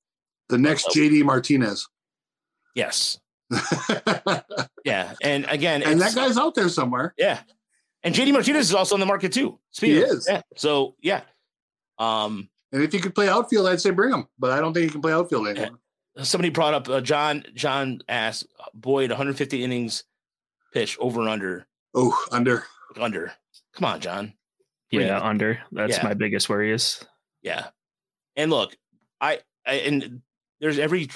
The 0.49 0.59
next 0.59 0.87
uh, 0.87 0.91
JD 0.91 1.25
Martinez. 1.25 1.89
Yes. 2.75 3.19
yeah, 4.85 5.13
and 5.23 5.45
again, 5.49 5.83
and 5.83 6.01
that 6.01 6.15
guy's 6.15 6.39
out 6.39 6.55
there 6.55 6.71
somewhere. 6.71 7.15
Yeah, 7.19 7.41
and 8.03 8.15
JD 8.15 8.33
Martinez 8.33 8.71
is 8.71 8.75
also 8.75 8.95
on 8.95 9.01
the 9.01 9.07
market 9.07 9.33
too. 9.33 9.59
Speaking 9.73 9.97
he 9.97 10.03
of, 10.05 10.11
is. 10.11 10.27
Yeah. 10.29 10.43
So 10.57 10.97
yeah. 11.01 11.23
Um, 11.99 12.49
and 12.73 12.83
if 12.83 12.93
he 12.93 12.99
could 12.99 13.15
play 13.15 13.29
outfield, 13.29 13.67
I'd 13.67 13.81
say 13.81 13.91
bring 13.91 14.13
him, 14.13 14.27
but 14.39 14.53
I 14.53 14.61
don't 14.61 14.73
think 14.73 14.85
he 14.85 14.91
can 14.91 15.03
play 15.03 15.13
outfield 15.13 15.49
anymore. 15.49 15.79
Somebody 16.23 16.51
brought 16.51 16.75
up 16.75 16.89
uh, 16.89 17.01
John. 17.01 17.45
John 17.55 18.01
asked 18.09 18.47
Boyd 18.75 19.11
150 19.11 19.63
innings 19.63 20.05
pitch 20.73 20.97
over 20.99 21.21
and 21.21 21.29
under. 21.29 21.67
Oh, 21.95 22.17
under. 22.31 22.65
Under. 22.99 23.33
Come 23.75 23.85
on, 23.85 24.01
John. 24.01 24.35
Yeah, 25.01 25.21
under. 25.21 25.61
That's 25.73 25.99
yeah. 25.99 26.05
my 26.05 26.15
biggest 26.15 26.49
worry 26.49 26.73
is. 26.73 27.05
Yeah, 27.43 27.69
and 28.37 28.51
look, 28.51 28.77
I, 29.21 29.41
I 29.67 29.75
and 29.75 30.23
there's 30.61 30.79
every 30.79 31.09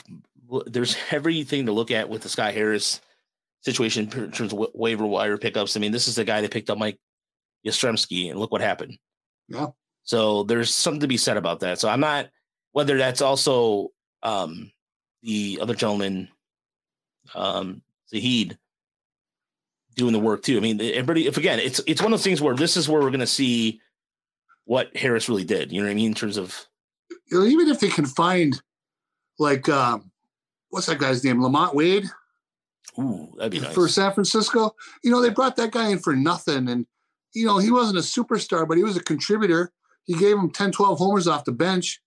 there's 0.67 0.97
everything 1.11 1.67
to 1.67 1.73
look 1.73 1.91
at 1.91 2.09
with 2.09 2.23
the 2.23 2.29
Scott 2.29 2.55
Harris 2.55 3.01
situation 3.61 4.05
in 4.13 4.31
terms 4.33 4.53
of 4.53 4.67
waiver 4.75 5.07
wire 5.07 5.39
pickups. 5.39 5.77
I 5.77 5.81
mean, 5.81 5.93
this 5.93 6.09
is 6.09 6.17
the 6.17 6.25
guy 6.25 6.41
that 6.41 6.51
picked 6.51 6.71
up 6.71 6.79
Mike 6.79 6.99
Yastrzemski, 7.67 8.31
and 8.31 8.39
look 8.39 8.53
what 8.53 8.61
happened. 8.61 8.99
Yeah. 9.49 9.69
So 10.05 10.45
there's 10.45 10.73
something 10.73 11.01
to 11.01 11.09
be 11.09 11.17
said 11.17 11.37
about 11.37 11.61
that. 11.61 11.79
So 11.79 11.89
I'm 11.89 12.01
not 12.01 12.29
whether 12.73 12.97
that's 12.97 13.23
also 13.23 13.89
um, 14.23 14.71
the 15.23 15.59
other 15.61 15.75
gentleman, 15.75 16.29
um, 17.35 17.83
Zaidi, 18.13 18.57
doing 19.97 20.13
the 20.13 20.21
work 20.21 20.43
too. 20.43 20.57
I 20.57 20.61
mean, 20.61 20.81
everybody. 20.81 21.27
If 21.27 21.37
again, 21.37 21.59
it's 21.59 21.81
it's 21.87 22.03
one 22.03 22.13
of 22.13 22.19
those 22.19 22.25
things 22.25 22.41
where 22.41 22.55
this 22.55 22.77
is 22.77 22.89
where 22.89 23.01
we're 23.01 23.11
going 23.11 23.21
to 23.21 23.27
see 23.27 23.81
what 24.65 24.97
Harris 24.97 25.29
really 25.29 25.45
did. 25.45 25.73
You 25.73 25.81
know 25.81 25.87
what 25.87 25.93
I 25.93 25.95
mean 25.95 26.09
in 26.09 26.15
terms 26.15 26.37
of 26.37 26.67
you 27.31 27.41
know, 27.41 27.47
even 27.47 27.69
if 27.69 27.81
they 27.81 27.89
can 27.89 28.07
find 28.07 28.61
like 29.39 29.69
um, 29.69 30.11
what's 30.71 30.87
that 30.87 30.99
guy's 30.99 31.25
name, 31.25 31.39
LaMonte 31.39 31.75
Wade. 31.75 32.05
Ooh, 32.99 33.33
that'd 33.37 33.53
be 33.53 33.61
nice. 33.61 33.75
For 33.75 33.89
San 33.89 34.13
Francisco, 34.13 34.75
you 35.03 35.11
know, 35.11 35.21
they 35.21 35.31
brought 35.31 35.57
that 35.57 35.73
guy 35.73 35.89
in 35.89 35.99
for 35.99 36.15
nothing. 36.15 36.69
And, 36.69 36.87
you 37.35 37.47
know, 37.47 37.59
he 37.59 37.71
wasn't 37.71 37.99
a 37.99 38.01
superstar, 38.01 38.67
but 38.67 38.77
he 38.77 38.85
was 38.85 38.97
a 38.97 39.03
contributor. 39.03 39.73
He 40.05 40.15
gave 40.15 40.37
him 40.37 40.51
10, 40.51 40.73
12 40.73 40.99
homers 40.99 41.29
off 41.29 41.45
the 41.45 41.53
bench. 41.53 42.01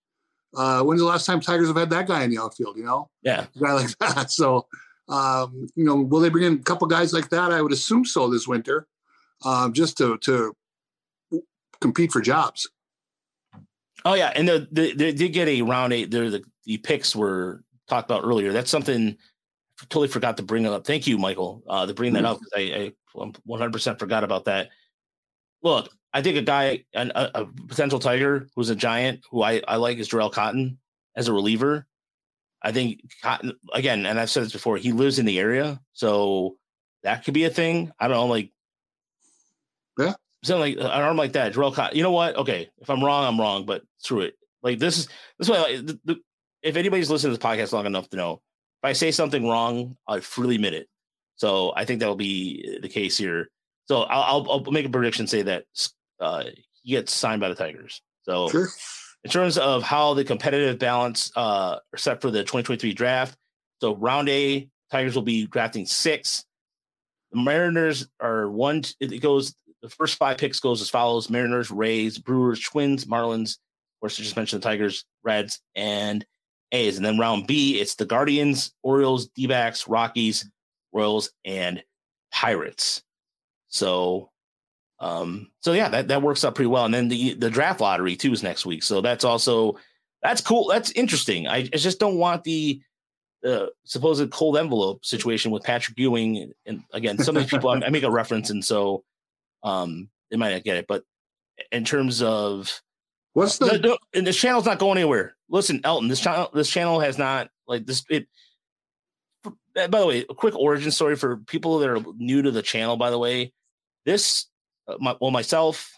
Uh, 0.55 0.81
when's 0.81 1.01
the 1.01 1.05
last 1.05 1.25
time 1.25 1.39
Tigers 1.41 1.67
have 1.67 1.77
had 1.77 1.91
that 1.91 2.07
guy 2.07 2.23
in 2.23 2.31
the 2.31 2.39
outfield, 2.39 2.75
you 2.75 2.83
know? 2.83 3.09
Yeah. 3.21 3.45
A 3.55 3.59
guy 3.59 3.73
like 3.73 3.97
that. 3.99 4.31
So, 4.31 4.67
um, 5.09 5.67
you 5.75 5.85
know, 5.85 5.95
will 5.95 6.19
they 6.19 6.29
bring 6.29 6.45
in 6.45 6.53
a 6.53 6.63
couple 6.63 6.87
guys 6.87 7.13
like 7.13 7.29
that? 7.29 7.51
I 7.51 7.61
would 7.61 7.73
assume 7.73 8.05
so 8.05 8.29
this 8.29 8.47
winter, 8.47 8.87
um, 9.43 9.73
just 9.73 9.97
to, 9.97 10.17
to 10.19 10.55
compete 11.81 12.11
for 12.11 12.21
jobs. 12.21 12.69
Oh 14.05 14.13
yeah, 14.13 14.31
and 14.35 14.47
the, 14.47 14.67
the, 14.71 14.93
they 14.93 15.11
did 15.11 15.33
get 15.33 15.47
a 15.47 15.61
round 15.61 15.91
A. 15.93 16.05
There, 16.05 16.29
the, 16.29 16.43
the 16.65 16.77
picks 16.77 17.15
were 17.15 17.63
talked 17.87 18.09
about 18.09 18.23
earlier. 18.23 18.53
That's 18.53 18.71
something 18.71 19.17
I 19.81 19.85
totally 19.89 20.07
forgot 20.07 20.37
to 20.37 20.43
bring 20.43 20.65
up. 20.65 20.85
Thank 20.85 21.07
you, 21.07 21.17
Michael, 21.17 21.63
uh, 21.67 21.85
to 21.85 21.93
bring 21.93 22.13
that 22.13 22.25
up. 22.25 22.39
I, 22.55 22.93
I 23.15 23.17
100% 23.17 23.99
forgot 23.99 24.23
about 24.23 24.45
that. 24.45 24.69
Look, 25.63 25.89
I 26.13 26.21
think 26.21 26.37
a 26.37 26.41
guy, 26.41 26.85
a, 26.93 27.31
a, 27.35 27.45
potential 27.67 27.99
Tiger 27.99 28.47
who's 28.55 28.69
a 28.69 28.75
giant, 28.75 29.21
who 29.29 29.41
I, 29.41 29.61
I 29.67 29.75
like 29.75 29.97
is 29.97 30.09
Jharel 30.09 30.31
Cotton 30.31 30.77
as 31.15 31.27
a 31.27 31.33
reliever. 31.33 31.85
I 32.61 32.71
think 32.71 33.01
Cotton 33.21 33.53
again, 33.73 34.05
and 34.05 34.19
I've 34.19 34.29
said 34.29 34.43
this 34.43 34.53
before. 34.53 34.77
He 34.77 34.91
lives 34.91 35.19
in 35.19 35.25
the 35.25 35.39
area, 35.39 35.79
so 35.93 36.57
that 37.03 37.23
could 37.23 37.33
be 37.33 37.45
a 37.45 37.49
thing. 37.49 37.91
I 37.99 38.07
don't 38.07 38.17
know, 38.17 38.25
like 38.25 38.51
yeah, 39.97 40.13
something 40.43 40.77
like 40.77 40.85
an 40.85 40.91
arm 40.91 41.17
like 41.17 41.33
that. 41.33 41.53
Jharel 41.53 41.73
Cotton. 41.73 41.97
You 41.97 42.03
know 42.03 42.11
what? 42.11 42.35
Okay, 42.35 42.69
if 42.79 42.89
I'm 42.89 43.03
wrong, 43.03 43.25
I'm 43.25 43.39
wrong. 43.39 43.65
But 43.65 43.83
through 44.03 44.21
it. 44.21 44.35
Like 44.61 44.79
this 44.79 44.97
is 44.97 45.07
this 45.37 45.47
is 45.47 45.49
why. 45.49 45.77
The, 45.77 45.99
the, 46.03 46.19
if 46.61 46.75
anybody's 46.75 47.09
listened 47.09 47.33
to 47.33 47.37
this 47.37 47.45
podcast 47.45 47.71
long 47.71 47.85
enough 47.85 48.09
to 48.09 48.17
know, 48.17 48.41
if 48.83 48.89
I 48.89 48.93
say 48.93 49.11
something 49.11 49.47
wrong, 49.47 49.95
I 50.07 50.19
freely 50.19 50.55
admit 50.55 50.73
it. 50.73 50.87
So 51.35 51.71
I 51.73 51.85
think 51.85 52.01
that 52.01 52.07
will 52.07 52.15
be 52.15 52.79
the 52.81 52.89
case 52.89 53.17
here. 53.17 53.49
So 53.87 54.01
I'll, 54.01 54.43
I'll, 54.43 54.51
I'll 54.51 54.71
make 54.71 54.85
a 54.85 54.89
prediction, 54.89 55.25
say 55.25 55.41
that 55.43 55.63
uh, 56.19 56.43
he 56.83 56.91
gets 56.91 57.13
signed 57.13 57.39
by 57.39 57.47
the 57.47 57.55
Tigers. 57.55 58.01
So 58.23 58.49
sure. 58.49 58.67
In 59.23 59.31
terms 59.31 59.57
of 59.57 59.83
how 59.83 60.13
the 60.13 60.23
competitive 60.23 60.79
balance 60.79 61.31
uh, 61.35 61.77
are 61.93 61.97
set 61.97 62.21
for 62.21 62.31
the 62.31 62.39
2023 62.39 62.93
draft, 62.93 63.37
so 63.81 63.95
round 63.95 64.29
A, 64.29 64.69
Tigers 64.91 65.15
will 65.15 65.21
be 65.21 65.45
drafting 65.45 65.85
six. 65.85 66.45
The 67.31 67.39
Mariners 67.39 68.07
are 68.19 68.49
one. 68.49 68.83
It 68.99 69.21
goes. 69.21 69.55
The 69.81 69.89
first 69.89 70.17
five 70.17 70.37
picks 70.37 70.59
goes 70.59 70.81
as 70.81 70.89
follows: 70.89 71.29
Mariners, 71.29 71.71
Rays, 71.71 72.17
Brewers, 72.17 72.59
Twins, 72.59 73.05
Marlins. 73.05 73.51
Of 73.51 74.01
course, 74.01 74.19
I 74.19 74.23
just 74.23 74.35
mentioned 74.35 74.61
the 74.61 74.67
Tigers, 74.67 75.05
Reds, 75.23 75.61
and 75.75 76.25
A's. 76.71 76.97
And 76.97 77.05
then 77.05 77.19
round 77.19 77.47
B, 77.47 77.79
it's 77.79 77.95
the 77.95 78.05
Guardians, 78.05 78.73
Orioles, 78.83 79.27
D 79.29 79.47
backs, 79.47 79.87
Rockies, 79.87 80.49
Royals, 80.91 81.31
and 81.45 81.83
Pirates. 82.31 83.03
So, 83.67 84.31
um, 84.99 85.49
so 85.61 85.73
yeah, 85.73 85.89
that, 85.89 86.07
that 86.09 86.21
works 86.21 86.43
out 86.43 86.55
pretty 86.55 86.67
well. 86.67 86.85
And 86.85 86.93
then 86.93 87.07
the 87.07 87.33
the 87.35 87.49
draft 87.49 87.81
lottery 87.81 88.15
too 88.15 88.33
is 88.33 88.43
next 88.43 88.65
week. 88.65 88.83
So 88.83 89.01
that's 89.01 89.23
also 89.23 89.77
that's 90.21 90.41
cool. 90.41 90.67
That's 90.67 90.91
interesting. 90.91 91.47
I, 91.47 91.57
I 91.57 91.77
just 91.77 91.99
don't 91.99 92.17
want 92.17 92.43
the 92.43 92.81
uh, 93.45 93.67
supposed 93.85 94.29
cold 94.31 94.57
envelope 94.57 95.05
situation 95.05 95.51
with 95.51 95.63
Patrick 95.63 95.97
Ewing. 95.97 96.51
And 96.65 96.83
again, 96.93 97.17
some 97.17 97.37
of 97.37 97.43
these 97.43 97.49
people 97.49 97.69
I, 97.69 97.85
I 97.85 97.89
make 97.89 98.03
a 98.03 98.11
reference, 98.11 98.49
and 98.49 98.63
so 98.63 99.03
um, 99.63 100.09
they 100.29 100.37
might 100.37 100.51
not 100.51 100.63
get 100.63 100.77
it. 100.77 100.85
But 100.87 101.03
in 101.71 101.85
terms 101.85 102.21
of 102.21 102.81
what's 103.33 103.57
the, 103.57 103.65
the, 103.65 103.77
the 103.77 103.97
and 104.13 104.27
this 104.27 104.37
channel's 104.37 104.65
not 104.65 104.79
going 104.79 104.97
anywhere 104.97 105.35
listen, 105.49 105.81
Elton, 105.83 106.07
this 106.07 106.21
channel 106.21 106.49
this 106.53 106.69
channel 106.69 106.99
has 106.99 107.17
not 107.17 107.49
like 107.67 107.85
this 107.85 108.03
it 108.09 108.27
by 109.73 109.87
the 109.87 110.05
way, 110.05 110.25
a 110.29 110.33
quick 110.33 110.55
origin 110.55 110.91
story 110.91 111.15
for 111.15 111.37
people 111.37 111.79
that 111.79 111.89
are 111.89 112.03
new 112.17 112.41
to 112.41 112.51
the 112.51 112.61
channel, 112.61 112.97
by 112.97 113.09
the 113.09 113.19
way. 113.19 113.53
This 114.05 114.47
my, 114.99 115.15
well, 115.19 115.31
myself 115.31 115.91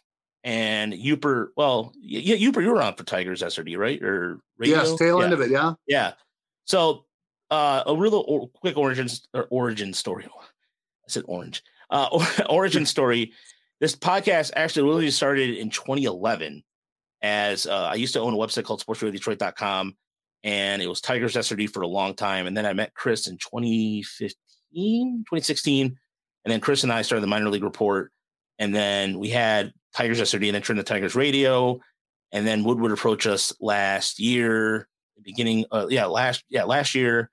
and 0.44 0.94
Yooper, 0.94 1.48
well, 1.56 1.94
yeah, 2.00 2.36
Yooper, 2.36 2.62
you 2.62 2.72
were 2.72 2.82
on 2.82 2.96
for 2.96 3.04
Tigers 3.04 3.42
SRD, 3.42 3.78
right? 3.78 4.02
Or 4.02 4.40
radio? 4.58 4.78
Yes, 4.78 4.96
tail 4.96 5.20
yeah. 5.20 5.26
end 5.26 5.34
of 5.34 5.42
it, 5.42 5.52
yeah. 5.52 5.74
Yeah. 5.88 6.14
So 6.66 7.06
uh 7.50 7.84
a 7.86 7.96
real 7.96 8.16
or, 8.28 8.48
quick 8.50 8.78
origin 8.78 9.08
or 9.34 9.48
origin 9.50 9.94
story. 9.94 10.26
I 10.30 11.08
said 11.08 11.24
orange. 11.28 11.64
Uh 11.90 12.08
origin 12.50 12.86
story. 12.96 13.34
This 13.80 13.96
podcast 13.96 14.52
actually 14.56 14.88
really 14.88 15.12
started 15.12 15.58
in 15.58 15.70
2011 15.70 16.64
as 17.24 17.68
uh, 17.68 17.90
I 17.92 17.96
used 17.96 18.14
to 18.14 18.20
own 18.20 18.34
a 18.34 18.38
website 18.38 18.64
called 18.64 18.84
sportsradiodetroit.com 18.86 19.96
and 20.44 20.82
it 20.82 20.88
was 20.88 21.02
Tigers 21.02 21.36
SRD 21.36 21.70
for 21.70 21.82
a 21.82 21.88
long 21.88 22.16
time. 22.16 22.48
And 22.48 22.58
then 22.58 22.66
I 22.66 22.74
met 22.74 22.94
Chris 22.94 23.28
in 23.28 23.38
2015, 23.38 25.20
2016. 25.20 25.98
And 26.44 26.52
then 26.52 26.60
Chris 26.60 26.84
and 26.84 26.92
I 26.92 27.04
started 27.04 27.22
the 27.22 27.28
minor 27.28 27.50
league 27.50 27.64
report. 27.64 28.12
And 28.60 28.74
then 28.76 29.20
we 29.20 29.30
had 29.30 29.74
Tigers 29.96 30.20
yesterday 30.20 30.50
and 30.50 30.56
then 30.56 30.62
turned 30.62 30.78
to 30.78 30.84
Tigers 30.84 31.16
radio. 31.16 31.80
And 32.32 32.48
then 32.48 32.64
Woodward 32.64 32.92
approached 32.92 33.28
us 33.28 33.54
last 33.60 34.20
year, 34.20 34.88
beginning, 35.22 35.66
uh, 35.72 35.88
yeah, 35.90 36.06
last, 36.06 36.44
yeah, 36.50 36.64
last 36.64 36.96
year. 36.96 37.30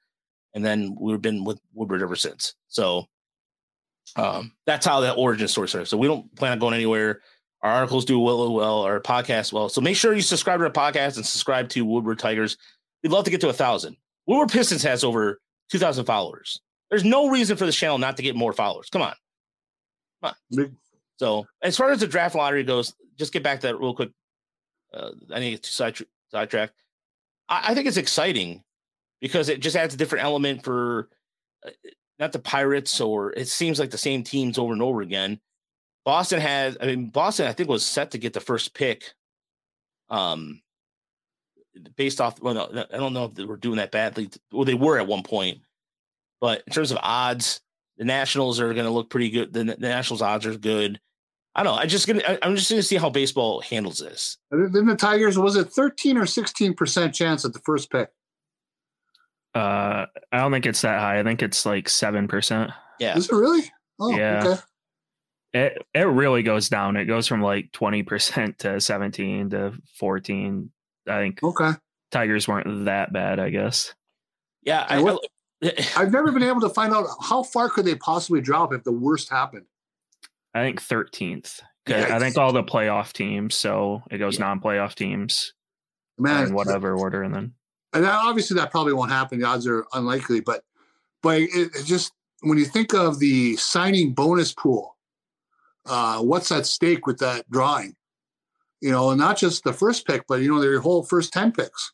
And 0.55 0.65
then 0.65 0.97
we've 0.99 1.21
been 1.21 1.45
with 1.45 1.61
Woodward 1.75 2.03
ever 2.03 2.17
since. 2.17 2.55
So 2.69 3.07
um, 4.17 4.53
that's 4.67 4.87
how 4.87 5.01
that 5.01 5.15
origin 5.15 5.47
story 5.47 5.69
started. 5.69 5.87
So 5.87 5.99
we 5.99 6.09
don't 6.09 6.35
plan 6.35 6.53
on 6.53 6.59
going 6.59 6.75
anywhere. 6.75 7.21
Our 7.63 7.71
articles 7.71 8.05
do 8.05 8.19
well, 8.19 8.55
well, 8.55 8.83
our 8.83 9.01
podcast 9.01 9.53
well. 9.53 9.69
So 9.69 9.81
make 9.81 9.97
sure 9.97 10.15
you 10.15 10.23
subscribe 10.23 10.61
to 10.61 10.65
our 10.65 10.71
podcast 10.71 11.17
and 11.17 11.27
subscribe 11.27 11.69
to 11.71 11.85
Woodward 11.85 12.19
Tigers. 12.19 12.57
We'd 13.03 13.13
love 13.13 13.25
to 13.25 13.31
get 13.31 13.41
to 13.43 13.49
a 13.49 13.53
thousand. 13.53 13.97
Woodward 14.27 14.51
Pistons 14.51 14.83
has 14.83 15.05
over 15.05 15.41
two 15.71 15.79
thousand 15.79 16.05
followers. 16.05 16.61
There's 16.91 17.05
no 17.05 17.29
reason 17.29 17.57
for 17.57 17.67
this 17.67 17.77
channel 17.77 17.99
not 17.99 18.17
to 18.17 18.23
get 18.23 18.37
more 18.37 18.53
followers. 18.53 18.89
Come 18.91 19.03
on, 19.03 19.15
come 20.23 20.35
on. 20.53 20.77
So 21.19 21.47
as 21.63 21.77
far 21.77 21.91
as 21.91 22.01
the 22.01 22.07
draft 22.07 22.35
lottery 22.35 22.65
goes, 22.65 22.95
just 23.19 23.33
get 23.33 23.43
back 23.43 23.61
to 23.61 23.67
that 23.69 23.79
real 23.79 23.95
quick. 23.95 24.11
Uh, 24.95 25.11
I 25.33 25.41
need 25.41 25.63
to 25.63 25.71
side 25.71 25.99
sidetrack. 26.31 26.71
I, 27.49 27.73
I 27.73 27.75
think 27.75 27.87
it's 27.87 27.97
exciting 27.97 28.63
because 29.21 29.49
it 29.49 29.61
just 29.61 29.77
adds 29.77 29.95
a 29.95 29.99
different 29.99 30.25
element 30.25 30.65
for 30.65 31.09
uh, 31.67 31.71
not 32.19 32.33
the 32.33 32.39
Pirates 32.39 33.01
or 33.01 33.33
it 33.33 33.49
seems 33.49 33.79
like 33.79 33.91
the 33.91 33.99
same 33.99 34.23
teams 34.23 34.59
over 34.59 34.73
and 34.73 34.83
over 34.83 35.03
again. 35.03 35.41
Boston 36.05 36.41
has, 36.41 36.77
I 36.81 36.87
mean, 36.87 37.11
Boston, 37.11 37.47
I 37.47 37.53
think 37.53 37.69
was 37.69 37.85
set 37.85 38.13
to 38.13 38.19
get 38.19 38.33
the 38.33 38.41
first 38.41 38.73
pick. 38.75 39.13
Um, 40.09 40.63
based 41.97 42.21
off, 42.21 42.41
well, 42.41 42.55
no, 42.55 42.87
I 42.91 42.97
don't 42.97 43.13
know 43.13 43.27
if 43.27 43.35
they 43.35 43.45
were 43.45 43.57
doing 43.57 43.77
that 43.77 43.91
badly. 43.91 44.31
Well, 44.53 44.65
they 44.65 44.75
were 44.75 44.99
at 44.99 45.07
one 45.07 45.23
point, 45.23 45.59
but 46.41 46.63
in 46.67 46.73
terms 46.73 46.93
of 46.93 46.99
odds, 47.03 47.61
the 47.99 48.05
Nationals 48.05 48.61
are 48.61 48.73
going 48.73 48.87
to 48.87 48.93
look 48.93 49.11
pretty 49.11 49.29
good. 49.31 49.53
The, 49.53 49.65
the, 49.65 49.77
Nationals 49.77 50.23
odds 50.23 50.47
are 50.47 50.57
good. 50.57 51.01
I 51.59 51.63
don't 51.65 51.75
know. 51.75 51.81
I 51.81 51.87
just 51.87 52.07
gonna. 52.07 52.23
I, 52.27 52.39
I'm 52.43 52.55
just 52.57 52.71
going 52.71 52.79
to 52.81 52.87
see 52.87 52.97
how 52.97 53.11
baseball 53.11 53.61
handles 53.61 53.99
this. 53.99 54.39
Then 54.51 54.87
the 54.87 54.95
Tigers 54.97 55.39
was 55.39 55.57
it 55.57 55.73
13 55.73 56.17
or 56.17 56.25
16 56.27 56.75
percent 56.75 57.15
chance 57.15 57.45
at 57.45 57.53
the 57.53 57.59
first 57.61 57.91
pick? 57.91 58.09
Uh, 59.55 60.07
I 60.31 60.39
don't 60.39 60.53
think 60.53 60.67
it's 60.67 60.83
that 60.83 61.01
high. 61.01 61.19
I 61.19 61.23
think 61.25 61.43
it's 61.43 61.65
like 61.67 61.89
seven 61.89 62.29
percent. 62.29 62.71
Yeah. 63.01 63.17
Is 63.17 63.27
it 63.29 63.33
really? 63.35 63.65
Oh, 63.99 64.17
Yeah. 64.17 64.43
okay. 64.47 64.61
It 65.55 65.83
it 65.95 66.01
really 66.03 66.43
goes 66.43 66.69
down. 66.69 66.97
It 66.97 67.07
goes 67.07 67.27
from 67.27 67.41
like 67.43 67.73
twenty 67.73 68.03
percent 68.03 68.59
to 68.61 68.81
seventeen 68.81 69.51
to 69.51 69.73
fourteen. 69.99 70.71
I 71.09 71.19
think 71.21 71.43
Okay. 71.43 71.73
Tigers 72.13 72.47
weren't 72.47 72.85
that 72.85 73.13
bad. 73.13 73.41
I 73.41 73.51
guess. 73.51 73.95
Yeah, 74.63 74.85
I, 74.89 74.97
And 74.97 75.05
what- 75.05 75.25
I- 75.25 75.29
I've 75.97 76.13
never 76.13 76.31
been 76.31 76.43
able 76.45 76.61
to 76.61 76.69
find 76.69 76.93
out 76.95 77.07
how 77.21 77.43
far 77.43 77.69
could 77.69 77.85
they 77.85 77.97
possibly 77.97 78.41
drop 78.41 78.73
if 78.73 78.85
the 78.85 78.93
worst 78.93 79.29
happened. 79.31 79.65
I 80.59 80.65
think 80.65 80.81
thirteenth. 80.83 81.61
Yeah. 81.87 82.15
I 82.15 82.19
think 82.19 82.37
all 82.37 82.53
the 82.53 82.63
playoff 82.63 83.13
teams. 83.13 83.55
So 83.55 84.03
it 84.11 84.19
goes 84.19 84.39
Yeah. 84.39 84.47
non-playoff 84.47 84.95
teams 84.95 85.55
Man, 86.19 86.49
in 86.49 86.55
whatever 86.55 86.95
order, 86.97 87.23
and 87.23 87.35
then 87.35 87.55
and 87.95 88.05
that- 88.05 88.21
obviously 88.25 88.57
that 88.57 88.71
probably 88.71 88.93
won't 88.93 89.11
happen. 89.11 89.39
The 89.41 89.47
odds 89.47 89.67
are 89.67 89.87
unlikely, 89.95 90.41
but 90.41 90.63
but 91.23 91.41
it, 91.41 91.51
it 91.75 91.85
just 91.85 92.13
when 92.41 92.59
you 92.59 92.65
think 92.67 92.93
of 92.95 93.19
the 93.19 93.57
signing 93.57 94.13
bonus 94.13 94.53
pool, 94.53 94.97
uh, 95.87 96.21
what's 96.21 96.53
at 96.53 96.67
stake 96.67 97.07
with 97.07 97.19
that 97.19 97.51
drawing? 97.51 97.97
You 98.81 98.91
know, 98.93 99.11
and 99.11 99.19
not 99.19 99.37
just 99.37 99.65
the 99.65 99.73
first 99.73 100.07
pick, 100.07 100.25
but 100.29 100.41
you 100.41 100.49
know 100.53 100.61
their 100.61 100.81
whole 100.81 101.03
first 101.03 101.33
ten 101.33 101.51
picks. 101.53 101.93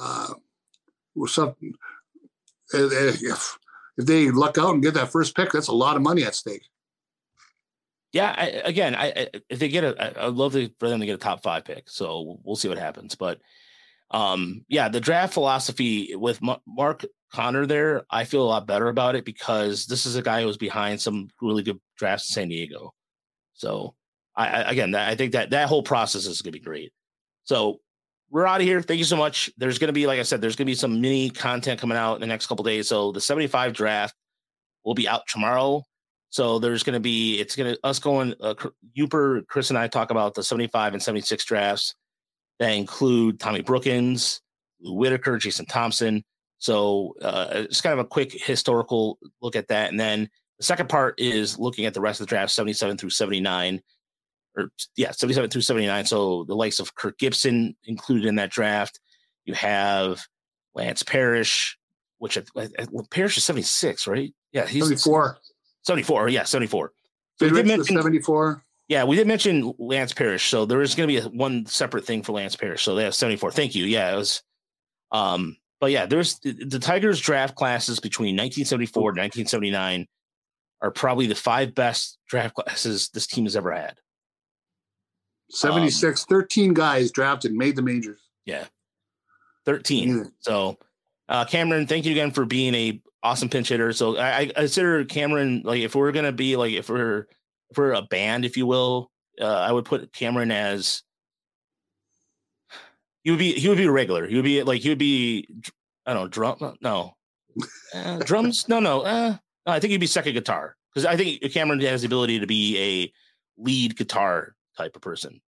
Uh, 0.00 0.34
something. 1.26 1.72
If 2.72 3.58
if 3.96 4.06
they 4.06 4.30
luck 4.30 4.58
out 4.58 4.74
and 4.74 4.82
get 4.82 4.94
that 4.94 5.10
first 5.10 5.34
pick, 5.34 5.52
that's 5.52 5.68
a 5.68 5.72
lot 5.72 5.96
of 5.96 6.02
money 6.02 6.22
at 6.24 6.34
stake. 6.34 6.68
Yeah. 8.12 8.34
I, 8.36 8.46
again, 8.64 8.94
I, 8.94 9.28
if 9.48 9.58
they 9.58 9.68
get 9.68 9.84
a, 9.84 10.24
I'd 10.26 10.32
love 10.32 10.52
to, 10.52 10.70
for 10.78 10.88
them 10.88 11.00
to 11.00 11.06
get 11.06 11.14
a 11.14 11.18
top 11.18 11.42
five 11.42 11.64
pick. 11.64 11.88
So 11.90 12.38
we'll 12.44 12.56
see 12.56 12.68
what 12.68 12.78
happens. 12.78 13.14
But 13.14 13.40
um, 14.10 14.64
yeah, 14.68 14.88
the 14.88 15.00
draft 15.00 15.34
philosophy 15.34 16.14
with 16.14 16.40
Ma- 16.40 16.58
Mark 16.66 17.04
Conner 17.32 17.66
there, 17.66 18.04
I 18.10 18.24
feel 18.24 18.42
a 18.42 18.48
lot 18.48 18.66
better 18.66 18.88
about 18.88 19.16
it 19.16 19.24
because 19.24 19.86
this 19.86 20.06
is 20.06 20.16
a 20.16 20.22
guy 20.22 20.40
who 20.40 20.46
was 20.46 20.56
behind 20.56 21.00
some 21.00 21.28
really 21.42 21.62
good 21.62 21.80
drafts 21.98 22.30
in 22.30 22.34
San 22.34 22.48
Diego. 22.48 22.94
So 23.54 23.94
I, 24.36 24.48
I 24.48 24.70
again, 24.70 24.94
I 24.94 25.14
think 25.16 25.32
that 25.32 25.50
that 25.50 25.68
whole 25.68 25.82
process 25.82 26.26
is 26.26 26.42
going 26.42 26.52
to 26.52 26.58
be 26.58 26.64
great. 26.64 26.92
So 27.44 27.80
we're 28.30 28.46
out 28.46 28.60
of 28.60 28.66
here. 28.66 28.82
Thank 28.82 28.98
you 28.98 29.04
so 29.04 29.16
much. 29.16 29.50
There's 29.56 29.78
going 29.78 29.88
to 29.88 29.92
be, 29.92 30.06
like 30.06 30.18
I 30.18 30.24
said, 30.24 30.40
there's 30.40 30.56
going 30.56 30.66
to 30.66 30.70
be 30.70 30.76
some 30.76 31.00
mini 31.00 31.30
content 31.30 31.80
coming 31.80 31.96
out 31.96 32.14
in 32.14 32.20
the 32.20 32.26
next 32.26 32.46
couple 32.46 32.64
days. 32.64 32.88
So 32.88 33.12
the 33.12 33.20
75 33.20 33.72
draft 33.72 34.14
will 34.84 34.94
be 34.94 35.08
out 35.08 35.22
tomorrow. 35.28 35.82
So 36.30 36.58
there's 36.58 36.82
going 36.82 36.94
to 36.94 37.00
be, 37.00 37.38
it's 37.40 37.56
going 37.56 37.74
to, 37.74 37.80
us 37.84 37.98
going, 37.98 38.34
uh, 38.40 38.54
Yooper, 38.96 39.46
Chris 39.46 39.70
and 39.70 39.78
I 39.78 39.88
talk 39.88 40.10
about 40.10 40.34
the 40.34 40.42
75 40.42 40.92
and 40.92 41.02
76 41.02 41.44
drafts 41.44 41.94
that 42.58 42.70
include 42.70 43.40
Tommy 43.40 43.62
Brookens, 43.62 44.40
Lou 44.80 44.94
Whitaker, 44.94 45.38
Jason 45.38 45.66
Thompson. 45.66 46.24
So 46.58 47.14
uh, 47.22 47.48
it's 47.52 47.80
kind 47.80 47.92
of 47.92 48.04
a 48.04 48.08
quick 48.08 48.32
historical 48.32 49.18
look 49.40 49.56
at 49.56 49.68
that. 49.68 49.90
And 49.90 50.00
then 50.00 50.28
the 50.58 50.64
second 50.64 50.88
part 50.88 51.18
is 51.18 51.58
looking 51.58 51.84
at 51.84 51.94
the 51.94 52.00
rest 52.00 52.20
of 52.20 52.26
the 52.26 52.30
draft, 52.30 52.52
77 52.52 52.98
through 52.98 53.10
79 53.10 53.82
or 54.56 54.70
yeah, 54.96 55.10
77 55.10 55.50
through 55.50 55.60
79. 55.60 56.06
So 56.06 56.44
the 56.44 56.56
likes 56.56 56.80
of 56.80 56.94
Kirk 56.94 57.18
Gibson 57.18 57.76
included 57.84 58.26
in 58.26 58.36
that 58.36 58.50
draft. 58.50 59.00
You 59.44 59.54
have 59.54 60.26
Lance 60.74 61.02
Parrish, 61.02 61.78
which 62.18 62.38
I, 62.38 62.68
Parrish 63.10 63.36
is 63.36 63.44
76, 63.44 64.06
right? 64.06 64.34
Yeah, 64.52 64.66
he's 64.66 64.84
74. 64.84 65.38
74. 65.86 66.28
Yeah, 66.28 66.42
74. 66.42 66.92
So 67.38 67.46
we 67.46 67.52
did 67.52 67.66
mention, 67.66 67.96
74. 67.96 68.64
yeah, 68.88 69.04
we 69.04 69.14
did 69.14 69.26
mention 69.26 69.72
Lance 69.78 70.12
Parrish. 70.12 70.48
So 70.48 70.66
there 70.66 70.82
is 70.82 70.94
going 70.94 71.08
to 71.08 71.14
be 71.14 71.26
a, 71.26 71.28
one 71.30 71.64
separate 71.66 72.04
thing 72.04 72.22
for 72.22 72.32
Lance 72.32 72.56
Parrish. 72.56 72.82
So 72.82 72.94
they 72.94 73.04
have 73.04 73.14
74. 73.14 73.52
Thank 73.52 73.74
you. 73.74 73.84
Yeah, 73.84 74.12
it 74.12 74.16
was. 74.16 74.42
Um, 75.12 75.56
but 75.80 75.92
yeah, 75.92 76.06
there's 76.06 76.38
the, 76.40 76.52
the 76.52 76.78
Tigers 76.78 77.20
draft 77.20 77.54
classes 77.54 78.00
between 78.00 78.34
1974 78.34 79.10
and 79.10 79.18
1979 79.18 80.06
are 80.82 80.90
probably 80.90 81.26
the 81.26 81.34
five 81.34 81.74
best 81.74 82.18
draft 82.28 82.54
classes 82.54 83.08
this 83.10 83.26
team 83.26 83.44
has 83.44 83.54
ever 83.54 83.70
had. 83.70 83.96
76. 85.50 86.24
13 86.24 86.74
guys 86.74 87.12
drafted, 87.12 87.52
made 87.52 87.76
the 87.76 87.82
majors. 87.82 88.20
Yeah. 88.44 88.64
13. 89.64 90.08
Yeah. 90.08 90.24
So, 90.40 90.78
uh, 91.28 91.44
Cameron, 91.44 91.86
thank 91.86 92.04
you 92.04 92.12
again 92.12 92.32
for 92.32 92.44
being 92.44 92.74
a 92.74 93.00
awesome 93.26 93.48
pinch 93.48 93.68
hitter. 93.68 93.92
So 93.92 94.16
I, 94.16 94.38
I 94.38 94.46
consider 94.46 95.04
Cameron 95.04 95.62
like 95.64 95.80
if 95.80 95.94
we're 95.94 96.12
gonna 96.12 96.32
be 96.32 96.56
like 96.56 96.72
if 96.72 96.88
we're 96.88 97.26
if 97.70 97.76
we're 97.76 97.92
a 97.92 98.02
band, 98.02 98.44
if 98.44 98.56
you 98.56 98.66
will, 98.66 99.10
uh, 99.40 99.46
I 99.46 99.72
would 99.72 99.84
put 99.84 100.12
Cameron 100.12 100.50
as 100.50 101.02
he 103.22 103.30
would 103.30 103.38
be 103.40 103.52
he 103.52 103.68
would 103.68 103.78
be 103.78 103.84
a 103.86 103.90
regular. 103.90 104.26
He 104.26 104.36
would 104.36 104.44
be 104.44 104.62
like 104.62 104.80
he 104.82 104.88
would 104.88 104.98
be 104.98 105.48
I 106.06 106.14
don't 106.14 106.22
know 106.22 106.28
drum 106.28 106.76
no 106.80 107.16
uh, 107.94 108.18
drums 108.18 108.68
no 108.68 108.80
no 108.80 109.00
uh, 109.02 109.36
I 109.66 109.80
think 109.80 109.90
he'd 109.90 109.98
be 109.98 110.06
second 110.06 110.34
guitar 110.34 110.76
because 110.94 111.04
I 111.04 111.16
think 111.16 111.42
Cameron 111.52 111.80
has 111.80 112.02
the 112.02 112.06
ability 112.06 112.40
to 112.40 112.46
be 112.46 112.78
a 112.78 113.12
lead 113.62 113.96
guitar 113.96 114.54
type 114.76 114.94
of 114.94 115.02
person. 115.02 115.40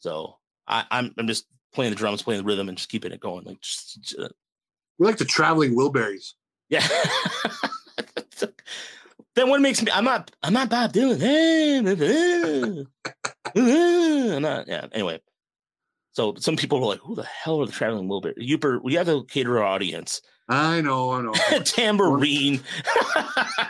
So 0.00 0.36
I, 0.66 0.84
I'm 0.90 1.14
I'm 1.18 1.28
just 1.28 1.46
playing 1.72 1.90
the 1.92 1.96
drums, 1.96 2.22
playing 2.22 2.42
the 2.42 2.46
rhythm, 2.46 2.68
and 2.68 2.76
just 2.76 2.90
keeping 2.90 3.12
it 3.12 3.20
going. 3.20 3.44
Like 3.44 3.60
just, 3.60 4.00
just- 4.02 4.32
We're 4.98 5.06
like 5.06 5.18
the 5.18 5.24
traveling 5.24 5.76
Wilburys. 5.76 6.32
Yeah. 6.70 6.86
then 9.34 9.48
what 9.48 9.60
makes 9.60 9.82
me? 9.82 9.90
I'm 9.92 10.04
not. 10.04 10.30
I'm 10.42 10.52
not 10.52 10.70
Bob 10.70 10.92
Dylan. 10.92 12.86
I'm 14.36 14.42
not. 14.42 14.68
Yeah. 14.68 14.86
Anyway. 14.92 15.20
So 16.12 16.34
some 16.38 16.56
people 16.56 16.80
were 16.80 16.86
like, 16.86 17.00
"Who 17.00 17.14
the 17.14 17.24
hell 17.24 17.60
are 17.60 17.66
the 17.66 17.72
traveling 17.72 18.08
Wilbur?" 18.08 18.34
Yooper, 18.34 18.82
we 18.82 18.94
have 18.94 19.06
to 19.06 19.24
cater 19.24 19.58
our 19.58 19.64
audience. 19.64 20.20
I 20.48 20.80
know, 20.80 21.12
I 21.12 21.20
know. 21.22 21.32
Tambourine. 21.64 22.60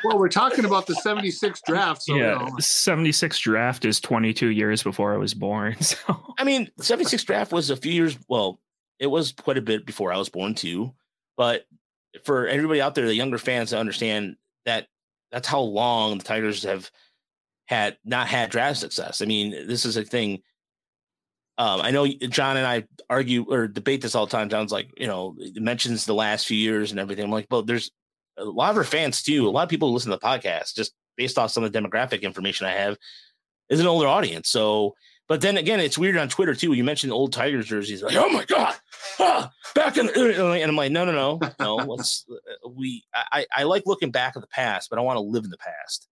well, 0.02 0.18
we're 0.18 0.30
talking 0.30 0.64
about 0.64 0.86
the 0.86 0.94
76 0.94 1.60
draft. 1.66 2.02
So, 2.02 2.14
yeah, 2.14 2.42
you 2.42 2.46
know, 2.46 2.56
76 2.58 3.38
draft 3.38 3.84
is 3.84 4.00
22 4.00 4.48
years 4.48 4.82
before 4.82 5.12
I 5.12 5.18
was 5.18 5.34
born. 5.34 5.76
So 5.82 5.96
I 6.38 6.44
mean, 6.44 6.70
76 6.80 7.22
draft 7.24 7.52
was 7.52 7.68
a 7.68 7.76
few 7.76 7.92
years. 7.92 8.16
Well, 8.28 8.58
it 8.98 9.08
was 9.08 9.32
quite 9.32 9.58
a 9.58 9.62
bit 9.62 9.84
before 9.84 10.10
I 10.10 10.16
was 10.16 10.30
born 10.30 10.54
too. 10.54 10.94
But 11.36 11.66
for 12.24 12.46
everybody 12.46 12.80
out 12.80 12.94
there, 12.94 13.06
the 13.06 13.14
younger 13.14 13.38
fans 13.38 13.70
to 13.70 13.78
understand 13.78 14.36
that 14.64 14.86
that's 15.30 15.48
how 15.48 15.60
long 15.60 16.18
the 16.18 16.24
Tigers 16.24 16.62
have 16.64 16.90
had 17.66 17.96
not 18.04 18.26
had 18.26 18.50
draft 18.50 18.78
success. 18.78 19.22
I 19.22 19.26
mean, 19.26 19.50
this 19.66 19.84
is 19.84 19.96
a 19.96 20.04
thing. 20.04 20.42
Um, 21.56 21.80
I 21.80 21.90
know 21.90 22.06
John 22.06 22.56
and 22.56 22.66
I 22.66 22.84
argue 23.08 23.44
or 23.48 23.68
debate 23.68 24.02
this 24.02 24.14
all 24.14 24.26
the 24.26 24.32
time. 24.32 24.48
John's 24.48 24.72
like, 24.72 24.90
you 24.96 25.06
know, 25.06 25.36
mentions 25.54 26.04
the 26.04 26.14
last 26.14 26.46
few 26.46 26.56
years 26.56 26.90
and 26.90 26.98
everything. 26.98 27.24
I'm 27.24 27.30
like, 27.30 27.46
well, 27.50 27.62
there's 27.62 27.90
a 28.38 28.44
lot 28.44 28.70
of 28.70 28.76
our 28.76 28.84
fans 28.84 29.22
too. 29.22 29.46
A 29.46 29.50
lot 29.50 29.62
of 29.62 29.68
people 29.68 29.88
who 29.88 29.94
listen 29.94 30.10
to 30.10 30.16
the 30.16 30.26
podcast 30.26 30.74
just 30.74 30.92
based 31.16 31.38
off 31.38 31.50
some 31.50 31.62
of 31.62 31.70
the 31.70 31.78
demographic 31.78 32.22
information 32.22 32.66
I 32.66 32.72
have 32.72 32.96
is 33.68 33.78
an 33.78 33.86
older 33.86 34.08
audience. 34.08 34.48
So, 34.48 34.94
but 35.30 35.42
then 35.42 35.56
again, 35.56 35.78
it's 35.78 35.96
weird 35.96 36.16
on 36.16 36.28
Twitter 36.28 36.56
too. 36.56 36.72
You 36.72 36.82
mentioned 36.82 37.12
old 37.12 37.32
Tigers 37.32 37.66
jerseys, 37.66 38.02
like, 38.02 38.16
oh 38.16 38.28
my 38.30 38.44
god, 38.44 38.74
ah, 39.20 39.48
back 39.76 39.96
in, 39.96 40.08
and 40.08 40.42
I'm 40.42 40.74
like, 40.74 40.90
no, 40.90 41.04
no, 41.04 41.12
no, 41.12 41.38
no. 41.60 41.76
Let's 41.86 42.26
we. 42.68 43.04
I 43.14 43.46
I 43.54 43.62
like 43.62 43.84
looking 43.86 44.10
back 44.10 44.32
at 44.34 44.42
the 44.42 44.48
past, 44.48 44.90
but 44.90 44.98
I 44.98 45.02
want 45.02 45.18
to 45.18 45.20
live 45.20 45.44
in 45.44 45.50
the 45.50 45.56
past. 45.56 46.08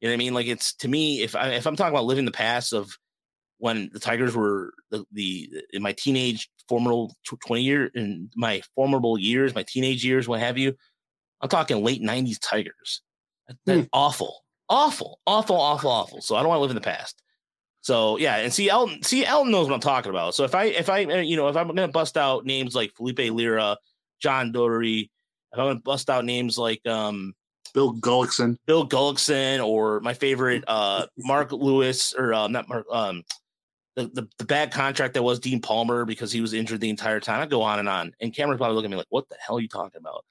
You 0.00 0.08
know 0.08 0.12
what 0.12 0.14
I 0.14 0.16
mean? 0.16 0.32
Like 0.32 0.46
it's 0.46 0.72
to 0.76 0.88
me, 0.88 1.20
if 1.20 1.36
I 1.36 1.48
if 1.48 1.66
I'm 1.66 1.76
talking 1.76 1.92
about 1.92 2.06
living 2.06 2.24
the 2.24 2.30
past 2.30 2.72
of 2.72 2.96
when 3.58 3.90
the 3.92 4.00
Tigers 4.00 4.34
were 4.34 4.72
the, 4.90 5.04
the 5.12 5.62
in 5.74 5.82
my 5.82 5.92
teenage 5.92 6.48
formidable 6.66 7.14
tw- 7.26 7.40
20 7.46 7.62
year 7.62 7.90
in 7.94 8.30
my 8.34 8.62
formidable 8.74 9.18
years, 9.18 9.54
my 9.54 9.64
teenage 9.64 10.02
years, 10.02 10.26
what 10.26 10.40
have 10.40 10.56
you. 10.56 10.74
I'm 11.42 11.50
talking 11.50 11.84
late 11.84 12.02
90s 12.02 12.38
Tigers. 12.40 13.02
That, 13.48 13.58
that's 13.66 13.88
awful, 13.92 14.44
awful, 14.70 15.20
awful, 15.26 15.56
awful, 15.56 15.90
awful. 15.90 16.22
So 16.22 16.36
I 16.36 16.40
don't 16.40 16.48
want 16.48 16.56
to 16.56 16.62
live 16.62 16.70
in 16.70 16.76
the 16.76 16.80
past. 16.80 17.22
So 17.82 18.18
yeah, 18.18 18.36
and 18.36 18.52
see 18.52 18.68
Elton, 18.68 19.02
see 19.02 19.24
Elton 19.24 19.52
knows 19.52 19.66
what 19.66 19.74
I'm 19.74 19.80
talking 19.80 20.10
about. 20.10 20.34
So 20.34 20.44
if 20.44 20.54
I 20.54 20.64
if 20.64 20.90
I 20.90 21.04
uh, 21.04 21.16
you 21.18 21.36
know 21.36 21.48
if 21.48 21.56
I'm 21.56 21.66
gonna 21.66 21.88
bust 21.88 22.16
out 22.16 22.44
names 22.44 22.74
like 22.74 22.92
Felipe 22.94 23.18
Lira, 23.18 23.76
John 24.20 24.52
Doherty, 24.52 25.10
if 25.52 25.58
I'm 25.58 25.66
gonna 25.66 25.80
bust 25.80 26.10
out 26.10 26.24
names 26.24 26.58
like 26.58 26.86
um 26.86 27.34
Bill 27.72 27.94
Gullickson. 27.94 28.56
Bill 28.66 28.86
Gullickson 28.86 29.64
or 29.64 30.00
my 30.00 30.12
favorite 30.12 30.64
uh 30.68 31.06
Mark 31.16 31.52
Lewis 31.52 32.14
or 32.16 32.34
uh, 32.34 32.48
not 32.48 32.68
Mark 32.68 32.86
um 32.90 33.22
the, 33.96 34.08
the 34.08 34.28
the 34.38 34.44
bad 34.44 34.72
contract 34.72 35.14
that 35.14 35.22
was 35.22 35.38
Dean 35.38 35.60
Palmer 35.60 36.04
because 36.04 36.32
he 36.32 36.40
was 36.40 36.52
injured 36.52 36.80
the 36.80 36.90
entire 36.90 37.20
time. 37.20 37.40
I 37.40 37.46
go 37.46 37.62
on 37.62 37.78
and 37.78 37.88
on. 37.88 38.12
And 38.20 38.34
Cameron's 38.34 38.58
probably 38.58 38.76
looking 38.76 38.92
at 38.92 38.94
me 38.94 38.98
like, 38.98 39.06
what 39.10 39.28
the 39.28 39.36
hell 39.40 39.56
are 39.56 39.60
you 39.60 39.68
talking 39.68 39.98
about? 39.98 40.24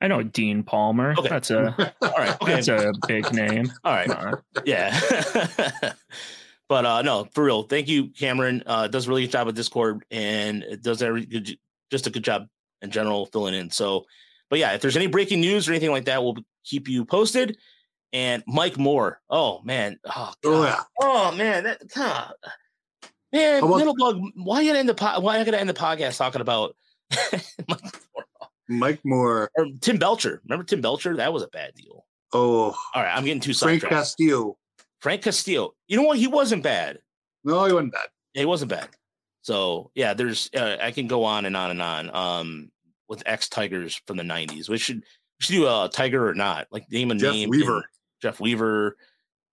I 0.00 0.08
know 0.08 0.22
Dean 0.22 0.62
Palmer. 0.62 1.14
Okay. 1.18 1.28
That's 1.28 1.50
a 1.50 1.94
All 2.02 2.10
right. 2.16 2.36
Okay. 2.42 2.54
that's 2.60 2.68
a 2.68 2.92
big 3.06 3.32
name. 3.32 3.70
All 3.84 3.92
right. 3.94 4.08
Uh, 4.10 4.36
Yeah. 4.64 4.98
but 6.68 6.84
uh 6.86 7.02
no, 7.02 7.24
for 7.32 7.44
real. 7.44 7.62
Thank 7.64 7.88
you, 7.88 8.08
Cameron. 8.10 8.62
Uh 8.66 8.86
does 8.88 9.06
a 9.06 9.08
really 9.08 9.22
good 9.22 9.32
job 9.32 9.46
with 9.46 9.56
Discord 9.56 10.04
and 10.10 10.62
it 10.62 10.82
does 10.82 11.02
every 11.02 11.26
good 11.26 11.58
just 11.90 12.06
a 12.06 12.10
good 12.10 12.22
job 12.24 12.46
in 12.82 12.90
general 12.90 13.26
filling 13.26 13.54
in. 13.54 13.70
So 13.70 14.04
but 14.50 14.58
yeah, 14.58 14.72
if 14.74 14.80
there's 14.80 14.96
any 14.96 15.08
breaking 15.08 15.40
news 15.40 15.68
or 15.68 15.72
anything 15.72 15.90
like 15.90 16.04
that, 16.06 16.22
we'll 16.22 16.36
keep 16.64 16.88
you 16.88 17.04
posted. 17.04 17.56
And 18.12 18.42
Mike 18.46 18.78
Moore. 18.78 19.20
Oh 19.28 19.60
man. 19.64 19.98
Oh, 20.06 20.32
Oh 20.44 20.50
God. 20.52 20.64
yeah. 20.64 20.82
Oh 21.02 21.32
man, 21.32 21.64
that 21.64 21.82
God. 21.94 22.32
Man, 23.32 23.60
How 23.62 23.68
little 23.74 23.94
bug. 23.94 24.20
Why 24.36 24.62
you 24.62 24.68
gonna 24.70 24.78
end 24.78 24.88
the 24.88 24.94
po- 24.94 25.20
why 25.20 25.38
you 25.38 25.44
gonna 25.44 25.58
end 25.58 25.68
the 25.68 25.74
podcast 25.74 26.16
talking 26.16 26.40
about 26.40 26.74
Mike 28.68 29.00
Moore? 29.04 29.50
Or 29.56 29.66
Tim 29.80 29.98
Belcher? 29.98 30.40
Remember 30.44 30.64
Tim 30.64 30.80
Belcher? 30.80 31.16
That 31.16 31.32
was 31.32 31.42
a 31.42 31.48
bad 31.48 31.74
deal. 31.74 32.04
Oh, 32.32 32.76
All 32.94 33.02
right, 33.02 33.14
I'm 33.16 33.24
getting 33.24 33.40
too 33.40 33.54
Frank 33.54 33.80
sidetracked. 33.80 33.94
Castillo. 33.94 34.56
Frank 35.00 35.22
Castillo. 35.22 35.72
You 35.86 35.96
know 35.96 36.02
what? 36.02 36.18
He 36.18 36.26
wasn't 36.26 36.62
bad. 36.62 36.98
No, 37.44 37.64
he 37.64 37.72
wasn't 37.72 37.92
bad. 37.92 38.06
He 38.34 38.44
wasn't 38.44 38.70
bad. 38.70 38.88
So 39.42 39.90
yeah, 39.94 40.12
there's 40.14 40.50
uh, 40.54 40.76
I 40.82 40.90
can 40.90 41.06
go 41.06 41.24
on 41.24 41.46
and 41.46 41.56
on 41.56 41.70
and 41.70 41.80
on. 41.80 42.14
Um, 42.14 42.70
with 43.08 43.22
ex 43.24 43.48
Tigers 43.48 44.00
from 44.06 44.18
the 44.18 44.22
'90s. 44.22 44.68
We 44.68 44.76
should 44.76 44.98
we 44.98 45.04
should 45.40 45.52
do 45.52 45.66
a 45.66 45.88
Tiger 45.90 46.28
or 46.28 46.34
not, 46.34 46.66
like 46.70 46.90
name 46.90 47.10
a 47.10 47.14
Jeff 47.14 47.32
name. 47.32 47.48
Weaver. 47.48 47.84
Jeff 48.20 48.40
Weaver. 48.40 48.96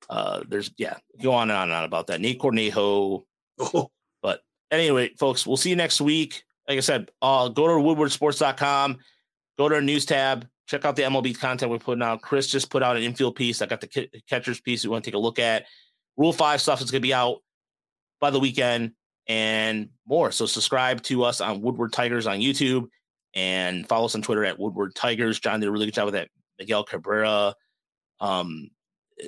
Uh, 0.09 0.41
there's 0.49 0.71
yeah, 0.77 0.97
go 1.21 1.31
on 1.31 1.49
and 1.49 1.57
on 1.57 1.69
and 1.69 1.73
on 1.73 1.83
about 1.85 2.07
that. 2.07 2.19
Nate 2.19 2.39
Cornejo. 2.39 3.23
Oh, 3.57 3.89
But 4.21 4.41
anyway, 4.69 5.11
folks, 5.17 5.47
we'll 5.47 5.55
see 5.55 5.69
you 5.69 5.77
next 5.77 6.01
week. 6.01 6.43
Like 6.67 6.77
I 6.77 6.81
said, 6.81 7.11
uh, 7.21 7.49
go 7.49 7.67
to 7.67 7.73
woodwardsports.com, 7.73 8.97
go 9.57 9.69
to 9.69 9.75
our 9.75 9.81
news 9.81 10.05
tab, 10.05 10.47
check 10.67 10.85
out 10.85 10.95
the 10.95 11.03
MLB 11.03 11.37
content 11.37 11.71
we're 11.71 11.79
putting 11.79 12.01
out. 12.01 12.21
Chris 12.21 12.47
just 12.47 12.69
put 12.69 12.83
out 12.83 12.97
an 12.97 13.03
infield 13.03 13.35
piece. 13.35 13.61
I 13.61 13.67
got 13.67 13.81
the 13.81 14.09
catcher's 14.27 14.61
piece 14.61 14.83
we 14.83 14.89
want 14.89 15.03
to 15.03 15.11
take 15.11 15.15
a 15.15 15.19
look 15.19 15.39
at. 15.39 15.65
Rule 16.17 16.33
five 16.33 16.61
stuff 16.61 16.81
is 16.81 16.91
going 16.91 17.01
to 17.01 17.07
be 17.07 17.13
out 17.13 17.37
by 18.19 18.29
the 18.29 18.39
weekend 18.39 18.93
and 19.27 19.89
more. 20.07 20.31
So 20.31 20.45
subscribe 20.45 21.01
to 21.03 21.23
us 21.23 21.41
on 21.41 21.61
Woodward 21.61 21.93
Tigers 21.93 22.27
on 22.27 22.39
YouTube 22.39 22.87
and 23.33 23.87
follow 23.87 24.05
us 24.05 24.15
on 24.15 24.21
Twitter 24.21 24.45
at 24.45 24.59
Woodward 24.59 24.95
Tigers. 24.95 25.39
John 25.39 25.59
did 25.59 25.67
a 25.67 25.71
really 25.71 25.85
good 25.85 25.93
job 25.93 26.05
with 26.05 26.13
that 26.13 26.29
Miguel 26.57 26.83
Cabrera 26.83 27.53
um, 28.19 28.69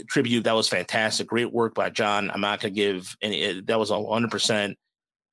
tribute. 0.08 0.46
That 0.46 0.56
was 0.56 0.70
fantastic. 0.70 1.28
Great 1.28 1.52
work 1.52 1.76
by 1.76 1.90
John. 1.90 2.32
I'm 2.32 2.42
not 2.42 2.62
going 2.62 2.74
to 2.74 2.80
give 2.80 3.16
any, 3.22 3.62
that 3.62 3.80
was 3.80 3.92
100% 3.92 4.50
an 4.60 4.76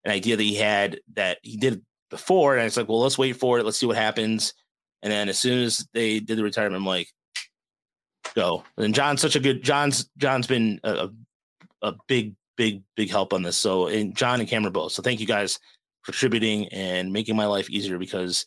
idea 0.07 0.37
that 0.37 0.43
he 0.43 0.57
had 0.57 1.01
that 1.15 1.39
he 1.43 1.57
did 1.57 1.83
before. 2.15 2.57
And 2.57 2.67
it's 2.67 2.77
like, 2.77 2.89
well, 2.89 3.01
let's 3.01 3.19
wait 3.19 3.37
for 3.37 3.59
it. 3.59 3.65
Let's 3.65 3.79
see 3.79 3.87
what 3.87 3.97
happens. 3.97 4.55
And 5.03 5.13
then 5.13 5.29
as 5.29 5.39
soon 5.39 5.63
as 5.63 5.87
they 5.93 6.21
did 6.21 6.39
the 6.39 6.43
retirement, 6.43 6.77
I'm 6.77 6.87
like, 6.87 7.09
go. 8.35 8.65
And 8.79 8.95
John's 8.95 9.21
such 9.21 9.37
a 9.37 9.41
good 9.41 9.63
John's 9.63 10.09
John's 10.17 10.47
been 10.47 10.81
a, 10.85 11.11
a 11.83 11.95
big, 12.07 12.35
big, 12.57 12.83
big 12.97 13.11
help 13.11 13.33
on 13.33 13.43
this. 13.43 13.57
So 13.57 13.89
and 13.89 14.17
John 14.17 14.41
and 14.41 14.49
Cameron 14.49 14.73
both. 14.73 14.93
So 14.93 15.03
thank 15.03 15.21
you 15.21 15.27
guys 15.27 15.59
for 16.03 16.13
contributing 16.13 16.69
and 16.69 17.13
making 17.13 17.37
my 17.37 17.47
life 17.47 17.69
easier 17.69 17.99
because 17.99 18.47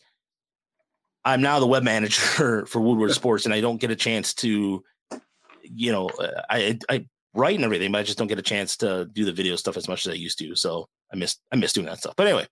I'm 1.24 1.42
now 1.42 1.60
the 1.60 1.66
web 1.66 1.82
manager 1.94 2.66
for 2.66 2.80
Woodward 2.80 3.12
Sports 3.12 3.44
and 3.44 3.54
I 3.54 3.60
don't 3.60 3.80
get 3.80 3.90
a 3.90 3.96
chance 3.96 4.34
to, 4.34 4.82
you 5.62 5.92
know, 5.92 6.08
uh, 6.08 6.42
I 6.50 6.78
I 6.88 7.06
write 7.34 7.56
and 7.56 7.64
everything, 7.64 7.92
but 7.92 7.98
I 7.98 8.02
just 8.02 8.18
don't 8.18 8.26
get 8.26 8.38
a 8.38 8.42
chance 8.42 8.76
to 8.78 9.04
do 9.12 9.24
the 9.24 9.32
video 9.32 9.54
stuff 9.56 9.76
as 9.76 9.88
much 9.88 10.06
as 10.06 10.12
I 10.12 10.16
used 10.16 10.38
to. 10.38 10.56
So 10.56 10.88
I 11.12 11.16
miss 11.16 11.36
I 11.52 11.56
miss 11.56 11.72
doing 11.72 11.86
that 11.86 11.98
stuff. 11.98 12.14
But 12.16 12.26
anyway, 12.26 12.46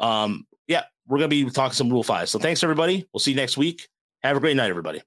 um, 0.00 0.46
yeah, 0.66 0.84
we're 1.06 1.18
gonna 1.18 1.28
be 1.28 1.48
talking 1.50 1.74
some 1.74 1.90
Rule 1.90 2.02
Five. 2.02 2.28
So 2.28 2.38
thanks 2.38 2.62
everybody. 2.62 3.06
We'll 3.12 3.20
see 3.20 3.32
you 3.32 3.36
next 3.36 3.56
week. 3.56 3.88
Have 4.22 4.36
a 4.36 4.40
great 4.40 4.56
night, 4.56 4.70
everybody. 4.70 5.02